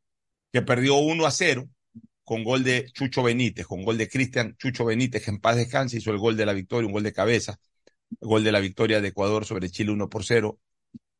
que 0.53 0.63
perdió 0.63 0.97
1 0.97 1.25
a 1.25 1.31
0 1.31 1.69
con 2.23 2.45
gol 2.45 2.65
de 2.65 2.91
Chucho 2.93 3.23
Benítez, 3.23 3.67
con 3.67 3.83
gol 3.83 3.97
de 3.97 4.09
Cristian 4.09 4.57
Chucho 4.59 4.85
Benítez, 4.85 5.25
que 5.25 5.31
en 5.31 5.41
paz 5.41 5.57
descanse, 5.57 5.99
hizo 5.99 6.11
el 6.11 6.19
gol 6.19 6.37
de 6.37 6.47
la 6.47 6.53
victoria, 6.53 6.87
un 6.87 6.93
gol 6.93 7.03
de 7.03 7.13
cabeza, 7.13 7.59
el 8.11 8.29
gol 8.29 8.45
de 8.45 8.53
la 8.53 8.61
victoria 8.61 9.01
de 9.01 9.09
Ecuador 9.09 9.47
sobre 9.47 9.71
Chile 9.71 9.93
1 9.93 10.09
por 10.09 10.25
0. 10.25 10.59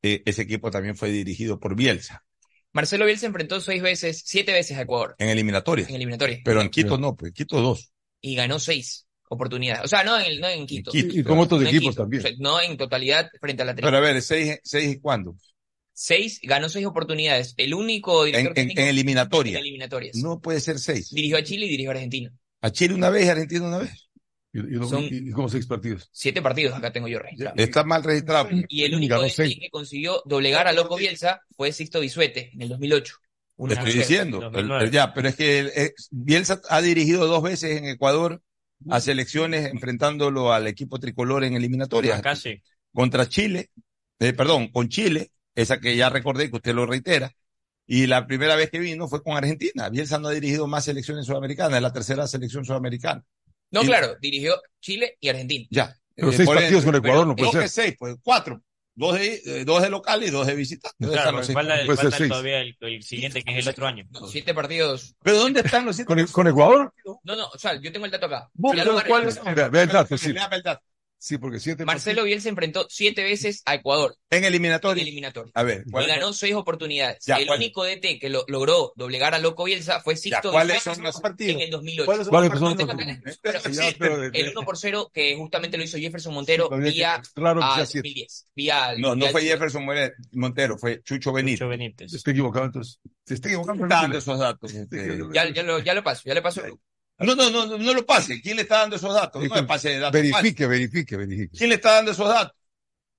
Eh, 0.03 0.23
ese 0.27 0.43
equipo 0.43 0.71
también 0.71 0.97
fue 0.97 1.11
dirigido 1.11 1.59
por 1.59 1.75
Bielsa. 1.75 2.25
Marcelo 2.73 3.07
Bielsa 3.07 3.27
enfrentó 3.27 3.61
seis 3.61 3.81
veces, 3.81 4.23
siete 4.27 4.53
veces 4.53 4.77
a 4.77 4.83
Ecuador. 4.83 5.15
En 5.19 5.31
eliminatorias. 5.31 5.89
En 5.89 5.97
eliminatorias. 5.97 6.41
Pero 6.45 6.61
en 6.61 6.69
Quito 6.69 6.99
no, 6.99 7.15
pues 7.17 7.33
Quito 7.33 7.61
dos. 7.61 7.93
Y 8.21 8.35
ganó 8.35 8.59
seis 8.59 9.04
oportunidades. 9.29 9.85
O 9.85 9.89
sea, 9.89 10.05
no 10.05 10.19
en, 10.21 10.41
no 10.41 10.49
en 10.49 10.67
Quito. 10.67 10.91
Y, 10.95 11.21
y 11.21 11.23
con 11.23 11.39
otros 11.39 11.61
no 11.63 11.69
equipos 11.69 11.91
Quito. 11.91 12.03
también. 12.03 12.23
O 12.25 12.29
sea, 12.29 12.37
no 12.39 12.61
en 12.61 12.77
totalidad 12.77 13.31
frente 13.41 13.63
a 13.63 13.67
la 13.67 13.75
Pero 13.75 13.97
a 13.97 14.01
ver, 14.01 14.21
seis, 14.23 14.59
seis 14.63 14.95
y 14.97 15.01
cuándo? 15.01 15.37
Seis, 15.93 16.41
ganó 16.43 16.69
seis 16.69 16.87
oportunidades. 16.87 17.55
El 17.57 17.73
único 17.75 18.27
En, 18.27 18.33
director 18.33 18.49
en, 18.51 18.55
técnico 18.55 18.81
en 18.81 18.89
eliminatoria. 18.89 19.53
en 19.53 19.59
eliminatorias. 19.65 20.17
No 20.17 20.41
puede 20.41 20.61
ser 20.61 20.79
seis. 20.79 21.11
Dirigió 21.11 21.37
a 21.39 21.43
Chile 21.45 21.67
y 21.67 21.69
dirigió 21.69 21.91
a 21.91 21.95
Argentina. 21.95 22.33
A 22.63 22.71
Chile 22.73 22.95
una 22.95 23.11
vez 23.11 23.27
y 23.27 23.29
a 23.29 23.33
Argentina 23.33 23.67
una 23.69 23.79
vez. 23.79 24.09
Y, 24.53 24.59
Son- 24.89 25.03
y- 25.05 25.29
y 25.29 25.31
como 25.33 25.49
seis 25.49 25.67
partidos. 25.67 26.09
Siete 26.13 26.41
partidos 26.41 26.77
acá 26.77 26.93
tengo 26.93 27.09
yo 27.09 27.19
registrado. 27.19 27.57
Está 27.57 27.83
mal 27.85 28.03
registrado. 28.05 28.49
Y 28.69 28.85
el 28.85 28.95
único 28.95 29.15
Ganó 29.15 29.25
de- 29.25 29.31
seis. 29.31 29.57
que 29.61 29.69
consiguió 29.71 30.23
doblegar 30.27 30.67
a 30.69 30.73
Loco 30.73 30.97
Bielsa 30.97 31.41
fue 31.57 31.73
Sixto 31.73 32.01
Bisuete 32.01 32.51
en 32.55 32.63
el 32.63 32.69
2008. 32.69 33.17
Te 33.69 33.75
estoy 33.75 33.93
diciendo. 33.93 34.37
El- 34.39 34.43
2009. 34.53 34.85
el- 34.87 34.91
ya, 34.91 35.13
pero 35.15 35.29
es 35.29 35.37
que 35.37 35.59
el- 35.61 35.93
Bielsa 36.11 36.61
ha 36.71 36.81
dirigido 36.83 37.27
dos 37.27 37.43
veces 37.43 37.79
en 37.79 37.87
Ecuador 37.87 38.43
a 38.91 39.01
selecciones 39.01 39.67
enfrentándolo 39.73 40.53
al 40.53 40.67
equipo 40.67 40.99
tricolor 40.99 41.45
en 41.45 41.55
eliminatorias. 41.55 42.19
Acá 42.19 42.37
sí. 42.37 42.61
Contra 42.93 43.29
Chile, 43.29 43.71
eh, 44.19 44.33
perdón, 44.33 44.69
con 44.69 44.89
Chile, 44.89 45.31
esa 45.55 45.79
que 45.81 45.97
ya 45.97 46.09
recordé 46.11 46.51
que 46.51 46.57
usted 46.57 46.75
lo 46.75 46.87
reitera. 46.87 47.33
Y 47.87 48.07
la 48.07 48.27
primera 48.27 48.57
vez 48.57 48.71
que 48.71 48.79
vino 48.79 49.09
fue 49.09 49.23
con 49.23 49.37
Argentina. 49.37 49.89
Bielsa 49.91 50.19
no 50.19 50.29
ha 50.29 50.33
dirigido 50.33 50.67
más 50.67 50.85
selecciones 50.85 51.27
sudamericanas, 51.27 51.77
es 51.77 51.83
la 51.83 51.93
tercera 51.93 52.27
selección 52.27 52.65
sudamericana. 52.65 53.23
No, 53.71 53.83
Y- 53.83 53.87
claro, 53.87 54.17
dirigió 54.21 54.55
Chile 54.81 55.17
y 55.21 55.29
Argentina. 55.29 55.67
Ya. 55.71 55.97
Pero 56.15 56.33
seis 56.33 56.47
por 56.47 56.57
partidos 56.57 56.85
con 56.85 56.95
Ecuador 56.95 57.17
pero- 57.19 57.27
no 57.27 57.37
puede 57.37 57.47
¿cómo 57.49 57.53
ser. 57.53 57.63
que 57.63 57.69
seis? 57.69 57.95
Pues 57.99 58.17
cuatro. 58.23 58.63
Dos 58.97 59.15
de, 59.19 59.43
eh, 59.45 59.65
dos 59.65 59.83
de 59.83 59.91
local 59.91 60.23
y 60.23 60.31
dos 60.31 60.47
de 60.47 60.55
visitante. 60.55 60.97
¿Dónde 60.99 61.17
Claro, 61.17 61.43
falta, 61.43 62.11
seis. 62.17 62.29
todavía 62.29 62.61
el, 62.61 62.77
el 62.81 63.03
siguiente, 63.03 63.43
que 63.43 63.59
es 63.59 63.67
el 63.67 63.71
otro 63.71 63.87
año. 63.87 64.05
No, 64.11 64.27
siete 64.29 64.55
partidos. 64.55 65.17
¿Pero 65.23 65.39
dónde 65.39 65.61
están 65.61 65.85
los 65.85 65.97
siete? 65.97 66.07
¿Con, 66.07 66.25
con 66.29 66.47
Ecuador? 66.47 66.93
No, 67.05 67.35
no, 67.37 67.47
o 67.49 67.59
sea, 67.59 67.75
yo 67.81 67.91
tengo 67.91 68.05
el 68.07 68.13
dato 68.13 68.27
acá. 68.27 68.49
Vos, 68.55 68.75
¿cuál 69.07 69.23
agarré. 69.25 69.29
es? 69.29 69.55
Vea, 69.57 69.69
vea 69.69 69.83
el 69.83 69.89
dato, 69.89 70.17
sí. 70.17 70.33
Léame 70.33 70.57
el 70.57 70.63
dato. 70.63 70.83
Sí, 71.27 71.39
porque 71.39 71.59
siete 71.59 71.87
Marcelo 71.87 72.25
Bielsa 72.25 72.51
enfrentó 72.51 72.87
siete 72.91 73.23
veces 73.23 73.63
a 73.65 73.77
Ecuador 73.77 74.15
En 74.29 74.41
en 74.41 74.45
eliminatoria. 74.45 75.03
eliminatoria. 75.03 75.53
A 75.55 75.63
ver, 75.63 75.85
Y 75.87 75.91
¿cuál- 75.91 76.07
ganó 76.07 76.35
seis 76.35 76.53
oportunidades. 76.55 77.25
Ya, 77.25 77.37
el 77.37 77.47
¿cuál? 77.47 77.61
único 77.61 77.83
DT 77.85 78.19
que 78.19 78.29
lo, 78.29 78.45
logró 78.47 78.93
doblegar 78.95 79.35
a 79.35 79.39
Loco 79.39 79.65
Bielsa 79.65 80.01
fue 80.03 80.17
ya, 80.17 80.21
Sixto 80.21 80.53
¿cuáles 80.53 80.83
son 80.83 81.03
los 81.03 81.19
partidos? 81.23 81.55
en 81.55 81.61
el 81.63 81.71
2008. 81.71 82.05
¿Cuáles 82.05 82.25
son 82.27 82.31
¿Cuáles 82.31 82.51
los 82.51 82.61
partidos? 82.61 82.89
los 82.89 83.07
partidos? 83.07 83.39
Pero- 83.41 83.59
Ya, 83.73 83.89
sí, 83.91 83.97
pero 83.99 84.19
de- 84.21 84.39
El 84.39 84.49
1 84.51 84.63
por 84.67 84.77
0 84.77 85.11
que 85.15 85.35
justamente 85.35 85.79
lo 85.79 85.85
hizo 85.85 85.97
Jefferson 85.97 86.35
Montero 86.35 86.65
todavía 86.69 86.91
vía 86.93 87.23
que- 87.23 87.31
claro 87.41 87.61
que 87.61 87.87
siete. 87.87 88.09
2010. 88.09 88.47
Vía 88.55 88.93
No, 88.99 89.09
no 89.15 89.25
vía 89.25 89.31
fue 89.31 89.43
Jefferson 89.45 89.87
Montero, 90.33 90.77
fue 90.77 91.03
Chucho 91.03 91.33
Benítez. 91.33 91.61
Chucho 91.61 91.69
Benítez. 91.71 92.13
Estoy 92.13 92.33
equivocado 92.33 92.67
entonces. 92.67 93.01
Se 93.25 93.33
está 93.33 93.49
equivocando. 93.49 94.19
Esos 94.19 94.39
datos. 94.39 94.75
este, 94.75 95.19
Ya, 95.33 95.49
ya, 95.51 95.63
lo, 95.63 95.79
ya 95.79 95.95
lo 95.95 96.05
paso, 96.05 96.21
ya 96.27 96.35
le 96.35 96.43
paso. 96.43 96.61
No, 97.19 97.35
no, 97.35 97.49
no, 97.49 97.79
no, 97.79 97.95
lo 97.95 98.05
pase. 98.05 98.41
¿Quién 98.41 98.57
le 98.57 98.63
está 98.63 98.79
dando 98.79 98.97
esos 98.97 99.15
datos? 99.15 99.43
No 99.43 99.55
me 99.55 99.63
pase 99.65 99.91
de 99.91 99.99
datos. 100.01 100.21
Verifique, 100.21 100.67
verifique, 100.67 101.17
verifique. 101.17 101.57
¿Quién 101.57 101.69
le 101.69 101.77
está 101.77 101.93
dando 101.95 102.11
esos 102.11 102.29
datos? 102.29 102.57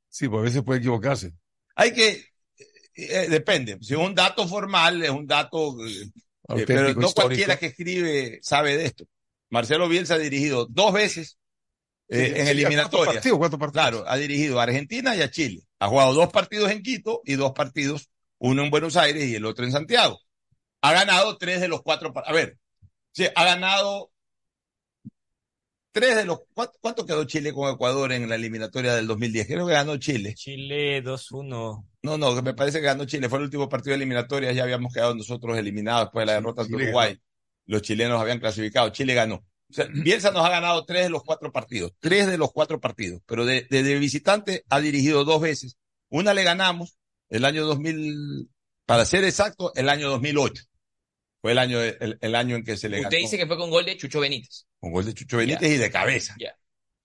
Sí, 0.09 0.27
pues 0.27 0.39
a 0.39 0.43
veces 0.43 0.63
puede 0.63 0.79
equivocarse. 0.79 1.33
Hay 1.75 1.93
que, 1.93 2.25
eh, 2.95 3.27
depende. 3.29 3.77
Si 3.81 3.93
es 3.93 3.99
un 3.99 4.13
dato 4.13 4.47
formal, 4.47 5.03
es 5.03 5.09
un 5.09 5.25
dato, 5.25 5.75
eh, 5.85 6.11
eh, 6.49 6.63
pero 6.67 6.81
no 6.81 6.89
histórico. 6.89 7.13
cualquiera 7.13 7.57
que 7.57 7.67
escribe 7.67 8.39
sabe 8.41 8.77
de 8.77 8.85
esto. 8.85 9.05
Marcelo 9.49 9.87
Bielsa 9.87 10.15
ha 10.15 10.19
dirigido 10.19 10.67
dos 10.69 10.93
veces 10.93 11.37
eh, 12.09 12.17
Sí, 12.33 12.39
en 12.39 12.45
sí, 12.45 12.51
eliminatorias. 12.51 12.89
¿cuántos 12.89 13.13
partidos? 13.13 13.37
¿Cuántos 13.37 13.59
partidos? 13.59 13.83
Claro, 13.83 14.03
ha 14.07 14.17
dirigido 14.17 14.59
a 14.59 14.63
Argentina 14.63 15.15
y 15.15 15.21
a 15.21 15.31
Chile. 15.31 15.63
Ha 15.79 15.87
jugado 15.87 16.13
dos 16.13 16.31
partidos 16.31 16.71
en 16.71 16.83
Quito 16.83 17.21
y 17.25 17.35
dos 17.35 17.53
partidos, 17.53 18.09
uno 18.37 18.63
en 18.63 18.69
Buenos 18.69 18.95
Aires 18.97 19.25
y 19.25 19.35
el 19.35 19.45
otro 19.45 19.65
en 19.65 19.71
Santiago. 19.71 20.19
Ha 20.81 20.93
ganado 20.93 21.37
tres 21.37 21.61
de 21.61 21.67
los 21.67 21.81
cuatro. 21.81 22.13
A 22.15 22.31
ver, 22.31 22.57
sí, 23.15 23.25
ha 23.33 23.45
ganado 23.45 24.11
tres 25.91 26.15
de 26.15 26.25
los. 26.25 26.39
¿Cuánto, 26.53 26.73
cuánto 26.81 27.05
quedó 27.05 27.23
Chile 27.25 27.53
con 27.53 27.73
Ecuador 27.73 28.11
en 28.11 28.27
la 28.29 28.35
eliminatoria 28.35 28.93
del 28.95 29.07
2010? 29.07 29.47
Creo 29.47 29.65
que 29.67 29.73
ganó 29.73 29.97
Chile. 29.97 30.33
Chile 30.35 31.01
2-1. 31.03 31.85
No, 32.03 32.17
no, 32.17 32.41
me 32.41 32.53
parece 32.53 32.79
que 32.79 32.85
ganó 32.85 33.05
Chile. 33.05 33.29
Fue 33.29 33.39
el 33.39 33.45
último 33.45 33.69
partido 33.69 33.91
de 33.91 33.95
eliminatoria. 33.97 34.51
Ya 34.51 34.63
habíamos 34.63 34.93
quedado 34.93 35.15
nosotros 35.15 35.57
eliminados 35.57 36.05
después 36.07 36.23
de 36.23 36.25
la 36.27 36.33
derrota 36.33 36.61
ante 36.63 36.73
Uruguay. 36.87 37.19
Los 37.67 37.81
chilenos 37.81 38.19
habían 38.21 38.39
clasificado. 38.39 38.89
Chile 38.89 39.13
ganó. 39.13 39.35
O 39.67 39.73
sea, 39.73 39.87
Bielsa 39.91 40.29
nos 40.31 40.45
ha 40.45 40.49
ganado 40.49 40.85
tres 40.85 41.03
de 41.03 41.09
los 41.09 41.23
cuatro 41.23 41.51
partidos. 41.51 41.93
Tres 41.99 42.27
de 42.27 42.37
los 42.37 42.51
cuatro 42.51 42.79
partidos. 42.79 43.21
Pero 43.25 43.45
de, 43.45 43.65
de- 43.69 43.81
de 43.83 43.97
visitante 43.97 44.63
ha 44.69 44.79
dirigido 44.79 45.23
dos 45.23 45.41
veces. 45.41 45.77
Una 46.09 46.33
le 46.33 46.43
ganamos 46.43 46.97
el 47.29 47.43
año 47.45 47.65
2000, 47.65 48.49
para 48.85 49.05
ser 49.05 49.23
exacto, 49.23 49.71
el 49.75 49.89
año 49.89 50.09
2008. 50.09 50.63
Fue 51.45 51.51
el 51.51 51.59
año, 51.59 51.79
el, 51.79 52.17
el 52.19 52.33
año 52.33 52.55
en 52.55 52.63
que 52.63 52.75
se 52.75 52.89
le 52.89 52.97
Usted 52.97 53.09
ganó. 53.11 53.21
dice 53.21 53.37
que 53.37 53.45
fue 53.45 53.55
con 53.55 53.69
gol 53.69 53.85
de 53.85 53.95
Chucho 53.97 54.19
Benítez. 54.19 54.65
Con 54.79 54.91
gol 54.91 55.05
de 55.05 55.13
Chucho 55.13 55.37
Benítez 55.37 55.71
y 55.73 55.77
de 55.77 55.91
cabeza. 55.91 56.35
Ya. 56.39 56.55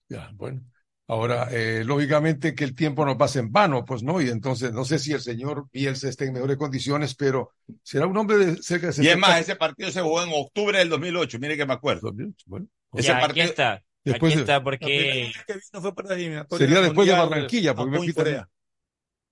Ya, 0.09 0.31
bueno. 0.33 0.63
Ahora, 1.07 1.47
eh, 1.51 1.83
lógicamente 1.85 2.55
que 2.55 2.63
el 2.63 2.73
tiempo 2.73 3.05
no 3.05 3.19
pasa 3.19 3.37
en 3.37 3.51
vano, 3.51 3.85
pues 3.85 4.01
no, 4.01 4.19
y 4.19 4.29
entonces 4.29 4.71
no 4.73 4.83
sé 4.83 4.97
si 4.97 5.11
el 5.13 5.21
señor 5.21 5.67
Bielsa 5.71 6.09
está 6.09 6.25
en 6.25 6.33
mejores 6.33 6.57
condiciones, 6.57 7.13
pero 7.13 7.51
será 7.83 8.07
un 8.07 8.17
hombre 8.17 8.37
de 8.37 8.63
cerca 8.63 8.87
de 8.87 8.93
Y 9.03 9.05
es 9.07 9.13
70. 9.13 9.17
más, 9.27 9.41
ese 9.41 9.55
partido 9.55 9.91
se 9.91 10.01
jugó 10.01 10.23
en 10.23 10.29
octubre 10.33 10.79
del 10.79 10.89
2008. 10.89 11.37
Mire 11.37 11.55
que 11.55 11.67
me 11.67 11.73
acuerdo. 11.73 12.11
Bueno, 12.47 12.65
ese 12.95 13.09
Ya, 13.09 13.17
aquí 13.17 13.21
partido. 13.27 13.45
está. 13.45 13.83
Después 14.03 14.33
aquí 14.33 14.39
está 14.41 14.63
porque 14.63 15.31
que 15.45 15.53
vino 15.53 15.81
fue 15.81 15.93
para 15.93 16.09
la 16.09 16.15
eliminatoria 16.15 16.65
Sería 16.65 16.81
después 16.81 17.07
de 17.07 17.13
Barranquilla, 17.13 17.75
porque 17.75 17.99
me. 17.99 18.41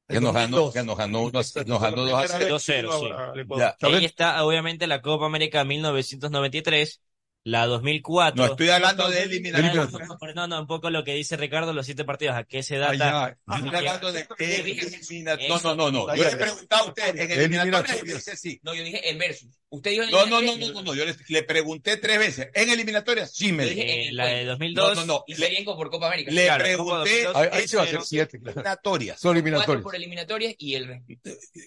Que 0.10 0.20
nos 0.20 0.34
ganó, 0.34 0.72
que 0.72 0.84
nos 0.84 0.98
ganó, 0.98 1.30
nos 1.32 1.54
ganó 1.82 2.04
2 2.04 2.14
a 2.14 2.28
0. 2.28 2.56
2-0, 2.58 3.00
sí. 3.00 3.60
Ya. 3.60 3.78
Y 3.80 3.94
ahí 3.94 4.06
está, 4.06 4.44
obviamente, 4.44 4.88
la 4.88 5.04
Copa 5.04 5.28
América 5.28 5.64
1993, 5.64 7.00
la 7.44 7.66
2004. 7.66 8.36
No 8.36 8.52
estoy 8.52 8.70
hablando 8.70 9.10
de 9.10 9.24
eliminatoria. 9.24 9.90
No, 10.36 10.48
no, 10.48 10.60
un 10.62 10.68
poco 10.68 10.90
lo 10.90 11.04
que 11.04 11.14
dice 11.14 11.38
Ricardo, 11.38 11.74
los 11.74 11.86
siete 11.86 12.04
partidos, 12.04 12.36
¿a 12.36 12.44
qué 12.44 12.64
se 12.64 12.78
data? 12.78 13.38
Estoy 13.48 13.76
hablando 13.76 14.12
de 14.12 14.28
eliminatoria. 14.40 15.48
No, 15.50 15.60
no, 15.62 15.76
no, 15.76 15.92
no. 15.92 16.16
Yo 16.16 16.24
le 16.24 16.30
he 16.32 16.36
preguntado 16.36 16.84
a 16.86 16.88
usted 16.88 17.16
en 17.18 17.32
eliminatoria 17.32 17.98
y 18.00 18.08
me 18.08 18.14
dice 18.14 18.36
sí. 18.38 18.60
No, 18.64 18.74
yo 18.74 18.84
dije 18.84 19.10
el 19.10 19.18
versus. 19.18 19.50
Usted 19.72 19.92
dijo 19.92 20.06
No, 20.06 20.26
no, 20.26 20.42
no, 20.42 20.58
no, 20.58 20.72
no, 20.74 20.82
no. 20.82 20.96
Yo 20.96 21.06
le, 21.06 21.16
le 21.28 21.44
pregunté 21.44 21.98
tres 21.98 22.18
veces. 22.20 22.50
En 22.54 22.70
eliminatoria 22.70 23.28
sí 23.28 23.52
me 23.52 23.66
dije 23.66 24.08
en 24.08 24.16
la 24.16 24.26
de 24.26 24.32
juego. 24.34 24.50
2002. 24.52 24.96
No, 24.96 24.96
no, 24.96 25.06
no. 25.06 25.24
Y 25.28 25.36
Serienco 25.36 25.76
por 25.78 25.90
Copa 25.90 26.08
América. 26.08 26.32
Le 26.32 26.46
Claro, 26.46 26.64
pregunté. 26.64 27.26
Copa 27.26 27.40
2002. 27.40 27.54
Ahí, 27.54 27.68
se 27.68 27.78
va 27.78 27.84
a 27.84 27.86
hacer 27.86 28.02
siete. 28.04 28.38
Eliminatorias. 28.38 29.20
Son 29.20 29.30
Cuatro 29.30 29.40
eliminatorios. 29.40 29.84
por 29.84 29.96
eliminatorias 29.96 30.56
y 30.58 30.76
el 30.76 31.02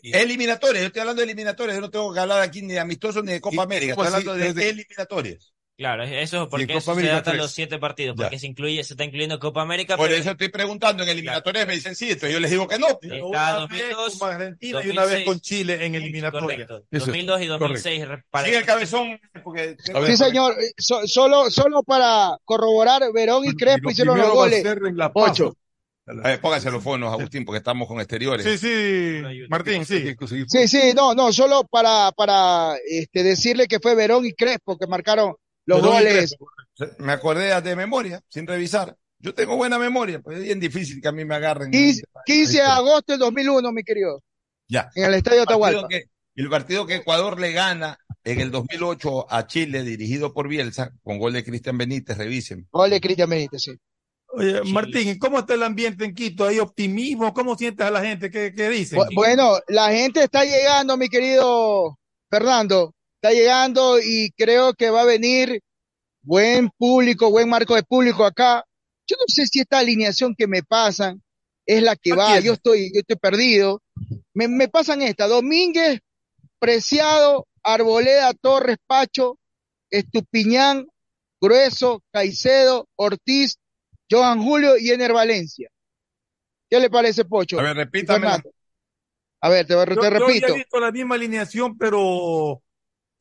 Eliminatorias. 0.02 0.82
Yo 0.82 0.86
estoy 0.88 1.00
hablando 1.00 1.20
de 1.20 1.24
eliminatorias. 1.24 1.76
Yo 1.76 1.80
no 1.80 1.90
tengo 1.90 2.12
que 2.12 2.20
hablar 2.20 2.40
aquí 2.42 2.62
ni 2.62 2.74
de 2.74 2.80
amistosos 2.80 3.24
ni 3.24 3.32
de 3.32 3.40
Copa 3.40 3.56
¿Y 3.56 3.60
América. 3.60 3.92
Estoy 3.92 4.06
hablando 4.06 4.34
de 4.34 4.68
eliminatorias. 4.68 5.52
Claro, 5.82 6.04
eso 6.04 6.42
es 6.44 6.48
porque 6.48 6.76
eso 6.76 6.94
se 6.94 7.06
datan 7.08 7.36
los 7.36 7.50
siete 7.50 7.76
partidos, 7.80 8.14
Ya. 8.16 8.26
porque 8.26 8.38
se 8.38 8.46
incluye, 8.46 8.84
se 8.84 8.92
está 8.92 9.02
incluyendo 9.02 9.40
Copa 9.40 9.62
América, 9.62 9.96
Por 9.96 10.06
pero 10.06 10.20
eso 10.20 10.30
estoy 10.30 10.48
preguntando 10.48 11.02
en 11.02 11.08
eliminatorias. 11.08 11.66
Me 11.66 11.74
dicen 11.74 11.96
sí. 11.96 12.06
Entonces 12.06 12.32
yo 12.32 12.38
les 12.38 12.52
digo 12.52 12.68
que 12.68 12.78
no. 12.78 12.86
está 13.02 13.24
Una 13.24 13.66
vez 13.66 13.80
2002, 13.90 14.18
con 14.20 14.30
Argentina 14.30 14.80
y 14.84 14.90
una 14.90 15.04
vez 15.06 15.24
con 15.24 15.40
Chile 15.40 15.84
en 15.84 15.94
eliminatoria. 15.96 16.40
correcto, 16.46 16.76
Eso 16.76 16.86
es 16.98 17.06
2002 17.06 17.42
y 17.42 17.46
2006. 17.46 18.04
para- 18.30 18.44
Sigue 18.44 18.58
el 18.58 18.64
cabezón. 18.64 19.20
Porque 19.42 19.76
ver, 19.92 20.06
Sí, 20.06 20.16
señor. 20.16 20.52
Eh, 20.60 20.70
so- 20.78 21.04
solo, 21.08 21.50
solo 21.50 21.82
para 21.82 22.36
corroborar, 22.44 23.02
Verón 23.12 23.44
y 23.44 23.52
Crespo 23.56 23.86
lo 23.86 23.90
hicieron 23.90 24.18
los 24.18 24.30
goles. 24.30 24.64
Ocho. 25.14 25.56
A 26.06 26.28
ver, 26.28 26.40
pónganse 26.40 26.70
los 26.70 26.82
fonos, 26.82 27.12
Agustín, 27.12 27.44
porque 27.44 27.58
estamos 27.58 27.86
con 27.88 27.98
exteriores. 27.98 28.44
Sí, 28.44 28.58
sí, 28.58 29.22
Martín, 29.48 29.84
sí. 29.84 30.14
Sí, 30.48 30.68
sí, 30.68 30.92
no, 30.94 31.14
no, 31.14 31.32
solo 31.32 31.64
para, 31.70 32.12
para 32.12 32.74
este, 32.88 33.22
decirle 33.22 33.66
que 33.66 33.80
fue 33.80 33.94
Verón 33.94 34.24
y 34.26 34.32
Crespo 34.32 34.76
que 34.78 34.86
marcaron 34.86 35.34
los 35.66 35.82
goles. 35.82 36.36
Me 36.98 37.12
acordé 37.12 37.60
de 37.60 37.76
memoria, 37.76 38.20
sin 38.28 38.46
revisar. 38.46 38.96
Yo 39.18 39.34
tengo 39.34 39.56
buena 39.56 39.78
memoria, 39.78 40.20
pues 40.20 40.38
es 40.38 40.44
bien 40.44 40.58
difícil 40.58 41.00
que 41.00 41.08
a 41.08 41.12
mí 41.12 41.24
me 41.24 41.34
agarren. 41.36 41.70
15, 41.70 42.02
15 42.26 42.52
de 42.58 42.62
agosto 42.62 43.12
del 43.12 43.20
2001, 43.20 43.72
mi 43.72 43.84
querido, 43.84 44.20
Ya. 44.68 44.90
en 44.96 45.04
el 45.04 45.14
Estadio 45.14 45.42
Atahualpa. 45.42 45.86
el 46.34 46.48
partido 46.50 46.86
que 46.86 46.96
Ecuador 46.96 47.38
le 47.38 47.52
gana 47.52 47.96
en 48.24 48.40
el 48.40 48.50
2008 48.50 49.30
a 49.32 49.46
Chile, 49.46 49.84
dirigido 49.84 50.32
por 50.34 50.48
Bielsa, 50.48 50.90
con 51.04 51.18
gol 51.18 51.34
de 51.34 51.44
Cristian 51.44 51.78
Benítez, 51.78 52.16
revisen. 52.18 52.66
Gol 52.72 52.90
de 52.90 53.00
Cristian 53.00 53.30
Benítez, 53.30 53.62
sí. 53.62 53.72
Oye, 54.34 54.62
Martín, 54.72 55.08
¿y 55.10 55.18
cómo 55.18 55.40
está 55.40 55.54
el 55.54 55.62
ambiente 55.62 56.04
en 56.06 56.14
Quito? 56.14 56.46
¿Hay 56.46 56.58
optimismo? 56.58 57.34
¿Cómo 57.34 57.54
sientes 57.54 57.86
a 57.86 57.90
la 57.90 58.00
gente? 58.00 58.30
¿Qué, 58.30 58.52
qué 58.56 58.70
dicen? 58.70 58.98
Bu- 58.98 59.14
Bueno, 59.14 59.58
la 59.68 59.90
gente 59.90 60.24
está 60.24 60.42
llegando, 60.44 60.96
mi 60.96 61.08
querido 61.10 61.98
Fernando, 62.30 62.94
está 63.22 63.30
llegando 63.32 64.00
y 64.00 64.32
creo 64.36 64.74
que 64.74 64.90
va 64.90 65.02
a 65.02 65.06
venir 65.06 65.60
buen 66.22 66.70
público, 66.76 67.30
buen 67.30 67.48
marco 67.48 67.76
de 67.76 67.84
público 67.84 68.24
acá. 68.24 68.64
Yo 69.06 69.16
no 69.16 69.24
sé 69.28 69.46
si 69.46 69.60
esta 69.60 69.78
alineación 69.78 70.34
que 70.36 70.48
me 70.48 70.64
pasan 70.64 71.22
es 71.64 71.82
la 71.82 71.94
que 71.94 72.14
va, 72.14 72.40
yo 72.40 72.54
estoy, 72.54 72.90
yo 72.92 73.00
estoy 73.00 73.16
perdido. 73.16 73.80
Me, 74.34 74.48
me 74.48 74.66
pasan 74.66 75.02
esta, 75.02 75.28
Domínguez, 75.28 76.00
Preciado, 76.58 77.46
Arboleda, 77.62 78.32
Torres, 78.34 78.78
Pacho, 78.88 79.38
Estupiñán, 79.88 80.88
Grueso, 81.40 82.02
Caicedo, 82.12 82.88
Ortiz, 82.96 83.56
Johan 84.10 84.42
Julio 84.42 84.76
y 84.78 84.90
Ener 84.90 85.12
Valencia. 85.12 85.68
¿Qué 86.68 86.80
le 86.80 86.90
parece, 86.90 87.24
Pocho? 87.24 87.60
A 87.60 87.62
ver, 87.62 87.76
repítame. 87.76 88.26
A 89.40 89.48
ver, 89.48 89.66
te, 89.66 89.74
te 89.74 89.94
Yo- 89.94 90.02
yo 90.02 90.08
repito. 90.08 90.46
había 90.46 90.56
visto 90.56 90.80
la 90.80 90.90
misma 90.90 91.14
alineación, 91.14 91.76
pero 91.78 92.62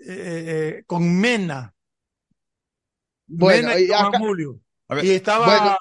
eh, 0.07 0.77
eh, 0.79 0.83
con 0.85 1.19
Mena. 1.19 1.73
Bueno, 3.27 3.69
Mena 3.69 3.79
y 3.79 3.85
y 3.85 3.93
acá- 3.93 4.19
Julio. 4.19 4.59
A 4.87 4.95
ver, 4.95 5.05
y 5.05 5.11
estaba, 5.11 5.45
bueno. 5.45 5.77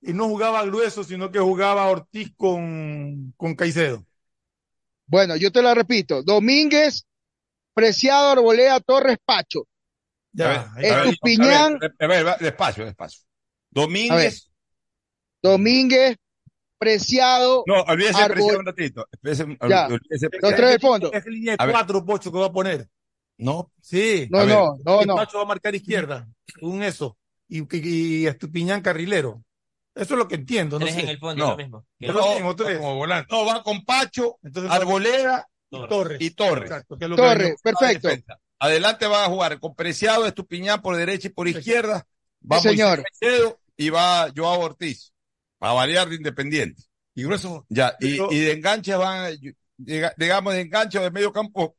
y 0.00 0.12
no 0.12 0.28
jugaba 0.28 0.64
grueso, 0.64 1.04
sino 1.04 1.30
que 1.30 1.38
jugaba 1.38 1.86
Ortiz 1.88 2.32
con, 2.36 3.32
con 3.36 3.54
Caicedo. 3.54 4.04
Bueno, 5.06 5.36
yo 5.36 5.52
te 5.52 5.62
la 5.62 5.74
repito. 5.74 6.22
Domínguez, 6.22 7.06
Preciado, 7.74 8.30
Arboleda, 8.30 8.80
Torres, 8.80 9.18
Pacho. 9.24 9.66
Ya, 10.32 10.72
Estupiñán. 10.78 11.76
a 11.76 12.06
ver, 12.06 12.20
a 12.20 12.22
ver, 12.24 12.38
despacio, 12.40 12.84
despacio. 12.84 13.20
Domínguez. 13.70 14.50
Domínguez, 15.42 16.16
Preciado. 16.78 17.62
No, 17.66 17.82
olvídese 17.82 18.18
Arbol- 18.18 18.32
Preciado 18.34 18.58
un 18.58 18.66
ratito. 18.66 19.06
Olvídese, 19.22 19.58
Ya. 19.68 19.86
olvídese 19.86 20.28
Los 20.42 20.54
tres 20.56 20.70
de 20.72 20.78
fondo. 20.80 21.12
Es 21.12 21.24
línea 21.26 21.52
de 21.52 21.62
A 21.62 21.66
ver. 21.66 21.74
cuatro, 21.74 22.04
Pocho, 22.04 22.32
que 22.32 22.38
va 22.38 22.46
a 22.46 22.52
poner. 22.52 22.88
No, 23.38 23.70
Sí. 23.80 24.28
No, 24.30 24.44
no, 24.46 24.76
no, 24.84 25.02
no. 25.04 25.16
Pacho 25.16 25.38
va 25.38 25.42
a 25.44 25.46
marcar 25.46 25.74
izquierda, 25.74 26.28
un 26.60 26.82
eso. 26.82 27.16
Y, 27.48 27.60
y, 27.62 28.22
y 28.22 28.26
Estupiñán 28.26 28.80
carrilero. 28.80 29.42
Eso 29.94 30.14
es 30.14 30.18
lo 30.18 30.26
que 30.26 30.34
entiendo, 30.36 30.78
no 30.78 30.84
Tres 30.86 30.96
sé. 30.96 31.02
en 31.02 31.08
el 31.10 31.18
fondo, 31.18 31.44
No. 31.44 31.50
lo 31.52 31.56
mismo. 31.56 31.86
Que- 31.98 32.08
No. 32.08 32.20
Como 32.78 32.94
volante. 32.96 33.28
no, 33.34 33.44
va 33.46 33.62
con 33.62 33.84
Pacho, 33.84 34.38
Entonces, 34.42 34.72
Arboleda 34.72 35.48
Torres. 35.70 36.20
y 36.20 36.30
Torres. 36.30 36.64
Exacto, 36.70 36.96
que 36.98 37.04
es 37.04 37.10
lo 37.10 37.16
que 37.16 37.22
Torres, 37.22 37.54
perfecto. 37.62 38.08
Adelante 38.58 39.06
va 39.06 39.24
a 39.24 39.28
jugar 39.28 39.58
con 39.60 39.74
Preciado, 39.74 40.26
Estupiñán 40.26 40.80
por 40.80 40.96
derecha 40.96 41.28
y 41.28 41.30
por 41.32 41.46
izquierda. 41.48 42.06
Va 42.50 42.60
Sí, 42.60 42.70
señor. 42.70 43.04
Moisés 43.20 43.54
y 43.76 43.90
va 43.90 44.32
Joao 44.34 44.60
Ortiz. 44.60 45.12
A 45.60 45.72
variar 45.72 46.08
de 46.08 46.16
Independiente. 46.16 46.82
Y 47.14 47.22
grueso. 47.24 47.64
Ya, 47.68 47.94
y, 48.00 48.12
Pero- 48.16 48.32
y 48.32 48.38
de 48.40 48.52
enganche 48.52 48.94
van, 48.96 49.32
diga- 49.78 50.14
digamos, 50.16 50.54
de 50.54 50.60
enganche 50.62 50.98
de 50.98 51.10
medio 51.10 51.32
campo 51.32 51.76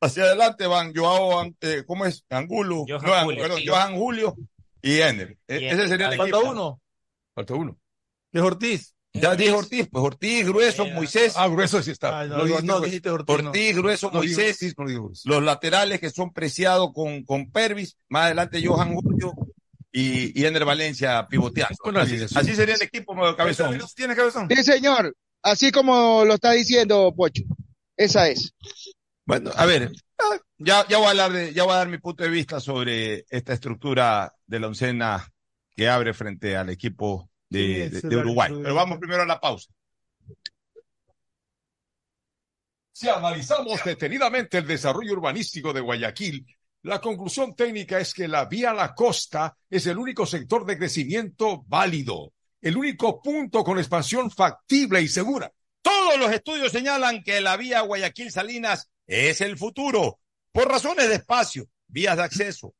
hacia 0.00 0.24
adelante 0.24 0.66
van 0.66 0.94
Joao, 0.94 1.44
eh, 1.60 1.84
¿cómo 1.86 2.06
es? 2.06 2.24
Angulo, 2.30 2.84
Johan 2.88 3.02
no, 3.04 3.14
An- 3.14 3.24
Julio. 3.24 3.42
perdón, 3.42 3.60
Johan 3.66 3.96
Julio 3.96 4.36
y 4.82 5.00
Ener. 5.00 5.36
E- 5.46 5.60
Y 5.60 5.64
Ese 5.66 5.88
sería 5.88 6.06
el 6.08 6.14
equipo. 6.14 6.38
Falta 6.38 6.50
uno, 6.50 6.80
Falta 7.34 7.54
uno. 7.54 7.78
que 8.32 8.38
es 8.38 8.44
Ortiz. 8.44 8.94
Ya 9.14 9.34
dije 9.34 9.50
Ortiz, 9.52 9.88
pues 9.90 10.04
Ortiz, 10.04 10.46
Grueso, 10.46 10.84
Eh, 10.84 10.92
Moisés, 10.94 11.32
Ah, 11.36 11.48
grueso 11.48 11.82
sí 11.82 11.90
está. 11.90 12.20
Ay, 12.20 12.28
no, 12.28 12.36
No 12.36 12.42
no, 12.42 12.44
dijiste 12.46 12.66
no, 12.66 12.72
grueso. 12.74 12.84
dijiste 12.86 13.10
Ortiz. 13.10 13.42
no. 13.42 13.48
Ortiz, 13.50 13.76
Grueso, 13.76 14.06
No 14.12 14.20
digo 14.20 14.34
Moisés, 14.38 14.74
no 14.78 14.86
digo 14.86 15.04
grueso. 15.06 15.28
los 15.28 15.42
laterales 15.42 15.98
que 16.00 16.10
son 16.10 16.32
preciados 16.32 16.90
con, 16.92 17.24
con 17.24 17.50
Pervis, 17.50 17.96
más 18.08 18.26
adelante 18.26 18.64
Johan 18.64 18.94
Julio 18.94 19.32
y, 19.90 20.38
y 20.40 20.44
Ener 20.44 20.64
Valencia 20.66 21.26
pivoteando. 21.28 21.74
Así 22.36 22.54
sería 22.54 22.74
el 22.74 22.82
equipo, 22.82 23.14
cabezón. 23.36 23.78
¿Tienes 23.96 24.16
cabezón? 24.16 24.46
Sí, 24.54 24.62
señor. 24.62 25.16
Así 25.42 25.72
como 25.72 26.24
lo 26.24 26.34
está 26.34 26.52
diciendo 26.52 27.12
Pocho. 27.16 27.42
Esa 27.96 28.28
es. 28.28 28.52
Bueno, 29.28 29.50
a 29.54 29.66
ver, 29.66 29.92
Ah, 30.20 30.38
Ya, 30.56 30.88
ya, 30.88 30.96
voy 30.96 31.06
a 31.06 31.10
hablar 31.10 31.32
de- 31.32 31.52
ya 31.52 31.62
voy 31.64 31.74
a 31.74 31.76
dar 31.76 31.88
mi 31.88 31.98
punto 31.98 32.24
de 32.24 32.30
vista 32.30 32.58
sobre 32.58 33.26
esta 33.28 33.52
estructura 33.52 34.34
de 34.46 34.58
la 34.58 34.66
oncena 34.66 35.30
que 35.70 35.88
abre 35.88 36.12
frente 36.14 36.56
al 36.56 36.70
equipo 36.70 37.30
de, 37.48 38.00
Uruguay. 38.04 38.50
Pero 38.60 38.74
vamos 38.74 38.98
primero 38.98 39.22
a 39.22 39.26
la 39.26 39.38
pausa. 39.38 39.70
Si 42.90 43.08
analizamos 43.08 43.84
detenidamente 43.84 44.58
el 44.58 44.66
desarrollo 44.66 45.12
urbanístico 45.12 45.72
de 45.72 45.82
Guayaquil, 45.82 46.44
la 46.82 47.00
conclusión 47.00 47.54
técnica 47.54 48.00
es 48.00 48.14
que 48.14 48.26
la 48.26 48.46
vía 48.46 48.70
a 48.70 48.74
la 48.74 48.94
costa 48.94 49.56
es 49.70 49.86
el 49.86 49.98
único 49.98 50.26
sector 50.26 50.64
de 50.64 50.78
crecimiento 50.78 51.62
válido, 51.68 52.32
el 52.62 52.76
único 52.76 53.20
punto 53.22 53.62
con 53.62 53.78
expansión 53.78 54.30
factible 54.30 55.00
y 55.02 55.06
segura. 55.06 55.52
Todos 55.82 56.18
los 56.18 56.32
estudios 56.32 56.72
señalan 56.72 57.22
que 57.22 57.40
la 57.40 57.56
vía 57.56 57.82
Guayaquil-Salinas 57.82 58.90
es 59.08 59.40
el 59.40 59.56
futuro, 59.56 60.20
por 60.52 60.68
razones 60.68 61.08
de 61.08 61.16
espacio, 61.16 61.66
vías 61.88 62.16
de 62.16 62.22
acceso, 62.22 62.74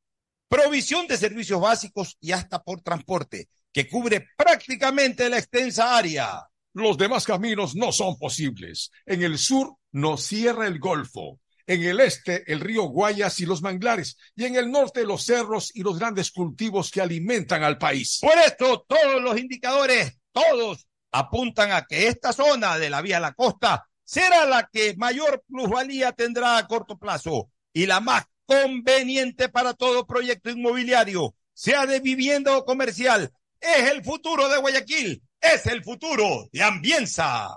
provisión 0.47 1.07
de 1.07 1.17
servicios 1.17 1.59
básicos 1.59 2.17
y 2.21 2.31
hasta 2.31 2.63
por 2.63 2.81
transporte, 2.81 3.49
que 3.73 3.89
cubre 3.89 4.27
prácticamente 4.37 5.27
la 5.29 5.39
extensa 5.39 5.97
área. 5.97 6.47
Los 6.73 6.97
demás 6.97 7.25
caminos 7.25 7.75
no 7.75 7.91
son 7.91 8.17
posibles. 8.17 8.91
En 9.05 9.23
el 9.23 9.39
sur 9.39 9.75
nos 9.91 10.23
cierra 10.23 10.67
el 10.67 10.79
Golfo, 10.79 11.39
en 11.65 11.83
el 11.83 11.99
este 11.99 12.51
el 12.51 12.59
río 12.59 12.83
Guayas 12.83 13.39
y 13.39 13.47
los 13.47 13.63
manglares, 13.63 14.15
y 14.35 14.45
en 14.45 14.55
el 14.55 14.71
norte 14.71 15.03
los 15.03 15.25
cerros 15.25 15.71
y 15.73 15.81
los 15.81 15.97
grandes 15.97 16.31
cultivos 16.31 16.91
que 16.91 17.01
alimentan 17.01 17.63
al 17.63 17.79
país. 17.79 18.19
Por 18.21 18.37
esto, 18.37 18.85
todos 18.87 19.21
los 19.21 19.37
indicadores, 19.39 20.19
todos, 20.31 20.87
apuntan 21.11 21.71
a 21.71 21.85
que 21.85 22.07
esta 22.07 22.33
zona 22.33 22.77
de 22.77 22.91
la 22.91 23.01
vía 23.01 23.17
a 23.17 23.21
la 23.21 23.33
costa 23.33 23.88
será 24.09 24.47
la 24.47 24.67
que 24.73 24.95
mayor 24.97 25.43
plusvalía 25.47 26.13
tendrá 26.13 26.57
a 26.57 26.67
corto 26.67 26.97
plazo 26.97 27.51
y 27.71 27.85
la 27.85 27.99
más 27.99 28.25
conveniente 28.47 29.49
para 29.49 29.75
todo 29.75 30.07
proyecto 30.07 30.49
inmobiliario, 30.49 31.35
sea 31.53 31.85
de 31.85 31.99
vivienda 31.99 32.57
o 32.57 32.65
comercial. 32.65 33.31
Es 33.61 33.91
el 33.91 34.03
futuro 34.03 34.49
de 34.49 34.57
Guayaquil, 34.57 35.21
es 35.39 35.67
el 35.67 35.83
futuro 35.83 36.49
de 36.51 36.63
Ambienza. 36.63 37.55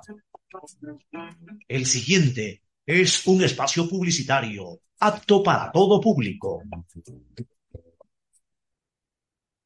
El 1.69 1.87
siguiente 1.87 2.63
es 2.85 3.27
un 3.27 3.43
espacio 3.43 3.89
publicitario 3.89 4.81
apto 4.99 5.43
para 5.43 5.73
todo 5.73 6.03
público. 6.03 6.63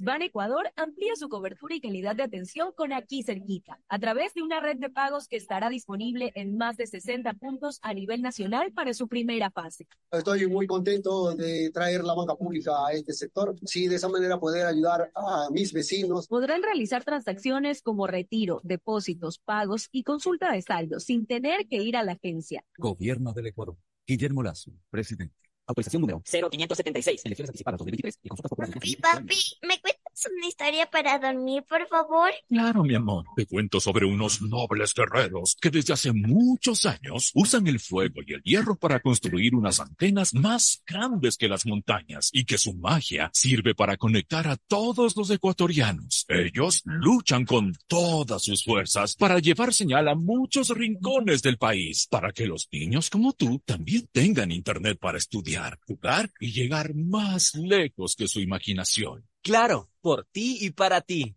Ban 0.00 0.22
Ecuador 0.22 0.70
amplía 0.76 1.14
su 1.16 1.28
cobertura 1.28 1.74
y 1.74 1.80
calidad 1.80 2.16
de 2.16 2.22
atención 2.22 2.72
con 2.74 2.92
aquí 2.92 3.22
cerquita, 3.22 3.78
a 3.88 3.98
través 3.98 4.32
de 4.34 4.42
una 4.42 4.60
red 4.60 4.78
de 4.78 4.88
pagos 4.88 5.28
que 5.28 5.36
estará 5.36 5.68
disponible 5.68 6.32
en 6.34 6.56
más 6.56 6.76
de 6.76 6.86
60 6.86 7.34
puntos 7.34 7.80
a 7.82 7.92
nivel 7.92 8.22
nacional 8.22 8.72
para 8.72 8.94
su 8.94 9.08
primera 9.08 9.50
fase. 9.50 9.86
Estoy 10.10 10.46
muy 10.46 10.66
contento 10.66 11.34
de 11.34 11.70
traer 11.70 12.02
la 12.04 12.14
banca 12.14 12.34
pública 12.34 12.86
a 12.86 12.92
este 12.92 13.12
sector. 13.12 13.54
Sí, 13.64 13.86
de 13.88 13.96
esa 13.96 14.08
manera 14.08 14.38
poder 14.38 14.66
ayudar 14.66 15.10
a 15.14 15.48
mis 15.50 15.72
vecinos. 15.72 16.28
Podrán 16.28 16.62
realizar 16.62 17.04
transacciones 17.04 17.82
como 17.82 18.06
retiro, 18.06 18.60
depósitos, 18.64 19.38
pagos 19.38 19.88
y 19.92 20.02
consulta 20.02 20.52
de 20.52 20.62
saldos 20.62 21.04
sin 21.04 21.26
tener 21.26 21.66
que 21.68 21.76
ir 21.82 21.96
a 21.96 22.02
la 22.02 22.12
agencia. 22.12 22.64
Gobierno 22.78 23.32
del 23.32 23.48
Ecuador. 23.48 23.76
Guillermo 24.06 24.42
Lazo, 24.42 24.72
presidente. 24.90 25.43
Autorización 25.66 26.02
número 26.02 26.22
0576. 26.24 27.24
Elecciones 27.24 27.50
anticipadas 27.50 27.78
2023 27.78 28.18
y 28.22 28.28
consultas 28.28 28.50
populares. 28.50 28.74
Papi, 28.74 28.96
papi, 28.96 29.58
¿me 29.62 29.80
cuentas 29.80 30.03
una 30.32 30.46
historia 30.46 30.86
para 30.86 31.18
dormir, 31.18 31.64
por 31.68 31.86
favor? 31.88 32.30
Claro, 32.48 32.84
mi 32.84 32.94
amor. 32.94 33.24
Te 33.36 33.46
cuento 33.46 33.80
sobre 33.80 34.06
unos 34.06 34.40
nobles 34.42 34.94
guerreros 34.94 35.56
que 35.60 35.70
desde 35.70 35.92
hace 35.92 36.12
muchos 36.12 36.86
años 36.86 37.30
usan 37.34 37.66
el 37.66 37.80
fuego 37.80 38.20
y 38.26 38.34
el 38.34 38.42
hierro 38.42 38.76
para 38.76 39.00
construir 39.00 39.54
unas 39.54 39.80
antenas 39.80 40.34
más 40.34 40.82
grandes 40.86 41.36
que 41.36 41.48
las 41.48 41.66
montañas 41.66 42.30
y 42.32 42.44
que 42.44 42.58
su 42.58 42.74
magia 42.74 43.30
sirve 43.32 43.74
para 43.74 43.96
conectar 43.96 44.46
a 44.46 44.56
todos 44.56 45.16
los 45.16 45.30
ecuatorianos. 45.30 46.26
Ellos 46.28 46.82
luchan 46.84 47.44
con 47.44 47.72
todas 47.86 48.42
sus 48.42 48.64
fuerzas 48.64 49.16
para 49.16 49.38
llevar 49.38 49.72
señal 49.72 50.08
a 50.08 50.14
muchos 50.14 50.68
rincones 50.70 51.42
del 51.42 51.58
país, 51.58 52.06
para 52.10 52.32
que 52.32 52.46
los 52.46 52.68
niños 52.70 53.10
como 53.10 53.32
tú 53.32 53.60
también 53.64 54.08
tengan 54.12 54.52
internet 54.52 54.98
para 55.00 55.18
estudiar, 55.18 55.78
jugar 55.86 56.30
y 56.40 56.52
llegar 56.52 56.94
más 56.94 57.54
lejos 57.54 58.14
que 58.16 58.28
su 58.28 58.40
imaginación. 58.40 59.24
Claro, 59.44 59.90
por 60.00 60.24
ti 60.24 60.56
y 60.62 60.70
para 60.70 61.02
ti. 61.02 61.36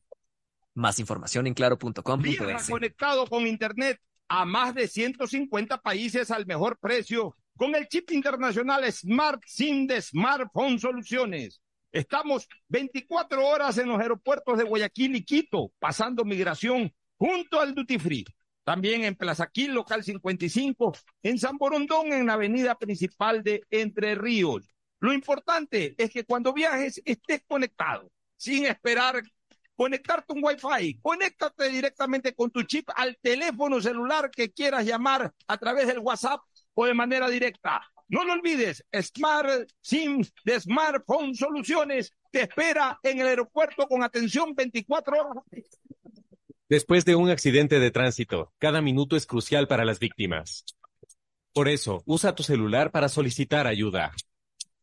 Más 0.73 0.97
información 0.97 1.45
en 1.45 1.53
Viaja 1.53 1.77
claro.com.es. 1.77 2.69
conectado 2.69 3.27
con 3.27 3.45
Internet 3.45 3.99
a 4.29 4.45
más 4.45 4.73
de 4.73 4.87
150 4.87 5.81
países 5.81 6.31
al 6.31 6.45
mejor 6.45 6.77
precio 6.79 7.35
con 7.57 7.75
el 7.75 7.89
chip 7.89 8.11
internacional 8.11 8.89
Smart 8.93 9.41
SIM 9.45 9.87
de 9.87 10.01
Smartphone 10.01 10.79
Soluciones. 10.79 11.61
Estamos 11.91 12.47
24 12.69 13.45
horas 13.45 13.77
en 13.77 13.89
los 13.89 13.99
aeropuertos 13.99 14.57
de 14.57 14.63
Guayaquil 14.63 15.17
y 15.17 15.25
Quito, 15.25 15.73
pasando 15.77 16.23
migración 16.23 16.93
junto 17.17 17.59
al 17.59 17.75
Duty 17.75 17.99
Free. 17.99 18.25
También 18.63 19.03
en 19.03 19.15
Plaza 19.15 19.47
Quil, 19.47 19.73
local 19.73 20.05
55, 20.05 20.95
en 21.23 21.39
San 21.39 21.57
Borondón, 21.57 22.13
en 22.13 22.27
la 22.27 22.33
avenida 22.33 22.75
principal 22.75 23.43
de 23.43 23.63
Entre 23.69 24.15
Ríos. 24.15 24.76
Lo 24.99 25.13
importante 25.13 25.95
es 25.97 26.09
que 26.09 26.23
cuando 26.23 26.53
viajes 26.53 27.01
estés 27.05 27.43
conectado, 27.47 28.09
sin 28.35 28.65
esperar 28.65 29.23
conectarte 29.77 30.33
un 30.33 30.43
Wi-Fi. 30.43 30.99
Conéctate 31.01 31.69
directamente 31.69 32.33
con 32.33 32.51
tu 32.51 32.63
chip 32.63 32.89
al 32.95 33.17
teléfono 33.21 33.79
celular 33.79 34.29
que 34.31 34.51
quieras 34.51 34.85
llamar 34.85 35.33
a 35.47 35.57
través 35.57 35.87
del 35.87 35.99
WhatsApp 35.99 36.41
o 36.73 36.85
de 36.85 36.93
manera 36.93 37.29
directa. 37.29 37.81
No 38.09 38.23
lo 38.23 38.33
olvides, 38.33 38.83
Smart 39.01 39.69
SIM 39.81 40.23
de 40.43 40.59
Smartphone 40.59 41.35
Soluciones 41.35 42.13
te 42.31 42.41
espera 42.43 42.99
en 43.03 43.19
el 43.19 43.27
aeropuerto 43.27 43.87
con 43.87 44.01
atención 44.01 44.55
24 44.55 45.17
horas. 45.21 45.43
Después 46.69 47.05
de 47.05 47.15
un 47.15 47.29
accidente 47.29 47.79
de 47.79 47.91
tránsito, 47.91 48.53
cada 48.59 48.81
minuto 48.81 49.15
es 49.15 49.25
crucial 49.25 49.67
para 49.67 49.85
las 49.85 49.99
víctimas. 49.99 50.65
Por 51.53 51.69
eso, 51.69 52.01
usa 52.05 52.35
tu 52.35 52.43
celular 52.43 52.91
para 52.91 53.09
solicitar 53.09 53.67
ayuda. 53.67 54.11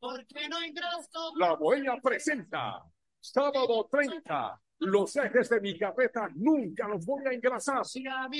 Porque 0.00 0.48
no 0.48 0.58
La 1.36 1.54
Bohemia 1.54 1.96
presenta 2.02 2.82
sábado 3.20 3.88
30. 3.90 4.60
Los 4.80 5.16
ejes 5.16 5.48
de 5.48 5.60
mi 5.60 5.76
carreta 5.76 6.28
nunca 6.34 6.86
los 6.86 7.04
voy 7.04 7.26
a 7.26 7.32
engrasar. 7.32 7.82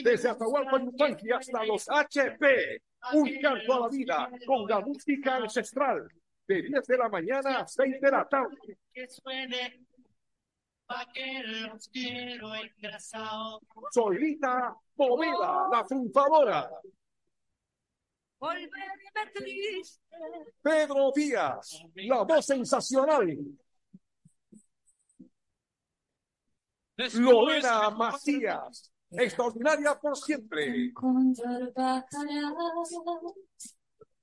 Desde 0.04 0.28
Atahualpa 0.28 0.78
Yupanqui 0.78 1.32
hasta 1.32 1.64
los 1.64 1.88
HP. 1.88 2.82
Un 3.14 3.40
canto 3.40 3.74
a 3.74 3.80
la 3.80 3.88
vida 3.88 4.30
con 4.46 4.68
la 4.68 4.80
música 4.80 5.36
ancestral. 5.36 6.08
de 6.46 6.62
10 6.62 6.86
de 6.86 6.96
la 6.96 7.08
mañana 7.08 7.58
a 7.58 7.66
6 7.66 8.00
de 8.00 8.10
la 8.10 8.26
tarde. 8.26 8.56
Que 8.92 9.06
suene 9.08 9.84
vaqueros 10.88 11.88
quiero 11.92 12.54
engrasado. 12.54 13.60
Solita 13.90 14.74
Movida, 14.96 15.68
la 15.70 15.84
triunfadora. 15.84 16.70
Volverme. 18.38 18.98
Pedro 20.62 21.12
Díaz, 21.14 21.82
la 21.94 22.22
voz 22.22 22.46
sensacional. 22.46 23.36
Lorena 27.14 27.90
Macías, 27.90 28.92
extraordinaria 29.10 29.98
por 29.98 30.16
siempre. 30.16 30.92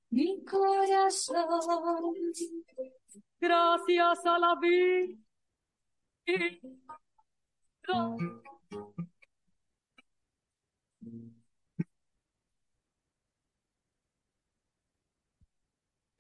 Mi 0.09 0.43
corazón. 0.43 1.35
Gracias 3.39 4.25
a 4.25 4.39
la 4.39 4.55
vida. 4.55 5.17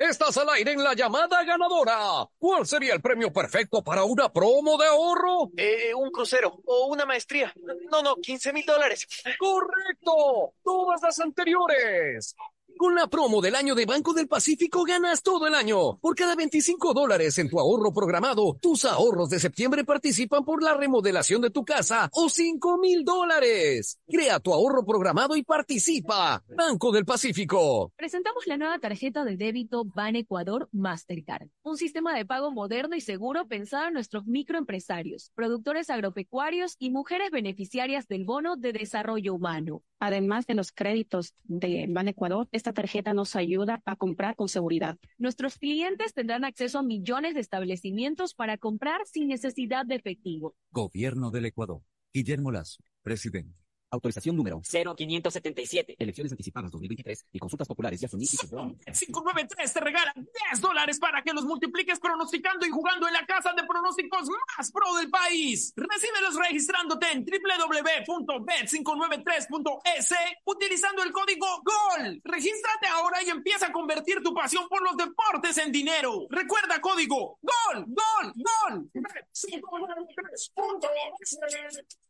Estás 0.09 0.37
al 0.37 0.47
aire 0.49 0.71
en 0.71 0.83
la 0.83 0.93
llamada 0.93 1.43
ganadora. 1.43 2.29
¿Cuál 2.37 2.67
sería 2.67 2.93
el 2.93 3.01
premio 3.01 3.33
perfecto 3.33 3.83
para 3.83 4.03
una 4.03 4.31
promo 4.31 4.77
de 4.77 4.85
ahorro? 4.85 5.49
Eh, 5.57 5.95
un 5.95 6.11
crucero 6.11 6.61
o 6.63 6.85
una 6.87 7.07
maestría. 7.07 7.51
No, 7.89 8.03
no, 8.03 8.15
15 8.17 8.53
mil 8.53 8.65
dólares. 8.65 9.07
¡Correcto! 9.39 10.53
Todas 10.63 11.01
las 11.01 11.19
anteriores. 11.19 12.35
Con 12.85 12.93
la 12.93 13.07
promo 13.07 13.41
del 13.41 13.55
año 13.55 13.73
de 13.73 13.87
Banco 13.87 14.13
del 14.13 14.27
Pacífico 14.27 14.83
ganas 14.83 15.23
todo 15.23 15.47
el 15.47 15.55
año. 15.55 15.97
Por 15.97 16.13
cada 16.13 16.35
25 16.35 16.93
dólares 16.93 17.35
en 17.39 17.49
tu 17.49 17.59
ahorro 17.59 17.91
programado, 17.91 18.59
tus 18.61 18.85
ahorros 18.85 19.31
de 19.31 19.39
septiembre 19.39 19.83
participan 19.83 20.45
por 20.45 20.61
la 20.61 20.75
remodelación 20.75 21.41
de 21.41 21.49
tu 21.49 21.65
casa 21.65 22.11
o 22.13 22.29
5 22.29 22.77
mil 22.77 23.03
dólares. 23.03 23.99
Crea 24.07 24.39
tu 24.39 24.53
ahorro 24.53 24.85
programado 24.85 25.35
y 25.35 25.41
participa. 25.41 26.43
Banco 26.55 26.91
del 26.91 27.05
Pacífico. 27.05 27.91
Presentamos 27.95 28.45
la 28.45 28.55
nueva 28.55 28.77
tarjeta 28.77 29.25
de 29.25 29.35
débito 29.35 29.83
Ban 29.83 30.15
Ecuador 30.15 30.69
Mastercard, 30.71 31.47
un 31.63 31.77
sistema 31.77 32.15
de 32.15 32.23
pago 32.23 32.51
moderno 32.51 32.95
y 32.95 33.01
seguro 33.01 33.47
pensado 33.47 33.87
en 33.87 33.95
nuestros 33.95 34.27
microempresarios, 34.27 35.31
productores 35.33 35.89
agropecuarios 35.89 36.75
y 36.77 36.91
mujeres 36.91 37.31
beneficiarias 37.31 38.07
del 38.07 38.25
bono 38.25 38.57
de 38.57 38.73
desarrollo 38.73 39.33
humano. 39.33 39.81
Además 39.99 40.45
de 40.45 40.53
los 40.53 40.71
créditos 40.71 41.33
de 41.45 41.87
Ban 41.89 42.09
Ecuador, 42.09 42.47
esta 42.51 42.74
tarjeta 42.75 43.15
nos 43.15 43.35
ayuda 43.35 43.81
a 43.85 43.95
comprar 43.95 44.35
con 44.35 44.47
seguridad. 44.47 44.99
Nuestros 45.17 45.57
clientes 45.57 46.13
tendrán 46.13 46.45
acceso 46.45 46.77
a 46.77 46.83
millones 46.83 47.33
de 47.33 47.39
establecimientos 47.39 48.35
para 48.35 48.59
comprar 48.59 49.01
sin 49.07 49.27
necesidad 49.29 49.87
de 49.87 49.95
efectivo. 49.95 50.53
Gobierno 50.69 51.31
del 51.31 51.45
Ecuador. 51.45 51.81
Guillermo 52.13 52.51
Lazo, 52.51 52.83
presidente. 53.01 53.64
Autorización 53.91 54.35
número 54.35 54.61
0577. 54.61 55.95
Elecciones 55.99 56.31
anticipadas 56.31 56.71
2023 56.71 57.27
y 57.31 57.39
consultas 57.39 57.67
populares 57.67 58.01
ya 58.01 58.07
son 58.07 58.19
593 58.19 59.73
te 59.73 59.79
regalan 59.79 60.13
10 60.15 60.61
dólares 60.61 60.99
para 60.99 61.21
que 61.21 61.33
los 61.33 61.45
multipliques 61.45 61.99
pronosticando 61.99 62.65
y 62.65 62.69
jugando 62.69 63.07
en 63.07 63.13
la 63.13 63.25
casa 63.25 63.53
de 63.55 63.63
pronósticos 63.63 64.27
más 64.57 64.71
pro 64.71 64.95
del 64.95 65.09
país. 65.09 65.71
Recíbelos 65.75 66.35
registrándote 66.35 67.11
en 67.11 67.25
www.bet593.es 67.25 70.09
utilizando 70.45 71.03
el 71.03 71.11
código 71.11 71.45
GOL. 71.63 72.21
Regístrate 72.23 72.87
ahora 72.87 73.21
y 73.23 73.29
empieza 73.29 73.67
a 73.67 73.71
convertir 73.71 74.23
tu 74.23 74.33
pasión 74.33 74.67
por 74.67 74.81
los 74.81 74.97
deportes 74.97 75.57
en 75.57 75.71
dinero. 75.71 76.25
Recuerda 76.29 76.81
código 76.81 77.37
GOL, 77.41 77.85
GOL, 77.87 78.33
GOL. 78.35 78.89
Bet593.es. 78.93 80.51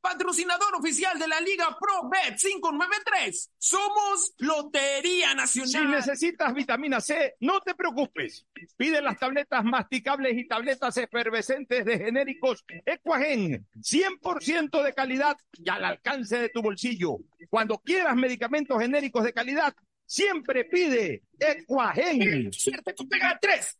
Patrocinador 0.01 0.75
oficial 0.75 1.17
de 1.17 1.27
la 1.27 1.41
Liga 1.41 1.64
Pro 1.79 2.09
Bet 2.09 2.37
593. 2.37 3.51
Somos 3.57 4.33
Lotería 4.39 5.33
Nacional. 5.33 5.69
Si 5.69 5.85
necesitas 5.85 6.53
vitamina 6.53 7.01
C, 7.01 7.35
no 7.39 7.61
te 7.61 7.75
preocupes. 7.75 8.45
Pide 8.77 9.01
las 9.01 9.17
tabletas 9.17 9.63
masticables 9.63 10.37
y 10.37 10.47
tabletas 10.47 10.97
efervescentes 10.97 11.85
de 11.85 11.97
genéricos 11.97 12.63
Equagen, 12.85 13.67
100% 13.79 14.83
de 14.83 14.93
calidad 14.93 15.37
y 15.53 15.69
al 15.69 15.85
alcance 15.85 16.37
de 16.37 16.49
tu 16.49 16.61
bolsillo. 16.61 17.17
Cuando 17.49 17.77
quieras 17.79 18.15
medicamentos 18.15 18.79
genéricos 18.79 19.23
de 19.23 19.33
calidad, 19.33 19.73
siempre 20.05 20.65
pide 20.65 21.23
Equagen. 21.39 22.51
Suerte 22.53 22.93
con 22.93 23.09
Pega 23.09 23.37
3. 23.41 23.79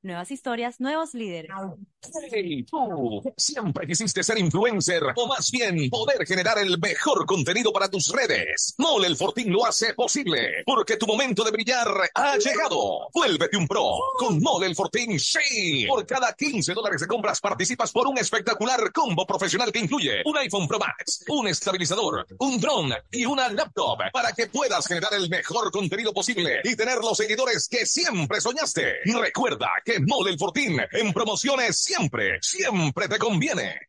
Nuevas 0.00 0.30
historias, 0.30 0.78
nuevos 0.78 1.12
líderes. 1.12 1.50
Hey, 2.30 2.62
tú, 2.62 3.20
siempre 3.36 3.84
quisiste 3.84 4.22
ser 4.22 4.38
influencer, 4.38 5.02
o 5.16 5.26
más 5.26 5.50
bien, 5.50 5.90
poder 5.90 6.24
generar 6.24 6.56
el 6.58 6.78
mejor 6.78 7.26
contenido 7.26 7.72
para 7.72 7.90
tus 7.90 8.12
redes. 8.12 8.76
Mole 8.78 9.08
el 9.08 9.16
Fortín 9.16 9.52
lo 9.52 9.66
hace 9.66 9.94
posible, 9.94 10.62
porque 10.64 10.96
tu 10.96 11.06
momento 11.06 11.42
de 11.42 11.50
brillar 11.50 11.88
ha 12.14 12.38
llegado. 12.38 13.08
Vuélvete 13.12 13.56
un 13.56 13.66
pro 13.66 13.98
con 14.16 14.40
Mole 14.40 14.68
el 14.68 14.76
Fortín, 14.76 15.18
sí. 15.18 15.86
Por 15.88 16.06
cada 16.06 16.32
15 16.32 16.74
dólares 16.74 17.00
de 17.00 17.08
compras 17.08 17.40
participas 17.40 17.90
por 17.90 18.06
un 18.06 18.18
espectacular 18.18 18.92
combo 18.92 19.26
profesional 19.26 19.72
que 19.72 19.80
incluye 19.80 20.22
un 20.24 20.38
iPhone 20.38 20.68
Pro 20.68 20.78
Max, 20.78 21.24
un 21.28 21.48
estabilizador, 21.48 22.24
un 22.38 22.60
dron 22.60 22.94
y 23.10 23.26
una 23.26 23.48
laptop 23.48 23.98
para 24.12 24.32
que 24.32 24.46
puedas 24.46 24.86
generar 24.86 25.12
el 25.14 25.28
mejor 25.28 25.72
contenido 25.72 26.14
posible 26.14 26.60
y 26.62 26.76
tener 26.76 26.98
los 26.98 27.16
seguidores 27.16 27.68
que 27.68 27.84
siempre 27.84 28.40
soñaste. 28.40 28.98
Recuerda 29.04 29.68
que 29.88 30.00
Mole 30.00 30.32
el 30.32 30.38
Fortín 30.38 30.78
en 30.92 31.12
promociones 31.14 31.78
siempre, 31.78 32.38
siempre 32.42 33.08
te 33.08 33.16
conviene. 33.16 33.88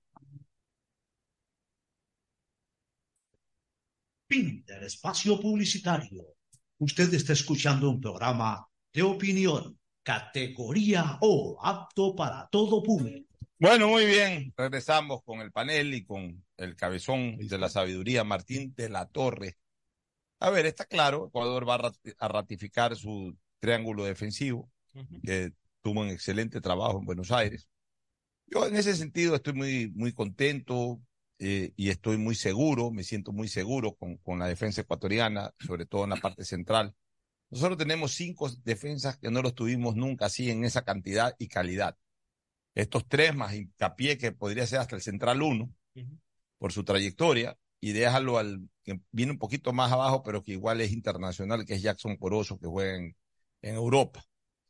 Fin 4.31 4.63
del 4.65 4.83
espacio 4.85 5.37
publicitario. 5.41 6.23
Usted 6.77 7.13
está 7.13 7.33
escuchando 7.33 7.89
un 7.89 7.99
programa 7.99 8.65
de 8.93 9.01
opinión, 9.01 9.77
categoría 10.03 11.17
O, 11.19 11.59
apto 11.61 12.15
para 12.15 12.47
todo 12.47 12.81
público. 12.81 13.27
Bueno, 13.59 13.89
muy 13.89 14.05
bien. 14.05 14.53
Regresamos 14.55 15.21
con 15.25 15.41
el 15.41 15.51
panel 15.51 15.93
y 15.93 16.05
con 16.05 16.45
el 16.55 16.77
cabezón 16.77 17.39
de 17.39 17.57
la 17.57 17.67
sabiduría, 17.67 18.23
Martín 18.23 18.73
de 18.73 18.87
la 18.87 19.05
Torre. 19.05 19.57
A 20.39 20.49
ver, 20.49 20.65
está 20.65 20.85
claro, 20.85 21.27
Ecuador 21.27 21.67
va 21.67 21.75
a 21.75 21.91
rati- 21.91 22.15
a 22.17 22.27
ratificar 22.29 22.95
su 22.95 23.37
triángulo 23.59 24.05
defensivo, 24.05 24.71
que 25.25 25.51
tuvo 25.81 25.99
un 25.99 26.07
excelente 26.07 26.61
trabajo 26.61 26.99
en 26.99 27.05
Buenos 27.05 27.31
Aires. 27.31 27.67
Yo 28.47 28.65
en 28.65 28.77
ese 28.77 28.95
sentido 28.95 29.35
estoy 29.35 29.51
muy, 29.51 29.91
muy 29.93 30.13
contento 30.13 31.01
eh, 31.43 31.73
y 31.75 31.89
estoy 31.89 32.17
muy 32.17 32.35
seguro, 32.35 32.91
me 32.91 33.03
siento 33.03 33.31
muy 33.31 33.47
seguro 33.47 33.95
con, 33.95 34.17
con 34.17 34.37
la 34.37 34.45
defensa 34.45 34.81
ecuatoriana, 34.81 35.51
sobre 35.59 35.87
todo 35.87 36.03
en 36.03 36.11
la 36.11 36.17
parte 36.17 36.45
central. 36.45 36.93
Nosotros 37.49 37.79
tenemos 37.79 38.13
cinco 38.13 38.47
defensas 38.63 39.17
que 39.17 39.31
no 39.31 39.41
los 39.41 39.55
tuvimos 39.55 39.95
nunca 39.95 40.27
así 40.27 40.51
en 40.51 40.63
esa 40.63 40.83
cantidad 40.83 41.35
y 41.39 41.47
calidad. 41.47 41.97
Estos 42.75 43.07
tres 43.07 43.35
más 43.35 43.55
hincapié 43.55 44.19
que 44.19 44.31
podría 44.31 44.67
ser 44.67 44.79
hasta 44.79 44.95
el 44.95 45.01
central 45.01 45.41
uno 45.41 45.73
por 46.59 46.71
su 46.71 46.83
trayectoria 46.83 47.57
y 47.79 47.91
déjalo 47.93 48.37
al 48.37 48.69
que 48.83 49.01
viene 49.11 49.31
un 49.31 49.39
poquito 49.39 49.73
más 49.73 49.91
abajo, 49.91 50.21
pero 50.21 50.43
que 50.43 50.51
igual 50.51 50.79
es 50.79 50.91
internacional, 50.91 51.65
que 51.65 51.73
es 51.73 51.81
Jackson 51.81 52.17
Poroso, 52.17 52.59
que 52.59 52.67
juega 52.67 52.97
en, 52.97 53.17
en 53.63 53.75
Europa. 53.75 54.23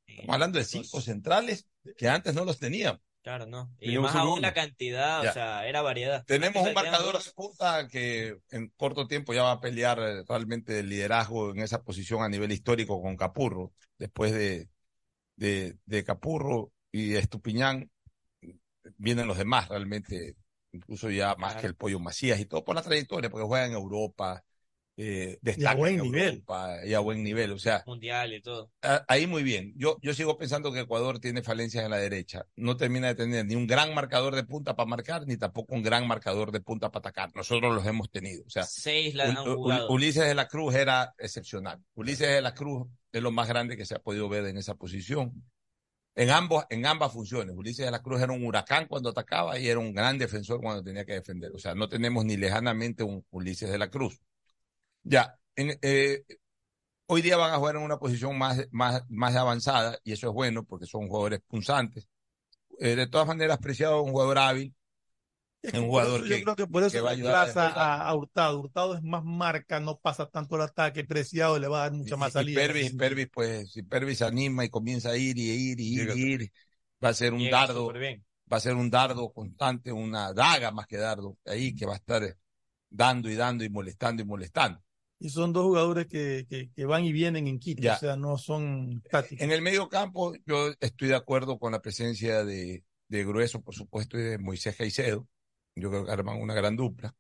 Estamos 0.08 0.34
hablando 0.34 0.58
de 0.58 0.64
cinco 0.64 1.02
centrales 1.02 1.68
que 1.98 2.08
antes 2.08 2.34
no 2.34 2.46
los 2.46 2.60
teníamos. 2.60 3.02
Claro, 3.24 3.46
no. 3.46 3.72
Y 3.80 3.98
más 4.00 4.16
aún 4.16 4.32
uno. 4.34 4.42
la 4.42 4.54
cantidad, 4.54 5.22
Ya. 5.24 5.30
o 5.30 5.34
sea, 5.34 5.68
era 5.68 5.82
variedad. 5.82 6.26
Tenemos 6.26 6.68
un 6.68 6.74
marcador 6.74 7.14
dos. 7.14 7.26
de 7.26 7.32
punta 7.34 7.88
que 7.88 8.38
en 8.50 8.70
corto 8.76 9.08
tiempo 9.08 9.34
ya 9.34 9.44
va 9.44 9.52
a 9.54 9.62
pelear 9.62 10.00
eh, 10.00 10.24
realmente 10.28 10.80
el 10.80 10.90
liderazgo 10.90 11.52
en 11.52 11.60
esa 11.60 11.84
posición 11.84 12.24
a 12.24 12.30
nivel 12.30 12.52
histórico 12.52 13.02
con 13.02 13.16
Capurro. 13.18 13.74
Después 14.00 14.32
de, 14.34 14.70
de, 15.36 15.78
de 15.86 16.04
Capurro 16.04 16.72
y 16.92 17.16
Estupiñán, 17.16 17.92
vienen 18.98 19.28
los 19.28 19.38
demás 19.38 19.70
realmente, 19.70 20.36
incluso 20.72 21.10
ya 21.10 21.36
más 21.36 21.56
que 21.56 21.68
el 21.68 21.76
Pollo 21.76 22.00
Macías 22.00 22.40
y 22.40 22.46
todo 22.46 22.64
por 22.64 22.76
la 22.76 22.82
trayectoria, 22.82 23.30
porque 23.30 23.46
juega 23.46 23.66
en 23.66 23.74
Europa, 23.74 24.44
eh, 25.04 25.40
destaca 25.42 25.76
buen 25.76 25.96
en 25.96 26.04
nivel. 26.04 26.34
Europa 26.36 26.78
y 26.86 26.94
a 26.94 27.00
buen 27.00 27.24
nivel. 27.24 27.52
O 27.54 27.58
sea, 27.58 27.84
Mundial 27.88 28.34
y 28.34 28.42
todo. 28.42 28.72
Ah, 28.84 29.04
Ahí 29.08 29.26
muy 29.26 29.42
bien. 29.42 29.74
Yo, 29.76 29.98
yo 30.04 30.14
sigo 30.14 30.38
pensando 30.38 30.72
que 30.72 30.82
Ecuador 30.82 31.18
tiene 31.20 31.42
falencias 31.42 31.84
en 31.84 31.90
la 31.90 31.98
derecha. 31.98 32.46
No 32.56 32.78
termina 32.78 33.08
de 33.08 33.16
tener 33.16 33.48
ni 33.48 33.56
un 33.56 33.66
gran 33.66 33.96
marcador 33.96 34.36
de 34.36 34.44
punta 34.44 34.76
para 34.76 34.88
marcar, 34.88 35.26
ni 35.26 35.38
tampoco 35.38 35.74
un 35.74 35.82
gran 35.82 36.08
marcador 36.08 36.52
de 36.52 36.62
punta 36.62 36.92
para 36.92 37.00
atacar. 37.00 37.32
Nosotros 37.36 37.74
los 37.74 37.84
hemos 37.88 38.12
tenido. 38.12 38.44
O 38.46 38.50
sea, 38.52 38.64
Seis 38.64 39.16
la 39.16 39.36
jugado. 39.36 39.90
Ulises 39.90 40.28
de 40.28 40.36
la 40.36 40.48
Cruz 40.48 40.76
era 40.76 41.16
excepcional. 41.18 41.80
Ulises 41.96 42.30
de 42.30 42.42
la 42.44 42.54
Cruz 42.54 42.88
es 43.12 43.24
lo 43.24 43.32
más 43.32 43.48
grande 43.48 43.76
que 43.76 43.86
se 43.86 43.96
ha 43.96 44.00
podido 44.00 44.30
ver 44.30 44.46
en 44.46 44.58
esa 44.58 44.76
posición. 44.76 45.44
En 46.14 46.30
ambos, 46.30 46.66
en 46.70 46.86
ambas 46.86 47.12
funciones. 47.12 47.56
Ulises 47.56 47.86
de 47.86 47.92
la 47.92 48.04
Cruz 48.04 48.22
era 48.22 48.34
un 48.34 48.46
huracán 48.46 48.86
cuando 48.88 49.10
atacaba 49.10 49.58
y 49.58 49.68
era 49.68 49.80
un 49.80 49.94
gran 49.94 50.20
defensor 50.20 50.62
cuando 50.62 50.84
tenía 50.84 51.06
que 51.06 51.14
defender. 51.14 51.52
O 51.56 51.58
sea, 51.58 51.74
no 51.74 51.90
tenemos 51.90 52.24
ni 52.24 52.38
lejanamente 52.38 53.02
un 53.02 53.26
Ulises 53.32 53.72
de 53.72 53.78
la 53.80 53.90
Cruz. 53.90 54.20
Ya, 55.04 55.38
en, 55.56 55.78
eh, 55.82 56.24
hoy 57.08 57.22
día 57.22 57.38
van 57.38 57.54
a 57.54 57.58
jugar 57.58 57.76
en 57.76 57.82
una 57.82 57.98
posición 57.98 58.38
más, 58.38 58.68
más, 58.72 59.04
más 59.10 59.36
avanzada 59.36 60.00
y 60.04 60.14
eso 60.14 60.28
es 60.28 60.34
bueno 60.34 60.64
porque 60.64 60.86
son 60.86 61.08
jugadores 61.08 61.42
punzantes. 61.48 62.08
Eh, 62.80 62.96
de 62.96 63.08
todas 63.08 63.28
maneras, 63.28 63.58
Preciado 63.60 64.00
es 64.00 64.06
un 64.06 64.12
jugador 64.12 64.38
hábil, 64.38 64.74
es 65.62 65.74
un 65.74 65.82
Por 65.82 65.90
jugador 65.90 66.20
eso 66.22 66.24
que, 66.24 66.38
yo 66.40 66.44
creo 66.44 66.56
que 66.56 66.68
por 66.68 66.84
eso 66.84 66.92
que 66.92 67.24
a 67.24 68.16
Hurtado. 68.16 68.60
Hurtado 68.60 68.96
es 68.96 69.04
más 69.04 69.24
marca, 69.24 69.80
no 69.80 70.00
pasa 70.00 70.28
tanto 70.28 70.56
el 70.56 70.64
ataque. 70.64 71.04
Preciado 71.04 71.60
le 71.60 71.68
va 71.68 71.80
a 71.80 71.90
dar 71.90 71.92
mucha 71.92 72.18
más 72.18 72.30
Y 72.30 72.32
salida. 72.32 72.62
Pervis, 72.62 72.94
Pervis, 72.96 73.28
pues, 73.32 73.72
si 73.72 73.84
Pervis 73.84 74.20
se 74.20 74.26
anima 74.26 74.66
y 74.66 74.70
comienza 74.70 75.10
a 75.10 75.18
ir 75.18 75.38
y 75.38 75.50
ir 75.50 75.80
y 75.80 76.02
ir 76.02 76.12
y 76.16 76.22
ir, 76.34 76.52
va 77.04 77.10
a 77.10 77.14
ser 77.14 77.34
un 77.34 77.40
Llega 77.40 77.68
dardo, 77.68 77.94
va 77.94 78.58
a 78.58 78.60
ser 78.60 78.76
un 78.76 78.90
dardo 78.90 79.32
constante, 79.32 79.92
una 79.92 80.34
daga 80.34 80.72
más 80.72 80.88
que 80.88 80.98
dardo, 80.98 81.38
ahí 81.46 81.76
que 81.76 81.86
va 81.86 81.94
a 81.94 81.98
estar 81.98 82.36
dando 82.90 83.30
y 83.30 83.36
dando 83.36 83.64
y 83.64 83.70
molestando 83.70 84.24
y 84.24 84.26
molestando. 84.26 84.82
Y 85.24 85.30
son 85.30 85.54
dos 85.54 85.66
jugadores 85.66 86.08
que, 86.08 86.48
que, 86.50 86.72
que 86.72 86.86
van 86.86 87.06
y 87.06 87.12
vienen 87.12 87.46
en 87.48 87.60
Quito, 87.60 87.84
Ya. 87.84 87.96
o 87.96 88.00
sea, 88.00 88.16
no 88.16 88.40
son 88.40 89.02
tácticos. 89.12 89.44
En 89.44 89.52
el 89.52 89.62
medio 89.62 89.88
campo, 89.88 90.34
yo 90.48 90.72
estoy 90.80 91.10
de 91.10 91.16
acuerdo 91.16 91.60
con 91.60 91.72
la 91.74 91.80
presencia 91.82 92.44
de, 92.44 92.84
de 93.08 93.24
Grueso, 93.24 93.62
por 93.62 93.76
supuesto, 93.76 94.18
y 94.18 94.24
de 94.24 94.38
Moisés 94.40 94.76
Caicedo. 94.76 95.28
Yo 95.76 95.90
creo 95.92 96.06
que 96.06 96.12
arman 96.12 96.42
una 96.42 96.56
gran 96.56 96.76
dupla. 96.76 97.16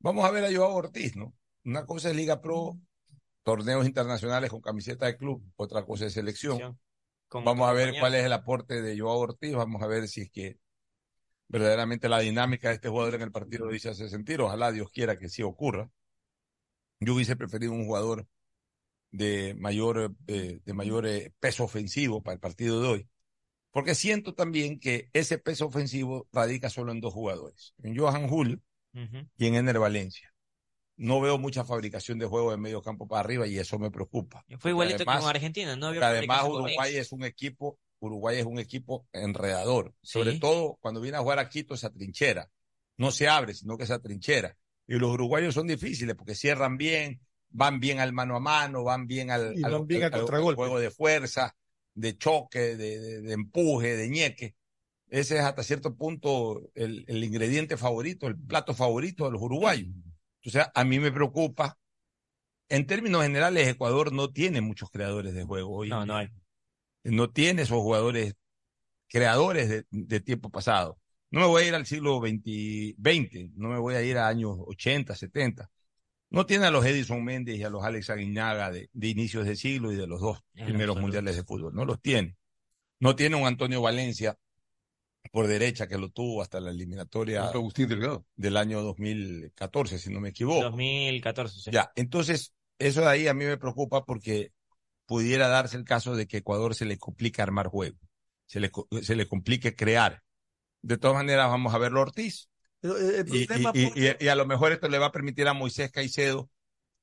Vamos 0.00 0.26
a 0.26 0.30
ver 0.30 0.44
a 0.44 0.54
Joao 0.54 0.74
Ortiz, 0.74 1.16
¿no? 1.16 1.34
Una 1.64 1.86
cosa 1.86 2.10
es 2.10 2.16
Liga 2.16 2.42
Pro, 2.42 2.78
torneos 3.44 3.86
internacionales 3.86 4.50
con 4.50 4.60
camiseta 4.60 5.06
de 5.06 5.16
club, 5.16 5.42
otra 5.56 5.86
cosa 5.86 6.04
es 6.04 6.12
selección. 6.12 6.78
Con- 7.28 7.44
Vamos 7.46 7.66
a 7.66 7.72
ver 7.72 7.94
cuál 7.98 8.14
es 8.14 8.24
el 8.26 8.32
aporte 8.34 8.82
de 8.82 8.98
Joao 9.00 9.18
Ortiz, 9.20 9.54
vamos 9.54 9.80
a 9.82 9.86
ver 9.86 10.06
si 10.06 10.20
es 10.20 10.30
que 10.30 10.58
verdaderamente 11.48 12.08
la 12.10 12.18
dinámica 12.20 12.68
de 12.68 12.74
este 12.74 12.88
jugador 12.90 13.14
en 13.14 13.22
el 13.22 13.32
partido 13.32 13.68
dice 13.68 13.88
hace 13.88 14.08
sentir. 14.10 14.40
Ojalá 14.42 14.70
Dios 14.70 14.90
quiera 14.90 15.18
que 15.18 15.30
sí 15.30 15.42
ocurra. 15.42 15.88
Yo 17.04 17.14
hubiese 17.14 17.36
preferido 17.36 17.72
un 17.72 17.84
jugador 17.86 18.26
de 19.10 19.54
mayor, 19.58 20.14
eh, 20.26 20.60
de 20.64 20.72
mayor 20.74 21.06
eh, 21.06 21.32
peso 21.40 21.64
ofensivo 21.64 22.22
para 22.22 22.34
el 22.34 22.40
partido 22.40 22.80
de 22.80 22.88
hoy. 22.88 23.08
Porque 23.70 23.94
siento 23.94 24.34
también 24.34 24.78
que 24.78 25.08
ese 25.12 25.38
peso 25.38 25.66
ofensivo 25.66 26.28
radica 26.32 26.68
solo 26.70 26.92
en 26.92 27.00
dos 27.00 27.12
jugadores, 27.14 27.74
en 27.82 27.96
Johan 27.96 28.24
Ujú. 28.24 28.58
y 29.36 29.46
en 29.46 29.54
Ener 29.54 29.78
Valencia. 29.78 30.32
No 30.96 31.20
veo 31.20 31.38
mucha 31.38 31.64
fabricación 31.64 32.18
de 32.18 32.26
juego 32.26 32.50
de 32.50 32.58
medio 32.58 32.82
campo 32.82 33.08
para 33.08 33.20
arriba 33.20 33.46
y 33.46 33.58
eso 33.58 33.78
me 33.78 33.90
preocupa. 33.90 34.44
Fue 34.58 34.70
igualito 34.72 34.96
además- 34.96 35.20
con 35.20 35.30
Argentina, 35.30 35.74
no 35.74 35.86
había 35.86 36.06
además 36.06 36.44
Uruguay 36.44 36.96
es 36.96 37.12
un 37.12 37.24
equipo, 37.24 37.78
Uruguay 37.98 38.38
es 38.38 38.44
un 38.46 38.58
equipo 38.58 39.06
enredador, 39.12 39.94
sobre 40.02 40.32
Sí. 40.32 40.40
todo 40.40 40.76
cuando 40.80 41.00
viene 41.00 41.16
a 41.16 41.20
jugar 41.20 41.38
a 41.38 41.48
Quito 41.48 41.74
esa 41.74 41.90
trinchera. 41.90 42.50
No 42.98 43.10
se 43.10 43.26
abre, 43.26 43.54
sino 43.54 43.78
que 43.78 43.84
esa 43.84 44.00
trinchera. 44.00 44.56
Y 44.86 44.94
los 44.98 45.10
uruguayos 45.12 45.54
son 45.54 45.66
difíciles 45.68 46.14
porque 46.16 46.34
cierran 46.34 46.76
bien, 46.76 47.20
van 47.50 47.80
bien 47.80 48.00
al 48.00 48.12
mano 48.12 48.36
a 48.36 48.40
mano, 48.40 48.84
van 48.84 49.06
bien 49.06 49.30
al, 49.30 49.56
Y 49.58 49.64
al- 49.64 49.72
van 49.72 49.86
bien 49.86 50.02
al- 50.04 50.12
a 50.12 50.16
al 50.16 50.22
contragolpe. 50.22 50.56
juego 50.56 50.78
de 50.78 50.90
fuerza, 50.90 51.56
de 51.94 52.16
choque, 52.18 52.76
de, 52.76 52.98
de- 53.00 53.20
de 53.22 53.32
empuje, 53.32 53.96
de 53.96 54.08
ñeque. 54.08 54.54
Ese 55.08 55.36
es 55.36 55.42
hasta 55.42 55.62
cierto 55.62 55.94
punto 55.94 56.70
el, 56.74 57.04
el 57.06 57.22
ingrediente 57.22 57.76
favorito, 57.76 58.26
el 58.26 58.36
plato 58.38 58.74
favorito 58.74 59.26
de 59.26 59.32
los 59.32 59.42
uruguayos. 59.42 59.88
Entonces, 60.42 60.70
a 60.74 60.84
mí 60.84 60.98
me 60.98 61.12
preocupa. 61.12 61.78
En 62.68 62.86
términos 62.86 63.22
generales, 63.22 63.68
Ecuador 63.68 64.12
no 64.12 64.32
tiene 64.32 64.62
muchos 64.62 64.90
creadores 64.90 65.34
de 65.34 65.44
juego 65.44 65.76
hoy. 65.76 65.90
No, 65.90 66.06
no 66.06 66.16
hay. 66.16 66.28
No 67.04 67.30
tiene 67.30 67.62
esos 67.62 67.76
jugadores 67.82 68.34
creadores 69.08 69.68
de, 69.68 69.84
de 69.90 70.20
tiempo 70.20 70.48
pasado. 70.48 70.98
No 71.32 71.40
me 71.40 71.46
voy 71.46 71.62
a 71.64 71.68
ir 71.68 71.74
al 71.74 71.86
siglo 71.86 72.20
XX, 72.20 72.94
20, 72.98 73.50
no 73.56 73.68
me 73.70 73.78
voy 73.78 73.94
a 73.94 74.02
ir 74.02 74.18
a 74.18 74.28
años 74.28 74.56
80, 74.58 75.14
70. 75.16 75.68
No 76.30 76.46
tiene 76.46 76.66
a 76.66 76.70
los 76.70 76.84
Edison 76.86 77.24
Méndez 77.24 77.56
y 77.58 77.62
a 77.64 77.70
los 77.70 77.82
Alex 77.84 78.10
Aguinaga 78.10 78.70
de, 78.70 78.88
de 78.92 79.08
inicios 79.08 79.44
de 79.46 79.56
siglo 79.56 79.92
y 79.92 79.96
de 79.96 80.06
los 80.06 80.20
dos 80.20 80.38
En 80.54 80.66
primeros 80.66 80.94
absoluto. 80.96 81.00
mundiales 81.00 81.36
de 81.36 81.44
fútbol. 81.44 81.74
No 81.74 81.84
los 81.84 82.00
tiene. 82.00 82.36
No 83.00 83.16
tiene 83.16 83.36
un 83.36 83.46
Antonio 83.46 83.82
Valencia 83.82 84.38
por 85.30 85.46
derecha 85.46 85.86
que 85.86 85.98
lo 85.98 86.10
tuvo 86.10 86.42
hasta 86.42 86.60
la 86.60 86.70
eliminatoria 86.70 87.44
Agustín 87.48 87.88
Delgado. 87.88 88.26
del 88.36 88.56
año 88.56 88.82
2014, 88.82 89.98
si 89.98 90.10
no 90.10 90.20
me 90.20 90.30
equivoco. 90.30 90.62
2014, 90.64 91.60
sí. 91.60 91.70
Ya, 91.70 91.90
entonces, 91.96 92.54
eso 92.78 93.00
de 93.02 93.08
ahí 93.08 93.26
a 93.28 93.34
mí 93.34 93.44
me 93.44 93.56
preocupa 93.56 94.04
porque 94.04 94.52
pudiera 95.06 95.48
darse 95.48 95.76
el 95.76 95.84
caso 95.84 96.14
de 96.16 96.26
que 96.26 96.38
Ecuador 96.38 96.74
se 96.74 96.84
le 96.84 96.98
complica 96.98 97.42
armar 97.42 97.68
juego, 97.68 97.98
se 98.46 98.60
le, 98.60 98.70
se 99.02 99.16
le 99.16 99.26
complique 99.28 99.74
crear. 99.76 100.22
De 100.82 100.98
todas 100.98 101.16
maneras, 101.16 101.48
vamos 101.48 101.74
a 101.74 101.78
verlo 101.78 102.00
a 102.00 102.02
Ortiz. 102.02 102.48
Pero, 102.80 102.98
eh, 102.98 103.20
el 103.20 103.26
Y, 103.26 103.44
problema, 103.46 103.72
y- 103.72 103.84
porque- 103.84 104.16
y- 104.20 104.24
y 104.24 104.28
a 104.28 104.34
lo 104.34 104.46
mejor 104.46 104.72
esto 104.72 104.88
le 104.88 104.98
va 104.98 105.06
a 105.06 105.12
permitir 105.12 105.46
a 105.48 105.52
Moisés 105.52 105.90
Caicedo 105.90 106.50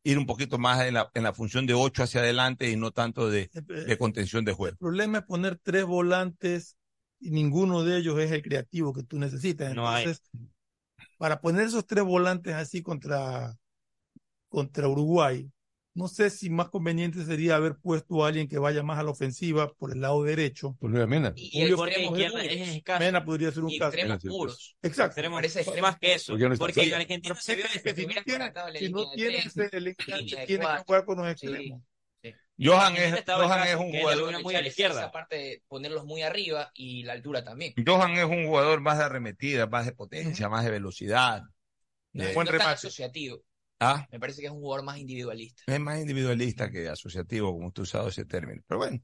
ir 0.03 0.17
un 0.17 0.25
poquito 0.25 0.57
más 0.57 0.85
en 0.85 0.93
la, 0.95 1.09
en 1.13 1.23
la 1.23 1.33
función 1.33 1.65
de 1.65 1.73
ocho 1.73 2.03
hacia 2.03 2.21
adelante 2.21 2.69
y 2.69 2.75
no 2.75 2.91
tanto 2.91 3.29
de, 3.29 3.49
de 3.53 3.97
contención 3.97 4.45
de 4.45 4.53
juego. 4.53 4.71
el 4.73 4.77
problema 4.77 5.19
es 5.19 5.23
poner 5.25 5.59
tres 5.61 5.85
volantes 5.85 6.77
y 7.19 7.31
ninguno 7.31 7.83
de 7.83 7.97
ellos 7.97 8.17
es 8.19 8.31
el 8.31 8.41
creativo 8.41 8.93
que 8.93 9.03
tú 9.03 9.17
necesitas. 9.19 9.75
No 9.75 9.89
hay. 9.89 10.03
Entonces, 10.05 10.23
para 11.17 11.41
poner 11.41 11.67
esos 11.67 11.85
tres 11.85 12.03
volantes 12.03 12.53
así 12.55 12.81
contra, 12.81 13.55
contra 14.49 14.87
Uruguay, 14.87 15.49
no 15.99 16.07
sé 16.07 16.29
si 16.29 16.49
más 16.49 16.69
conveniente 16.69 17.25
sería 17.25 17.57
haber 17.57 17.75
puesto 17.75 18.23
a 18.23 18.29
alguien 18.29 18.47
que 18.47 18.57
vaya 18.57 18.83
más 18.83 18.97
a 18.99 19.03
la 19.03 19.11
ofensiva 19.11 19.73
por 19.73 19.91
el 19.91 19.99
lado 19.99 20.23
derecho. 20.23 20.77
Pues 20.79 20.93
Luis 20.93 21.05
Mena. 21.07 21.33
Y 21.35 21.61
el 21.61 21.71
izquierda 21.73 22.43
es 22.45 22.69
escaso. 22.69 22.99
Mena 23.03 23.25
podría 23.25 23.51
ser 23.51 23.63
un 23.63 23.71
Y 23.71 23.79
caso. 23.79 23.89
extremos 23.97 24.23
puros. 24.23 24.75
Exacto. 24.81 25.07
Extremos 25.11 25.37
Parece 25.37 25.59
extremo. 25.59 25.87
más 25.87 25.99
que 25.99 26.13
eso. 26.13 26.31
Porque 26.33 26.49
no 26.49 26.55
Porque 26.55 26.73
Sí. 26.73 26.87
el 26.87 26.93
argentino 26.93 27.35
se 27.35 27.55
vio 27.55 27.65
Es 27.65 27.83
que 27.83 27.95
si 27.95 28.05
no 28.05 28.13
tiene, 28.23 28.53
si 28.79 28.89
no 28.89 29.11
tiene 29.11 29.37
ese- 29.39 29.69
el 29.73 29.87
enganche, 29.87 30.45
tiene 30.45 30.65
que 30.65 30.83
jugar 30.85 31.05
con 31.05 31.17
los 31.17 31.25
Sí. 31.39 31.47
extremos. 31.47 31.81
Johan 32.61 32.95
Ese 32.97 33.19
es, 33.19 33.23
Johan 33.25 33.67
es 33.67 33.75
un 33.75 33.91
jugador, 33.91 34.41
muy 34.43 34.55
a 34.55 34.61
la 34.61 34.67
izquierda. 34.67 35.05
Aparte 35.05 35.35
de 35.37 35.63
ponerlos 35.67 36.03
muy 36.05 36.21
arriba 36.23 36.71
y 36.73 37.03
la 37.03 37.13
altura 37.13 37.43
también. 37.43 37.73
Johan 37.85 38.11
es 38.17 38.25
un 38.25 38.47
jugador 38.47 38.81
más 38.81 38.97
de 38.97 39.05
arremetida, 39.05 39.67
más 39.67 39.85
de 39.85 39.93
potencia, 39.93 40.49
más 40.49 40.65
de 40.65 40.71
velocidad. 40.71 41.43
No, 42.11 42.25
buen 42.33 42.47
remate. 42.47 42.71
asociativo. 42.71 43.43
Ah, 43.79 44.05
Me 44.11 44.19
parece 44.19 44.41
que 44.41 44.47
es 44.47 44.51
un 44.53 44.59
jugador 44.59 44.85
más 44.85 44.97
individualista. 44.97 45.63
es 45.65 45.79
más 45.79 45.99
individualista 45.99 46.69
que 46.69 46.89
asociativo, 46.89 47.53
como 47.53 47.67
usted 47.67 47.81
ha 47.81 47.83
usado 47.83 48.07
ese 48.09 48.25
término. 48.25 48.61
Pero 48.67 48.79
bueno, 48.79 48.99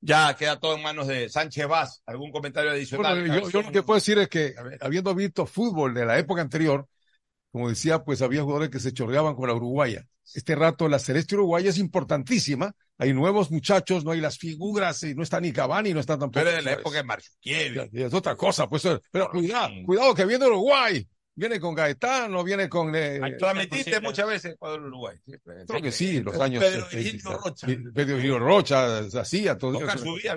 ya 0.00 0.34
queda 0.34 0.58
todo 0.58 0.76
en 0.76 0.82
manos 0.82 1.06
de 1.06 1.28
Sánchez 1.28 1.66
Vaz. 1.68 2.02
¿Algún 2.06 2.32
comentario 2.32 2.70
adicional? 2.70 3.20
Bueno, 3.20 3.40
yo, 3.42 3.50
yo 3.50 3.62
lo 3.62 3.70
que 3.70 3.82
puedo 3.82 3.96
decir 3.96 4.18
es 4.18 4.28
que 4.28 4.54
habiendo 4.80 5.14
visto 5.14 5.46
fútbol 5.46 5.94
de 5.94 6.06
la 6.06 6.18
época 6.18 6.40
anterior, 6.42 6.88
como 7.52 7.68
decía, 7.68 8.02
pues 8.02 8.20
había 8.22 8.42
jugadores 8.42 8.70
que 8.70 8.80
se 8.80 8.92
chorreaban 8.92 9.34
con 9.34 9.48
la 9.48 9.54
uruguaya. 9.54 10.04
Este 10.34 10.56
rato 10.56 10.88
la 10.88 10.98
celeste 10.98 11.36
uruguaya 11.36 11.70
es 11.70 11.78
importantísima. 11.78 12.74
Hay 12.98 13.12
nuevos 13.12 13.50
muchachos, 13.50 14.04
no 14.04 14.10
hay 14.10 14.20
las 14.20 14.38
figuras, 14.38 15.02
y 15.04 15.14
no 15.14 15.22
está 15.22 15.40
ni 15.40 15.52
Cavani, 15.52 15.94
no 15.94 16.00
está 16.00 16.18
tampoco. 16.18 16.44
Pero 16.44 16.50
de 16.50 16.62
la 16.62 16.70
¿sabes? 16.72 16.78
época 16.80 17.02
de. 17.42 17.90
Y 17.92 18.02
Es 18.02 18.12
otra 18.12 18.34
cosa, 18.34 18.68
pues. 18.68 18.82
Pero 19.10 19.30
cuidado, 19.30 19.70
cuidado 19.84 20.14
que 20.14 20.24
viene 20.24 20.46
Uruguay. 20.46 21.06
Viene 21.38 21.60
con 21.60 21.74
Gaetano, 21.74 22.42
viene 22.42 22.66
con. 22.66 22.94
eh, 22.96 23.20
admitiste 23.42 24.00
muchas 24.00 24.26
veces 24.26 24.54
Ecuador-Uruguay. 24.54 25.18
creo 25.66 25.82
que 25.82 25.92
sí, 25.92 26.20
los 26.20 26.40
años. 26.40 26.64
Pedro 26.64 26.86
Virgilio 26.90 27.38
Rocha. 27.38 27.66
Pedro 27.66 28.14
Virgilio 28.14 28.38
Rocha, 28.38 28.98
hacía 28.98 29.58
todo 29.58 29.86
eso. 29.86 29.98
Subía. 29.98 30.34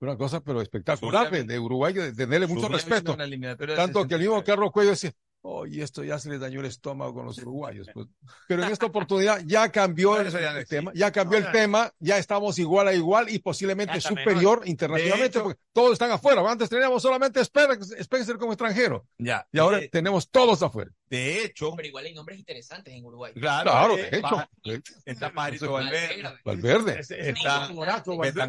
Una 0.00 0.16
cosa, 0.16 0.40
pero 0.40 0.60
espectacular 0.60 1.30
de, 1.30 1.58
Uruguay, 1.58 1.92
de 1.92 2.12
tenerle 2.12 2.48
mucho 2.48 2.68
respeto. 2.68 3.16
Tanto 3.76 4.08
que 4.08 4.14
el 4.14 4.20
mismo 4.20 4.42
Carlos 4.42 4.72
Cuello 4.72 4.90
decía, 4.90 5.12
oye, 5.42 5.82
esto 5.82 6.04
ya 6.04 6.18
se 6.18 6.28
les 6.28 6.38
dañó 6.40 6.60
el 6.60 6.66
estómago 6.66 7.14
con 7.14 7.26
los 7.26 7.38
uruguayos. 7.38 7.88
pues". 7.94 8.06
Pero 8.48 8.62
en 8.64 8.70
esta 8.72 8.86
oportunidad 8.86 9.40
ya 9.46 9.70
cambió 9.70 10.20
el, 10.20 10.30
ya 10.30 10.56
el 10.58 10.66
tema, 10.66 10.92
ya 10.94 11.10
cambió 11.10 11.38
el 11.38 11.50
tema, 11.50 11.92
ya 11.98 12.18
estamos 12.18 12.58
igual 12.58 12.88
a 12.88 12.92
igual 12.94 13.28
y 13.30 13.38
posiblemente 13.38 14.00
superior 14.00 14.58
mejor. 14.60 14.68
internacionalmente, 14.68 15.26
hecho- 15.38 15.42
porque 15.44 15.60
todos 15.72 15.92
están 15.94 16.10
afuera. 16.10 16.42
Antes 16.50 16.68
teníamos 16.68 17.00
solamente 17.02 17.40
Spencer 17.40 17.78
Spencer 18.00 18.36
como 18.36 18.52
extranjero 18.52 19.06
Ya. 19.18 19.46
y 19.52 19.58
ahora 19.58 19.78
De, 19.78 19.88
tenemos 19.88 20.28
todos 20.30 20.62
afuera. 20.62 20.90
de 21.08 21.44
hecho, 21.44 21.74
Pero 21.76 21.88
igual 21.88 22.04
hay 22.06 22.14
nombres 22.14 22.38
interesantes 22.38 22.92
en 22.92 23.04
Uruguay. 23.04 23.32
claro, 23.34 23.70
Claro, 23.70 23.96
de 23.96 24.08
hecho. 24.08 24.36
va- 24.36 24.50
de 24.64 24.74
hecho. 24.74 24.94
está 25.04 25.32
Pajarito 25.32 25.72
Valverde. 25.72 26.22
Valverde. 26.44 27.00
Está 27.00 27.68
Morato, 27.70 28.16
Valverde, 28.16 28.42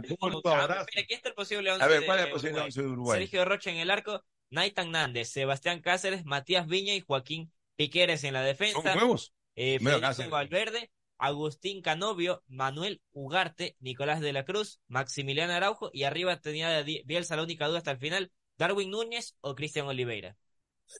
aquí 1.00 1.14
está 1.14 1.30
el 1.30 1.36
posible 1.36 1.72
once 1.72 1.84
A 1.84 1.88
ver, 1.88 2.06
¿cuál 2.06 2.20
es 2.20 2.26
el 2.26 2.32
posible 2.32 2.60
once 2.62 2.82
de 2.82 2.88
Uruguay? 2.88 3.20
Sergio 3.22 3.46
Rocha 3.46 3.70
en 3.72 3.78
el 3.78 3.90
arco, 3.92 4.24
Naitan 4.52 4.92
Nández, 4.92 5.30
Sebastián 5.30 5.82
Cáceres, 5.82 6.26
Matías 6.26 6.68
Viña 6.68 6.94
y 6.94 7.02
Joaquín 7.02 7.52
Piqueres 7.76 8.24
en 8.24 8.34
la 8.34 8.42
Son 8.42 8.48
defensa. 8.48 8.96
nuevos. 8.96 9.34
Eh, 9.56 9.80
Medio 9.82 10.00
Federico 10.00 10.02
Cáceres. 10.02 10.32
Valverde, 10.32 10.92
Agustín 11.18 11.82
Canovio, 11.82 12.44
Manuel 12.48 13.02
Ugarte, 13.12 13.76
Nicolás 13.80 14.22
de 14.22 14.34
la 14.34 14.46
Cruz, 14.46 14.80
Maximiliano 14.88 15.54
Araujo 15.54 15.90
y 15.94 16.04
arriba 16.04 16.40
tenía 16.40 16.84
Bielsa 16.84 17.36
la 17.36 17.44
única 17.44 17.68
duda 17.68 17.80
hasta 17.80 17.92
el 17.92 17.98
final, 17.98 18.32
Darwin 18.58 18.92
Núñez 18.92 19.36
o 19.42 19.56
Cristian 19.56 19.88
Oliveira. 19.88 20.36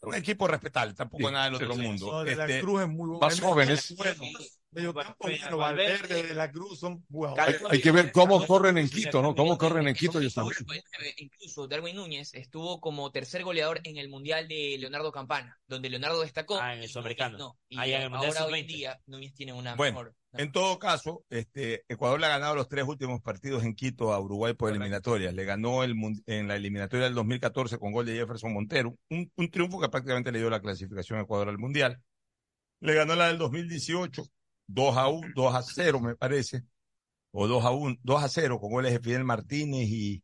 Un 0.04 0.16
equipo 0.16 0.48
respetable, 0.48 0.94
tampoco 0.94 1.28
Sí, 1.28 1.34
nada 1.34 1.46
del 1.46 1.56
otro 1.56 1.74
sí. 1.74 1.82
mundo. 1.82 2.12
No, 2.12 2.24
de 2.24 2.36
la 2.36 2.46
Este, 2.46 2.62
Cruz 2.62 2.82
es 2.82 2.88
muy 2.88 3.10
bueno. 3.10 3.20
más 3.20 3.40
jóvenes. 3.40 3.94
Bueno, 4.72 4.94
medio 4.94 4.94
campo, 4.94 5.16
Bueno, 5.20 5.38
bueno, 5.42 5.58
Valverde. 5.58 5.98
Valverde, 5.98 6.24
de 6.30 6.34
la 6.36 6.52
Cruz 6.52 6.80
son 6.80 6.94
Hay, 6.94 7.00
jugadores. 7.12 7.62
hay 7.70 7.82
que 7.82 7.92
ver 7.92 8.12
cómo 8.12 8.46
corren 8.46 8.78
en 8.78 8.90
Quito, 8.90 9.22
¿no? 9.22 9.36
Cómo 9.36 9.58
corren 9.58 9.88
en 9.88 9.96
Quito 9.96 10.20
ellos 10.20 10.34
también. 10.34 10.56
Incluso 11.18 11.68
Darwin 11.68 11.96
Núñez 11.96 12.34
estuvo 12.34 12.80
como 12.80 13.12
tercer 13.12 13.44
goleador 13.44 13.82
en 13.84 13.98
el 13.98 14.08
Mundial 14.10 14.48
de 14.48 14.78
Leonardo 14.80 15.12
Campana, 15.12 15.60
donde 15.68 15.90
Leonardo 15.90 16.22
destacó. 16.22 16.58
Ah, 16.60 16.74
en 16.74 16.80
el 16.80 16.86
y 16.86 16.88
sudamericano. 16.88 17.38
No. 17.38 17.60
Y 17.68 17.78
Ah, 17.78 17.88
ya 17.88 17.98
en 17.98 18.04
el 18.04 18.10
Mundial 18.12 18.32
ahora 18.38 18.46
hoy 18.46 18.60
en 18.62 18.66
Sub-20. 18.66 18.74
día 18.78 19.02
Núñez 19.08 19.34
tiene 19.34 19.54
una 19.54 19.76
Bueno, 19.76 20.00
mejor. 20.00 20.16
En 20.34 20.52
todo 20.54 20.80
caso, 20.80 21.26
este, 21.30 21.84
Ecuador 21.90 22.18
le 22.18 22.28
ha 22.28 22.30
ganado 22.30 22.56
los 22.56 22.70
tres 22.70 22.86
últimos 22.88 23.22
partidos 23.22 23.64
en 23.64 23.76
Quito 23.76 24.14
a 24.14 24.20
Uruguay 24.22 24.54
por 24.54 24.70
eliminatorias. 24.70 25.34
Le 25.34 25.44
ganó 25.44 25.84
el, 25.84 25.94
en 26.28 26.48
la 26.48 26.56
eliminatoria 26.56 27.04
del 27.06 27.16
2014 27.16 27.78
con 27.78 27.92
gol 27.92 28.06
de 28.06 28.14
Jefferson 28.16 28.54
Montero, 28.54 28.96
un, 29.10 29.30
un 29.36 29.52
triunfo 29.52 29.82
que 29.82 29.90
prácticamente 29.90 30.32
le 30.32 30.40
dio 30.40 30.50
la 30.50 30.62
clasificación 30.62 31.20
a 31.20 31.24
Ecuador 31.24 31.50
al 31.50 31.58
Mundial. 31.58 32.02
Le 32.80 32.94
ganó 32.96 33.16
la 33.16 33.28
del 33.28 33.38
2018, 33.38 34.24
2 34.74 34.98
a 34.98 35.08
1, 35.08 35.28
2 35.36 35.56
a 35.56 35.62
0 35.62 36.00
me 36.00 36.16
parece, 36.16 36.64
o 37.32 37.48
2 37.48 37.66
a 37.66 37.72
1, 37.72 37.98
2 38.04 38.24
a 38.24 38.30
0 38.30 38.60
con 38.60 38.72
goles 38.72 38.94
de 38.94 39.00
Fidel 39.00 39.24
Martínez 39.24 39.88
y 39.90 40.24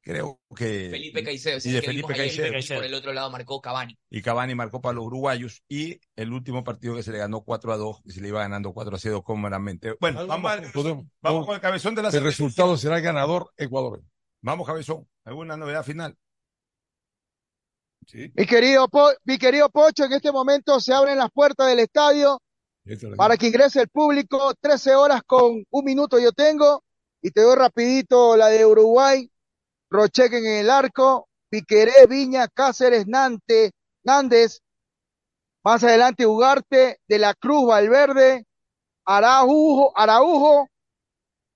creo 0.00 0.40
que 0.56 0.88
Felipe 0.90 1.22
Caicedo, 1.22 1.58
ese 1.58 1.68
y 1.68 1.72
de 1.72 1.80
que 1.80 1.86
Felipe 1.88 2.14
Caicedo. 2.14 2.58
y 2.58 2.62
por 2.78 2.84
el 2.84 2.94
otro 2.94 3.12
lado 3.12 3.30
marcó 3.30 3.60
Cavani. 3.60 3.98
y 4.10 4.22
Cavani 4.22 4.54
marcó 4.54 4.80
para 4.80 4.94
los 4.94 5.04
uruguayos 5.04 5.62
y 5.68 6.00
el 6.16 6.32
último 6.32 6.64
partido 6.64 6.94
que 6.96 7.02
se 7.02 7.12
le 7.12 7.18
ganó 7.18 7.42
4 7.42 7.72
a 7.72 7.76
2 7.76 8.00
y 8.04 8.12
se 8.12 8.20
le 8.20 8.28
iba 8.28 8.40
ganando 8.40 8.72
4 8.72 8.96
a 8.96 8.98
0 8.98 9.22
cómodamente. 9.22 9.96
Bueno, 10.00 10.26
vamos, 10.26 10.42
mal. 10.42 10.70
Podemos- 10.72 11.06
vamos 11.20 11.44
con 11.46 11.54
el 11.56 11.60
cabezón 11.60 11.94
de 11.94 12.02
la 12.02 12.08
El 12.08 12.22
resultado 12.22 12.76
será 12.76 12.96
el 12.96 13.02
ganador 13.02 13.52
Ecuador. 13.56 14.02
Vamos, 14.40 14.66
cabezón. 14.66 15.06
¿Alguna 15.24 15.56
novedad 15.56 15.84
final? 15.84 16.16
Sí. 18.06 18.32
Mi 18.34 18.46
querido, 18.46 18.88
Po- 18.88 19.12
mi 19.24 19.36
querido 19.36 19.68
Pocho, 19.68 20.04
en 20.04 20.12
este 20.14 20.32
momento 20.32 20.80
se 20.80 20.94
abren 20.94 21.18
las 21.18 21.30
puertas 21.30 21.66
del 21.68 21.80
estadio 21.80 22.40
para 23.16 23.36
que 23.36 23.48
ingrese 23.48 23.80
el 23.80 23.88
público. 23.88 24.54
13 24.60 24.94
horas 24.94 25.22
con 25.26 25.64
un 25.70 25.84
minuto 25.84 26.18
yo 26.18 26.32
tengo. 26.32 26.82
Y 27.20 27.30
te 27.30 27.42
doy 27.42 27.56
rapidito 27.56 28.36
la 28.36 28.48
de 28.48 28.64
Uruguay. 28.64 29.30
Rocheque 29.90 30.38
en 30.38 30.46
el 30.46 30.70
arco. 30.70 31.28
Piqueré, 31.50 32.06
Viña, 32.08 32.48
Cáceres, 32.48 33.06
Nante, 33.06 33.72
Nández. 34.04 34.60
Más 35.64 35.82
adelante 35.82 36.26
Ugarte, 36.26 37.00
De 37.08 37.18
la 37.18 37.34
Cruz, 37.34 37.66
Valverde, 37.66 38.46
Araujo, 39.04 39.92
Araujo. 39.96 40.68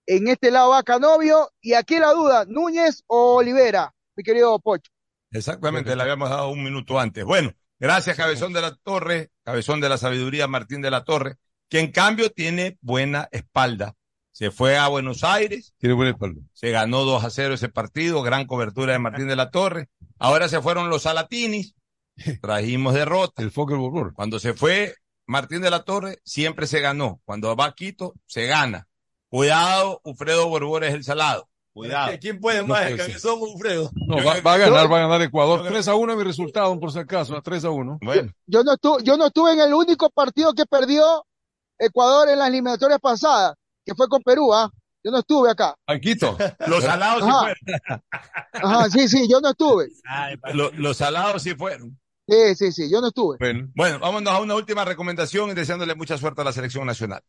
En 0.07 0.29
este 0.29 0.51
lado 0.51 0.71
va 0.71 0.83
Canovio. 0.83 1.51
Y 1.61 1.75
aquí 1.75 1.99
la 1.99 2.13
duda, 2.13 2.45
Núñez 2.47 3.05
o 3.07 3.37
Olivera, 3.37 3.95
mi 4.17 4.25
querido 4.25 4.59
Pocho. 4.59 4.91
Exactamente, 5.31 5.95
le 5.97 6.03
habíamos 6.03 6.29
dado 6.29 6.51
un 6.51 6.63
minuto 6.63 6.99
antes. 6.99 7.25
Bueno, 7.25 7.53
gracias, 7.83 8.17
Cabezón 8.17 8.53
de 8.53 8.61
la 8.61 8.75
Torre, 8.77 9.31
Cabezón 9.45 9.81
de 9.81 9.89
la 9.89 9.99
Sabiduría, 9.99 10.47
Martín 10.47 10.81
de 10.81 10.91
la 10.91 11.05
Torre, 11.05 11.37
que 11.69 11.81
en 11.81 11.91
cambio 11.91 12.31
tiene 12.31 12.79
buena 12.81 13.29
espalda. 13.33 13.95
Se 14.31 14.51
fue 14.51 14.79
a 14.79 14.89
Buenos 14.89 15.25
Aires, 15.25 15.75
Tiene 15.79 15.95
buena 15.95 16.13
espalda. 16.13 16.41
se 16.55 16.71
ganó 16.71 17.05
2 17.05 17.25
a 17.25 17.31
0 17.31 17.55
ese 17.55 17.69
partido, 17.69 18.23
gran 18.23 18.47
cobertura 18.47 18.93
de 18.95 18.99
Martín 18.99 19.29
de 19.29 19.37
la 19.37 19.51
Torre. 19.51 19.89
Ahora 20.19 20.49
se 20.49 20.63
fueron 20.63 20.89
los 20.89 21.03
Salatinis, 21.03 21.75
trajimos 22.41 22.95
derrota. 22.95 23.43
El 23.43 23.51
Fokker 23.51 23.77
Borbor. 23.77 24.15
Cuando 24.15 24.39
se 24.39 24.55
fue 24.55 24.95
Martín 25.27 25.61
de 25.61 25.71
la 25.71 25.85
Torre, 25.85 26.21
siempre 26.25 26.67
se 26.67 26.81
ganó. 26.81 27.21
Cuando 27.25 27.55
va 27.57 27.67
a 27.67 27.73
Quito, 27.75 28.15
se 28.27 28.47
gana. 28.47 28.89
Cuidado, 29.29 30.01
Ufredo 30.05 30.49
Borbor 30.49 30.85
es 30.85 30.95
el 30.95 31.05
salado. 31.05 31.49
Cuidado. 31.73 32.13
¿Quién 32.21 32.39
puede 32.39 32.61
No 32.61 32.69
más? 32.69 32.83
ser. 32.89 32.97
cabezón 32.99 33.39
o 33.41 33.53
Alfredo. 33.55 33.91
No, 34.07 34.17
va, 34.17 34.41
va 34.41 34.55
a 34.55 34.59
ganar, 34.59 34.93
va 34.93 34.99
a 34.99 35.01
ganar 35.03 35.23
Ecuador. 35.23 35.67
3 35.67 35.89
a 35.89 35.95
1 35.95 36.17
mi 36.17 36.23
resultado, 36.25 36.79
por 36.79 36.93
si 36.93 36.99
acaso, 36.99 37.35
a 37.37 37.41
3 37.43 37.65
a 37.65 37.71
1. 37.71 37.99
Bueno, 38.03 38.33
Yo 38.47 38.63
no 38.63 38.75
estuve, 38.75 39.03
yo 39.05 39.17
no 39.17 39.27
estuve 39.27 39.53
en 39.55 39.61
el 39.61 39.73
único 39.73 40.11
partido 40.11 40.53
que 40.53 40.67
perdió 40.67 41.25
Ecuador 41.79 42.29
en 42.29 42.39
las 42.39 42.49
eliminatorias 42.49 43.01
pasadas, 43.01 43.55
que 43.87 43.95
fue 43.95 44.07
con 44.09 44.23
Perú, 44.23 44.53
¿ah? 44.55 44.71
Yo 45.05 45.11
no 45.11 45.19
estuve 45.19 45.51
acá. 45.51 45.75
Quito. 46.01 46.37
los 46.69 46.85
salados 46.85 47.25
sí 47.25 47.31
fueron. 47.31 48.03
Ajá, 48.53 48.91
sí, 48.91 49.09
sí, 49.09 49.27
yo 49.29 49.41
no 49.41 49.51
estuve. 49.51 49.89
Lo- 50.55 50.71
los 50.73 50.97
salados 50.99 51.43
sí 51.43 51.55
fueron. 51.55 51.99
Sí, 52.29 52.55
sí, 52.55 52.71
sí, 52.71 52.91
yo 52.91 53.01
no 53.01 53.09
estuve. 53.09 53.37
Bueno. 53.41 53.69
Bueno, 53.75 53.99
vámonos 53.99 54.33
a 54.33 54.41
una 54.41 54.55
última 54.55 54.85
recomendación 54.85 55.51
y 55.51 55.55
deseándole 55.55 55.95
mucha 55.97 56.17
suerte 56.19 56.43
a 56.43 56.45
la 56.45 56.53
selección 56.53 56.87
nacional. 56.87 57.21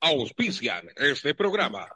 Auspician 0.00 0.88
este 0.96 1.34
programa. 1.34 1.86